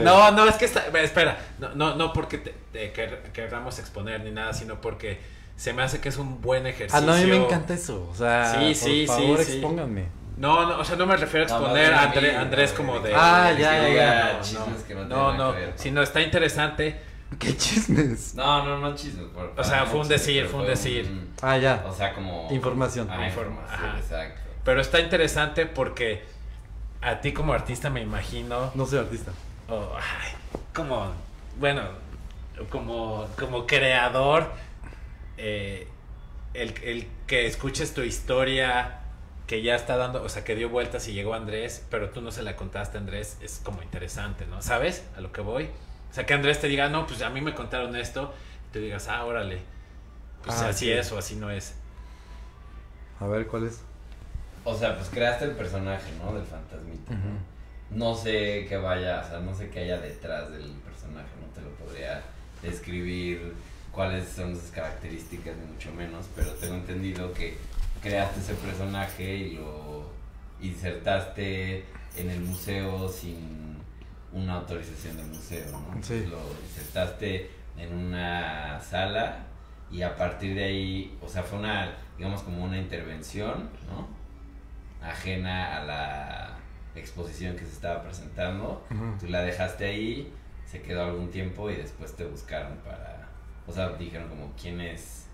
No, 0.03 0.31
no, 0.31 0.45
es 0.49 0.55
que 0.57 0.65
está, 0.65 0.83
espera, 1.01 1.37
no, 1.59 1.69
no, 1.75 1.95
no 1.95 2.11
porque 2.11 2.37
te, 2.39 2.53
te 2.73 2.93
quer- 2.93 3.31
querramos 3.31 3.79
exponer 3.79 4.21
ni 4.25 4.31
nada, 4.31 4.51
sino 4.53 4.81
porque 4.81 5.21
se 5.55 5.71
me 5.71 5.83
hace 5.83 6.01
que 6.01 6.09
es 6.09 6.17
un 6.17 6.41
buen 6.41 6.67
ejercicio. 6.67 6.99
Ah, 7.01 7.05
no, 7.05 7.13
a 7.13 7.17
mí 7.17 7.25
me 7.27 7.37
encanta 7.37 7.73
eso. 7.75 8.09
O 8.11 8.15
sea, 8.15 8.51
Sí, 8.51 8.57
por 8.57 8.75
sí, 8.75 8.75
sí, 8.75 9.07
favor, 9.07 9.41
sí. 9.41 9.51
expónganme. 9.53 10.07
No, 10.35 10.67
no, 10.67 10.79
o 10.79 10.83
sea, 10.83 10.97
no 10.97 11.05
me 11.05 11.15
refiero 11.15 11.45
a 11.45 11.49
No, 11.49 11.55
exponer 11.59 11.85
a 11.85 11.87
bien 11.87 11.99
a 11.99 12.11
André- 12.11 12.31
mí, 12.33 12.35
Andrés 12.35 12.71
no, 12.71 12.77
como 12.77 12.99
de... 12.99 13.13
Ah, 13.15 13.53
que 13.55 13.61
ya, 13.61 13.87
ya, 13.89 14.39
no, 14.53 14.85
que 14.85 14.95
no 14.95 15.05
no, 15.05 15.33
no, 15.33 15.55
que 15.55 15.71
sino 15.77 16.01
está 16.01 16.19
interesante, 16.19 16.99
¿Qué 17.39 17.55
chismes? 17.57 18.35
No, 18.35 18.63
no, 18.65 18.79
no 18.79 18.95
chismes. 18.95 19.25
Por, 19.27 19.53
O 19.57 19.63
sea, 19.63 19.81
no 19.81 19.85
fue 19.87 19.95
un 19.99 20.03
chismes, 20.03 20.25
decir, 20.25 20.45
fue 20.47 20.59
un 20.61 20.67
decir. 20.67 21.27
Ah, 21.41 21.57
ya. 21.57 21.83
O 21.87 21.93
sea, 21.93 22.13
como... 22.13 22.47
Información. 22.51 23.07
Ah, 23.09 23.15
Informa- 23.15 23.27
información, 23.27 23.89
ajá. 23.89 23.99
exacto. 23.99 24.41
pero 24.63 24.81
está 24.81 24.99
interesante 24.99 25.65
porque 25.65 26.23
a 27.01 27.21
ti 27.21 27.33
como 27.33 27.53
artista 27.53 27.89
me 27.89 28.01
imagino... 28.01 28.71
No 28.75 28.85
soy 28.85 28.99
artista. 28.99 29.31
Oh, 29.67 29.89
ay, 29.95 30.31
como, 30.73 31.11
bueno, 31.59 31.81
como, 32.69 33.27
como 33.39 33.65
creador, 33.67 34.51
eh, 35.37 35.87
el, 36.53 36.73
el 36.83 37.07
que 37.27 37.47
escuches 37.47 37.93
tu 37.93 38.01
historia, 38.01 38.99
que 39.47 39.61
ya 39.61 39.75
está 39.75 39.97
dando, 39.97 40.23
o 40.23 40.29
sea, 40.29 40.43
que 40.43 40.55
dio 40.55 40.69
vueltas 40.69 41.07
y 41.07 41.13
llegó 41.13 41.33
Andrés, 41.33 41.83
pero 41.89 42.09
tú 42.11 42.21
no 42.21 42.31
se 42.31 42.43
la 42.43 42.55
contaste 42.55 42.97
a 42.97 43.01
Andrés, 43.01 43.37
es 43.41 43.59
como 43.63 43.81
interesante, 43.83 44.45
¿no? 44.45 44.61
¿Sabes 44.61 45.03
a 45.17 45.21
lo 45.21 45.31
que 45.31 45.41
voy? 45.41 45.69
O 46.15 46.17
sea, 46.17 46.25
que 46.25 46.33
Andrés 46.33 46.61
te 46.61 46.69
diga, 46.69 46.87
no, 46.87 47.05
pues 47.05 47.21
a 47.23 47.29
mí 47.29 47.41
me 47.41 47.53
contaron 47.53 47.93
esto, 47.97 48.33
y 48.69 48.73
tú 48.73 48.79
digas, 48.79 49.09
ah, 49.09 49.25
órale, 49.25 49.59
pues 50.45 50.55
Ah, 50.61 50.69
así 50.69 50.85
sí. 50.85 50.91
es 50.93 51.11
o 51.11 51.17
así 51.17 51.35
no 51.35 51.51
es. 51.51 51.73
A 53.19 53.27
ver, 53.27 53.45
¿cuál 53.47 53.67
es? 53.67 53.81
O 54.63 54.73
sea, 54.77 54.95
pues 54.95 55.09
creaste 55.09 55.43
el 55.43 55.51
personaje, 55.51 56.09
¿no? 56.23 56.33
Del 56.33 56.45
fantasmita. 56.45 57.11
¿no? 57.11 57.17
Ujú. 57.19 57.37
No 57.91 58.15
sé 58.15 58.65
qué 58.69 58.77
vaya, 58.77 59.23
o 59.25 59.29
sea, 59.29 59.39
no 59.41 59.53
sé 59.53 59.69
qué 59.69 59.81
haya 59.81 59.97
detrás 59.97 60.49
del 60.51 60.71
personaje, 60.85 61.27
no 61.41 61.47
te 61.53 61.59
lo 61.59 61.69
podría 61.71 62.21
describir 62.61 63.53
cuáles 63.91 64.29
son 64.29 64.55
sus 64.55 64.71
características, 64.71 65.53
ni 65.57 65.65
mucho 65.73 65.91
menos, 65.91 66.27
pero 66.33 66.49
tengo 66.51 66.75
entendido 66.75 67.33
que 67.33 67.57
creaste 68.01 68.39
ese 68.39 68.53
personaje 68.53 69.35
y 69.35 69.55
lo 69.55 70.05
insertaste 70.61 71.83
en 72.15 72.29
el 72.29 72.39
museo 72.39 73.09
sin 73.09 73.64
una 74.35 74.55
autorización 74.55 75.17
del 75.17 75.27
museo, 75.27 75.65
¿no? 75.71 76.03
Sí. 76.03 76.25
Lo 76.29 76.39
insertaste 76.67 77.49
en 77.77 77.93
una 77.93 78.79
sala 78.79 79.37
y 79.89 80.01
a 80.01 80.15
partir 80.15 80.55
de 80.55 80.65
ahí, 80.65 81.17
o 81.21 81.27
sea, 81.27 81.41
fue 81.41 81.57
una, 81.59 81.93
digamos, 82.17 82.41
como 82.43 82.63
una 82.65 82.77
intervención, 82.77 83.69
¿no? 83.87 84.07
Ajena 85.05 85.77
a 85.77 85.85
la 85.85 86.57
exposición 86.95 87.55
que 87.55 87.63
se 87.65 87.71
estaba 87.71 88.03
presentando. 88.03 88.85
Ujú. 88.91 89.17
Tú 89.21 89.27
la 89.27 89.41
dejaste 89.41 89.85
ahí, 89.85 90.33
se 90.65 90.81
quedó 90.81 91.05
algún 91.05 91.29
tiempo 91.31 91.69
y 91.69 91.75
después 91.75 92.15
te 92.15 92.25
buscaron 92.25 92.77
para, 92.79 93.27
o 93.67 93.71
sea, 93.71 93.89
dijeron 93.93 94.27
como 94.27 94.51
quién 94.61 94.81
es, 94.81 95.27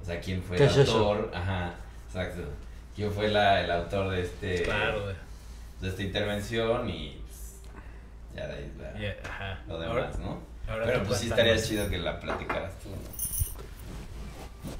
o 0.00 0.04
sea, 0.04 0.18
quién 0.20 0.42
fue 0.42 0.56
¿Qué 0.56 0.64
el 0.64 0.70
es 0.70 0.76
eso? 0.78 0.96
autor, 0.98 1.30
ajá, 1.34 1.74
exacto. 2.06 2.42
¿Quién 2.94 3.10
fue 3.12 3.28
la, 3.28 3.60
el 3.62 3.70
autor 3.70 4.10
de 4.10 4.22
este 4.22 4.62
Claro, 4.62 5.08
de 5.80 5.88
esta 5.88 6.02
intervención 6.02 6.88
y 6.88 7.20
ya 8.36 8.46
de 8.46 8.54
ahí 8.54 8.72
la- 8.78 9.28
ajá. 9.30 9.60
lo 9.66 9.74
Ahora- 9.74 10.02
demás, 10.02 10.18
¿no? 10.18 10.38
ahora 10.68 10.84
Pero 10.86 11.00
tú 11.02 11.06
pues 11.08 11.20
sí 11.20 11.28
estaría 11.28 11.56
chido 11.62 11.88
que 11.88 11.98
la 11.98 12.20
platicaras 12.20 12.72
tú, 12.80 12.90
¿no? 12.90 12.96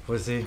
Pues 0.05 0.23
sí. 0.23 0.45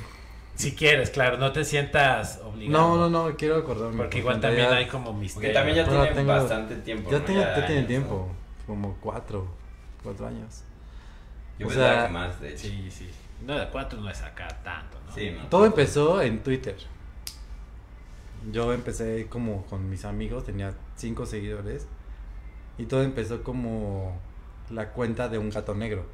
Si 0.55 0.75
quieres, 0.75 1.09
claro, 1.11 1.39
no 1.39 1.53
te 1.53 1.65
sientas 1.65 2.41
obligado. 2.45 2.97
No, 2.97 3.09
no, 3.09 3.29
no, 3.29 3.37
quiero 3.37 3.57
acordarme. 3.57 3.97
Porque 3.97 4.19
igual 4.19 4.41
también 4.41 4.67
hay 4.71 4.87
como 4.87 5.13
misterio. 5.15 5.49
Porque 5.49 5.55
también 5.55 5.77
ya 5.77 5.85
Ahora 5.87 6.03
tiene 6.03 6.17
tengo- 6.17 6.33
bastante 6.33 6.77
tiempo. 6.77 7.11
Ya, 7.11 7.19
¿no? 7.19 7.25
tengo, 7.25 7.41
ya 7.41 7.55
tiene 7.55 7.73
años, 7.77 7.87
tiempo. 7.89 8.29
¿no? 8.29 8.67
Como 8.67 8.97
cuatro. 9.01 9.49
Cuatro 10.03 10.27
años. 10.27 10.63
Yo 11.59 11.67
O 11.67 11.69
pensaba 11.71 11.93
sea, 11.95 12.07
que 12.07 12.13
más, 12.13 12.41
de 12.41 12.49
hecho. 12.51 12.59
Sí, 12.63 12.91
sí. 12.91 13.11
No, 13.47 13.59
de 13.59 13.69
cuatro 13.69 13.99
no 14.01 14.11
es 14.11 14.21
acá 14.23 14.49
tanto, 14.63 14.99
¿no? 15.07 15.15
Sí, 15.15 15.31
¿no? 15.31 15.47
Todo 15.49 15.65
empezó 15.65 16.21
en 16.21 16.43
Twitter. 16.43 16.77
Yo 18.53 18.73
empecé 18.75 19.27
como 19.29 19.65
con 19.67 19.89
mis 19.89 20.05
amigos, 20.05 20.45
tenía 20.45 20.75
cinco 20.97 21.25
seguidores. 21.27 21.87
Y 22.81 22.87
todo 22.87 23.03
empezó 23.03 23.43
como 23.43 24.17
la 24.71 24.89
cuenta 24.93 25.29
de 25.29 25.37
un 25.39 25.51
gato 25.51 25.75
negro. 25.75 26.05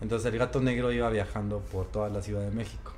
Entonces 0.00 0.32
el 0.32 0.38
gato 0.38 0.60
negro 0.60 0.92
iba 0.92 1.10
viajando 1.10 1.58
por 1.60 1.86
toda 1.86 2.08
la 2.08 2.22
Ciudad 2.22 2.42
de 2.42 2.52
México. 2.52 2.92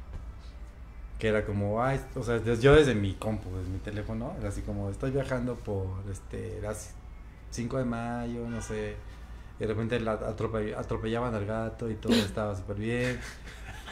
Que 1.18 1.28
era 1.28 1.44
como, 1.44 1.82
ay, 1.82 2.00
o 2.14 2.22
sea, 2.22 2.38
yo 2.42 2.74
desde 2.74 2.94
mi 2.94 3.14
compu, 3.14 3.48
desde 3.56 3.70
mi 3.70 3.78
teléfono, 3.78 4.34
era 4.38 4.48
así 4.48 4.62
como, 4.62 4.90
estoy 4.90 5.10
viajando 5.10 5.54
por, 5.56 5.86
este, 6.10 6.60
las 6.62 6.94
5 7.50 7.78
de 7.78 7.84
mayo, 7.84 8.48
no 8.48 8.60
sé. 8.62 8.96
Y 9.58 9.62
de 9.62 9.66
repente 9.66 10.00
la 10.00 10.18
atrope- 10.18 10.74
atropellaban 10.76 11.34
al 11.34 11.46
gato 11.46 11.90
y 11.90 11.94
todo 11.94 12.14
estaba 12.14 12.56
súper 12.56 12.76
bien. 12.76 13.20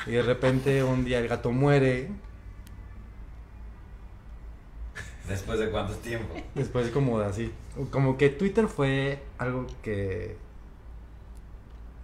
Y 0.07 0.12
de 0.12 0.23
repente 0.23 0.83
un 0.85 1.05
día 1.05 1.19
el 1.21 1.29
gato 1.29 1.53
muere. 1.53 2.11
¿Después 5.29 5.59
de 5.59 5.68
cuánto 5.70 5.95
tiempo? 5.95 6.35
Después 6.55 6.89
como 6.91 7.18
de 7.20 7.26
así. 7.26 7.53
Como 7.91 8.16
que 8.16 8.31
Twitter 8.31 8.66
fue 8.68 9.20
algo 9.39 9.66
que 9.83 10.37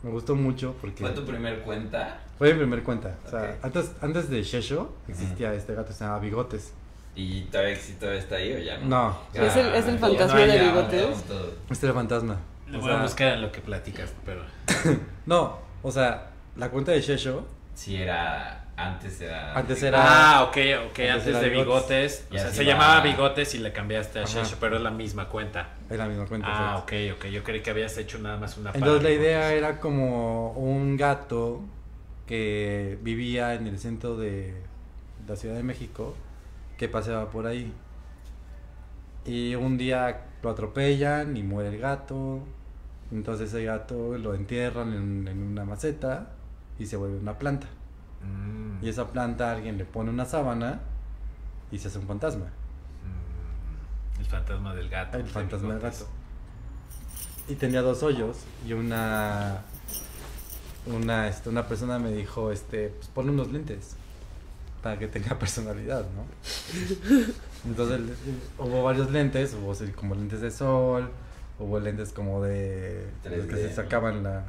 me 0.02 0.10
gustó 0.10 0.34
mucho 0.34 0.74
porque 0.80 1.02
¿Fue 1.02 1.10
tu 1.12 1.24
primer 1.24 1.60
cuenta? 1.62 2.20
fue 2.38 2.52
mi 2.52 2.58
primer 2.60 2.82
cuenta. 2.82 3.16
O 3.26 3.30
sea, 3.30 3.56
antes, 3.62 3.92
antes 4.02 4.28
de 4.28 4.42
Shesho 4.42 4.92
existía 5.08 5.54
este 5.54 5.74
gato 5.74 5.88
que 5.88 5.94
se 5.94 6.00
llamaba 6.04 6.20
Bigotes. 6.20 6.72
¿Y 7.16 7.42
todavía, 7.42 7.76
sí 7.76 7.94
todavía 7.98 8.20
está 8.20 8.34
ahí 8.36 8.52
o 8.54 8.58
ya 8.58 8.76
no? 8.78 8.86
No, 8.88 9.18
Es 9.32 9.56
el- 9.56 9.72
es 9.74 9.86
el 9.86 9.94
ya 9.94 10.00
fantasma 10.00 10.40
no, 10.40 10.46
de 10.46 10.56
ya 10.58 10.62
bigotes. 10.64 11.06
este 11.70 11.86
era 11.86 11.94
fantasma. 11.94 12.36
Lo 12.68 12.78
O 12.78 12.82
voy 12.82 12.90
a 12.92 13.02
buscar 13.02 13.34
en 13.34 13.42
lo 13.42 13.52
que 13.52 13.60
platicas, 13.60 14.12
pero... 14.26 14.42
No, 15.26 15.58
o 15.82 15.90
sea, 15.92 16.30
la 16.56 16.70
cuenta 16.70 16.92
de 16.92 17.00
Shesho 17.00 17.46
Sí, 17.74 17.96
era. 17.96 18.63
Antes 18.76 19.20
era. 19.20 19.54
Antes 19.56 19.82
era- 19.82 19.98
Ah, 20.38 20.42
ok, 20.44 20.56
ok, 20.90 20.98
Antes 21.12 21.40
de 21.40 21.48
Bigotes. 21.48 21.50
Bigotes. 21.50 22.26
O 22.30 22.34
sea, 22.34 22.50
se 22.50 22.64
va. 22.64 22.70
llamaba 22.70 23.00
Bigotes 23.02 23.54
y 23.54 23.58
le 23.58 23.72
cambiaste 23.72 24.18
a. 24.20 24.24
Shesho, 24.24 24.56
pero 24.58 24.76
es 24.76 24.82
la 24.82 24.90
misma 24.90 25.28
cuenta. 25.28 25.68
es 25.88 25.96
la 25.96 26.06
misma 26.06 26.26
cuenta. 26.26 26.48
Ah, 26.50 26.76
ok, 26.78 26.92
ok. 27.16 27.26
Yo 27.26 27.44
creí 27.44 27.60
que 27.60 27.70
habías 27.70 27.96
hecho 27.98 28.18
nada 28.18 28.36
más 28.36 28.56
una 28.58 28.72
Entonces 28.74 29.02
la 29.02 29.10
idea 29.10 29.38
Bigotes. 29.50 29.58
era 29.58 29.80
como 29.80 30.50
un 30.52 30.96
gato 30.96 31.60
que 32.26 32.98
vivía 33.02 33.54
en 33.54 33.66
el 33.68 33.78
centro 33.78 34.16
de 34.16 34.54
la 35.28 35.36
Ciudad 35.36 35.54
de 35.56 35.62
México 35.62 36.14
que 36.76 36.88
paseaba 36.88 37.30
por 37.30 37.46
ahí. 37.46 37.72
Y 39.26 39.54
un 39.54 39.78
día 39.78 40.22
lo 40.42 40.50
atropellan 40.50 41.36
y 41.36 41.42
muere 41.42 41.68
el 41.70 41.78
gato. 41.78 42.40
Entonces 43.12 43.50
ese 43.50 43.64
gato 43.64 44.18
lo 44.18 44.34
entierran 44.34 44.92
en, 44.92 45.28
en 45.28 45.42
una 45.42 45.64
maceta 45.64 46.30
y 46.78 46.86
se 46.86 46.96
vuelve 46.96 47.18
una 47.18 47.38
planta. 47.38 47.68
Mm, 48.24 48.84
Y 48.84 48.88
esa 48.88 49.08
planta 49.08 49.52
alguien 49.52 49.78
le 49.78 49.84
pone 49.84 50.10
una 50.10 50.24
sábana 50.24 50.80
y 51.70 51.78
se 51.78 51.88
hace 51.88 51.98
un 51.98 52.06
fantasma. 52.06 52.46
mm, 52.46 54.20
el 54.20 54.26
fantasma 54.26 54.74
del 54.74 54.88
gato. 54.88 55.18
El 55.18 55.26
fantasma 55.26 55.74
del 55.74 55.82
gato. 55.82 56.06
Y 57.48 57.54
tenía 57.56 57.82
dos 57.82 58.02
hoyos 58.02 58.38
y 58.66 58.72
una 58.72 59.62
una 60.86 61.28
este, 61.28 61.48
una 61.48 61.66
persona 61.66 61.98
me 61.98 62.12
dijo, 62.12 62.50
este, 62.52 62.88
pues 62.88 63.08
ponle 63.08 63.32
unos 63.32 63.50
lentes 63.52 63.96
para 64.82 64.98
que 64.98 65.08
tenga 65.08 65.38
personalidad, 65.38 66.04
¿no? 66.14 66.24
Entonces 67.64 68.00
hubo 68.58 68.82
varios 68.82 69.10
lentes, 69.10 69.54
hubo 69.54 69.74
como 69.96 70.14
lentes 70.14 70.40
de 70.42 70.50
sol, 70.50 71.10
hubo 71.58 71.80
lentes 71.80 72.12
como 72.12 72.42
de 72.42 73.06
los 73.24 73.46
que 73.46 73.54
3D, 73.54 73.68
se 73.68 73.74
sacaban 73.74 74.22
la, 74.22 74.44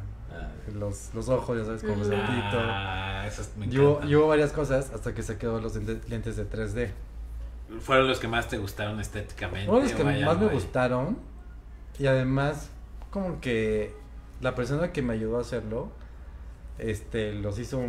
los, 0.73 1.13
los 1.13 1.29
ojos, 1.29 1.57
ya 1.57 1.65
sabes, 1.65 1.81
como 1.83 1.95
los. 2.03 2.09
Ah, 2.13 3.25
esos 3.27 3.49
me 3.57 3.65
Y 3.67 3.77
hubo, 3.79 3.89
encantan. 3.89 4.09
y 4.09 4.15
hubo 4.15 4.27
varias 4.27 4.51
cosas 4.51 4.91
hasta 4.93 5.13
que 5.13 5.23
se 5.23 5.37
quedó 5.37 5.59
los 5.59 5.75
lentes, 5.75 6.35
de 6.35 6.49
3D. 6.49 6.91
Fueron 7.79 8.07
los 8.07 8.19
que 8.19 8.27
más 8.27 8.47
te 8.47 8.57
gustaron 8.57 8.99
estéticamente. 8.99 9.71
De 9.71 9.81
los 9.81 9.91
que 9.93 10.03
más 10.03 10.37
me 10.39 10.47
gustaron 10.47 11.17
y 11.97 12.07
además 12.07 12.69
como 13.09 13.39
que 13.41 13.93
la 14.41 14.53
persona 14.55 14.91
que 14.91 15.01
me 15.01 15.13
ayudó 15.13 15.37
a 15.37 15.41
hacerlo 15.41 15.89
este 16.77 17.33
los 17.33 17.57
hizo 17.57 17.81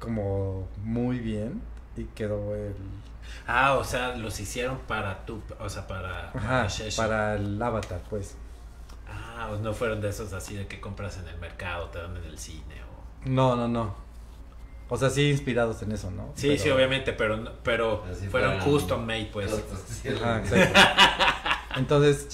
como 0.00 0.66
muy 0.82 1.18
bien 1.20 1.62
y 1.96 2.04
quedó 2.04 2.54
el 2.56 2.74
Ah, 3.46 3.74
o 3.76 3.84
sea, 3.84 4.16
los 4.16 4.40
hicieron 4.40 4.78
para 4.88 5.24
tú, 5.24 5.40
o 5.60 5.68
sea, 5.68 5.86
para, 5.86 6.30
ajá, 6.30 6.66
para 6.96 7.36
el 7.36 7.62
avatar 7.62 8.00
pues 8.10 8.34
Ah, 9.12 9.46
pues 9.48 9.60
no 9.60 9.72
fueron 9.74 10.00
de 10.00 10.08
esos 10.10 10.32
así 10.32 10.54
de 10.56 10.66
que 10.66 10.80
compras 10.80 11.18
en 11.18 11.26
el 11.28 11.38
mercado, 11.38 11.88
te 11.88 11.98
dan 11.98 12.16
en 12.16 12.24
el 12.24 12.38
cine 12.38 12.76
o... 12.82 13.28
no 13.28 13.56
no 13.56 13.66
no 13.68 13.94
o 14.88 14.96
sea 14.96 15.08
sí 15.10 15.30
inspirados 15.30 15.82
en 15.82 15.92
eso 15.92 16.10
no 16.10 16.32
Sí, 16.34 16.48
Pero- 16.48 16.62
sí, 16.62 16.70
obviamente, 16.70 17.12
pero, 17.12 17.36
no- 17.36 17.52
pero 17.62 18.04
Así 18.10 18.26
fueron 18.28 18.58
custom 18.60 19.04
made, 19.06 19.30
pues. 19.32 19.52
exacto. 20.04 20.54
entonces. 21.76 22.28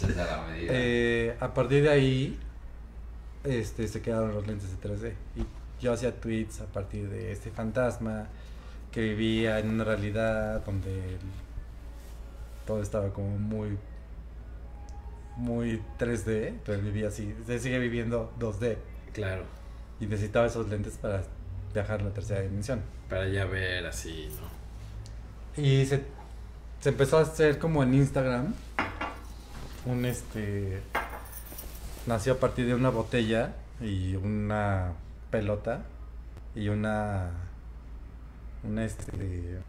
Eh, 0.59 1.37
a 1.41 1.53
partir 1.53 1.83
de 1.83 1.91
ahí, 1.91 2.39
este, 3.45 3.87
se 3.89 4.01
quedaron 4.01 4.35
los 4.35 4.47
lentes 4.47 4.71
de 4.71 4.89
3D. 4.89 5.13
Y 5.37 5.83
yo 5.83 5.93
hacía 5.93 6.19
tweets 6.19 6.63
a 6.63 6.67
partir 6.67 7.09
de 7.11 7.33
este 7.33 7.51
fantasma 7.51 8.29
que 8.91 9.03
vivía 9.03 9.59
en 9.59 9.69
una 9.71 9.85
realidad 9.85 10.65
donde 10.65 11.19
todo 12.67 12.81
estaba 12.83 13.11
como 13.11 13.37
muy, 13.39 13.77
muy 15.37 15.83
3D, 15.99 16.55
pero 16.65 16.79
él 16.79 16.85
vivía 16.85 17.09
así. 17.09 17.35
Se 17.47 17.59
sigue 17.59 17.79
viviendo 17.79 18.33
2D 18.41 18.77
Claro, 19.17 19.45
y 19.99 20.05
necesitaba 20.05 20.47
esos 20.47 20.69
lentes 20.69 20.99
para 20.99 21.23
viajar 21.73 22.01
a 22.01 22.05
la 22.05 22.11
tercera 22.11 22.43
dimensión. 22.43 22.83
para 23.09 23.27
ya 23.27 23.47
ver 23.47 23.87
así, 23.87 24.29
¿no? 24.39 25.63
Y 25.63 25.87
se, 25.87 26.05
se 26.81 26.91
empezó 26.91 27.17
a 27.17 27.23
hacer 27.23 27.59
como 27.59 27.83
en 27.83 27.95
Instagram. 27.95 28.53
Un 29.87 30.05
este. 30.05 30.83
Nació 32.07 32.35
a 32.35 32.37
partir 32.37 32.67
de 32.67 32.75
una 32.75 32.91
botella 32.91 33.55
y 33.81 34.17
una 34.17 34.93
pelota 35.31 35.87
y 36.55 36.69
una. 36.69 37.31
Una 38.65 38.85
este. 38.85 39.61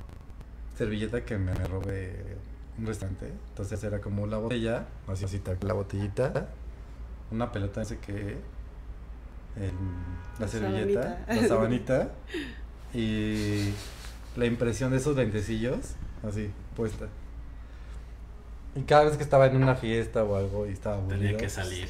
Servilleta 0.77 1.23
que 1.23 1.37
me 1.37 1.53
robé 1.53 2.35
un 2.77 2.85
restaurante. 2.85 3.31
Entonces 3.49 3.83
era 3.83 3.99
como 4.01 4.27
la 4.27 4.37
botella, 4.37 4.85
así 5.07 5.25
así 5.25 5.41
la 5.61 5.73
botellita, 5.73 6.49
una 7.31 7.51
pelota, 7.51 7.81
no 7.81 7.85
sé 7.85 7.97
qué. 7.99 8.37
el- 9.55 9.71
la 10.39 10.47
servilleta, 10.47 11.01
Sabanita. 11.01 11.33
la 11.41 11.47
sabanita 11.47 12.11
y 12.93 13.73
la 14.35 14.45
impresión 14.45 14.91
de 14.91 14.97
esos 14.97 15.15
lentecillos, 15.15 15.95
así, 16.27 16.51
puesta. 16.75 17.07
Y 18.75 18.81
cada 18.83 19.05
vez 19.05 19.17
que 19.17 19.23
estaba 19.23 19.47
en 19.47 19.55
una 19.55 19.73
fiesta 19.75 20.23
o 20.23 20.35
algo 20.35 20.67
y 20.67 20.73
estaba 20.73 20.97
aburrido, 20.97 21.17
Tenía 21.21 21.37
que 21.37 21.43
pues, 21.45 21.53
salir. 21.53 21.89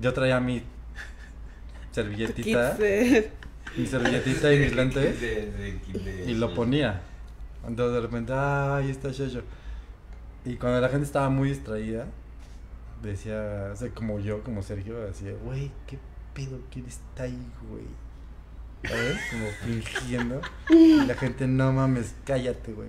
yo 0.00 0.14
traía 0.14 0.40
mi 0.40 0.62
servilletita, 1.92 2.78
mi 3.76 3.86
servilletita 3.86 4.52
y 4.54 4.58
mis 4.58 4.74
lentes 4.76 5.16
y 6.26 6.34
lo 6.34 6.54
ponía. 6.54 7.02
Entonces 7.66 7.94
de 7.96 8.00
repente, 8.00 8.32
ah, 8.34 8.76
ahí 8.76 8.90
está 8.90 9.10
Shesho. 9.10 9.42
Y 10.48 10.56
cuando 10.56 10.80
la 10.80 10.88
gente 10.88 11.04
estaba 11.04 11.28
muy 11.28 11.50
distraída, 11.50 12.06
decía, 13.02 13.70
o 13.72 13.76
sea, 13.76 13.90
como 13.90 14.18
yo, 14.18 14.42
como 14.42 14.62
Sergio, 14.62 14.98
decía, 14.98 15.32
güey, 15.44 15.70
¿qué 15.86 15.98
pedo? 16.34 16.58
¿Quién 16.72 16.86
está 16.86 17.24
ahí, 17.24 17.52
güey? 17.70 17.84
¿Sabes? 18.82 19.18
Como 19.30 19.46
fingiendo. 19.64 20.40
Y 20.70 21.04
la 21.04 21.14
gente, 21.14 21.46
no 21.46 21.70
mames, 21.72 22.14
cállate, 22.24 22.72
güey. 22.72 22.88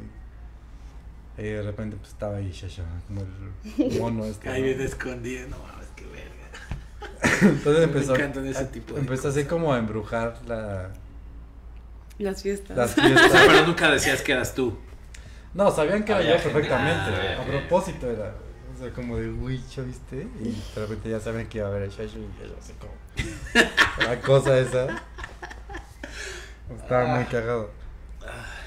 Y 1.38 1.43
de 1.43 1.62
repente 1.62 1.97
pues 1.97 2.10
estaba 2.12 2.38
ahí 2.38 2.51
Shesho, 2.51 2.84
como 3.07 3.22
el 3.22 3.99
mono 3.99 4.26
este. 4.26 4.49
Ahí 4.49 4.64
bien 4.64 4.80
escondido, 4.82 5.48
no 5.49 5.57
mames, 5.57 5.88
qué 5.95 6.06
verga. 6.06 7.52
Entonces 7.53 7.77
Me 7.77 7.84
empezó, 7.84 8.15
encantan 8.15 8.45
ese 8.45 8.65
tipo 8.65 8.94
de 8.94 9.02
empezó 9.02 9.30
así 9.30 9.44
como 9.45 9.73
a 9.73 9.80
embrujar 9.80 10.40
la, 10.48 10.91
Las 12.18 12.41
fiestas. 12.41 12.77
las 12.77 12.91
O 12.91 12.95
sea, 12.95 13.06
fiestas. 13.06 13.44
pero 13.48 13.68
nunca 13.68 13.91
decías 13.91 14.22
que 14.22 14.31
eras 14.34 14.53
tú. 14.53 14.77
No, 15.54 15.72
sabían 15.72 16.04
que 16.06 16.12
era 16.12 16.22
Había 16.22 16.38
yo 16.38 16.44
gente- 16.44 16.54
perfectamente. 16.54 17.36
ah, 17.36 17.38
a 17.38 17.42
ok. 17.42 17.48
propósito 17.48 18.10
era. 18.10 18.34
O 18.76 18.82
sea, 18.82 18.94
como 18.94 19.18
de, 19.18 19.30
uy, 19.30 19.62
¿ya 19.76 19.84
viste? 19.84 20.28
Y 20.40 20.52
de 20.76 20.82
repente 20.82 21.10
ya 21.10 21.20
saben 21.20 21.48
que 21.48 21.58
iba 21.58 21.68
a 21.68 21.70
haber 21.72 21.84
el 21.84 21.90
Shashu 21.90 22.20
y 22.20 22.48
yo 22.48 22.56
así 22.60 22.74
como. 22.74 22.94
La 24.10 24.22
cosa 24.22 24.58
esa. 24.60 24.88
Estaba 26.76 27.16
muy 27.16 27.26
cagado. 27.26 27.72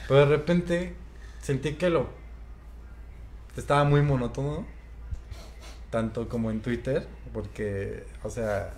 Pero 0.08 0.20
de 0.20 0.26
repente 0.26 0.94
sentí 1.40 1.74
que 1.74 1.88
lo. 1.88 2.08
Estaba 3.56 3.84
muy 3.84 4.02
monótono. 4.02 4.66
Tanto 5.90 6.28
como 6.28 6.50
en 6.50 6.60
Twitter. 6.62 7.06
Porque, 7.32 8.04
o 8.22 8.28
sea, 8.30 8.74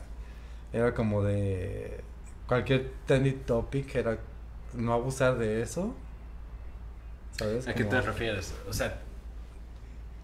era 0.72 0.94
como 0.94 1.22
de. 1.22 2.00
Cualquier 2.46 2.92
trending 3.06 3.40
topic 3.44 3.94
era 3.96 4.18
no 4.74 4.92
abusar 4.92 5.38
de 5.38 5.62
eso. 5.62 5.96
¿Sabes? 7.36 7.66
¿A 7.68 7.74
qué 7.74 7.84
te 7.84 8.00
refieres? 8.00 8.54
O 8.68 8.72
sea, 8.72 9.00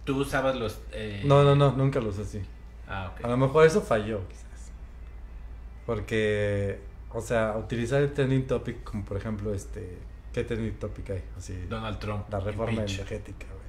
tú 0.04 0.20
usabas 0.20 0.56
los... 0.56 0.80
eh, 0.92 1.22
No, 1.24 1.42
no, 1.44 1.54
no, 1.56 1.72
nunca 1.72 2.00
lo 2.00 2.10
usé 2.10 2.22
así. 2.22 2.42
Ah, 2.88 3.12
ok. 3.14 3.24
A 3.24 3.28
lo 3.28 3.36
mejor 3.36 3.66
eso 3.66 3.80
falló, 3.80 4.20
quizás. 4.28 4.70
Porque, 5.86 6.80
o 7.12 7.20
sea, 7.20 7.56
utilizar 7.56 8.00
el 8.02 8.12
trending 8.12 8.46
topic 8.46 8.82
como 8.84 9.04
por 9.04 9.16
ejemplo, 9.16 9.52
este, 9.54 9.98
¿qué 10.32 10.44
trending 10.44 10.74
topic 10.78 11.10
hay? 11.10 11.24
Así, 11.36 11.54
Donald 11.68 11.98
Trump. 11.98 12.24
la 12.30 12.40
reforma 12.40 12.72
impeach. 12.72 12.94
energética, 12.94 13.46
güey. 13.46 13.60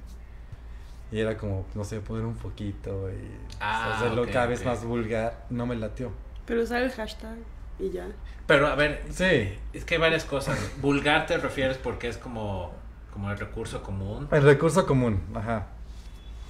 Y 1.10 1.20
era 1.20 1.36
como, 1.36 1.66
no 1.74 1.84
sé, 1.84 2.00
poner 2.00 2.24
un 2.24 2.36
poquito 2.36 3.10
y 3.10 3.14
Ah, 3.60 3.96
hacerlo 3.96 4.24
cada 4.32 4.46
vez 4.46 4.64
más 4.64 4.84
vulgar, 4.84 5.46
no 5.50 5.66
me 5.66 5.74
latió. 5.76 6.10
Pero 6.46 6.62
usar 6.62 6.82
el 6.82 6.90
hashtag 6.90 7.36
y 7.78 7.90
ya. 7.90 8.08
Pero 8.46 8.66
a 8.66 8.74
ver, 8.74 9.02
Sí, 9.10 9.52
es 9.72 9.84
que 9.84 9.94
hay 9.96 10.00
varias 10.00 10.24
cosas. 10.24 10.58
Vulgar 10.80 11.26
te 11.26 11.36
refieres 11.38 11.76
porque 11.78 12.08
es 12.08 12.16
como, 12.18 12.72
como 13.12 13.30
el 13.30 13.38
recurso 13.38 13.82
común. 13.82 14.28
el 14.30 14.42
recurso 14.42 14.86
común, 14.86 15.20
ajá. 15.34 15.66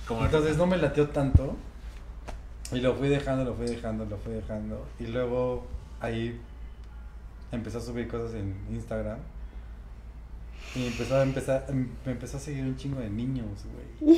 Como 0.07 0.25
Entonces 0.25 0.57
no 0.57 0.67
me 0.67 0.77
latió 0.77 1.09
tanto. 1.09 1.57
Y 2.73 2.81
lo 2.81 2.95
fui 2.95 3.09
dejando, 3.09 3.45
lo 3.45 3.55
fui 3.55 3.67
dejando, 3.67 4.05
lo 4.07 4.17
fui 4.19 4.33
dejando. 4.33 4.87
Y 4.99 5.07
luego 5.09 5.67
ahí 6.01 6.41
empecé 7.51 7.79
a 7.79 7.81
subir 7.81 8.09
cosas 8.09 8.35
en 8.35 8.55
Instagram. 8.71 9.19
Y 10.75 10.87
empezó 10.87 11.17
a 11.17 11.23
empezar, 11.23 11.67
em, 11.69 11.89
me 12.07 12.13
empezó 12.13 12.39
a 12.39 12.41
seguir 12.41 12.65
un 12.65 12.77
chingo 12.77 13.01
de 13.01 13.11
niños, 13.11 13.47
güey. 14.01 14.11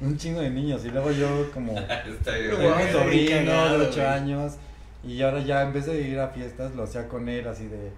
un 0.00 0.16
chingo 0.16 0.40
de 0.40 0.50
niños. 0.50 0.84
Y 0.84 0.90
luego 0.90 1.10
yo 1.10 1.50
como 1.52 1.74
tengo 2.24 2.56
un 2.58 2.92
sobrino 2.92 3.78
de 3.78 3.86
8 3.88 3.92
güey. 3.94 4.06
años. 4.06 4.52
Y 5.02 5.20
ahora 5.22 5.40
ya 5.40 5.62
en 5.62 5.72
vez 5.72 5.86
de 5.86 6.00
ir 6.00 6.18
a 6.20 6.28
fiestas 6.28 6.74
lo 6.74 6.84
hacía 6.84 7.08
con 7.08 7.28
él, 7.28 7.46
así 7.48 7.66
de 7.66 7.90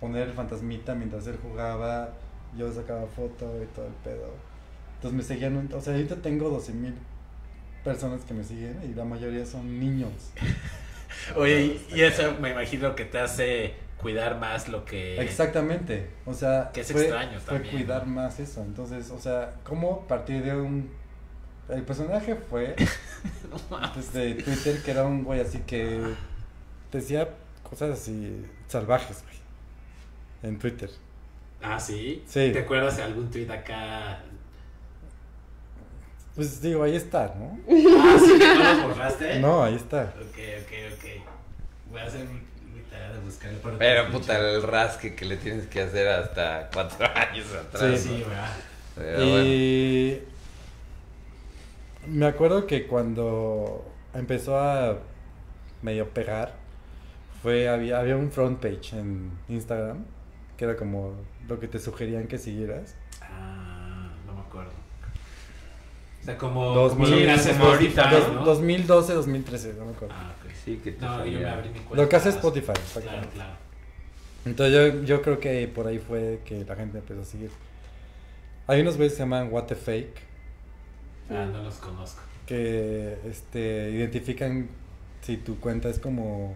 poner 0.00 0.28
el 0.28 0.34
fantasmita 0.34 0.94
mientras 0.94 1.26
él 1.26 1.38
jugaba. 1.42 2.10
Yo 2.56 2.72
sacaba 2.72 3.06
foto 3.06 3.62
y 3.62 3.66
todo 3.66 3.86
el 3.86 3.92
pedo. 4.04 4.34
Entonces 4.96 5.16
me 5.16 5.22
seguían, 5.22 5.68
o 5.72 5.80
sea, 5.80 5.94
ahorita 5.94 6.16
tengo 6.16 6.48
12 6.50 6.72
mil 6.72 6.94
personas 7.84 8.22
que 8.24 8.34
me 8.34 8.44
siguen 8.44 8.80
y 8.84 8.94
la 8.94 9.04
mayoría 9.04 9.46
son 9.46 9.78
niños. 9.78 10.12
Oye, 11.36 11.80
y, 11.90 11.94
y 11.94 12.00
eso 12.02 12.34
me 12.40 12.50
imagino 12.50 12.94
que 12.94 13.04
te 13.04 13.18
hace 13.18 13.74
cuidar 14.00 14.38
más 14.38 14.68
lo 14.68 14.84
que... 14.84 15.20
Exactamente, 15.20 16.10
o 16.24 16.34
sea, 16.34 16.70
Que 16.72 16.80
es 16.80 16.92
fue, 16.92 17.02
extraño 17.02 17.38
fue 17.40 17.54
también, 17.54 17.76
cuidar 17.76 18.06
¿no? 18.06 18.14
más 18.14 18.40
eso. 18.40 18.62
Entonces, 18.62 19.10
o 19.10 19.18
sea, 19.18 19.54
¿cómo 19.64 20.06
partir 20.06 20.42
de 20.42 20.56
un... 20.56 20.90
El 21.68 21.82
personaje 21.82 22.34
fue 22.34 22.74
desde 23.96 24.34
Twitter 24.34 24.82
que 24.82 24.90
era 24.90 25.04
un 25.04 25.22
güey 25.22 25.40
así 25.40 25.60
que 25.60 26.02
decía 26.90 27.28
cosas 27.62 27.90
así 27.90 28.44
salvajes, 28.66 29.22
güey. 29.22 29.39
En 30.42 30.58
Twitter. 30.58 30.90
Ah, 31.62 31.78
¿sí? 31.78 32.22
Sí. 32.26 32.50
¿Te 32.52 32.60
acuerdas 32.60 32.96
de 32.96 33.02
algún 33.02 33.30
tweet 33.30 33.50
acá? 33.50 34.20
Pues 36.34 36.62
digo, 36.62 36.82
ahí 36.82 36.96
está, 36.96 37.34
¿no? 37.36 37.58
Ah, 37.68 38.18
¿sí? 38.18 38.38
¿No 38.38 38.64
los 38.64 38.82
borraste? 38.84 39.38
No, 39.40 39.62
ahí 39.62 39.74
está. 39.74 40.14
Ok, 40.16 40.38
ok, 40.62 40.72
ok. 40.94 41.04
Voy 41.90 42.00
a 42.00 42.04
hacer 42.04 42.24
mi, 42.24 42.80
tarea 42.90 43.12
de 43.12 43.18
buscarlo. 43.18 43.58
para 43.58 43.78
Pero 43.78 44.10
puta, 44.10 44.38
el 44.38 44.62
rasque 44.62 45.14
que 45.14 45.26
le 45.26 45.36
tienes 45.36 45.66
que 45.66 45.82
hacer 45.82 46.08
hasta 46.08 46.70
cuatro 46.72 47.06
años 47.14 47.46
atrás. 47.52 48.00
Sí. 48.00 48.08
Sí, 48.08 48.24
¿verdad? 48.26 48.56
Bueno. 48.96 49.44
Y 49.44 50.22
me 52.06 52.26
acuerdo 52.26 52.66
que 52.66 52.86
cuando 52.86 53.84
empezó 54.14 54.58
a 54.58 54.98
medio 55.82 56.08
pegar, 56.08 56.54
fue 57.42 57.68
había, 57.68 57.98
había 57.98 58.16
un 58.16 58.30
front 58.30 58.60
page 58.60 58.98
en 58.98 59.30
Instagram 59.48 60.04
que 60.60 60.66
era 60.66 60.76
como 60.76 61.14
lo 61.48 61.58
que 61.58 61.68
te 61.68 61.78
sugerían 61.78 62.26
que 62.26 62.36
siguieras. 62.36 62.94
Ah, 63.22 64.10
no 64.26 64.34
me 64.34 64.40
acuerdo. 64.40 64.72
O 66.20 66.24
sea, 66.26 66.36
como, 66.36 66.74
Dos 66.74 66.92
como 66.92 67.04
mil- 67.06 67.12
lo 67.12 67.16
que 67.24 67.30
hace 67.30 67.52
como 67.52 67.64
Spotify, 67.72 68.00
dos- 68.10 68.32
¿no? 68.34 68.44
2012, 68.44 69.14
2013, 69.14 69.72
no 69.78 69.86
me 69.86 69.92
acuerdo. 69.92 70.14
Ah, 70.14 70.34
ok. 70.38 70.50
Sí, 70.62 70.76
que 70.84 70.92
te 70.92 71.00
No, 71.00 71.24
yo 71.24 71.40
me 71.40 71.48
abrí 71.48 71.70
mi 71.70 71.78
cuenta. 71.78 71.96
lo 72.02 72.08
que 72.10 72.16
hace 72.16 72.28
Spotify, 72.28 72.72
Claro, 73.00 73.26
claro. 73.32 73.52
Entonces 74.44 74.74
yo, 74.94 75.02
yo 75.04 75.22
creo 75.22 75.40
que 75.40 75.66
por 75.66 75.86
ahí 75.86 75.98
fue 75.98 76.40
que 76.44 76.62
la 76.66 76.76
gente 76.76 76.98
empezó 76.98 77.22
a 77.22 77.24
seguir. 77.24 77.50
Hay 78.66 78.82
unos 78.82 78.96
güeyes 78.98 79.14
que 79.14 79.16
se 79.16 79.22
llaman 79.22 79.48
What 79.50 79.64
the 79.64 79.76
Fake 79.76 80.20
Ah, 81.30 81.46
no 81.50 81.62
los 81.62 81.76
conozco. 81.76 82.20
que 82.44 83.16
este, 83.24 83.92
identifican 83.92 84.68
si 85.22 85.38
tu 85.38 85.58
cuenta 85.58 85.88
es 85.88 85.98
como 85.98 86.54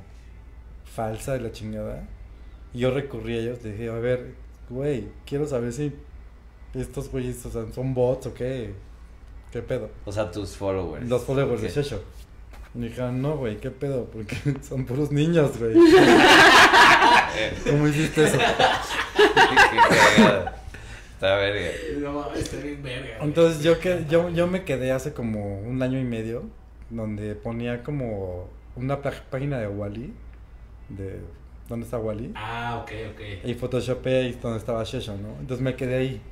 falsa 0.85 1.33
de 1.33 1.41
la 1.41 1.53
chingada. 1.53 2.05
Y 2.75 2.81
yo 2.81 2.91
recurrí 2.91 3.37
a 3.39 3.41
ellos, 3.41 3.63
le 3.63 3.73
dije, 3.73 3.89
a 3.89 3.95
ver, 3.95 4.35
güey, 4.69 5.07
quiero 5.25 5.47
saber 5.47 5.73
si 5.73 5.93
estos 6.75 7.09
güeyes 7.11 7.47
o 7.47 7.51
sea, 7.51 7.65
son 7.73 7.95
bots 7.95 8.27
o 8.27 8.35
qué. 8.35 8.75
¿Qué 9.53 9.63
pedo? 9.63 9.89
O 10.05 10.11
sea, 10.13 10.31
tus 10.33 10.57
followers. 10.57 11.09
Los 11.09 11.23
followers 11.23 11.63
de. 11.63 11.69
Shesho. 11.69 12.03
Y 12.75 12.79
me 12.79 12.89
dijeron, 12.89 13.23
no, 13.23 13.37
güey, 13.37 13.59
¿qué 13.59 13.71
pedo? 13.71 14.07
Porque 14.07 14.37
son 14.69 14.85
puros 14.85 15.13
niños, 15.13 15.57
güey. 15.59 15.75
¿Cómo 17.71 17.87
hiciste 17.89 18.25
eso? 18.25 18.39
Está 21.15 21.37
verga. 21.37 21.71
No, 22.01 22.35
está 22.35 22.57
bien 22.59 22.83
verga. 22.83 23.19
Entonces 23.23 23.63
yo, 23.63 23.79
que, 23.79 24.05
yo, 24.11 24.29
yo 24.31 24.47
me 24.47 24.65
quedé 24.65 24.91
hace 24.93 25.13
como 25.15 25.61
un 25.61 25.81
año 25.83 25.99
y 25.99 26.05
medio 26.05 26.43
donde 26.91 27.35
ponía 27.35 27.83
como 27.83 28.49
una 28.77 29.01
pá- 29.01 29.23
página 29.31 29.59
de 29.59 29.69
Wally, 29.69 30.13
de 30.89 31.21
dónde 31.69 31.85
está 31.85 31.99
Wally, 31.99 32.33
Ah, 32.35 32.81
ok, 32.83 32.93
ok. 33.13 33.21
y 33.49 33.55
Photoshopé 33.55 34.17
ahí 34.19 34.39
donde 34.43 34.59
estaba 34.59 34.83
Shesho, 34.85 35.17
¿no? 35.17 35.31
Entonces 35.41 35.61
me 35.63 35.75
quedé 35.77 35.97
ahí. 35.97 36.23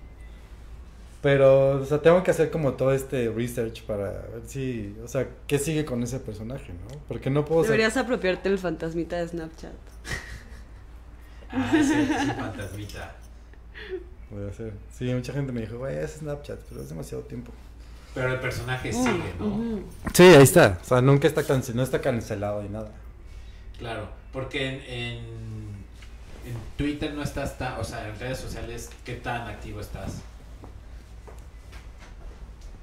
Pero, 1.22 1.80
o 1.80 1.84
sea, 1.86 2.02
tengo 2.02 2.22
que 2.24 2.32
hacer 2.32 2.50
como 2.50 2.72
todo 2.72 2.92
este 2.92 3.30
research 3.30 3.82
para 3.84 4.10
ver 4.10 4.42
si, 4.46 4.96
o 5.04 5.06
sea, 5.08 5.28
qué 5.46 5.56
sigue 5.58 5.84
con 5.84 6.02
ese 6.02 6.18
personaje, 6.18 6.72
¿no? 6.72 6.98
Porque 7.06 7.30
no 7.30 7.44
puedo 7.44 7.62
ser... 7.62 7.70
Deberías 7.72 7.96
apropiarte 7.96 8.48
el 8.48 8.58
fantasmita 8.58 9.16
de 9.18 9.28
Snapchat. 9.28 9.72
Ah, 11.50 11.70
sí, 11.70 11.78
es 11.78 12.28
un 12.28 12.34
fantasmita. 12.34 13.14
Voy 14.30 14.44
a 14.46 14.48
hacer. 14.48 14.72
Sí, 14.92 15.12
mucha 15.14 15.32
gente 15.32 15.52
me 15.52 15.60
dijo, 15.60 15.78
güey, 15.78 15.96
es 15.96 16.12
Snapchat, 16.14 16.58
pero 16.68 16.80
es 16.82 16.88
demasiado 16.88 17.22
tiempo. 17.24 17.52
Pero 18.14 18.32
el 18.32 18.40
personaje 18.40 18.92
sigue, 18.92 19.34
¿no? 19.38 19.80
Sí, 20.12 20.22
ahí 20.24 20.42
está. 20.42 20.78
O 20.82 20.84
sea, 20.84 21.00
nunca 21.02 21.28
está 21.28 21.44
cancelado, 21.44 21.76
no 21.76 21.82
está 21.82 22.00
cancelado 22.00 22.62
ni 22.62 22.68
nada. 22.68 22.90
Claro, 23.78 24.08
porque 24.32 24.66
en, 24.68 24.74
en, 24.86 25.18
en 26.46 26.56
Twitter 26.76 27.12
no 27.12 27.22
estás 27.22 27.58
tan, 27.58 27.78
o 27.78 27.84
sea, 27.84 28.08
en 28.08 28.18
redes 28.18 28.38
sociales, 28.38 28.90
¿qué 29.04 29.14
tan 29.14 29.46
activo 29.48 29.80
estás? 29.80 30.22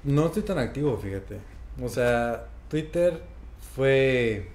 No 0.04 0.26
estoy 0.26 0.42
tan 0.42 0.58
activo, 0.58 0.96
fíjate. 0.96 1.38
O 1.82 1.88
sea, 1.88 2.46
Twitter 2.68 3.20
fue 3.74 4.48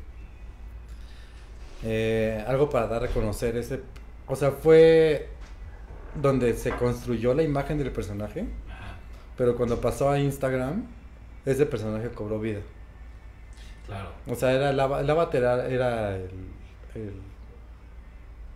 eh, 1.83 2.43
algo 2.47 2.69
para 2.69 2.87
dar 2.87 3.03
a 3.03 3.07
conocer 3.09 3.55
ese... 3.57 3.81
O 4.27 4.35
sea, 4.35 4.51
fue 4.51 5.29
donde 6.19 6.55
se 6.55 6.71
construyó 6.71 7.33
la 7.33 7.43
imagen 7.43 7.77
del 7.77 7.91
personaje, 7.91 8.47
Ajá, 8.69 8.95
pero 9.37 9.55
cuando 9.55 9.79
pasó 9.81 10.09
a 10.09 10.17
Instagram, 10.17 10.85
ese 11.45 11.65
personaje 11.65 12.09
cobró 12.09 12.39
vida. 12.39 12.61
claro. 13.85 14.09
O 14.27 14.33
sea, 14.35 14.53
era 14.53 14.69
el 14.71 14.79
avatar 14.79 15.35
era, 15.35 15.67
era 15.67 16.15
el, 16.15 16.29
el, 16.95 17.13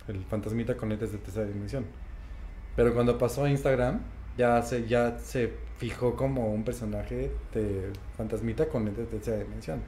el 0.08 0.24
fantasmita 0.26 0.76
con 0.76 0.90
lentes 0.90 1.12
de 1.12 1.18
tercera 1.20 1.46
dimensión. 1.46 1.86
Pero 2.76 2.94
cuando 2.94 3.18
pasó 3.18 3.46
a 3.46 3.50
Instagram, 3.50 4.00
ya 4.38 4.62
se, 4.62 4.88
ya 4.88 5.20
se 5.20 5.54
fijó 5.78 6.16
como 6.16 6.54
un 6.54 6.64
personaje 6.64 7.32
de 7.54 7.92
fantasmita 8.18 8.68
con 8.68 8.86
lentes 8.86 9.06
de 9.06 9.18
tercera 9.18 9.44
dimensión. 9.44 9.82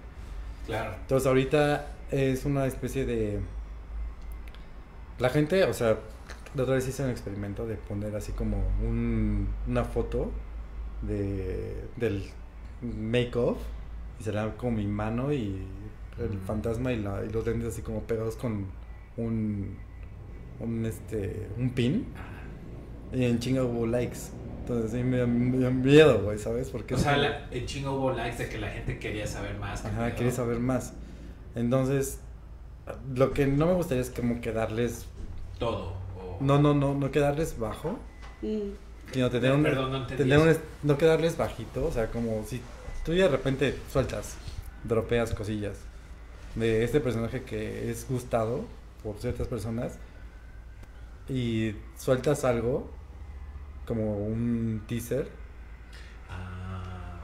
Claro. 0.65 0.93
Entonces 1.01 1.27
ahorita 1.27 1.87
es 2.11 2.45
una 2.45 2.65
especie 2.65 3.05
de... 3.05 3.39
La 5.19 5.29
gente, 5.29 5.63
o 5.63 5.73
sea, 5.73 5.97
la 6.55 6.63
otra 6.63 6.75
vez 6.75 6.87
hice 6.87 7.03
un 7.03 7.11
experimento 7.11 7.65
de 7.65 7.75
poner 7.75 8.15
así 8.15 8.31
como 8.33 8.57
un, 8.83 9.47
una 9.67 9.83
foto 9.83 10.31
de, 11.01 11.85
del 11.95 12.29
make-off 12.81 13.57
y 14.19 14.23
será 14.23 14.51
como 14.57 14.77
mi 14.77 14.87
mano 14.87 15.31
y 15.31 15.65
el 16.21 16.37
fantasma 16.39 16.91
y, 16.93 17.01
la, 17.01 17.23
y 17.25 17.29
los 17.29 17.45
lentes 17.45 17.69
así 17.73 17.81
como 17.81 18.01
pegados 18.03 18.35
con 18.35 18.65
un, 19.17 19.77
un, 20.59 20.85
este, 20.85 21.47
un 21.57 21.69
pin 21.71 22.07
Ajá. 22.15 23.17
y 23.17 23.25
en 23.25 23.39
chinga 23.39 23.63
hubo 23.63 23.85
likes. 23.87 24.17
Entonces 24.61 24.91
sí 24.91 25.03
me, 25.03 25.17
da- 25.17 25.25
miedo, 25.25 26.21
güey, 26.23 26.37
¿sabes? 26.37 26.69
Porque 26.69 26.93
O 26.93 26.97
sea, 26.97 27.17
la- 27.17 27.47
en 27.51 27.65
chingo 27.65 27.91
hubo 27.93 28.11
likes 28.13 28.37
de 28.43 28.49
que 28.49 28.57
la 28.59 28.69
gente 28.69 28.99
quería 28.99 29.25
saber 29.27 29.57
más. 29.57 29.83
Ajá, 29.85 30.09
¿no? 30.09 30.15
quería 30.15 30.31
saber 30.31 30.59
más. 30.59 30.93
Entonces, 31.55 32.19
lo 33.15 33.33
que 33.33 33.47
no 33.47 33.65
me 33.67 33.73
gustaría 33.73 34.01
es 34.01 34.09
como 34.11 34.39
quedarles. 34.39 35.05
Todo. 35.59 35.93
o- 36.17 36.37
No, 36.39 36.59
no, 36.61 36.73
no, 36.73 36.93
no 36.93 37.11
quedarles 37.11 37.57
bajo. 37.59 37.97
Mm. 38.41 38.69
Sino 39.11 39.29
tener 39.29 39.51
un. 39.51 39.63
Perdón, 39.63 39.91
no 39.91 39.97
entendí 40.03 40.23
tener 40.23 40.39
un 40.39 40.55
no 40.83 40.97
quedarles 40.97 41.35
bajito. 41.37 41.85
O 41.85 41.91
sea, 41.91 42.07
como 42.07 42.43
si 42.45 42.61
tú 43.03 43.11
de 43.11 43.27
repente 43.27 43.75
sueltas, 43.91 44.35
dropeas 44.83 45.33
cosillas 45.33 45.77
de 46.55 46.83
este 46.83 46.99
personaje 46.99 47.43
que 47.43 47.89
es 47.89 48.07
gustado 48.09 48.65
por 49.03 49.17
ciertas 49.17 49.47
personas 49.47 49.97
y 51.29 51.75
sueltas 51.97 52.43
algo 52.45 52.89
como 53.85 54.17
un 54.25 54.83
teaser 54.87 55.29
Ah, 56.29 57.19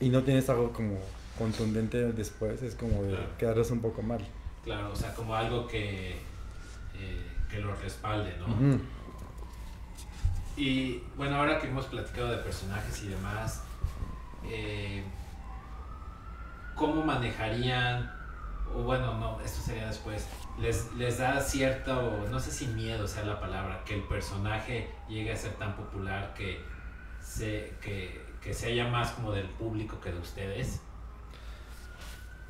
y 0.00 0.08
no 0.10 0.22
tienes 0.22 0.48
algo 0.50 0.72
como 0.72 0.98
contundente 1.38 2.12
después, 2.12 2.62
es 2.62 2.74
como 2.74 3.02
de 3.02 3.10
Claro. 3.16 3.36
quedarles 3.38 3.70
un 3.70 3.80
poco 3.80 4.02
mal. 4.02 4.20
claro, 4.64 4.92
o 4.92 4.96
sea, 4.96 5.14
como 5.14 5.34
algo 5.34 5.66
que, 5.66 6.10
eh, 6.12 7.26
que 7.50 7.58
lo 7.60 7.74
respalde, 7.76 8.34
¿no? 8.38 8.78
Y 10.56 11.02
bueno, 11.16 11.36
ahora 11.36 11.58
que 11.58 11.68
hemos 11.68 11.86
platicado 11.86 12.30
de 12.30 12.36
personajes 12.38 13.02
y 13.04 13.08
demás, 13.08 13.62
eh, 14.44 15.02
¿cómo 16.74 17.02
manejarían? 17.04 18.12
O 18.74 18.82
bueno, 18.82 19.18
no, 19.18 19.40
esto 19.40 19.60
sería 19.60 19.86
después. 19.86 20.26
Les, 20.58 20.92
les 20.94 21.18
da 21.18 21.40
cierto, 21.40 22.26
no 22.30 22.38
sé 22.38 22.50
si 22.50 22.66
miedo 22.68 23.06
sea 23.08 23.24
la 23.24 23.40
palabra, 23.40 23.82
que 23.84 23.94
el 23.94 24.02
personaje 24.04 24.88
llegue 25.08 25.32
a 25.32 25.36
ser 25.36 25.52
tan 25.54 25.74
popular 25.76 26.34
que 26.34 26.60
se, 27.22 27.72
que, 27.80 28.20
que 28.42 28.54
se 28.54 28.66
haya 28.68 28.86
más 28.88 29.10
como 29.12 29.32
del 29.32 29.48
público 29.48 30.00
que 30.00 30.12
de 30.12 30.18
ustedes. 30.18 30.80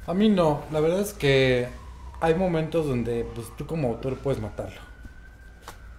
A 0.06 0.14
mí 0.14 0.28
no, 0.28 0.62
la 0.72 0.80
verdad 0.80 1.00
es 1.00 1.12
que 1.12 1.68
hay 2.20 2.34
momentos 2.34 2.86
donde 2.86 3.26
pues 3.34 3.54
tú 3.56 3.66
como 3.66 3.88
autor 3.88 4.16
puedes 4.18 4.40
matarlo. 4.40 4.80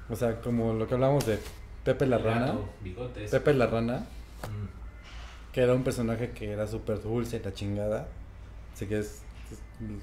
O 0.09 0.15
sea, 0.15 0.41
como 0.41 0.73
lo 0.73 0.87
que 0.87 0.95
hablamos 0.95 1.25
de 1.25 1.39
Pepe 1.83 2.05
la 2.05 2.17
Rana. 2.17 2.47
Gato, 2.47 2.69
bigotes. 2.81 3.31
Pepe 3.31 3.53
la 3.53 3.67
Rana, 3.67 4.05
Mm. 4.43 5.53
que 5.53 5.61
era 5.61 5.73
un 5.75 5.83
personaje 5.83 6.31
que 6.31 6.51
era 6.51 6.65
súper 6.67 7.01
dulce 7.01 7.37
y 7.37 7.43
la 7.43 7.53
chingada. 7.53 8.07
Así 8.73 8.87
que 8.87 8.99
es- 8.99 9.21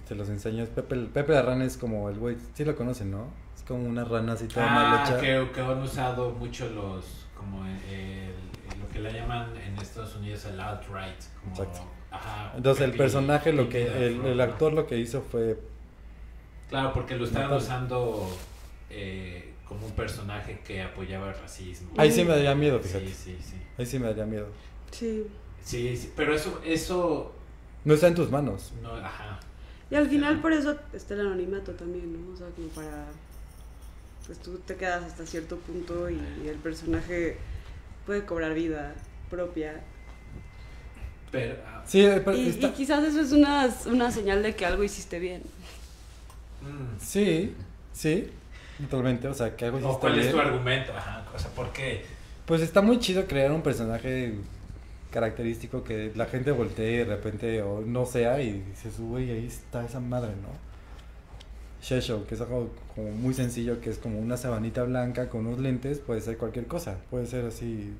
te 0.06 0.14
los 0.14 0.28
enseño. 0.28 0.62
Es 0.64 0.70
Pepe, 0.70 0.96
Pepe 1.12 1.32
la 1.32 1.42
Rana 1.42 1.64
es 1.64 1.76
como 1.76 2.08
el 2.08 2.18
güey, 2.18 2.36
sí 2.54 2.64
lo 2.64 2.74
conocen, 2.76 3.10
¿no? 3.10 3.26
Es 3.56 3.62
como 3.62 3.84
una 3.88 4.04
rana 4.04 4.32
así 4.34 4.46
toda 4.48 4.66
mal 4.66 4.86
Ah, 4.98 5.04
hecha. 5.04 5.20
que, 5.20 5.50
que 5.52 5.60
han 5.60 5.78
usado 5.82 6.30
mucho 6.30 6.68
los, 6.70 7.26
como 7.36 7.64
el, 7.66 7.76
el- 7.92 8.80
lo 8.80 8.88
que 8.92 9.00
le 9.00 9.12
llaman 9.12 9.56
en 9.56 9.76
Estados 9.78 10.14
Unidos 10.16 10.44
el 10.46 10.58
alt-right. 10.60 11.20
como- 11.40 11.52
Exacto. 11.52 11.80
Ajá, 12.10 12.52
Entonces 12.56 12.84
el 12.86 12.96
personaje, 12.96 13.52
lo 13.52 13.68
que 13.68 13.86
el, 13.86 14.24
el 14.24 14.36
¿no? 14.38 14.42
actor 14.42 14.72
lo 14.72 14.86
que 14.86 14.96
hizo 14.98 15.20
fue 15.20 15.58
Claro, 16.70 16.92
porque 16.94 17.16
lo 17.16 17.24
estaban 17.24 17.52
usando 17.52 18.28
eh, 18.90 19.52
como 19.66 19.84
un 19.86 19.92
personaje 19.92 20.60
que 20.64 20.82
apoyaba 20.82 21.28
el 21.28 21.34
racismo. 21.38 21.90
Ahí 21.98 22.10
sí 22.10 22.24
me 22.24 22.30
daría 22.30 22.54
miedo, 22.54 22.78
fíjate. 22.80 23.08
Sí, 23.08 23.14
sí, 23.14 23.38
sí. 23.42 23.56
Ahí 23.76 23.84
sí 23.86 23.98
me 23.98 24.06
daría 24.06 24.24
miedo. 24.24 24.46
Sí. 24.90 25.26
Sí, 25.62 25.96
sí, 25.96 26.12
pero 26.16 26.34
eso, 26.34 26.60
eso, 26.64 27.32
No 27.88 27.94
está 27.94 28.08
en 28.08 28.14
tus 28.14 28.30
manos. 28.30 28.72
no, 28.82 28.92
ajá. 28.94 29.40
Y 29.90 29.94
al 29.94 30.06
final 30.08 30.40
por 30.42 30.52
eso 30.52 30.76
está 30.92 31.14
el 31.14 31.20
anonimato 31.20 31.72
también, 31.72 32.12
¿no? 32.12 32.34
O 32.34 32.36
sea, 32.36 32.46
como 32.54 32.68
para... 32.68 33.06
Pues 34.26 34.38
tú 34.40 34.58
te 34.66 34.76
quedas 34.76 35.02
hasta 35.04 35.24
cierto 35.24 35.56
punto 35.56 36.10
y 36.10 36.20
el 36.46 36.56
personaje 36.56 37.38
puede 38.04 38.26
cobrar 38.26 38.52
vida 38.52 38.94
propia. 39.30 39.80
Pero, 41.30 41.56
ah, 41.66 41.82
Sí, 41.86 42.04
eh, 42.04 42.20
pero 42.22 42.36
Y, 42.36 42.48
está- 42.50 42.66
y 42.68 42.72
quizás 42.72 43.02
eso 43.04 43.20
es 43.20 43.32
una, 43.32 43.68
una 43.86 44.10
señal 44.10 44.42
de 44.42 44.54
que 44.54 44.66
algo 44.66 44.84
hiciste 44.84 45.18
bien. 45.18 45.42
mm. 46.62 46.98
sí, 47.00 47.54
sí, 47.92 48.30
totalmente. 48.90 49.28
O 49.28 49.34
sea, 49.34 49.56
que 49.56 49.64
algo 49.66 49.78
¿O 49.78 49.80
hiciste 49.80 50.00
¿Cuál 50.00 50.18
es 50.18 50.20
bien. 50.20 50.32
tu 50.32 50.40
argumento? 50.40 50.92
Ajá, 50.96 51.24
o 51.34 51.38
sea, 51.38 51.50
¿por 51.50 51.72
qué? 51.72 52.04
Pues 52.46 52.60
está 52.62 52.82
muy 52.82 52.98
chido 52.98 53.26
crear 53.26 53.52
un 53.52 53.62
personaje 53.62 54.34
característico 55.10 55.84
que 55.84 56.12
la 56.14 56.26
gente 56.26 56.50
voltee 56.50 56.94
y 56.94 56.96
de 56.98 57.04
repente 57.04 57.62
o 57.62 57.80
no 57.80 58.04
sea 58.06 58.40
y 58.40 58.60
dices, 58.60 58.98
güey, 59.00 59.30
ahí 59.30 59.46
está 59.46 59.84
esa 59.84 60.00
madre, 60.00 60.30
¿no? 60.42 60.68
Shesho, 61.82 62.26
que 62.26 62.34
es 62.34 62.40
algo 62.40 62.70
como 62.94 63.10
muy 63.12 63.34
sencillo, 63.34 63.80
que 63.80 63.90
es 63.90 63.98
como 63.98 64.18
una 64.18 64.36
sabanita 64.36 64.82
blanca 64.82 65.28
con 65.28 65.46
unos 65.46 65.60
lentes, 65.60 65.98
puede 66.00 66.20
ser 66.20 66.36
cualquier 66.36 66.66
cosa, 66.66 66.98
puede 67.10 67.26
ser 67.26 67.46
así. 67.46 67.94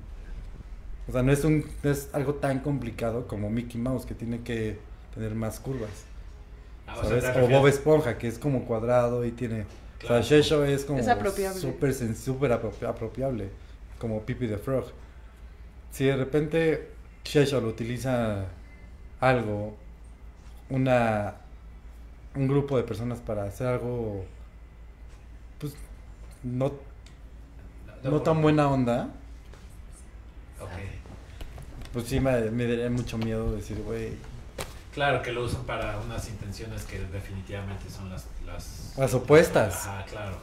O 1.07 1.11
sea, 1.11 1.23
no 1.23 1.31
es, 1.31 1.43
un, 1.43 1.65
no 1.81 1.89
es 1.89 2.09
algo 2.13 2.35
tan 2.35 2.59
complicado 2.59 3.25
como 3.25 3.49
Mickey 3.49 3.79
Mouse, 3.81 4.05
que 4.05 4.13
tiene 4.13 4.41
que 4.41 4.77
tener 5.13 5.33
más 5.33 5.59
curvas. 5.59 5.89
Ah, 6.87 7.01
o 7.41 7.47
Bob 7.47 7.67
Esponja, 7.67 8.17
que 8.17 8.27
es 8.27 8.37
como 8.37 8.65
cuadrado 8.65 9.25
y 9.25 9.31
tiene... 9.31 9.65
Claro. 9.99 10.21
O 10.21 10.23
sea, 10.23 10.37
Shesho 10.37 10.65
es 10.65 10.85
como 10.85 10.99
Es 10.99 11.07
apropiable. 11.07 11.59
súper 12.15 12.51
apropiable, 12.51 13.49
como 13.97 14.21
Pipi 14.21 14.47
the 14.47 14.57
Frog. 14.57 14.85
Si 15.91 16.05
de 16.05 16.15
repente 16.15 16.98
Shesho 17.29 17.61
lo 17.61 17.67
utiliza 17.67 18.45
algo, 19.19 19.77
una 20.69 21.35
un 22.33 22.47
grupo 22.47 22.75
de 22.77 22.83
personas 22.83 23.19
para 23.19 23.43
hacer 23.43 23.67
algo 23.67 24.25
pues 25.59 25.73
no, 26.41 26.71
no 28.03 28.21
tan 28.21 28.41
buena 28.41 28.67
onda, 28.67 29.09
Ok. 30.59 30.69
pues 31.93 32.07
sí 32.07 32.19
me, 32.19 32.49
me 32.49 32.65
daría 32.65 32.89
mucho 32.89 33.17
miedo 33.19 33.55
decir, 33.55 33.79
güey, 33.83 34.13
Claro, 34.93 35.21
que 35.21 35.31
lo 35.31 35.43
usan 35.43 35.63
para 35.65 35.99
unas 35.99 36.27
intenciones 36.29 36.83
que 36.83 36.97
definitivamente 36.99 37.89
son 37.91 38.09
las... 38.09 38.25
Las, 38.43 38.93
Las 38.97 39.13
opuestas. 39.13 39.85
Ajá, 39.85 40.03
claro. 40.05 40.37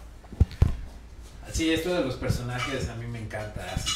Sí, 1.52 1.72
esto 1.72 1.92
de 1.92 2.02
los 2.04 2.14
personajes 2.14 2.88
a 2.88 2.94
mí 2.94 3.06
me 3.06 3.20
encanta, 3.20 3.60
así, 3.74 3.90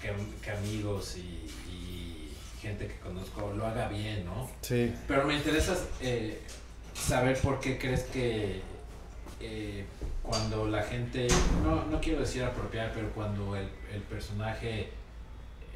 que, 0.00 0.12
que 0.42 0.50
amigos 0.50 1.16
y 1.18 1.39
gente 2.60 2.86
que 2.86 2.94
conozco 3.00 3.52
lo 3.56 3.66
haga 3.66 3.88
bien, 3.88 4.24
¿no? 4.24 4.48
sí, 4.60 4.92
Pero 5.08 5.24
me 5.24 5.34
interesa 5.36 5.76
eh, 6.00 6.40
saber 6.94 7.38
por 7.40 7.58
qué 7.60 7.78
crees 7.78 8.02
que 8.04 8.60
eh, 9.40 9.84
cuando 10.22 10.66
la 10.68 10.82
gente, 10.82 11.26
no, 11.64 11.84
no 11.86 12.00
quiero 12.00 12.20
decir 12.20 12.44
apropiar, 12.44 12.92
pero 12.94 13.10
cuando 13.12 13.56
el, 13.56 13.68
el 13.92 14.02
personaje 14.02 14.90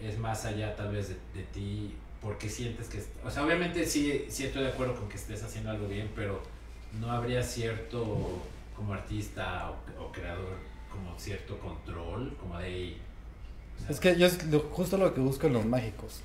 es 0.03 0.19
más 0.19 0.45
allá 0.45 0.77
tal 0.77 0.93
vez 0.93 1.09
de, 1.09 1.15
de 1.35 1.43
ti, 1.53 1.95
¿por 2.21 2.37
qué 2.39 2.49
sientes 2.49 2.89
que... 2.89 3.03
O 3.25 3.31
sea, 3.31 3.45
obviamente 3.45 3.87
sí, 3.87 4.27
sí 4.29 4.45
estoy 4.45 4.63
de 4.65 4.69
acuerdo 4.69 4.95
con 4.97 5.09
que 5.09 5.17
estés 5.17 5.43
haciendo 5.43 5.71
algo 5.71 5.89
bien, 5.89 6.11
pero 6.15 6.43
no 7.01 7.11
habría 7.11 7.43
cierto, 7.43 8.43
como 8.77 8.93
artista 8.93 9.71
o, 9.99 10.05
o 10.05 10.13
creador, 10.13 10.57
como 10.91 11.19
cierto 11.19 11.59
control, 11.59 12.37
como 12.39 12.59
de... 12.59 12.97
o 13.79 13.81
sea, 13.83 13.91
es 13.91 14.01
que 14.01 14.17
yo 14.19 14.27
es 14.27 14.45
lo- 14.47 14.61
justo 14.61 14.97
lo 14.99 15.13
que 15.15 15.21
busco 15.21 15.47
en 15.47 15.55
los 15.55 15.65
mágicos, 15.65 16.21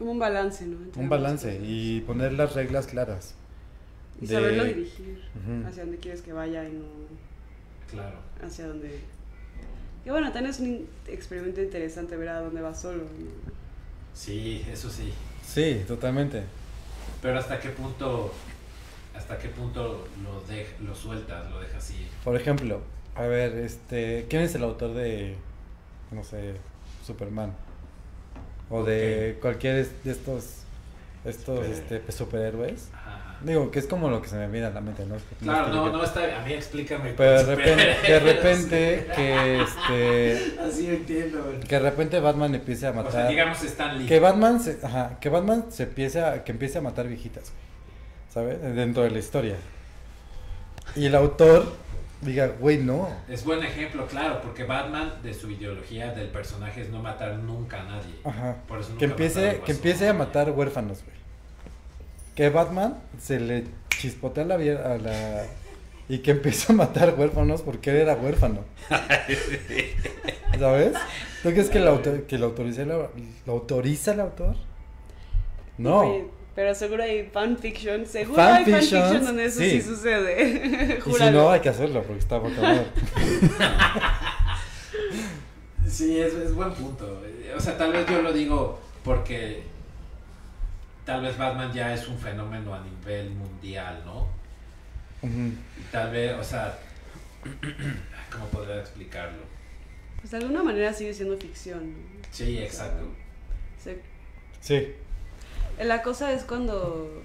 Como 0.00 0.12
un 0.12 0.18
balance, 0.18 0.64
¿no? 0.66 0.78
Entre 0.82 1.02
un 1.02 1.10
balance 1.10 1.60
y 1.62 2.00
poner 2.00 2.32
las 2.32 2.54
reglas 2.54 2.86
claras. 2.86 3.34
Y 4.18 4.26
de- 4.26 4.34
saberlo 4.34 4.64
dirigir 4.64 5.22
hacia 5.68 5.82
donde 5.84 5.98
quieres 5.98 6.22
que 6.22 6.32
vaya 6.32 6.66
y 6.66 6.72
no 6.72 6.84
Claro. 7.90 8.16
hacia 8.42 8.66
donde... 8.66 8.98
Que 10.02 10.10
bueno, 10.10 10.32
también 10.32 10.50
es 10.54 10.60
un 10.60 10.86
experimento 11.06 11.60
interesante 11.62 12.16
ver 12.16 12.30
a 12.30 12.40
dónde 12.40 12.62
va 12.62 12.74
solo, 12.74 13.02
¿no? 13.02 13.52
Sí, 14.14 14.64
eso 14.72 14.88
sí. 14.88 15.12
Sí, 15.46 15.82
totalmente. 15.86 16.44
Pero 17.20 17.38
hasta 17.38 17.60
qué 17.60 17.68
punto, 17.68 18.32
hasta 19.14 19.38
qué 19.38 19.50
punto 19.50 20.06
lo, 20.24 20.40
de, 20.50 20.66
lo 20.82 20.94
sueltas, 20.94 21.50
lo 21.50 21.60
dejas 21.60 21.90
ir. 21.90 22.06
Por 22.24 22.36
ejemplo, 22.36 22.80
a 23.14 23.22
ver, 23.26 23.54
este, 23.58 24.24
¿quién 24.30 24.40
es 24.42 24.54
el 24.54 24.64
autor 24.64 24.94
de, 24.94 25.36
no 26.10 26.24
sé, 26.24 26.54
Superman? 27.06 27.52
O 28.70 28.84
de 28.84 29.36
cualquier 29.40 29.86
de 29.86 30.10
estos, 30.12 30.44
estos, 31.24 31.66
este, 31.66 32.00
superhéroes. 32.12 32.88
Ajá. 32.94 33.36
Digo, 33.42 33.70
que 33.70 33.78
es 33.78 33.86
como 33.86 34.10
lo 34.10 34.20
que 34.20 34.28
se 34.28 34.36
me 34.36 34.46
viene 34.48 34.66
a 34.66 34.70
la 34.70 34.82
mente, 34.82 35.06
¿no? 35.06 35.16
Claro, 35.42 35.68
no, 35.68 35.90
no 35.90 36.04
está, 36.04 36.40
a 36.40 36.44
mí 36.44 36.52
explícame. 36.52 37.14
Pero 37.16 37.42
de 37.42 37.56
repente, 37.56 38.12
de 38.12 38.20
repente 38.20 39.06
que, 39.16 39.62
este, 39.62 40.60
Así 40.68 40.86
entiendo. 40.88 41.42
que 41.66 41.74
de 41.76 41.80
repente 41.80 42.20
Batman 42.20 42.54
empiece 42.54 42.86
a 42.86 42.90
O 42.90 42.92
sea, 42.92 43.02
matar. 43.02 43.28
digamos 43.28 43.62
Stan 43.62 43.98
Lee. 43.98 44.06
Que 44.06 44.20
Batman 44.20 44.60
se, 44.60 44.78
ajá, 44.82 45.16
que 45.20 45.30
Batman 45.30 45.64
se 45.70 45.84
empiece 45.84 46.20
a, 46.20 46.44
que 46.44 46.52
empiece 46.52 46.78
a 46.78 46.80
matar 46.82 47.08
viejitas, 47.08 47.50
¿sabes? 48.32 48.60
Dentro 48.60 49.02
de 49.04 49.10
la 49.10 49.18
historia. 49.18 49.56
Y 50.94 51.06
el 51.06 51.14
autor 51.14 51.72
diga, 52.20 52.48
güey, 52.58 52.78
no. 52.78 53.08
Es 53.28 53.44
buen 53.44 53.62
ejemplo, 53.62 54.06
claro, 54.06 54.40
porque 54.42 54.64
Batman, 54.64 55.14
de 55.22 55.32
su 55.34 55.50
ideología 55.50 56.12
del 56.12 56.28
personaje 56.28 56.82
es 56.82 56.90
no 56.90 57.00
matar 57.02 57.34
nunca 57.36 57.80
a 57.80 57.84
nadie. 57.84 58.14
Ajá. 58.24 58.56
Por 58.68 58.80
eso 58.80 58.96
Que 58.98 59.06
nunca 59.06 59.22
mataron 59.24 59.44
empiece, 59.48 59.60
que 59.64 59.72
empiece 59.72 60.08
a 60.08 60.12
matar 60.14 60.50
huérfanos, 60.50 61.02
güey. 61.04 61.16
Que 62.34 62.48
Batman 62.50 62.98
se 63.20 63.40
le 63.40 63.64
chispotea 63.88 64.44
la 64.44 64.54
a 64.54 64.98
la 64.98 65.44
y 66.08 66.18
que 66.18 66.32
empiece 66.32 66.72
a 66.72 66.76
matar 66.76 67.14
huérfanos 67.16 67.62
porque 67.62 67.90
él 67.90 67.96
era 67.96 68.14
huérfano. 68.14 68.60
¿Sabes? 70.58 70.92
¿Tú 71.42 71.50
crees 71.50 71.70
que 71.70 71.78
lo, 71.80 71.90
autor- 71.96 72.24
que 72.26 72.38
lo 72.38 72.46
autoriza 72.46 72.82
el, 72.82 72.88
lo 72.88 73.52
autoriza 73.52 74.12
el 74.12 74.20
autor? 74.20 74.56
No. 75.78 76.00
Oye, 76.00 76.24
pero 76.54 76.74
seguro 76.74 77.02
hay 77.02 77.28
fanfiction, 77.32 78.06
seguro 78.06 78.42
hay 78.42 78.64
Fanfictions, 78.64 78.90
fanfiction 78.90 79.24
donde 79.24 79.44
eso 79.44 79.58
sí, 79.60 79.70
sí. 79.70 79.82
sucede. 79.82 80.98
Y 81.06 81.12
si 81.12 81.30
no, 81.30 81.50
hay 81.50 81.60
que 81.60 81.68
hacerlo 81.68 82.02
porque 82.02 82.20
está 82.20 82.38
boca. 82.38 82.84
Sí, 85.88 86.18
es, 86.20 86.32
es 86.34 86.54
buen 86.54 86.72
punto. 86.72 87.20
O 87.56 87.60
sea, 87.60 87.76
tal 87.76 87.92
vez 87.92 88.06
yo 88.06 88.22
lo 88.22 88.32
digo 88.32 88.80
porque 89.04 89.64
tal 91.04 91.22
vez 91.22 91.36
Batman 91.36 91.72
ya 91.72 91.92
es 91.92 92.06
un 92.06 92.16
fenómeno 92.16 92.72
a 92.72 92.80
nivel 92.80 93.30
mundial, 93.30 94.00
¿no? 94.06 94.28
Y 95.22 95.82
tal 95.90 96.12
vez, 96.12 96.34
o 96.34 96.44
sea, 96.44 96.78
¿cómo 98.32 98.46
podría 98.46 98.80
explicarlo? 98.80 99.42
Pues 100.20 100.30
de 100.30 100.36
alguna 100.38 100.62
manera 100.62 100.92
sigue 100.92 101.12
siendo 101.12 101.36
ficción. 101.36 101.90
¿no? 101.90 102.28
Sí, 102.30 102.58
exacto. 102.58 103.04
O 103.04 103.82
sea, 103.82 103.94
Sí, 104.60 104.94
la 105.84 106.02
cosa 106.02 106.32
es 106.32 106.44
cuando 106.44 107.22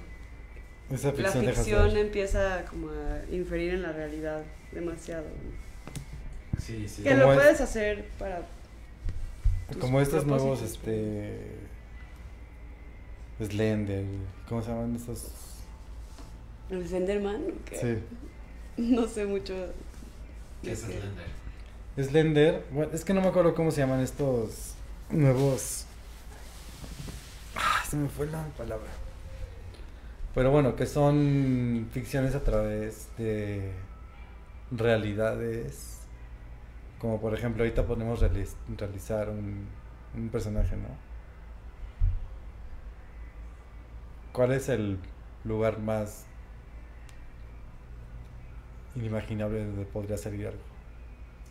esa 0.91 1.11
la 1.14 1.32
ficción 1.32 1.90
ser. 1.91 1.99
empieza 1.99 2.65
como 2.65 2.90
a 2.90 3.22
inferir 3.34 3.73
en 3.76 3.82
la 3.82 3.91
realidad 3.91 4.44
demasiado. 4.72 5.26
Sí, 6.60 6.88
sí. 6.88 7.03
Que 7.03 7.15
lo 7.15 7.32
es- 7.32 7.38
puedes 7.38 7.61
hacer 7.61 8.06
para 8.19 8.48
Como 9.80 9.99
estos 10.02 10.26
nuevos, 10.26 10.61
este. 10.61 11.40
Slender. 13.44 14.06
¿Cómo 14.48 14.61
se 14.61 14.69
llaman 14.69 14.95
estos? 14.95 15.26
¿El 16.69 16.88
Slenderman? 16.88 17.36
¿o 17.44 17.65
qué? 17.65 17.77
Sí. 17.77 17.98
No 18.77 19.07
sé 19.07 19.26
mucho. 19.26 19.53
¿Qué 20.61 20.72
es 20.73 20.86
de. 20.88 20.94
Slender? 20.95 21.26
Slender. 22.10 22.65
Bueno, 22.72 22.91
es 22.94 23.06
que 23.06 23.14
no 23.14 23.22
me 23.22 23.27
acuerdo 23.27 23.56
cómo 23.56 23.72
se 23.72 23.82
llaman 23.82 24.02
estos 24.02 24.73
nuevos. 25.10 25.85
Ah, 27.56 27.84
se 27.90 27.98
me 27.98 28.07
fue 28.10 28.27
la 28.27 28.44
palabra. 28.57 28.91
Pero 30.34 30.52
bueno, 30.52 30.76
que 30.76 30.86
son 30.86 31.88
ficciones 31.91 32.36
a 32.36 32.44
través 32.44 33.10
de 33.18 33.72
realidades 34.72 36.07
Como 36.99 37.22
por 37.22 37.34
ejemplo, 37.36 37.64
ahorita 37.64 37.86
podemos 37.88 38.22
realiz- 38.22 38.56
realizar 38.77 39.30
un, 39.30 39.68
un 40.15 40.30
personaje, 40.30 40.77
¿no? 40.77 40.90
¿Cuál 44.32 44.52
es 44.52 44.69
el 44.69 44.99
lugar 45.44 45.80
más 45.80 46.26
inimaginable 48.95 49.60
donde 49.64 49.86
podría 49.86 50.18
salir 50.18 50.48
algo? 50.48 50.64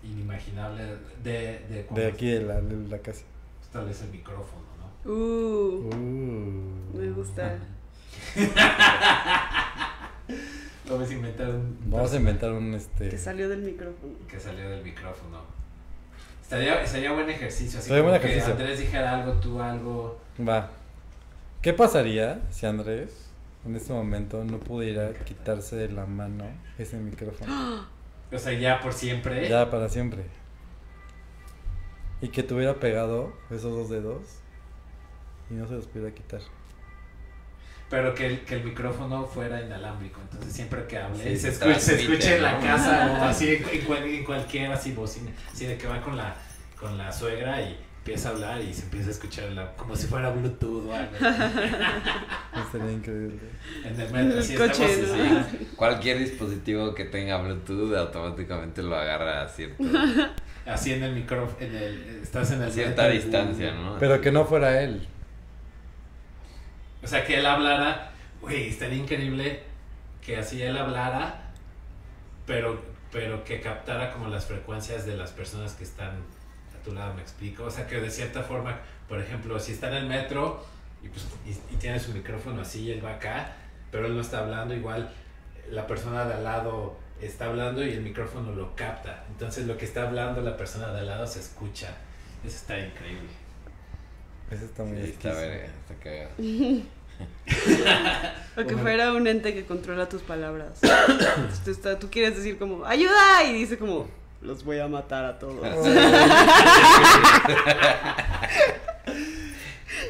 Inimaginable 0.03 0.83
de, 1.23 1.59
de, 1.71 1.87
De 1.89 2.07
aquí 2.07 2.31
de 2.31 2.41
la, 2.43 2.61
de 2.61 2.89
la 2.89 2.99
casa. 2.99 3.25
Tal 3.73 3.87
vez 3.87 4.01
el 4.03 4.11
micrófono, 4.11 4.63
¿no? 4.63 4.64
Uh, 5.05 5.91
Uh. 5.91 6.97
me 6.99 7.11
gusta. 7.11 7.59
Vamos 10.89 11.09
a 11.09 11.13
inventar 11.13 11.49
un... 11.49 11.79
Vamos 11.87 12.13
a 12.13 12.17
inventar 12.17 12.53
un 12.53 12.75
este. 12.75 13.09
Que 13.09 13.19
salió 13.19 13.49
del 13.49 13.63
micrófono. 13.63 14.13
que 14.29 14.39
salió 14.39 14.69
del 14.69 14.83
micrófono. 14.83 15.41
Estaría, 16.43 16.87
sería 16.87 17.13
buen 17.13 17.29
ejercicio. 17.31 17.79
Así 17.79 17.89
Sería 17.89 18.03
como 18.03 18.11
buen 18.11 18.21
que 18.23 18.29
ejercicio. 18.29 18.53
Andrés 18.55 18.79
dijera 18.79 19.15
algo, 19.21 19.33
tú 19.41 19.61
algo. 19.61 20.21
Va. 20.47 20.71
¿Qué 21.63 21.73
pasaría 21.73 22.43
si 22.51 22.67
Andrés 22.67 23.31
en 23.65 23.77
este 23.77 23.93
momento 23.95 24.45
no 24.45 24.59
pudiera 24.59 25.15
quitarse 25.15 25.77
de 25.77 25.89
la 25.91 26.05
mano 26.07 26.45
ese 26.79 26.97
micrófono? 26.99 27.93
O 28.33 28.39
sea, 28.39 28.53
ya 28.53 28.81
por 28.81 28.93
siempre. 28.93 29.49
Ya 29.49 29.71
para 29.71 29.89
siempre. 29.89 30.25
Y 32.21 32.29
que 32.29 32.43
tuviera 32.43 32.75
pegado 32.81 33.33
esos 33.51 33.77
dos 33.77 33.89
dedos 33.91 34.23
y 35.51 35.55
no 35.55 35.67
se 35.69 35.75
los 35.75 35.87
pudiera 35.87 36.13
quitar. 36.15 36.41
Pero 37.91 38.15
que 38.15 38.27
el, 38.27 38.41
que 38.41 38.55
el 38.57 38.65
micrófono 38.65 39.27
fuera 39.27 39.61
inalámbrico. 39.63 40.21
Entonces 40.23 40.53
siempre 40.53 40.85
que 40.87 40.99
hable 40.99 41.23
Sí, 41.23 41.37
se, 41.37 41.49
escuche, 41.51 41.79
se 41.81 42.01
escuche 42.03 42.37
en 42.37 42.43
la 42.43 42.53
¿no? 42.53 42.61
casa 42.61 43.19
o 43.21 43.25
así 43.25 43.51
en, 43.57 43.69
en 43.69 43.81
cual- 43.85 44.05
en 44.05 44.25
cualquier 44.25 44.73
así 44.73 44.93
bocina. 44.93 45.31
Así 45.53 45.67
de 45.67 45.77
que 45.77 45.87
va 45.87 46.01
con 46.01 46.17
la, 46.17 46.35
con 46.81 46.97
la 46.99 47.13
suegra 47.13 47.61
y 47.61 47.79
empieza 47.99 48.31
a 48.31 48.33
hablar 48.33 48.61
y 48.63 48.73
se 48.75 48.83
empieza 48.85 49.09
a 49.09 49.11
escuchar 49.13 49.51
la- 49.53 49.73
como 49.77 49.95
si 49.95 50.07
fuera 50.07 50.31
Bluetooth 50.31 50.87
o 50.89 50.95
algo. 50.95 51.13
Estaría 52.67 52.93
increíble. 52.93 53.39
En 53.85 54.01
el 54.01 54.11
metro. 54.13 54.37
coche, 54.67 54.85
estamos, 54.93 55.19
¿no? 55.19 55.39
así, 55.41 55.69
Cualquier 55.77 56.19
dispositivo 56.19 56.95
que 56.95 57.05
tenga 57.05 57.37
Bluetooth 57.43 57.95
automáticamente 57.95 58.83
lo 58.83 58.97
agarra 58.97 59.43
a 59.43 59.49
cierto, 59.49 59.85
así 60.67 60.93
en 60.95 61.03
el 61.03 61.15
micrófono. 61.15 61.57
En 61.61 61.75
el, 61.77 62.21
estás 62.23 62.51
en 62.51 62.63
a 62.63 62.67
el 62.67 62.73
cierta 62.73 63.03
metro, 63.03 63.15
distancia, 63.23 63.75
¿no? 63.75 63.99
Pero 63.99 64.21
que 64.21 64.33
no 64.33 64.45
fuera 64.47 64.81
él. 64.83 65.07
O 67.05 67.07
sea, 67.07 67.25
que 67.25 67.39
él 67.39 67.47
hablara, 67.47 68.13
güey, 68.41 68.69
estaría 68.69 68.97
increíble 68.97 69.63
que 70.25 70.39
así 70.39 70.63
él 70.63 70.77
hablara, 70.77 71.53
pero, 72.47 72.81
pero 73.13 73.45
que 73.45 73.61
captara 73.61 74.11
como 74.11 74.29
las 74.29 74.47
frecuencias 74.47 75.05
de 75.05 75.17
las 75.17 75.31
personas 75.31 75.75
que 75.75 75.85
están 75.85 76.17
a 76.75 76.83
tu 76.83 76.93
lado, 76.93 77.13
me 77.13 77.21
explico. 77.21 77.65
O 77.65 77.71
sea, 77.71 77.87
que 77.87 78.01
de 78.01 78.11
cierta 78.11 78.43
forma, 78.43 78.81
por 79.07 79.21
ejemplo, 79.21 79.61
si 79.61 79.73
está 79.73 79.89
en 79.89 79.95
el 79.95 80.07
metro 80.07 80.65
y, 81.03 81.09
pues, 81.09 81.27
y, 81.47 81.75
y 81.75 81.77
tiene 81.77 82.01
su 82.01 82.13
micrófono 82.13 82.63
así 82.63 82.85
y 82.85 82.93
él 82.93 83.05
va 83.05 83.17
acá, 83.17 83.53
pero 83.91 84.07
él 84.07 84.15
no 84.15 84.23
está 84.23 84.39
hablando, 84.39 84.75
igual 84.75 85.13
la 85.71 85.87
persona 85.87 86.25
de 86.25 86.35
al 86.35 86.45
lado 86.45 86.97
está 87.21 87.47
hablando 87.47 87.85
y 87.85 87.91
el 87.91 88.01
micrófono 88.01 88.53
lo 88.53 88.75
capta. 88.75 89.25
Entonces 89.29 89.67
lo 89.67 89.77
que 89.77 89.85
está 89.85 90.03
hablando 90.03 90.41
la 90.41 90.57
persona 90.57 90.91
de 90.93 91.01
al 91.01 91.07
lado 91.07 91.27
se 91.27 91.41
escucha. 91.41 91.89
Eso 92.45 92.57
está 92.57 92.79
increíble. 92.79 93.44
Ese 94.51 94.65
está 94.67 94.85
muy 94.85 94.99
Sí, 95.03 95.11
está 95.11 95.33
verga, 95.33 95.67
está 95.67 95.95
cagado. 96.03 96.31
O 98.57 98.67
que 98.67 98.77
fuera 98.77 99.13
un 99.13 99.27
ente 99.29 99.55
que 99.55 99.65
controla 99.65 100.09
tus 100.09 100.23
palabras. 100.23 100.81
tú, 101.65 101.71
está- 101.71 101.97
tú 101.99 102.11
quieres 102.11 102.37
decir 102.37 102.59
como, 102.59 102.85
¡ayuda! 102.85 103.45
Y 103.49 103.53
dice 103.53 103.79
como, 103.79 104.09
los 104.43 104.65
voy 104.65 104.81
a 104.81 104.89
matar 104.89 105.25
a 105.25 105.39
todos. 105.39 105.65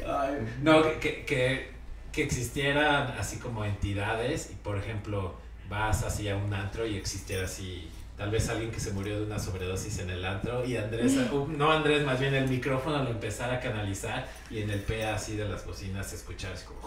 Ay, 0.06 0.34
no, 0.62 0.82
que, 0.82 0.98
que, 0.98 1.24
que, 1.24 1.70
que 2.12 2.22
existieran 2.22 3.14
así 3.18 3.36
como 3.38 3.64
entidades 3.64 4.50
y 4.52 4.54
por 4.56 4.78
ejemplo 4.78 5.34
vas 5.68 6.02
así 6.04 6.28
a 6.28 6.36
un 6.36 6.52
antro 6.54 6.86
y 6.86 6.96
existiera 6.96 7.44
así 7.44 7.88
tal 8.16 8.30
vez 8.30 8.48
alguien 8.48 8.70
que 8.70 8.80
se 8.80 8.92
murió 8.92 9.18
de 9.20 9.26
una 9.26 9.38
sobredosis 9.38 9.98
en 9.98 10.10
el 10.10 10.24
antro 10.24 10.64
y 10.64 10.76
Andrés, 10.76 11.16
uh, 11.32 11.46
no 11.48 11.70
Andrés, 11.72 12.04
más 12.04 12.20
bien 12.20 12.34
el 12.34 12.48
micrófono 12.48 13.02
lo 13.02 13.10
empezara 13.10 13.54
a 13.54 13.60
canalizar 13.60 14.26
y 14.50 14.62
en 14.62 14.70
el 14.70 14.80
PA 14.80 15.14
así 15.14 15.36
de 15.36 15.48
las 15.48 15.66
bocinas 15.66 16.06
se 16.08 16.16
escuchara 16.16 16.54
así 16.54 16.64
como 16.66 16.80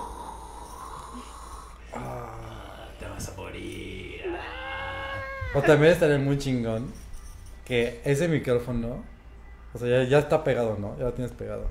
"Ah, 1.93 2.87
te 2.99 3.05
vas 3.07 3.29
a 3.29 3.35
morir. 3.35 4.21
ah". 4.37 5.21
O 5.55 5.61
también 5.61 5.93
estaría 5.93 6.17
muy 6.17 6.37
chingón 6.37 6.91
que 7.65 8.01
ese 8.05 8.27
micrófono, 8.27 9.03
o 9.73 9.77
sea, 9.79 10.03
ya, 10.03 10.09
ya 10.09 10.19
está 10.19 10.43
pegado, 10.43 10.77
¿no? 10.79 10.97
Ya 10.97 11.05
lo 11.05 11.13
tienes 11.13 11.33
pegado. 11.33 11.67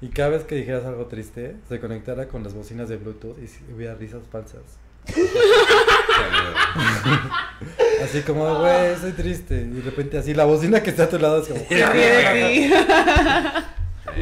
Y 0.00 0.08
cada 0.10 0.28
vez 0.30 0.44
que 0.44 0.54
dijeras 0.54 0.84
algo 0.84 1.06
triste, 1.06 1.56
se 1.68 1.80
conectara 1.80 2.28
con 2.28 2.44
las 2.44 2.54
bocinas 2.54 2.88
de 2.88 2.96
Bluetooth 2.98 3.36
y 3.38 3.72
hubiera 3.72 3.94
risas 3.96 4.22
falsas. 4.30 4.62
Así 8.04 8.22
como, 8.22 8.60
güey, 8.60 8.96
soy 8.96 9.12
triste. 9.12 9.54
Y 9.56 9.80
de 9.80 9.82
repente 9.82 10.18
así 10.18 10.32
la 10.34 10.44
bocina 10.44 10.82
que 10.82 10.90
está 10.90 11.04
a 11.04 11.08
tu 11.08 11.18
lado 11.18 11.42
es 11.42 11.48
como... 11.48 11.60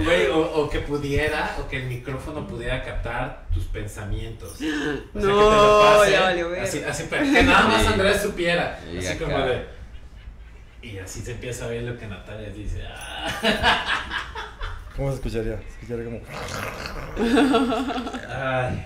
Güey, 0.04 0.26
o, 0.26 0.38
o 0.40 0.68
que 0.68 0.80
pudiera, 0.80 1.56
o 1.58 1.66
que 1.68 1.78
el 1.78 1.84
micrófono 1.86 2.46
pudiera 2.46 2.82
captar 2.82 3.46
tus 3.54 3.64
pensamientos. 3.64 4.52
O 4.52 4.56
sea, 4.56 4.68
que 4.68 5.20
te 5.20 5.26
No, 5.26 5.36
lo 5.36 5.98
pase, 5.98 6.10
ya 6.12 6.20
valió 6.22 6.50
ver. 6.50 6.60
Así, 6.60 6.82
así, 6.82 7.04
que 7.04 7.42
nada 7.42 7.68
más. 7.68 7.86
Andrés 7.86 8.20
supiera. 8.20 8.78
Y 8.92 8.98
así 8.98 9.08
acá. 9.08 9.24
como 9.24 9.38
de. 9.46 9.64
Y 10.82 10.98
así 10.98 11.22
se 11.22 11.32
empieza 11.32 11.64
a 11.64 11.68
ver 11.68 11.84
lo 11.84 11.96
que 11.98 12.06
Natalia 12.06 12.50
dice. 12.50 12.82
"Ah". 12.86 14.12
¿Cómo 14.96 15.08
se 15.10 15.14
escucharía? 15.16 15.58
Se 15.62 15.68
escucharía 15.84 16.04
como... 16.04 16.20
Ay, 18.28 18.84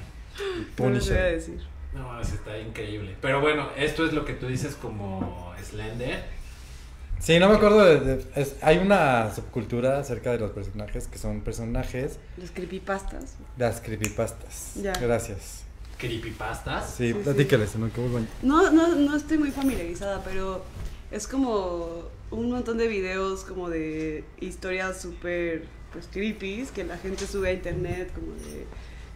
No 0.79 0.91
voy 0.91 1.11
a 1.11 1.23
decir. 1.23 1.61
No, 1.95 2.21
eso 2.21 2.35
está 2.35 2.59
increíble. 2.59 3.17
Pero 3.21 3.41
bueno, 3.41 3.69
esto 3.77 4.05
es 4.07 4.13
lo 4.13 4.25
que 4.25 4.35
tú 4.35 4.47
dices 4.47 4.75
como 4.77 5.53
Slender. 5.63 6.25
Sí, 7.19 7.39
no 7.39 7.49
me 7.51 7.57
acuerdo 7.57 7.85
de... 7.85 8.01
de- 8.01 8.25
es- 8.35 8.57
hay 8.63 8.79
una 8.79 9.35
subcultura 9.35 9.99
acerca 9.99 10.33
de 10.33 10.39
los 10.39 10.53
personajes 10.53 11.07
que 11.07 11.19
son 11.19 11.43
personajes 11.43 12.19
Los 12.39 12.51
creepypastas. 12.51 13.35
las 13.59 13.81
creepypastas. 13.81 14.73
Ya. 14.77 14.93
Gracias. 14.93 15.65
Creepypastas. 15.99 16.87
Sí, 16.95 17.09
Sí, 17.09 17.13
sí. 17.13 17.19
platícales, 17.25 17.77
¿no? 17.77 17.91
¿Cómo 17.91 18.11
van? 18.13 18.29
No, 18.43 18.71
no, 18.71 18.95
no 18.95 19.17
estoy 19.17 19.37
muy 19.39 19.51
familiarizada, 19.51 20.23
pero 20.25 20.65
es 21.11 21.27
como 21.27 22.09
un 22.31 22.51
montón 22.51 22.79
de 22.79 22.89
videos 22.89 23.45
como 23.45 23.69
de 23.69 24.25
historias 24.41 25.01
súper 25.01 25.65
pues 25.93 26.09
creepy 26.11 26.67
que 26.75 26.85
la 26.85 26.97
gente 26.97 27.27
sube 27.27 27.49
a 27.49 27.53
internet 27.53 28.13
como 28.15 28.33
de 28.35 28.65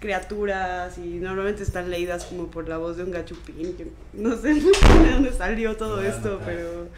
criaturas 0.08 0.98
y 0.98 1.00
normalmente 1.18 1.62
están 1.62 1.88
leídas 1.90 2.26
como 2.26 2.48
por 2.48 2.68
la 2.68 2.76
voz 2.76 2.98
de 2.98 3.04
un 3.04 3.10
gachupín 3.10 3.74
que 3.74 3.86
no 4.12 4.36
sé 4.36 4.52
de 4.54 5.10
dónde 5.12 5.32
salió 5.32 5.74
todo 5.78 5.96
voy 5.96 6.06
esto, 6.06 6.40
pero 6.44 6.88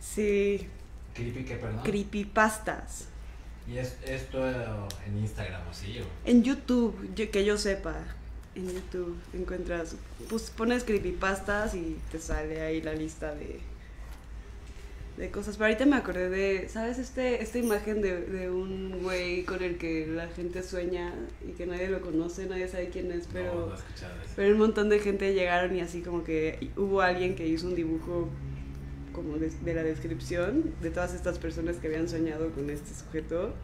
sí, 0.00 0.66
Creepy, 1.14 1.44
¿qué, 1.44 1.56
perdón? 1.56 1.80
creepypastas. 1.84 3.08
Y 3.68 3.78
es, 3.78 3.96
esto 4.06 4.46
en 4.48 5.18
Instagram, 5.18 5.60
¿o 5.68 5.74
sí? 5.74 5.98
o- 6.00 6.28
En 6.28 6.42
YouTube, 6.42 6.96
yo- 7.14 7.30
que 7.30 7.44
yo 7.44 7.58
sepa, 7.58 7.94
en 8.54 8.72
YouTube 8.72 9.16
encuentras, 9.34 9.96
pues 10.30 10.50
pones 10.50 10.84
creepypastas 10.84 11.74
y 11.74 11.98
te 12.10 12.18
sale 12.18 12.62
ahí 12.62 12.80
la 12.80 12.94
lista 12.94 13.34
de, 13.34 13.60
de 15.16 15.30
cosas. 15.30 15.56
Pero 15.56 15.66
ahorita 15.66 15.86
me 15.86 15.96
acordé 15.96 16.28
de, 16.28 16.68
¿sabes? 16.68 16.98
Este, 16.98 17.42
esta 17.42 17.58
imagen 17.58 18.02
de, 18.02 18.20
de 18.20 18.50
un 18.50 19.02
güey 19.02 19.44
con 19.44 19.62
el 19.62 19.78
que 19.78 20.06
la 20.06 20.28
gente 20.28 20.62
sueña 20.62 21.14
y 21.46 21.52
que 21.52 21.66
nadie 21.66 21.88
lo 21.88 22.00
conoce, 22.00 22.46
nadie 22.46 22.68
sabe 22.68 22.88
quién 22.90 23.10
es, 23.12 23.28
pero... 23.32 23.54
No, 23.54 23.66
no. 23.66 23.76
Pero 24.34 24.52
un 24.52 24.58
montón 24.58 24.88
de 24.88 24.98
gente 24.98 25.32
llegaron 25.34 25.74
y 25.74 25.80
así 25.80 26.02
como 26.02 26.24
que 26.24 26.70
hubo 26.76 27.00
alguien 27.00 27.34
que 27.34 27.46
hizo 27.46 27.66
un 27.66 27.74
dibujo 27.74 28.28
como 29.12 29.38
de, 29.38 29.50
de 29.50 29.74
la 29.74 29.82
descripción 29.82 30.74
de 30.82 30.90
todas 30.90 31.14
estas 31.14 31.38
personas 31.38 31.76
que 31.76 31.86
habían 31.86 32.08
soñado 32.08 32.50
con 32.50 32.68
este 32.70 32.94
sujeto. 32.94 33.54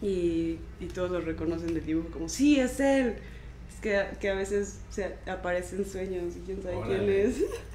Y, 0.00 0.58
y 0.80 0.86
todos 0.92 1.10
lo 1.10 1.20
reconocen 1.20 1.74
del 1.74 1.84
dibujo 1.84 2.08
como, 2.10 2.28
sí, 2.28 2.58
es 2.58 2.80
él. 2.80 3.16
Es 3.72 3.80
que, 3.80 4.04
que 4.20 4.30
a 4.30 4.34
veces 4.34 4.80
se 4.90 5.14
aparecen 5.26 5.86
sueños 5.86 6.36
y 6.36 6.40
quién 6.40 6.62
sabe 6.62 6.76
quién 6.86 7.08
es. 7.08 7.44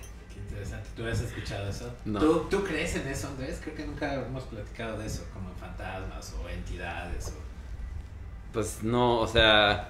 Interesante. 0.60 0.90
¿Tú 0.96 1.08
has 1.08 1.22
escuchado 1.22 1.70
eso? 1.70 1.94
No. 2.06 2.20
¿Tú, 2.20 2.48
¿Tú 2.50 2.64
crees 2.64 2.96
en 2.96 3.08
eso, 3.08 3.28
Andrés? 3.28 3.60
Creo 3.64 3.76
que 3.76 3.86
nunca 3.86 4.14
hemos 4.16 4.44
platicado 4.44 4.98
de 5.00 5.06
eso, 5.08 5.26
como 5.34 5.50
en 5.50 5.56
fantasmas 5.56 6.36
o 6.44 6.50
entidades. 6.50 7.28
O... 7.30 8.52
Pues 8.54 8.84
no, 8.84 9.20
o 9.20 9.28
sea, 9.28 9.90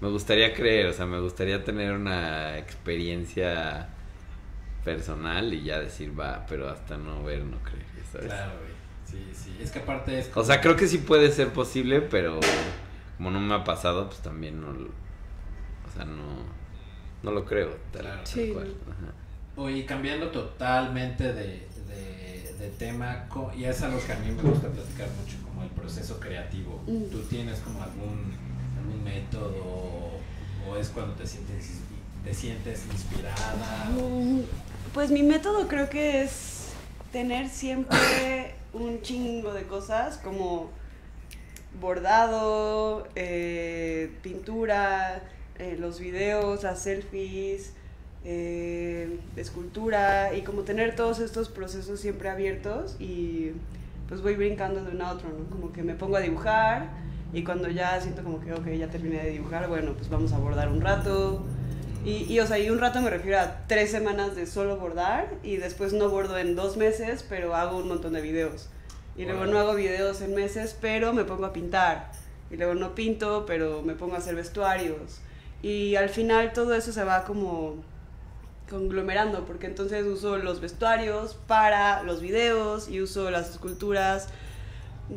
me 0.00 0.08
gustaría 0.08 0.54
creer, 0.54 0.86
o 0.86 0.92
sea, 0.92 1.04
me 1.06 1.20
gustaría 1.20 1.62
tener 1.64 1.92
una 1.92 2.56
experiencia 2.58 3.88
personal 4.84 5.52
y 5.52 5.64
ya 5.64 5.80
decir, 5.80 6.18
va, 6.18 6.46
pero 6.48 6.68
hasta 6.70 6.96
no 6.96 7.22
ver, 7.24 7.42
no 7.44 7.58
creer, 7.58 7.84
¿sabes? 8.10 8.28
Claro, 8.28 8.52
güey. 8.60 8.72
Sí, 9.04 9.30
sí. 9.34 9.58
Es 9.60 9.70
que 9.70 9.80
aparte 9.80 10.18
es 10.18 10.28
O 10.28 10.32
como- 10.32 10.46
sea, 10.46 10.60
creo 10.60 10.76
que 10.76 10.86
sí 10.88 10.98
puede 10.98 11.30
ser 11.30 11.48
posible, 11.52 12.00
pero 12.00 12.40
como 13.18 13.30
no 13.30 13.40
me 13.40 13.54
ha 13.54 13.64
pasado, 13.64 14.06
pues 14.08 14.20
también 14.20 14.60
no, 14.60 14.72
lo- 14.72 14.88
o 14.88 15.92
sea, 15.94 16.04
no, 16.04 16.42
no 17.22 17.30
lo 17.32 17.44
creo, 17.44 17.76
tal, 17.92 18.02
Claro. 18.02 18.16
tal 18.18 18.26
Sí, 18.26 18.50
cual. 18.52 18.74
Ajá. 18.90 19.12
Oye, 19.56 19.86
cambiando 19.86 20.30
totalmente 20.30 21.32
de, 21.32 21.66
de, 21.88 22.54
de 22.58 22.68
tema, 22.78 23.26
y 23.56 23.64
es 23.64 23.82
algo 23.82 23.98
que 24.04 24.12
a 24.12 24.16
mí 24.16 24.30
me 24.30 24.42
gusta 24.42 24.68
platicar 24.68 25.08
mucho, 25.20 25.36
como 25.42 25.62
el 25.62 25.70
proceso 25.70 26.20
creativo. 26.20 26.82
Mm. 26.86 27.10
¿Tú 27.10 27.20
tienes 27.22 27.60
como 27.60 27.82
algún, 27.82 28.34
algún 28.78 29.02
método 29.02 30.10
o 30.68 30.76
es 30.76 30.88
cuando 30.90 31.14
te 31.14 31.26
sientes, 31.26 31.80
te 32.22 32.34
sientes 32.34 32.84
inspirada? 32.92 33.90
Mm, 33.90 34.40
Pues 34.92 35.10
mi 35.10 35.22
método 35.22 35.68
creo 35.68 35.88
que 35.88 36.22
es 36.22 36.68
tener 37.10 37.48
siempre 37.48 38.54
un 38.74 39.00
chingo 39.00 39.54
de 39.54 39.62
cosas 39.62 40.18
como 40.18 40.70
bordado, 41.80 43.06
eh, 43.14 44.10
pintura, 44.22 45.22
eh, 45.58 45.76
los 45.78 45.98
videos, 46.00 46.62
las 46.62 46.82
selfies, 46.82 47.72
eh, 48.28 49.20
escultura 49.36 50.34
y 50.34 50.42
como 50.42 50.62
tener 50.62 50.96
todos 50.96 51.20
estos 51.20 51.48
procesos 51.48 52.00
siempre 52.00 52.28
abiertos 52.28 52.96
y 52.98 53.52
pues 54.08 54.20
voy 54.20 54.34
brincando 54.34 54.84
de 54.84 54.90
uno 54.90 55.06
a 55.06 55.12
otro, 55.12 55.28
¿no? 55.28 55.48
Como 55.48 55.72
que 55.72 55.84
me 55.84 55.94
pongo 55.94 56.16
a 56.16 56.20
dibujar 56.20 56.88
y 57.32 57.44
cuando 57.44 57.68
ya 57.70 58.00
siento 58.00 58.24
como 58.24 58.40
que, 58.40 58.52
ok, 58.52 58.66
ya 58.70 58.88
terminé 58.88 59.22
de 59.22 59.30
dibujar, 59.30 59.68
bueno, 59.68 59.92
pues 59.92 60.08
vamos 60.08 60.32
a 60.32 60.38
bordar 60.38 60.68
un 60.68 60.80
rato. 60.80 61.44
Y, 62.04 62.24
y, 62.32 62.40
o 62.40 62.46
sea, 62.48 62.58
y 62.58 62.68
un 62.68 62.80
rato 62.80 63.00
me 63.00 63.10
refiero 63.10 63.38
a 63.38 63.66
tres 63.68 63.92
semanas 63.92 64.34
de 64.34 64.46
solo 64.46 64.76
bordar 64.76 65.28
y 65.44 65.56
después 65.58 65.92
no 65.92 66.08
bordo 66.08 66.36
en 66.36 66.56
dos 66.56 66.76
meses, 66.76 67.24
pero 67.28 67.54
hago 67.54 67.78
un 67.78 67.86
montón 67.86 68.12
de 68.14 68.22
videos. 68.22 68.68
Y 69.16 69.24
luego 69.24 69.46
no 69.46 69.58
hago 69.60 69.74
videos 69.74 70.20
en 70.20 70.34
meses, 70.34 70.76
pero 70.80 71.12
me 71.12 71.24
pongo 71.24 71.46
a 71.46 71.52
pintar. 71.52 72.10
Y 72.50 72.56
luego 72.56 72.74
no 72.74 72.96
pinto, 72.96 73.44
pero 73.46 73.82
me 73.82 73.94
pongo 73.94 74.16
a 74.16 74.18
hacer 74.18 74.34
vestuarios. 74.34 75.20
Y 75.62 75.94
al 75.94 76.08
final 76.08 76.52
todo 76.52 76.74
eso 76.74 76.92
se 76.92 77.04
va 77.04 77.24
como 77.24 77.76
conglomerando, 78.68 79.44
porque 79.44 79.66
entonces 79.66 80.04
uso 80.06 80.38
los 80.38 80.60
vestuarios 80.60 81.34
para 81.46 82.02
los 82.02 82.20
videos 82.20 82.88
y 82.88 83.00
uso 83.00 83.30
las 83.30 83.50
esculturas 83.50 84.28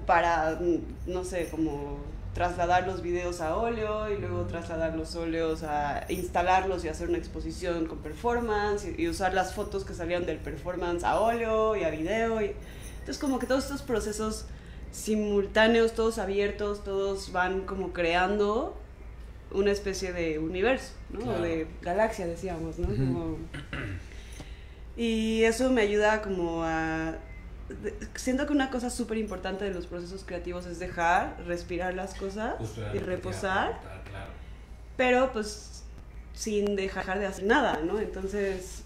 para, 0.05 0.59
mm, 0.59 1.11
no 1.11 1.23
sé, 1.23 1.47
como 1.49 1.99
trasladar 2.33 2.85
los 2.85 3.01
videos 3.01 3.41
a 3.41 3.55
óleo 3.57 4.09
y 4.09 4.17
luego 4.17 4.43
trasladar 4.43 4.95
los 4.95 5.15
óleos 5.15 5.63
a 5.63 6.05
instalarlos 6.09 6.85
y 6.85 6.87
hacer 6.87 7.09
una 7.09 7.17
exposición 7.17 7.87
con 7.87 7.97
performance 7.99 8.87
y, 8.97 9.07
usar 9.07 9.33
las 9.33 9.53
fotos 9.53 9.83
que 9.83 9.93
salieron 9.93 10.25
del 10.25 10.37
performance 10.37 11.03
a 11.03 11.19
óleo 11.19 11.75
y 11.75 11.83
a 11.83 11.89
video. 11.89 12.41
Y, 12.41 12.53
entonces 12.99 13.17
como 13.17 13.39
que 13.39 13.47
todos 13.47 13.63
estos 13.63 13.81
procesos 13.81 14.45
simultáneos, 14.91 15.93
todos 15.93 16.19
abiertos, 16.19 16.83
todos 16.83 17.31
van 17.31 17.61
como 17.61 17.93
creando 17.93 18.77
una 19.51 19.71
especie 19.71 20.13
de 20.13 20.39
universo, 20.39 20.93
¿no? 21.11 21.19
Claro. 21.19 21.39
O 21.39 21.41
de 21.41 21.67
galaxia, 21.81 22.27
decíamos, 22.27 22.77
¿no? 22.79 22.87
Como- 22.87 23.37
y 24.97 25.43
eso 25.43 25.71
me 25.71 25.81
ayuda 25.81 26.21
como 26.21 26.63
a... 26.63 27.15
Siento 28.15 28.47
que 28.47 28.53
una 28.53 28.69
cosa 28.71 28.89
súper 28.89 29.17
importante 29.17 29.63
de 29.65 29.71
los 29.73 29.85
procesos 29.87 30.23
creativos 30.25 30.65
es 30.65 30.79
dejar, 30.79 31.37
respirar 31.45 31.93
las 31.93 32.15
cosas 32.15 32.55
Justo 32.57 32.81
y 32.93 32.97
reposar, 32.97 33.79
claro. 34.09 34.31
pero 34.97 35.31
pues 35.31 35.83
sin 36.33 36.75
dejar 36.75 37.19
de 37.19 37.27
hacer 37.27 37.45
nada, 37.45 37.79
¿no? 37.85 37.99
Entonces... 37.99 38.83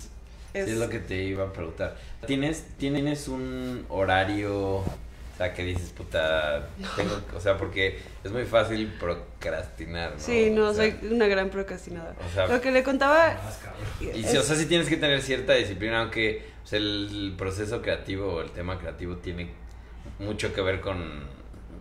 Es, 0.53 0.65
Sí, 0.65 0.71
es 0.73 0.77
lo 0.77 0.87
que 0.89 0.99
te 0.99 1.23
iba 1.23 1.45
a 1.45 1.51
preguntar. 1.53 1.97
¿Tienes, 2.27 2.63
tienes 2.77 3.27
un 3.27 3.85
horario, 3.89 4.83
o 5.33 5.37
sea, 5.37 5.53
que 5.53 5.63
dices, 5.63 5.89
puta, 5.89 6.67
tengo, 6.95 7.19
o 7.35 7.39
sea, 7.39 7.57
porque 7.57 7.99
es 8.23 8.31
muy 8.31 8.45
fácil 8.45 8.87
procrastinar, 8.99 10.11
¿no? 10.13 10.19
Sí, 10.19 10.51
no, 10.51 10.69
O 10.69 10.73
sea, 10.73 10.91
soy 10.99 11.09
una 11.11 11.27
gran 11.27 11.49
procrastinadora. 11.49 12.15
O 12.29 12.33
sea, 12.33 12.47
Lo 12.47 12.61
que 12.61 12.71
le 12.71 12.83
contaba... 12.83 13.35
Y 13.99 14.23
sí, 14.23 14.37
o 14.37 14.41
es- 14.41 14.45
sea, 14.45 14.55
sí 14.55 14.67
tienes 14.67 14.87
que 14.87 14.97
tener 14.97 15.21
cierta 15.21 15.53
disciplina, 15.53 16.01
aunque 16.01 16.43
o 16.63 16.67
sea, 16.67 16.77
el 16.79 17.33
proceso 17.37 17.81
creativo 17.81 18.27
o 18.33 18.41
el 18.41 18.51
tema 18.51 18.77
creativo 18.77 19.17
tiene 19.17 19.49
mucho 20.19 20.53
que 20.53 20.61
ver 20.61 20.81
con 20.81 21.27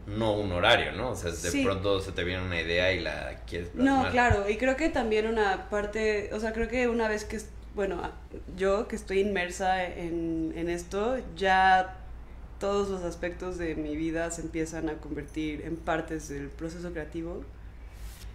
no 0.07 0.33
un 0.33 0.51
horario, 0.53 0.93
¿no? 0.93 1.11
O 1.11 1.15
sea, 1.15 1.31
de 1.31 1.37
Sí. 1.37 1.63
pronto 1.63 2.01
se 2.01 2.11
te 2.13 2.25
viene 2.25 2.43
una 2.43 2.61
idea 2.61 2.93
y 2.93 3.01
la 3.01 3.43
quieres 3.47 3.75
No, 3.75 3.83
plasmar. 4.03 4.13
claro, 4.13 4.49
y 4.49 4.57
creo 4.57 4.77
que 4.77 4.89
también 4.89 5.27
una 5.27 5.69
parte, 5.69 6.31
o 6.33 6.41
sea, 6.41 6.53
creo 6.53 6.69
que 6.69 6.89
una 6.89 7.07
vez 7.09 7.25
que, 7.25 7.37
es- 7.37 7.51
bueno, 7.75 8.11
yo 8.57 8.89
que 8.89 8.97
estoy 8.97 9.21
inmersa 9.21 9.85
en, 9.87 10.53
en 10.57 10.69
esto, 10.69 11.19
ya 11.37 11.99
todos 12.63 12.89
los 12.91 13.03
aspectos 13.03 13.59
de 13.59 13.75
mi 13.75 13.97
vida 13.97 14.31
se 14.31 14.41
empiezan 14.41 14.89
a 14.89 14.95
convertir 14.95 15.63
en 15.63 15.75
partes 15.75 16.29
del 16.29 16.47
proceso 16.47 16.93
creativo. 16.93 17.43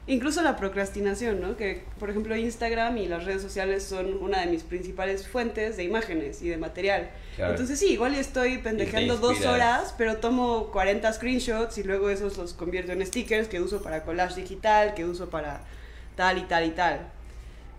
Incluso 0.05 0.41
la 0.41 0.57
procrastinación, 0.57 1.39
¿no? 1.39 1.55
Que, 1.55 1.85
por 1.97 2.09
ejemplo, 2.09 2.35
Instagram 2.35 2.97
y 2.97 3.07
las 3.07 3.23
redes 3.23 3.41
sociales 3.41 3.83
son 3.83 4.21
una 4.21 4.41
de 4.41 4.47
mis 4.47 4.63
principales 4.63 5.25
fuentes 5.25 5.77
de 5.77 5.85
imágenes 5.85 6.41
y 6.41 6.49
de 6.49 6.57
material. 6.57 7.09
Claro. 7.37 7.51
Entonces 7.51 7.79
sí, 7.79 7.93
igual 7.93 8.15
estoy 8.15 8.57
pendejeando 8.57 9.15
dos 9.15 9.45
horas, 9.45 9.95
pero 9.97 10.17
tomo 10.17 10.71
40 10.73 11.13
screenshots 11.13 11.77
y 11.77 11.83
luego 11.83 12.09
esos 12.09 12.37
los 12.37 12.51
convierto 12.51 12.91
en 12.91 13.05
stickers 13.05 13.47
que 13.47 13.61
uso 13.61 13.81
para 13.81 14.03
collage 14.03 14.41
digital, 14.41 14.93
que 14.93 15.05
uso 15.05 15.29
para 15.29 15.61
tal 16.17 16.37
y 16.37 16.41
tal 16.41 16.65
y 16.65 16.71
tal. 16.71 16.99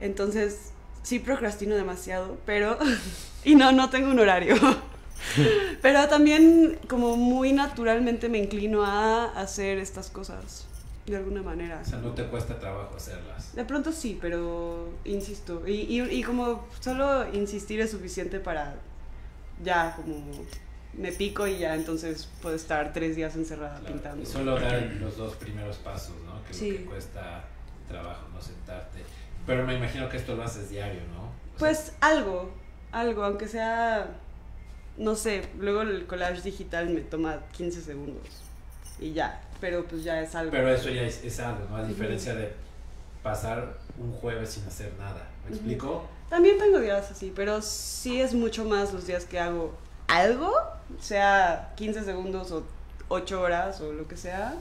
Entonces 0.01 0.73
sí 1.03 1.19
procrastino 1.19 1.75
demasiado, 1.75 2.39
pero... 2.47 2.79
y 3.45 3.55
no, 3.55 3.71
no 3.73 3.91
tengo 3.91 4.11
un 4.11 4.19
horario. 4.19 4.57
pero 5.83 6.09
también 6.09 6.79
como 6.89 7.17
muy 7.17 7.53
naturalmente 7.53 8.29
me 8.29 8.39
inclino 8.39 8.85
a 8.85 9.27
hacer 9.41 9.79
estas 9.79 10.11
cosas, 10.11 10.67
de 11.07 11.17
alguna 11.17 11.43
manera. 11.43 11.81
O 11.85 11.89
sea, 11.89 11.99
no 11.99 12.11
te 12.13 12.25
cuesta 12.25 12.59
trabajo 12.59 12.95
hacerlas. 12.97 13.55
De 13.55 13.65
pronto 13.65 13.93
sí, 13.93 14.19
pero 14.21 14.89
insisto. 15.05 15.67
Y, 15.67 15.73
y, 15.73 16.01
y 16.03 16.23
como 16.23 16.67
solo 16.81 17.33
insistir 17.35 17.81
es 17.81 17.91
suficiente 17.91 18.41
para 18.41 18.77
ya, 19.63 19.95
como 19.97 20.15
me 20.95 21.13
pico 21.13 21.47
y 21.47 21.59
ya 21.59 21.75
entonces 21.75 22.29
puedo 22.43 22.57
estar 22.57 22.93
tres 22.93 23.15
días 23.17 23.37
encerrada 23.37 23.79
Claro, 23.81 23.95
pintando. 23.95 24.23
Y 24.23 24.27
solo 24.27 24.59
dar 24.59 24.83
los 25.01 25.17
dos 25.17 25.37
primeros 25.37 25.77
pasos, 25.77 26.15
¿no? 26.27 26.43
Que 26.45 26.55
Sí. 26.55 26.71
lo 26.73 26.79
que 26.79 26.85
cuesta 26.87 27.45
trabajo, 27.89 28.27
no 28.33 28.41
sentarte. 28.41 28.99
Pero 29.47 29.65
me 29.67 29.77
imagino 29.77 30.09
que 30.09 30.17
esto 30.17 30.35
lo 30.35 30.43
haces 30.43 30.71
diario, 30.71 31.01
¿no? 31.15 31.23
O 31.23 31.29
sea, 31.29 31.59
Pues 31.59 31.93
algo, 32.01 32.51
algo, 32.93 33.25
aunque 33.25 33.49
sea, 33.49 34.09
no 34.99 35.15
sé, 35.17 35.49
luego 35.59 35.83
el 35.83 36.07
collage 36.07 36.43
digital 36.43 36.91
me 36.91 37.01
toma 37.01 37.39
15 37.57 37.81
segundos 37.83 38.23
y 39.01 39.13
ya, 39.13 39.41
pero 39.61 39.85
pues 39.87 40.05
ya 40.05 40.21
es 40.21 40.35
algo. 40.35 40.51
Pero 40.51 40.69
eso 40.71 40.91
ya 40.91 41.03
es, 41.03 41.25
es 41.25 41.39
algo, 41.41 41.67
¿no? 41.71 41.77
A 41.77 41.85
diferencia 41.85 42.35
de 42.35 42.53
pasar 43.23 43.79
un 43.99 44.13
jueves 44.13 44.51
sin 44.51 44.65
hacer 44.67 44.93
nada. 44.99 45.27
¿Me 45.49 45.55
explico? 45.55 46.05
También 46.29 46.59
tengo 46.59 46.79
días 46.81 47.11
así, 47.11 47.33
pero 47.35 47.63
sí 47.63 48.21
es 48.21 48.35
mucho 48.35 48.65
más 48.65 48.93
los 48.93 49.07
días 49.07 49.25
que 49.25 49.39
hago 49.41 49.75
algo, 50.09 50.53
sea 51.01 51.73
15 51.77 52.05
segundos 52.05 52.51
o 52.53 52.65
8 53.09 53.41
horas 53.41 53.81
o 53.81 53.93
lo 53.93 54.07
que 54.09 54.17
sea, 54.17 54.55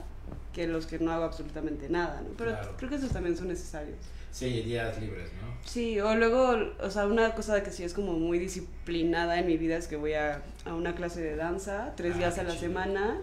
que 0.53 0.67
los 0.67 0.85
que 0.85 0.99
no 0.99 1.11
hago 1.11 1.23
absolutamente 1.25 1.89
nada, 1.89 2.21
¿no? 2.21 2.29
Pero 2.37 2.51
Claro. 2.51 2.73
creo 2.77 2.89
que 2.89 2.95
esos 2.95 3.11
también 3.11 3.35
son 3.37 3.47
necesarios. 3.49 3.97
Sí, 4.37 4.61
días 4.61 4.99
libres, 5.01 5.31
¿no? 5.41 5.47
Sí, 5.65 5.99
o 5.99 6.13
luego, 6.15 6.55
o 6.79 6.91
sea, 6.91 7.07
una 7.07 7.33
cosa 7.33 7.63
que 7.63 7.71
sí 7.71 7.83
es 7.83 7.93
como 7.93 8.13
muy 8.13 8.37
disciplinada 8.37 9.39
en 9.39 9.47
mi 9.47 9.57
vida 9.57 9.77
es 9.77 9.87
que 9.87 9.95
voy 9.95 10.13
a, 10.13 10.43
a 10.65 10.73
una 10.75 10.93
clase 10.93 11.21
de 11.21 11.35
danza 11.35 11.93
tres 11.97 12.13
Ah, 12.15 12.17
días 12.19 12.37
a 12.37 12.43
la 12.43 12.51
chido. 12.51 12.61
semana 12.61 13.19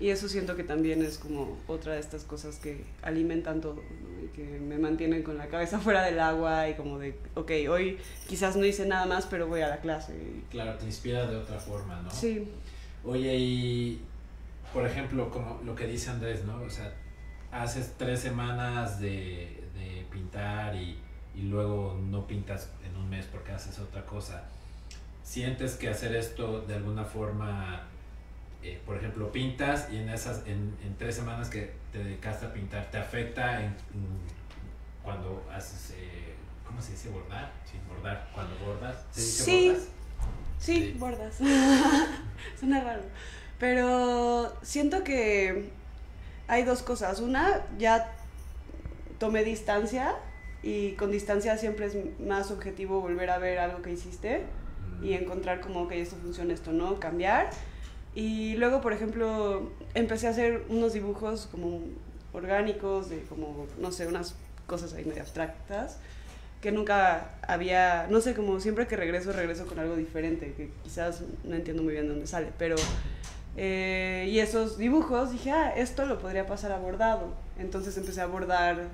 y 0.00 0.08
eso 0.08 0.26
siento 0.28 0.56
que 0.56 0.64
también 0.64 1.02
es 1.04 1.18
como 1.18 1.58
otra 1.68 1.92
de 1.92 2.00
estas 2.00 2.24
cosas 2.24 2.56
que 2.56 2.82
alimentan 3.02 3.60
todo 3.60 3.74
¿no? 3.76 4.24
y 4.24 4.28
que 4.28 4.42
me 4.58 4.78
mantienen 4.78 5.22
con 5.22 5.36
la 5.36 5.48
cabeza 5.48 5.78
fuera 5.86 6.02
del 6.02 6.18
agua 6.18 6.68
y 6.70 6.74
como 6.74 6.98
de, 6.98 7.14
ok, 7.34 7.50
hoy 7.70 7.98
quizás 8.26 8.56
no 8.56 8.64
hice 8.64 8.86
nada 8.86 9.04
más, 9.06 9.26
pero 9.26 9.46
voy 9.46 9.60
a 9.60 9.68
la 9.68 9.80
clase. 9.82 10.14
Claro, 10.50 10.74
te 10.78 10.86
inspira 10.86 11.26
de 11.26 11.36
otra 11.36 11.58
forma, 11.60 12.00
¿no? 12.00 12.10
Sí, 12.10 12.48
Oye, 13.04 13.36
y 13.36 14.00
por 14.72 14.86
ejemplo, 14.86 15.30
como 15.30 15.60
lo 15.64 15.74
que 15.74 15.86
dice 15.86 16.08
Andrés, 16.08 16.42
¿no? 16.46 16.62
O 16.62 16.70
sea, 16.70 16.90
haces 17.52 17.92
tres 17.98 18.20
semanas 18.20 18.98
de 18.98 19.62
pintar 20.14 20.74
y, 20.76 20.98
y 21.34 21.42
luego 21.42 21.98
no 22.00 22.26
pintas 22.26 22.70
en 22.88 22.96
un 22.96 23.10
mes 23.10 23.26
porque 23.26 23.52
haces 23.52 23.78
otra 23.78 24.06
cosa. 24.06 24.44
¿Sientes 25.22 25.74
que 25.74 25.88
hacer 25.88 26.14
esto 26.14 26.60
de 26.62 26.74
alguna 26.74 27.04
forma, 27.04 27.82
eh, 28.62 28.80
por 28.86 28.96
ejemplo, 28.96 29.30
pintas 29.32 29.88
y 29.92 29.96
en 29.98 30.08
esas, 30.08 30.46
en, 30.46 30.76
en 30.84 30.96
tres 30.98 31.14
semanas 31.16 31.48
que 31.50 31.72
te 31.92 31.98
dedicaste 31.98 32.46
a 32.46 32.52
pintar, 32.52 32.90
te 32.90 32.98
afecta 32.98 33.58
en, 33.60 33.66
en- 33.66 34.34
cuando 35.02 35.44
haces, 35.52 35.94
eh, 35.98 36.34
¿cómo 36.66 36.80
se 36.80 36.92
dice? 36.92 37.10
¿Bordar? 37.10 37.50
Sí, 37.70 37.78
bordar. 37.88 38.30
Cuando 38.32 38.56
bordas. 38.64 38.96
¿Se 39.12 39.20
dice 39.20 39.44
Sí. 39.44 39.68
bordas? 39.68 39.88
Sí, 40.58 40.76
Sí. 40.76 40.96
bordas. 40.98 41.34
Suena 42.58 42.80
raro. 42.84 43.02
Pero 43.58 44.54
siento 44.62 45.04
que 45.04 45.70
hay 46.48 46.64
dos 46.64 46.82
cosas. 46.82 47.20
Una, 47.20 47.60
ya 47.78 48.12
tomé 49.26 49.44
distancia 49.44 50.14
y 50.62 50.92
con 50.92 51.10
distancia 51.10 51.56
siempre 51.56 51.86
es 51.86 51.96
más 52.20 52.50
objetivo 52.50 53.00
volver 53.00 53.30
a 53.30 53.38
ver 53.38 53.58
algo 53.58 53.82
que 53.82 53.92
hiciste 53.92 54.42
Mm. 55.00 55.04
y 55.04 55.14
encontrar 55.14 55.60
como 55.60 55.88
que 55.88 56.00
esto 56.00 56.16
funciona, 56.16 56.54
esto 56.54 56.72
no, 56.72 57.00
cambiar. 57.00 57.50
Y 58.14 58.54
luego, 58.56 58.80
por 58.80 58.92
ejemplo, 58.92 59.70
empecé 59.94 60.26
a 60.28 60.30
hacer 60.30 60.64
unos 60.68 60.92
dibujos 60.92 61.48
como 61.50 61.80
orgánicos, 62.32 63.10
de 63.10 63.22
como, 63.22 63.66
no 63.80 63.90
sé, 63.90 64.06
unas 64.06 64.34
cosas 64.66 64.92
ahí 64.94 65.04
medio 65.04 65.22
abstractas, 65.22 65.98
que 66.60 66.72
nunca 66.72 67.30
había, 67.42 68.06
no 68.08 68.20
sé, 68.20 68.34
como 68.34 68.60
siempre 68.60 68.86
que 68.86 68.96
regreso, 68.96 69.32
regreso 69.32 69.66
con 69.66 69.78
algo 69.78 69.96
diferente, 69.96 70.52
que 70.56 70.70
quizás 70.82 71.22
no 71.44 71.54
entiendo 71.54 71.82
muy 71.82 71.92
bien 71.92 72.04
de 72.04 72.10
dónde 72.10 72.26
sale, 72.26 72.48
pero... 72.58 72.76
eh, 73.56 74.28
y 74.30 74.38
esos 74.40 74.78
dibujos 74.78 75.32
dije, 75.32 75.50
ah, 75.50 75.72
esto 75.76 76.06
lo 76.06 76.18
podría 76.18 76.46
pasar 76.46 76.72
a 76.72 76.78
bordado. 76.78 77.34
Entonces 77.58 77.96
empecé 77.96 78.20
a 78.20 78.26
bordar 78.26 78.88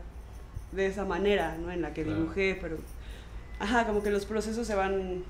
de 0.72 0.86
esa 0.86 1.04
manera, 1.04 1.56
¿no? 1.58 1.70
En 1.70 1.82
la 1.82 1.92
que 1.92 2.04
Claro. 2.04 2.18
dibujé, 2.20 2.58
pero... 2.60 2.76
Ajá, 3.58 3.86
como 3.86 4.02
que 4.02 4.10
los 4.10 4.24
procesos 4.24 4.66
se 4.66 4.74
van 4.74 5.22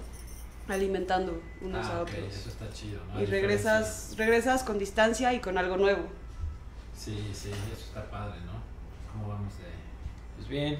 alimentando 0.69 1.41
unos 1.61 1.85
Ah, 1.87 1.97
a 1.97 2.01
otros. 2.03 2.19
eso 2.19 2.49
está 2.49 2.71
chido. 2.73 3.01
¿no? 3.12 3.21
Y 3.21 3.27
regresas, 3.27 4.15
regresas 4.17 4.62
con 4.62 4.79
distancia 4.79 5.33
y 5.35 5.41
con 5.41 5.59
algo 5.59 5.77
nuevo. 5.77 6.03
Sí, 6.97 7.31
sí, 7.33 7.51
eso 7.51 7.85
está 7.87 8.05
padre, 8.11 8.39
¿no? 8.47 8.53
¿Cómo 9.12 9.29
vamos 9.29 9.57
de...? 9.59 9.65
Pues 10.37 10.49
bien, 10.49 10.79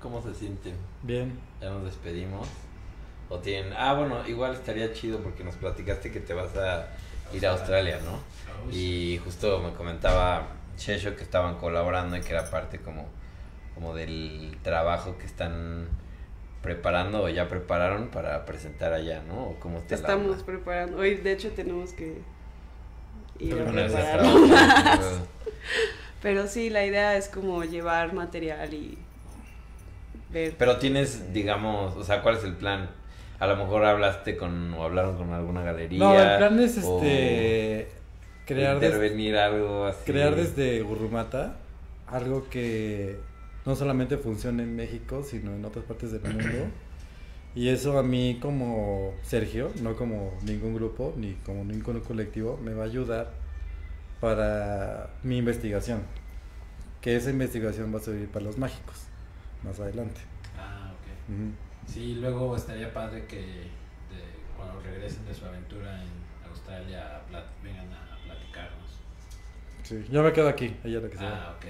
¿cómo 0.00 0.20
se 0.22 0.34
sienten? 0.34 0.74
Bien. 1.02 1.38
Ya 1.60 1.70
nos 1.70 1.84
despedimos. 1.84 2.48
O 3.28 3.38
tienen. 3.38 3.72
Ah, 3.76 3.94
bueno, 3.94 4.26
igual 4.26 4.54
estaría 4.54 4.92
chido 4.92 5.20
porque 5.20 5.44
nos 5.44 5.54
platicaste 5.56 6.10
que 6.10 6.20
te 6.20 6.32
vas 6.34 6.56
a 6.56 6.88
ir 7.32 7.46
a 7.46 7.50
Australia, 7.52 8.00
¿no? 8.04 8.18
Y 8.74 9.18
justo 9.22 9.60
me 9.60 9.72
comentaba 9.74 10.48
Shesho 10.78 11.14
que 11.14 11.22
estaban 11.22 11.56
colaborando 11.58 12.16
y 12.16 12.22
que 12.22 12.30
era 12.32 12.50
parte 12.50 12.78
como, 12.80 13.06
como 13.78 13.94
del 13.94 14.56
trabajo 14.64 15.16
que 15.18 15.26
están 15.26 15.86
preparando 16.62 17.22
o 17.22 17.28
ya 17.28 17.48
prepararon 17.48 18.08
para 18.08 18.44
presentar 18.44 18.92
allá, 18.92 19.22
¿no? 19.28 19.50
¿O 19.50 19.54
cómo 19.60 19.80
la 19.88 19.94
Estamos 19.94 20.42
preparando. 20.42 20.96
Hoy, 20.98 21.14
de 21.14 21.30
hecho, 21.32 21.52
tenemos 21.52 21.92
que 21.92 22.18
ir 23.38 23.52
a 23.60 23.64
Ponerse 23.64 23.96
a 23.96 24.00
prepararlo. 24.18 24.46
trabajar. 24.48 24.98
Pero 26.22 26.48
sí, 26.48 26.70
la 26.70 26.84
idea 26.84 27.16
es 27.16 27.28
como 27.28 27.62
llevar 27.62 28.12
material 28.14 28.74
y 28.74 28.98
ver. 30.32 30.54
Pero 30.58 30.78
tienes, 30.78 31.32
digamos, 31.32 31.94
o 31.96 32.02
sea, 32.02 32.20
¿cuál 32.22 32.38
es 32.38 32.42
el 32.42 32.54
plan? 32.54 32.90
A 33.38 33.46
lo 33.46 33.54
mejor 33.56 33.84
hablaste 33.84 34.36
con 34.36 34.74
o 34.74 34.82
hablaron 34.82 35.16
con 35.16 35.32
alguna 35.32 35.62
galería. 35.62 36.00
No, 36.00 36.20
el 36.20 36.36
plan 36.38 36.58
es 36.58 36.76
este 36.78 37.88
crear, 38.44 38.80
des- 38.80 38.90
intervenir 38.90 39.36
algo 39.36 39.84
así. 39.86 40.00
crear 40.04 40.34
desde 40.34 40.82
Gurrumata 40.82 41.54
algo 42.08 42.48
que 42.50 43.20
no 43.68 43.76
solamente 43.76 44.16
funcione 44.16 44.62
en 44.62 44.74
México, 44.74 45.22
sino 45.22 45.54
en 45.54 45.62
otras 45.64 45.84
partes 45.84 46.10
del 46.10 46.22
mundo. 46.22 46.68
Y 47.54 47.68
eso 47.68 47.98
a 47.98 48.02
mí 48.02 48.38
como 48.40 49.14
Sergio, 49.22 49.70
no 49.82 49.94
como 49.94 50.32
ningún 50.42 50.74
grupo, 50.74 51.12
ni 51.16 51.34
como 51.44 51.64
ningún 51.64 52.00
colectivo, 52.00 52.58
me 52.64 52.72
va 52.72 52.84
a 52.84 52.86
ayudar 52.86 53.30
para 54.20 55.10
mi 55.22 55.36
investigación. 55.38 56.00
Que 57.02 57.16
esa 57.16 57.30
investigación 57.30 57.92
va 57.94 57.98
a 57.98 58.02
servir 58.02 58.28
para 58.28 58.44
los 58.46 58.56
mágicos 58.58 58.96
más 59.62 59.78
adelante. 59.80 60.20
Ah, 60.58 60.92
ok. 60.94 61.90
Sí, 61.92 62.14
luego 62.14 62.56
estaría 62.56 62.92
padre 62.92 63.26
que 63.26 63.36
de- 63.36 63.68
cuando 64.56 64.80
regresen 64.80 65.26
de 65.26 65.34
su 65.34 65.44
aventura 65.44 66.02
en 66.02 66.08
Australia 66.50 67.20
plat- 67.30 67.52
vengan 67.62 67.92
a 67.92 68.16
platicarnos. 68.24 68.98
Sí, 69.82 70.04
yo 70.10 70.22
me 70.22 70.32
quedo 70.32 70.48
aquí, 70.48 70.74
ella 70.84 71.00
lo 71.00 71.10
que 71.10 71.18
sea. 71.18 71.48
Ah, 71.50 71.56
ok. 71.56 71.66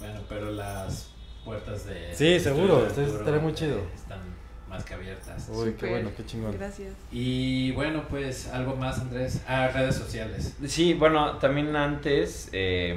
Bueno, 0.00 0.20
pero 0.28 0.50
las 0.52 1.10
puertas 1.44 1.86
de... 1.86 2.14
Sí, 2.14 2.32
de 2.32 2.40
seguro, 2.40 2.86
estará 2.86 3.38
muy 3.38 3.54
chido. 3.54 3.80
Están 3.94 4.20
más 4.68 4.84
que 4.84 4.94
abiertas. 4.94 5.48
Uy, 5.52 5.74
qué 5.78 5.88
bueno, 5.88 6.10
qué 6.16 6.24
chingón. 6.24 6.52
Gracias. 6.52 6.94
Y 7.12 7.70
bueno, 7.72 8.04
pues 8.08 8.48
algo 8.48 8.74
más, 8.76 8.98
Andrés. 8.98 9.42
Ah, 9.46 9.68
redes 9.68 9.94
sociales. 9.94 10.56
Sí, 10.66 10.94
bueno, 10.94 11.36
también 11.38 11.74
antes, 11.76 12.48
eh, 12.52 12.96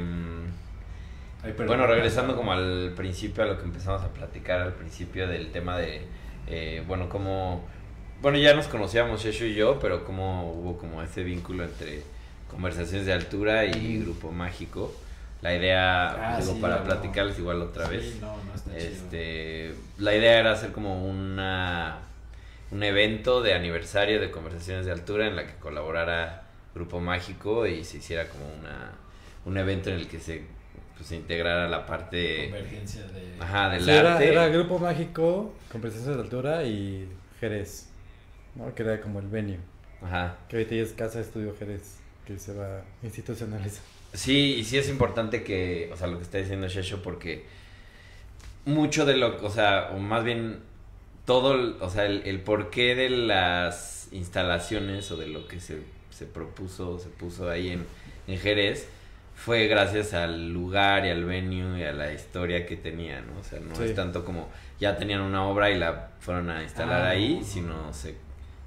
Ay, 1.44 1.52
perdón. 1.52 1.68
bueno, 1.68 1.88
regresando 1.88 2.36
como 2.36 2.52
al 2.52 2.94
principio, 2.96 3.44
a 3.44 3.48
lo 3.48 3.58
que 3.58 3.66
empezamos 3.66 4.02
a 4.02 4.10
platicar 4.10 4.62
al 4.62 4.74
principio 4.74 5.28
del 5.28 5.52
tema 5.52 5.78
de, 5.78 6.02
eh, 6.48 6.84
bueno, 6.88 7.10
como, 7.10 7.64
bueno, 8.22 8.38
ya 8.38 8.56
nos 8.56 8.68
conocíamos 8.68 9.22
Sheshu 9.24 9.46
y 9.46 9.54
yo, 9.54 9.78
pero 9.80 10.04
como 10.04 10.52
hubo 10.52 10.78
como 10.78 11.04
ese 11.04 11.24
vínculo 11.24 11.64
entre 11.64 12.02
conversaciones 12.50 13.06
de 13.06 13.14
altura 13.14 13.66
y 13.66 14.00
grupo 14.00 14.32
mágico. 14.32 14.92
La 15.42 15.56
idea, 15.56 16.34
Ah, 16.36 16.40
digo, 16.40 16.54
sí, 16.54 16.60
para 16.62 16.78
no. 16.78 16.84
platicarles 16.84 17.38
igual 17.40 17.62
otra 17.62 17.86
Sí, 17.88 17.96
vez. 17.96 18.22
no, 18.22 18.36
no 18.44 18.54
está 18.56 18.72
chido. 18.72 18.82
Este, 18.90 19.76
la 20.00 20.16
idea 20.16 20.40
era 20.40 20.52
hacer 20.54 20.72
como 20.72 21.06
una 21.08 22.00
un 22.72 22.84
evento 22.84 23.42
de 23.42 23.54
aniversario 23.54 24.20
de 24.20 24.30
conversaciones 24.30 24.86
de 24.86 24.92
altura 24.92 25.28
en 25.28 25.36
la 25.38 25.46
que 25.48 25.54
colaborara 25.54 26.44
Grupo 26.76 27.00
Mágico 27.00 27.66
y 27.66 27.84
se 27.86 27.98
hiciera 27.98 28.28
como 28.28 28.46
una 28.60 28.92
un 29.46 29.58
evento 29.58 29.90
en 29.90 29.96
el 29.96 30.08
que 30.10 30.20
se 30.20 30.44
pues, 30.98 31.08
se 31.10 31.16
integrara 31.16 31.70
la 31.70 31.86
parte 31.86 32.50
Convergencia 32.50 33.04
de... 33.04 33.36
ajá, 33.40 33.70
del 33.70 33.84
Sí, 33.84 33.92
era, 33.92 34.14
arte. 34.14 34.30
era 34.32 34.48
Grupo 34.50 34.80
Mágico, 34.80 35.54
Compensaciones 35.72 36.18
de 36.18 36.24
Altura 36.24 36.64
y 36.66 37.08
Jerez, 37.40 37.88
¿no? 38.56 38.74
que 38.76 38.82
era 38.84 39.00
como 39.00 39.20
el 39.20 39.28
venue. 39.28 39.60
Ajá. 40.02 40.36
Que 40.50 40.58
ahorita 40.58 40.76
ya 40.76 40.82
es 40.82 40.92
Casa 40.94 41.20
Estudio 41.22 41.56
Jerez, 41.58 41.98
que 42.26 42.38
se 42.38 42.54
va 42.54 42.80
a 42.80 42.82
institucionalizar. 43.04 43.84
Sí, 44.18 44.56
y 44.60 44.64
sí 44.64 44.78
es 44.78 44.90
importante 44.90 45.44
que, 45.44 45.90
o 45.94 45.98
sea, 45.98 46.08
lo 46.08 46.18
que 46.18 46.24
está 46.24 46.38
diciendo 46.40 46.68
Shesho, 46.68 47.02
porque 47.04 47.46
mucho 48.66 49.06
de 49.06 49.16
lo, 49.18 49.44
o 49.46 49.50
sea, 49.50 49.92
o 49.96 50.00
más 50.00 50.24
bien 50.24 50.60
todo, 51.26 51.76
o 51.80 51.90
sea, 51.90 52.06
el, 52.06 52.24
el 52.26 52.40
porqué 52.42 52.96
de 52.96 53.10
las 53.10 54.10
instalaciones 54.12 55.12
o 55.12 55.18
de 55.18 55.28
lo 55.28 55.48
que 55.48 55.60
se, 55.60 55.80
se 56.10 56.26
propuso, 56.26 57.00
se 57.00 57.10
puso 57.10 57.50
ahí 57.50 57.70
en, 57.70 57.86
en 58.28 58.40
Jerez, 58.40 58.88
fue 59.36 59.68
gracias 59.68 60.14
al 60.14 60.50
lugar 60.52 61.06
y 61.06 61.10
al 61.10 61.24
venue 61.24 61.80
y 61.80 61.84
a 61.84 61.92
la 61.94 62.12
historia 62.12 62.66
que 62.66 62.76
tenía, 62.76 63.22
¿no? 63.22 63.40
O 63.40 63.44
sea, 63.44 63.60
no 63.60 63.76
Sí. 63.76 63.84
es 63.84 63.96
tanto 63.96 64.26
como 64.26 64.50
ya 64.80 64.98
tenían 64.98 65.22
una 65.22 65.44
obra 65.46 65.70
y 65.70 65.78
la 65.78 66.10
fueron 66.20 66.50
a 66.50 66.64
instalar 66.64 67.04
Ah, 67.04 67.10
ahí, 67.12 67.36
no, 67.36 67.40
no. 67.42 67.46
sino 67.46 67.94
se, 67.94 68.16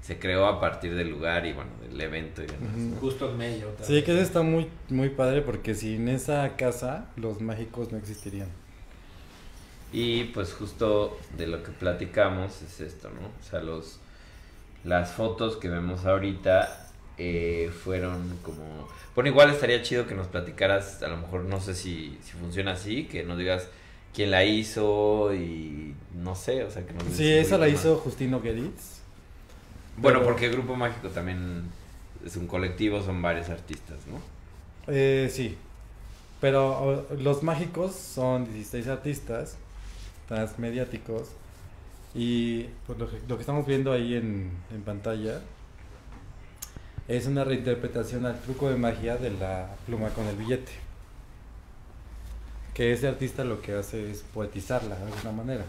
se 0.01 0.17
creó 0.17 0.47
a 0.47 0.59
partir 0.59 0.95
del 0.95 1.09
lugar 1.09 1.45
y, 1.45 1.53
bueno, 1.53 1.71
del 1.87 1.99
evento 2.01 2.41
y 2.41 2.47
demás. 2.47 2.99
Justo 2.99 3.29
en 3.29 3.37
medio. 3.37 3.67
Sí, 3.81 3.93
vez. 3.93 4.03
que 4.03 4.11
eso 4.13 4.21
está 4.21 4.41
muy, 4.41 4.67
muy 4.89 5.09
padre 5.09 5.41
porque 5.41 5.75
sin 5.75 6.07
esa 6.09 6.55
casa 6.55 7.09
los 7.15 7.39
mágicos 7.39 7.91
no 7.91 7.97
existirían. 7.97 8.49
Y 9.93 10.25
pues 10.25 10.53
justo 10.53 11.19
de 11.37 11.47
lo 11.47 11.63
que 11.63 11.71
platicamos 11.71 12.61
es 12.61 12.79
esto, 12.79 13.09
¿no? 13.09 13.27
O 13.27 13.49
sea, 13.49 13.61
los, 13.61 13.99
las 14.83 15.11
fotos 15.11 15.57
que 15.57 15.69
vemos 15.69 16.05
ahorita 16.05 16.89
eh, 17.17 17.69
fueron 17.83 18.37
como... 18.41 18.87
Bueno, 19.13 19.29
igual 19.29 19.51
estaría 19.51 19.81
chido 19.83 20.07
que 20.07 20.15
nos 20.15 20.27
platicaras, 20.27 21.03
a 21.03 21.09
lo 21.09 21.17
mejor 21.17 21.43
no 21.43 21.59
sé 21.59 21.75
si, 21.75 22.17
si 22.23 22.31
funciona 22.31 22.71
así, 22.71 23.05
que 23.05 23.23
nos 23.23 23.37
digas 23.37 23.67
quién 24.13 24.31
la 24.31 24.45
hizo 24.45 25.33
y 25.33 25.93
no 26.15 26.35
sé, 26.35 26.63
o 26.63 26.71
sea, 26.71 26.85
que 26.85 26.93
nos 26.93 27.03
Sí, 27.03 27.29
esa 27.31 27.57
la 27.57 27.67
hizo. 27.67 27.97
Justino 27.97 28.41
Geritz. 28.41 29.00
Bueno, 29.97 30.19
pero- 30.19 30.31
porque 30.31 30.49
Grupo 30.49 30.75
Mágico 30.75 31.09
también 31.09 31.63
es 32.25 32.35
un 32.35 32.47
colectivo, 32.47 33.01
son 33.01 33.21
varios 33.21 33.49
artistas, 33.49 33.97
¿no? 34.07 34.19
Eh, 34.91 35.29
sí, 35.31 35.57
pero 36.39 37.07
los 37.19 37.43
mágicos 37.43 37.93
son 37.95 38.51
16 38.51 38.87
artistas 38.87 39.57
transmediáticos 40.27 41.29
y 42.15 42.63
pues, 42.87 42.97
lo, 42.97 43.09
que, 43.09 43.19
lo 43.27 43.35
que 43.37 43.41
estamos 43.41 43.65
viendo 43.65 43.91
ahí 43.91 44.15
en, 44.15 44.51
en 44.73 44.81
pantalla 44.81 45.41
es 47.07 47.25
una 47.27 47.43
reinterpretación 47.43 48.25
al 48.25 48.39
truco 48.41 48.69
de 48.69 48.75
magia 48.77 49.17
de 49.17 49.31
la 49.31 49.75
pluma 49.85 50.09
con 50.09 50.25
el 50.27 50.35
billete. 50.35 50.71
Que 52.73 52.93
ese 52.93 53.07
artista 53.07 53.43
lo 53.43 53.61
que 53.61 53.73
hace 53.75 54.09
es 54.11 54.23
poetizarla 54.33 54.95
de 54.95 55.03
alguna 55.11 55.31
manera. 55.31 55.65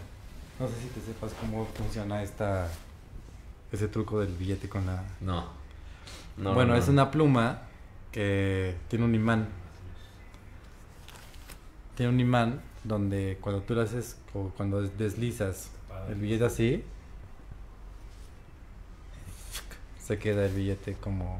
No 0.59 0.67
sé 0.67 0.73
si 0.81 0.87
te 0.87 1.01
sepas 1.05 1.33
cómo 1.39 1.65
funciona 1.75 2.23
esta 2.23 2.67
ese 3.73 3.87
truco 3.87 4.21
del 4.21 4.33
billete 4.33 4.69
con 4.69 4.85
la 4.85 5.03
No. 5.19 5.47
No, 6.37 6.53
bueno, 6.53 6.73
no. 6.73 6.79
es 6.79 6.87
una 6.87 7.11
pluma 7.11 7.63
que 8.11 8.75
tiene 8.87 9.05
un 9.05 9.15
imán. 9.15 9.47
Tiene 11.95 12.11
un 12.11 12.19
imán 12.19 12.61
donde 12.83 13.37
cuando 13.41 13.61
tú 13.61 13.75
lo 13.75 13.81
haces 13.81 14.17
o 14.33 14.49
cuando 14.55 14.81
deslizas 14.81 15.69
el 16.09 16.15
billete 16.15 16.45
así, 16.45 16.83
se 20.03 20.17
queda 20.17 20.45
el 20.45 20.53
billete 20.53 20.93
como, 20.93 21.39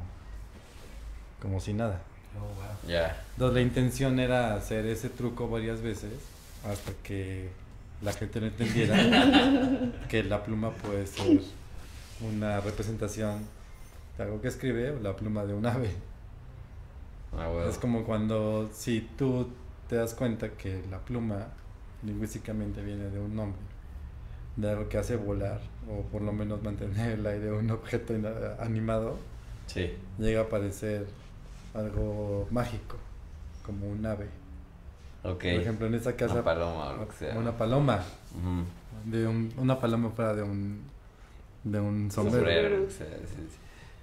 como 1.42 1.60
si 1.60 1.74
nada. 1.74 2.02
Oh, 2.38 2.42
wow. 2.42 2.90
Ya. 2.90 3.24
Entonces 3.34 3.56
la 3.56 3.62
intención 3.62 4.20
era 4.20 4.56
hacer 4.56 4.86
ese 4.86 5.10
truco 5.10 5.50
varias 5.50 5.82
veces 5.82 6.14
hasta 6.66 6.92
que 7.04 7.50
la 8.02 8.14
gente 8.14 8.40
no 8.40 8.48
entendiera 8.48 8.96
que 10.10 10.24
la 10.24 10.44
pluma 10.44 10.72
puede 10.72 11.08
ser 11.08 11.42
una 12.22 12.60
representación 12.62 13.40
de 14.18 14.24
algo 14.24 14.42
que 14.42 14.48
escribe 14.48 14.98
la 15.02 15.16
pluma 15.16 15.46
de 15.46 15.54
un 15.54 15.66
ave. 15.66 15.92
Ah, 17.38 17.48
bueno. 17.48 17.70
Es 17.70 17.78
como 17.78 18.04
cuando 18.04 18.70
si 18.74 19.02
tú 19.18 19.50
te 19.90 19.96
das 19.96 20.14
cuenta 20.14 20.50
que 20.50 20.84
la 20.90 21.00
pluma 21.00 21.48
lingüísticamente 22.04 22.82
viene 22.82 23.10
de 23.10 23.20
un 23.20 23.36
nombre, 23.36 23.60
de 24.56 24.70
algo 24.70 24.88
que 24.90 24.98
hace 24.98 25.16
volar 25.16 25.60
o 25.90 26.04
por 26.04 26.22
lo 26.22 26.32
menos 26.32 26.62
mantener 26.62 27.14
el 27.20 27.26
aire 27.26 27.52
un 27.52 27.72
objeto 27.72 28.14
animado, 28.60 29.18
Sí. 29.66 29.94
llega 30.20 30.42
a 30.42 30.50
parecer 30.50 31.08
algo 31.74 32.48
mágico, 32.52 32.98
como 33.66 33.88
un 33.90 34.06
ave. 34.06 34.28
Ok. 35.24 35.40
Por 35.40 35.46
ejemplo, 35.48 35.88
en 35.88 35.96
esta 35.96 36.16
casa. 36.16 36.34
Una 36.36 36.44
paloma. 36.44 36.96
Una. 37.36 38.64
De 39.06 39.26
un, 39.26 39.52
una 39.58 39.80
paloma 39.80 40.10
fuera 40.12 40.34
de 40.36 40.44
un. 40.44 40.82
De 41.64 41.80
un 41.80 42.12
sombrero. 42.12 42.78
Lo 42.80 42.90
sí, 42.90 42.98
sí. 43.00 43.58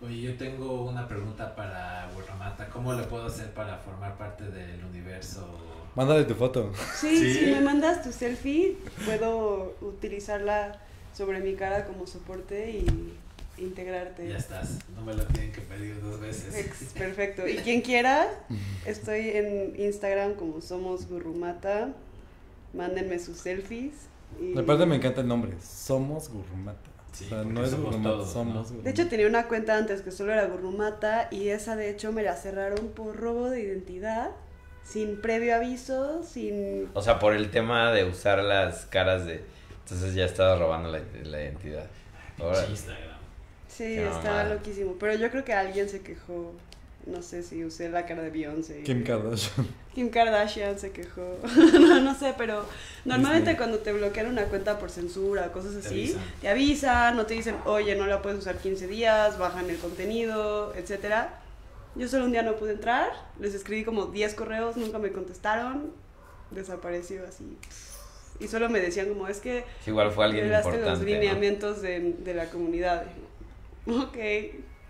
Oye, 0.04 0.20
yo 0.22 0.36
tengo 0.36 0.84
una 0.86 1.06
pregunta 1.06 1.54
para 1.54 2.10
Burramata. 2.14 2.68
¿Cómo 2.70 2.94
le 2.94 3.02
puedo 3.04 3.26
hacer 3.26 3.52
para 3.52 3.76
formar 3.78 4.16
parte 4.16 4.44
del 4.44 4.82
universo? 4.84 5.46
Mándale 5.94 6.24
tu 6.24 6.34
foto. 6.34 6.72
Sí, 6.98 7.16
Sí. 7.18 7.34
si 7.34 7.46
me 7.50 7.60
mandas 7.60 8.02
tu 8.02 8.10
selfie, 8.12 8.78
puedo 9.04 9.76
utilizarla 9.82 10.78
sobre 11.14 11.40
mi 11.40 11.54
cara 11.54 11.84
como 11.84 12.06
soporte 12.06 12.70
y 12.70 13.14
integrarte. 13.62 14.26
Ya 14.28 14.38
estás, 14.38 14.78
no 14.96 15.02
me 15.02 15.12
lo 15.12 15.24
tienen 15.26 15.52
que 15.52 15.60
pedir 15.60 16.00
dos 16.00 16.18
veces. 16.20 16.54
Ex- 16.56 16.92
perfecto. 16.94 17.46
Y 17.46 17.56
quien 17.56 17.82
quiera, 17.82 18.26
estoy 18.86 19.28
en 19.30 19.74
Instagram 19.78 20.34
como 20.34 20.62
Somos 20.62 21.06
Gurrumata. 21.08 21.92
Mándenme 22.72 23.18
sus 23.18 23.36
selfies. 23.38 23.92
Y... 24.40 24.56
Aparte 24.56 24.86
me 24.86 24.96
encanta 24.96 25.20
el 25.20 25.28
nombre. 25.28 25.52
Somos 25.60 26.28
Gurrumata. 26.30 26.88
Sí, 27.12 27.26
o 27.26 27.28
sea, 27.28 27.38
porque 27.38 27.52
no 27.52 27.64
es 27.64 27.70
somos 27.70 27.86
Gurrumata, 27.86 28.16
todos, 28.16 28.32
somos 28.32 28.54
¿no? 28.54 28.62
Gurrumata. 28.62 28.84
De 28.84 28.90
hecho, 28.90 29.08
tenía 29.08 29.26
una 29.26 29.48
cuenta 29.48 29.76
antes 29.76 30.02
que 30.02 30.10
solo 30.10 30.32
era 30.32 30.46
Gurrumata 30.46 31.28
y 31.30 31.48
esa 31.48 31.76
de 31.76 31.90
hecho 31.90 32.12
me 32.12 32.22
la 32.22 32.36
cerraron 32.36 32.88
por 32.88 33.16
robo 33.16 33.50
de 33.50 33.60
identidad, 33.60 34.30
sin 34.84 35.20
previo 35.20 35.54
aviso, 35.56 36.22
sin... 36.22 36.88
O 36.94 37.02
sea, 37.02 37.18
por 37.18 37.34
el 37.34 37.50
tema 37.50 37.92
de 37.92 38.04
usar 38.04 38.42
las 38.42 38.86
caras 38.86 39.26
de. 39.26 39.42
Entonces 39.84 40.14
ya 40.14 40.24
estaba 40.24 40.56
robando 40.56 40.88
la, 40.90 41.00
la 41.24 41.42
identidad. 41.42 41.86
Ahora. 42.38 42.64
Sí, 43.68 43.84
Qué 43.84 44.06
estaba 44.08 44.44
loquísimo. 44.44 44.96
Pero 44.98 45.14
yo 45.14 45.30
creo 45.30 45.44
que 45.44 45.52
alguien 45.52 45.88
se 45.88 46.00
quejó. 46.02 46.52
No 47.06 47.22
sé 47.22 47.42
si 47.42 47.64
usé 47.64 47.88
la 47.88 48.04
cara 48.06 48.22
de 48.22 48.30
Beyoncé. 48.30 48.82
Kim 48.82 49.02
Kardashian. 49.04 49.66
Kim 49.94 50.10
Kardashian 50.10 50.78
se 50.78 50.92
quejó. 50.92 51.38
no, 51.80 52.00
no 52.00 52.14
sé, 52.14 52.34
pero 52.36 52.64
normalmente 53.04 53.50
Disney. 53.50 53.56
cuando 53.56 53.78
te 53.78 53.92
bloquean 53.92 54.26
una 54.26 54.44
cuenta 54.44 54.78
por 54.78 54.90
censura, 54.90 55.50
cosas 55.50 55.72
Te 55.72 55.78
así, 55.88 55.94
avisan. 56.02 56.22
te 56.40 56.48
avisan, 56.48 57.16
no 57.16 57.26
te 57.26 57.34
dicen, 57.34 57.56
oye, 57.64 57.96
no 57.96 58.06
la 58.06 58.20
puedes 58.22 58.38
usar 58.38 58.58
15 58.58 58.86
días, 58.86 59.38
bajan 59.38 59.68
el 59.70 59.78
contenido, 59.78 60.74
etcétera. 60.74 61.40
Yo 61.96 62.06
solo 62.06 62.26
un 62.26 62.32
día 62.32 62.42
no 62.42 62.54
pude 62.56 62.72
entrar, 62.72 63.08
les 63.40 63.54
escribí 63.54 63.82
como 63.84 64.06
10 64.06 64.34
correos, 64.34 64.76
nunca 64.76 64.98
me 64.98 65.10
contestaron, 65.10 65.90
desapareció 66.52 67.26
así. 67.26 67.56
Y 68.38 68.46
solo 68.48 68.68
me 68.70 68.80
decían 68.80 69.08
como, 69.08 69.26
es 69.26 69.40
que 69.40 69.64
igual 69.86 70.10
fue 70.12 70.26
alguien 70.26 70.50
los 70.50 70.64
importante. 70.64 70.98
¿no? 71.00 71.04
lineamientos 71.06 71.82
de, 71.82 72.12
de 72.12 72.34
la 72.34 72.46
comunidad. 72.50 73.04
Ok, 73.86 74.16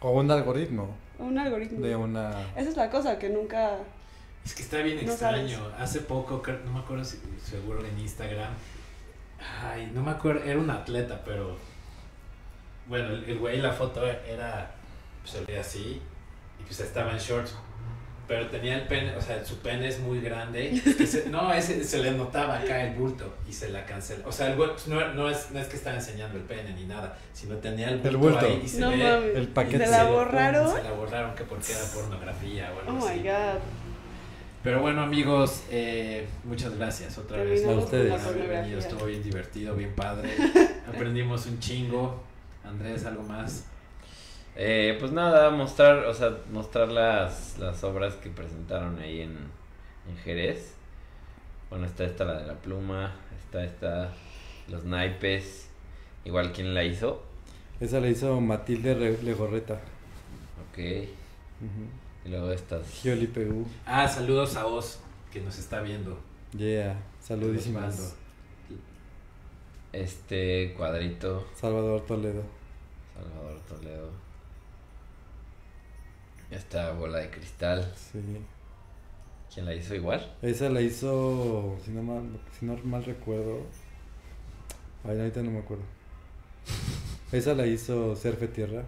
O 0.00 0.10
un 0.10 0.30
algoritmo 0.30 0.94
un 1.20 1.38
algoritmo. 1.38 1.84
de 1.84 1.96
una. 1.96 2.30
Esa 2.56 2.70
es 2.70 2.76
la 2.76 2.90
cosa 2.90 3.18
que 3.18 3.28
nunca... 3.28 3.78
Es 4.44 4.54
que 4.54 4.62
está 4.62 4.78
bien 4.78 5.04
No 5.04 5.12
extraño. 5.12 5.58
Hace 5.78 6.00
poco, 6.00 6.42
no 6.64 6.72
me 6.72 6.78
acuerdo 6.80 7.04
si 7.04 7.18
seguro 7.44 7.84
en 7.84 7.98
Instagram. 7.98 8.52
Ay, 9.62 9.90
no 9.94 10.02
me 10.02 10.10
acuerdo, 10.10 10.42
era 10.44 10.58
un 10.58 10.70
atleta, 10.70 11.22
pero. 11.24 11.56
Bueno, 12.86 13.08
el, 13.10 13.24
el 13.24 13.38
güey, 13.38 13.58
la 13.60 13.72
foto 13.72 14.04
era. 14.06 14.70
pues, 15.22 15.32
Se 15.32 15.44
veía 15.44 15.60
así. 15.60 16.00
Y 16.58 16.62
pues 16.64 16.80
estaba 16.80 17.12
en 17.12 17.18
shorts. 17.18 17.54
Pero 18.30 18.46
tenía 18.46 18.76
el 18.76 18.86
pene, 18.86 19.16
o 19.16 19.20
sea, 19.20 19.44
su 19.44 19.56
pene 19.58 19.88
es 19.88 19.98
muy 19.98 20.20
grande. 20.20 20.70
Es 20.72 20.94
que 20.94 21.04
se- 21.04 21.28
no, 21.30 21.52
ese, 21.52 21.82
se 21.82 21.98
le 21.98 22.12
notaba 22.12 22.60
acá 22.60 22.84
el 22.86 22.94
bulto 22.94 23.34
y 23.48 23.52
se 23.52 23.70
la 23.70 23.84
canceló. 23.84 24.22
O 24.28 24.30
sea, 24.30 24.46
el 24.46 24.54
pues, 24.54 24.86
no, 24.86 25.14
no, 25.14 25.28
es, 25.28 25.50
no 25.50 25.58
es 25.58 25.66
que 25.66 25.76
estaba 25.76 25.96
enseñando 25.96 26.38
el 26.38 26.44
pene 26.44 26.72
ni 26.74 26.84
nada, 26.84 27.18
sino 27.32 27.56
tenía 27.56 27.88
el 27.88 27.94
bulto, 27.96 28.08
El 28.08 28.16
bulto. 28.18 28.46
ahí 28.46 28.62
y 28.64 28.68
se 28.68 28.78
No 28.78 28.90
ve. 28.90 28.98
mames. 28.98 29.34
El 29.36 29.48
paquete. 29.48 29.84
¿Se 29.84 29.90
la 29.90 30.04
le- 30.04 30.10
borraron? 30.12 30.72
Se 30.76 30.82
la 30.84 30.92
borraron 30.92 31.34
que 31.34 31.42
porque 31.42 31.72
era 31.72 31.82
pornografía 31.92 32.70
o 32.72 32.76
Oh 32.76 32.80
algo 32.94 33.06
my 33.06 33.12
así. 33.12 33.22
god. 33.24 33.60
Pero 34.62 34.80
bueno, 34.80 35.02
amigos, 35.02 35.62
eh, 35.72 36.28
muchas 36.44 36.76
gracias 36.76 37.18
otra 37.18 37.38
vez 37.42 37.64
A 37.66 37.70
ustedes. 37.70 38.12
por 38.12 38.20
haber 38.32 38.46
venido. 38.48 38.78
Estuvo 38.78 39.06
bien 39.06 39.24
divertido, 39.24 39.74
bien 39.74 39.92
padre. 39.96 40.30
Aprendimos 40.88 41.46
un 41.46 41.58
chingo. 41.58 42.22
Andrés, 42.62 43.04
¿algo 43.06 43.24
más? 43.24 43.64
Eh, 44.56 44.96
pues 44.98 45.12
nada, 45.12 45.50
mostrar, 45.50 46.04
o 46.06 46.14
sea, 46.14 46.36
mostrar 46.52 46.88
las, 46.88 47.58
las 47.58 47.82
obras 47.84 48.14
que 48.16 48.30
presentaron 48.30 48.98
ahí 48.98 49.20
en, 49.20 49.36
en 50.08 50.16
Jerez. 50.24 50.74
Bueno, 51.70 51.86
está 51.86 52.04
esta, 52.04 52.24
la 52.24 52.40
de 52.40 52.46
la 52.46 52.54
pluma, 52.54 53.14
está 53.44 53.64
esta, 53.64 54.12
los 54.68 54.84
naipes, 54.84 55.68
igual 56.24 56.52
quién 56.52 56.74
la 56.74 56.84
hizo. 56.84 57.22
Esa 57.78 58.00
la 58.00 58.08
hizo 58.08 58.40
Matilde 58.40 58.94
Re- 58.94 59.22
Legorreta. 59.22 59.74
Ok, 60.70 60.78
y 60.78 62.28
luego 62.28 62.50
estas. 62.52 62.86
Gioli 63.02 63.26
PU. 63.28 63.66
Ah, 63.86 64.06
saludos 64.08 64.56
a 64.56 64.66
Oz, 64.66 64.98
que 65.32 65.40
nos 65.40 65.58
está 65.58 65.80
viendo. 65.80 66.18
Yeah. 66.56 66.96
Saludísimas. 67.20 67.96
mando. 67.96 68.14
Este 69.92 70.72
cuadrito, 70.76 71.46
Salvador 71.54 72.02
Toledo. 72.06 72.42
Salvador 73.14 73.60
Toledo. 73.68 74.10
Esta 76.50 76.92
bola 76.92 77.18
de 77.18 77.30
cristal, 77.30 77.92
Sí. 77.96 78.18
¿quién 79.52 79.66
la 79.66 79.74
hizo 79.74 79.94
igual? 79.94 80.34
Esa 80.42 80.68
la 80.68 80.80
hizo, 80.80 81.78
si 81.84 81.90
no 81.92 82.02
mal, 82.02 82.22
si 82.58 82.66
no 82.66 82.76
mal 82.84 83.04
recuerdo. 83.04 83.62
Ay, 85.04 85.18
ahorita 85.18 85.42
no 85.42 85.50
me 85.52 85.60
acuerdo. 85.60 85.84
Esa 87.32 87.54
la 87.54 87.66
hizo 87.66 88.16
Serfe 88.16 88.48
Tierra. 88.48 88.82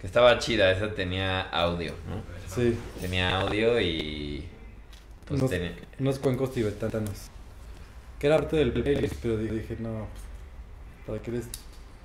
Que 0.00 0.06
estaba 0.06 0.38
chida, 0.38 0.72
esa 0.72 0.92
tenía 0.94 1.42
audio, 1.42 1.92
¿no? 2.08 2.22
Sí. 2.52 2.76
Tenía 3.00 3.40
audio 3.40 3.80
y. 3.80 4.44
Pues 5.28 5.38
Unos, 5.40 5.50
tenía. 5.50 5.76
unos 6.00 6.18
cuencos 6.18 6.52
tibetanos. 6.52 7.28
Que 8.18 8.26
era 8.26 8.36
parte 8.38 8.56
del 8.56 8.72
playlist, 8.72 9.14
pero 9.22 9.36
di- 9.36 9.48
dije, 9.48 9.76
no, 9.78 10.06
pues, 10.08 11.06
¿para 11.06 11.22
qué 11.22 11.30
les 11.30 11.44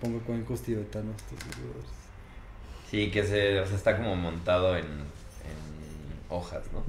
pongo 0.02 0.20
cuencos 0.20 0.62
tibetanos? 0.62 1.16
estos? 1.16 1.97
Sí, 2.90 3.12
que 3.12 3.24
se, 3.24 3.60
o 3.60 3.66
sea, 3.66 3.76
está 3.76 3.98
como 3.98 4.16
montado 4.16 4.78
en, 4.78 4.86
en 4.86 6.28
hojas, 6.30 6.64
¿no? 6.74 6.84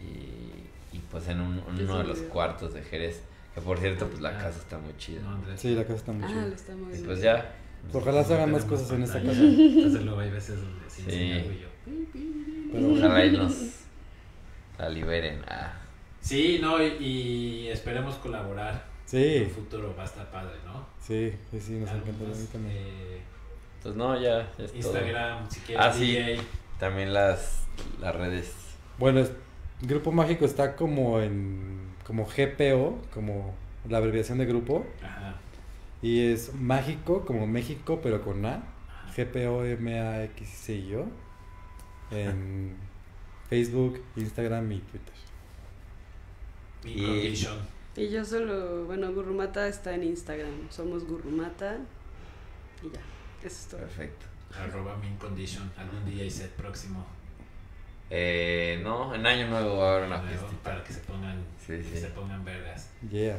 Y, 0.00 0.96
y 0.96 1.00
pues 1.10 1.26
en, 1.28 1.40
un- 1.40 1.58
en 1.68 1.84
uno 1.84 1.98
de 1.98 2.04
los 2.04 2.18
cuartos 2.20 2.74
de 2.74 2.82
Jerez. 2.82 3.22
Que 3.54 3.60
por 3.62 3.78
cierto, 3.78 4.06
pues 4.08 4.20
la 4.20 4.30
Ah. 4.30 4.38
casa 4.42 4.58
está 4.58 4.78
muy 4.78 4.96
chida. 4.98 5.22
No. 5.22 5.38
Sí, 5.56 5.74
la 5.74 5.82
casa 5.82 5.94
está 5.96 6.12
muy 6.12 6.24
Ah, 6.24 6.28
chida. 6.28 6.46
está 6.48 6.72
Y 6.72 7.02
pues 7.04 7.20
ya. 7.20 7.54
Ojalá 7.92 8.22
se 8.24 8.34
hagan 8.34 8.52
más 8.52 8.64
cosas 8.64 8.90
en 8.92 9.02
esta 9.04 9.22
casa. 9.22 9.40
Entonces 9.40 10.02
luego 10.04 10.20
hay 10.20 10.30
veces 10.30 10.56
donde 10.60 10.90
sí, 10.90 11.02
Sí. 11.08 11.60
yo. 11.62 11.68
Pero 12.72 12.88
Ojalá 12.92 13.24
y 13.24 13.30
nos 13.36 13.54
la 14.78 14.88
liberen. 14.88 15.40
Ah, 15.48 15.72
Sí, 16.20 16.58
no, 16.60 16.82
y, 16.82 16.86
y 16.98 17.68
esperemos 17.68 18.16
colaborar. 18.16 18.84
En 19.04 19.08
sí, 19.08 19.42
un 19.44 19.50
futuro 19.50 19.94
va 19.96 20.02
a 20.02 20.06
estar 20.06 20.28
padre, 20.32 20.56
¿no? 20.64 20.84
sí, 21.00 21.32
sí, 21.52 21.60
sí, 21.60 21.72
nos 21.74 21.90
encantaría 21.90 22.34
también. 22.52 22.76
eh, 22.76 23.20
pues 23.82 23.94
no, 23.94 24.14
ya, 24.20 24.50
ya 24.58 24.64
es 24.64 24.72
todo. 24.72 24.76
Instagram, 24.78 25.50
si 25.50 25.60
quieres 25.60 25.84
Ah, 25.86 25.92
sí. 25.92 26.18
También 26.80 27.12
las, 27.12 27.62
las 28.00 28.14
redes. 28.14 28.54
Bueno, 28.98 29.20
es- 29.20 29.32
Grupo 29.82 30.10
Mágico 30.12 30.44
está 30.44 30.74
como 30.76 31.20
en 31.20 31.86
como 32.04 32.24
GPO, 32.26 32.98
como 33.12 33.54
la 33.88 33.98
abreviación 33.98 34.38
de 34.38 34.46
grupo, 34.46 34.86
Ajá. 35.02 35.34
y 36.02 36.26
es 36.32 36.54
mágico 36.54 37.24
como 37.26 37.46
México 37.46 38.00
pero 38.02 38.22
con 38.22 38.44
A, 38.46 38.62
GPO 39.16 39.64
M 39.64 40.00
A 40.00 40.24
X 40.24 40.48
C 40.48 40.74
I 40.76 40.94
O 40.94 41.06
en 42.10 42.74
Facebook, 43.50 44.00
Instagram 44.16 44.70
y 44.72 44.78
Twitter. 44.78 45.14
Y-. 46.84 47.34
Y 47.96 48.10
yo 48.10 48.24
solo, 48.24 48.84
bueno, 48.84 49.12
Gurrumata 49.12 49.66
está 49.68 49.94
en 49.94 50.04
Instagram. 50.04 50.68
Somos 50.70 51.04
Gurrumata. 51.06 51.78
Y 52.82 52.90
ya, 52.90 53.00
eso 53.42 53.46
es 53.60 53.66
todo. 53.68 53.80
Perfecto. 53.80 54.26
Arroba 54.58 54.96
min 54.96 55.16
condition. 55.16 55.70
Algún 55.76 56.04
DJ 56.04 56.30
set 56.30 56.50
próximo. 56.52 57.04
Eh, 58.08 58.80
no, 58.84 59.14
en 59.14 59.26
Año 59.26 59.48
Nuevo 59.48 59.78
va 59.78 59.88
a 59.88 59.96
haber 59.96 60.06
una 60.06 60.20
fiesta. 60.20 60.46
para 60.62 60.82
que 60.84 60.92
se 60.92 61.00
pongan, 61.00 61.36
Sí, 61.60 61.78
que 61.78 61.82
sí. 61.82 61.98
se 61.98 62.06
pongan 62.08 62.44
vergas. 62.44 62.90
Yeah. 63.10 63.36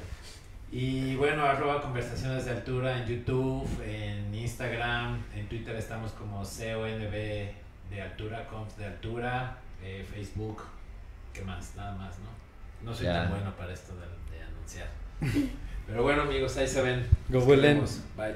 Y 0.70 1.16
bueno, 1.16 1.44
arroba 1.46 1.82
conversaciones 1.82 2.44
de 2.44 2.52
altura 2.52 2.98
en 3.02 3.08
YouTube, 3.08 3.66
en 3.86 4.36
Instagram, 4.36 5.24
en 5.34 5.48
Twitter 5.48 5.74
estamos 5.78 6.12
como 6.12 6.40
CONB 6.44 7.12
de 7.90 8.02
altura, 8.02 8.46
conf 8.48 8.76
de 8.78 8.86
altura, 8.86 9.58
eh, 9.82 10.06
Facebook, 10.14 10.64
¿qué 11.34 11.42
más? 11.44 11.74
Nada 11.78 11.94
más, 11.96 12.16
¿no? 12.20 12.90
No 12.90 12.94
soy 12.94 13.06
tan 13.06 13.30
bueno 13.30 13.56
para 13.56 13.72
esto 13.74 13.94
de, 13.96 14.36
de 14.38 14.44
anunciar. 14.44 14.90
Pero 15.88 16.04
bueno 16.04 16.24
amigos, 16.24 16.58
ahí 16.58 16.68
se 16.68 16.82
ven. 16.82 17.08
Go 17.30 17.40
Nos 17.40 17.48
Willem. 17.48 17.76
vemos. 17.76 18.02
Bye. 18.18 18.36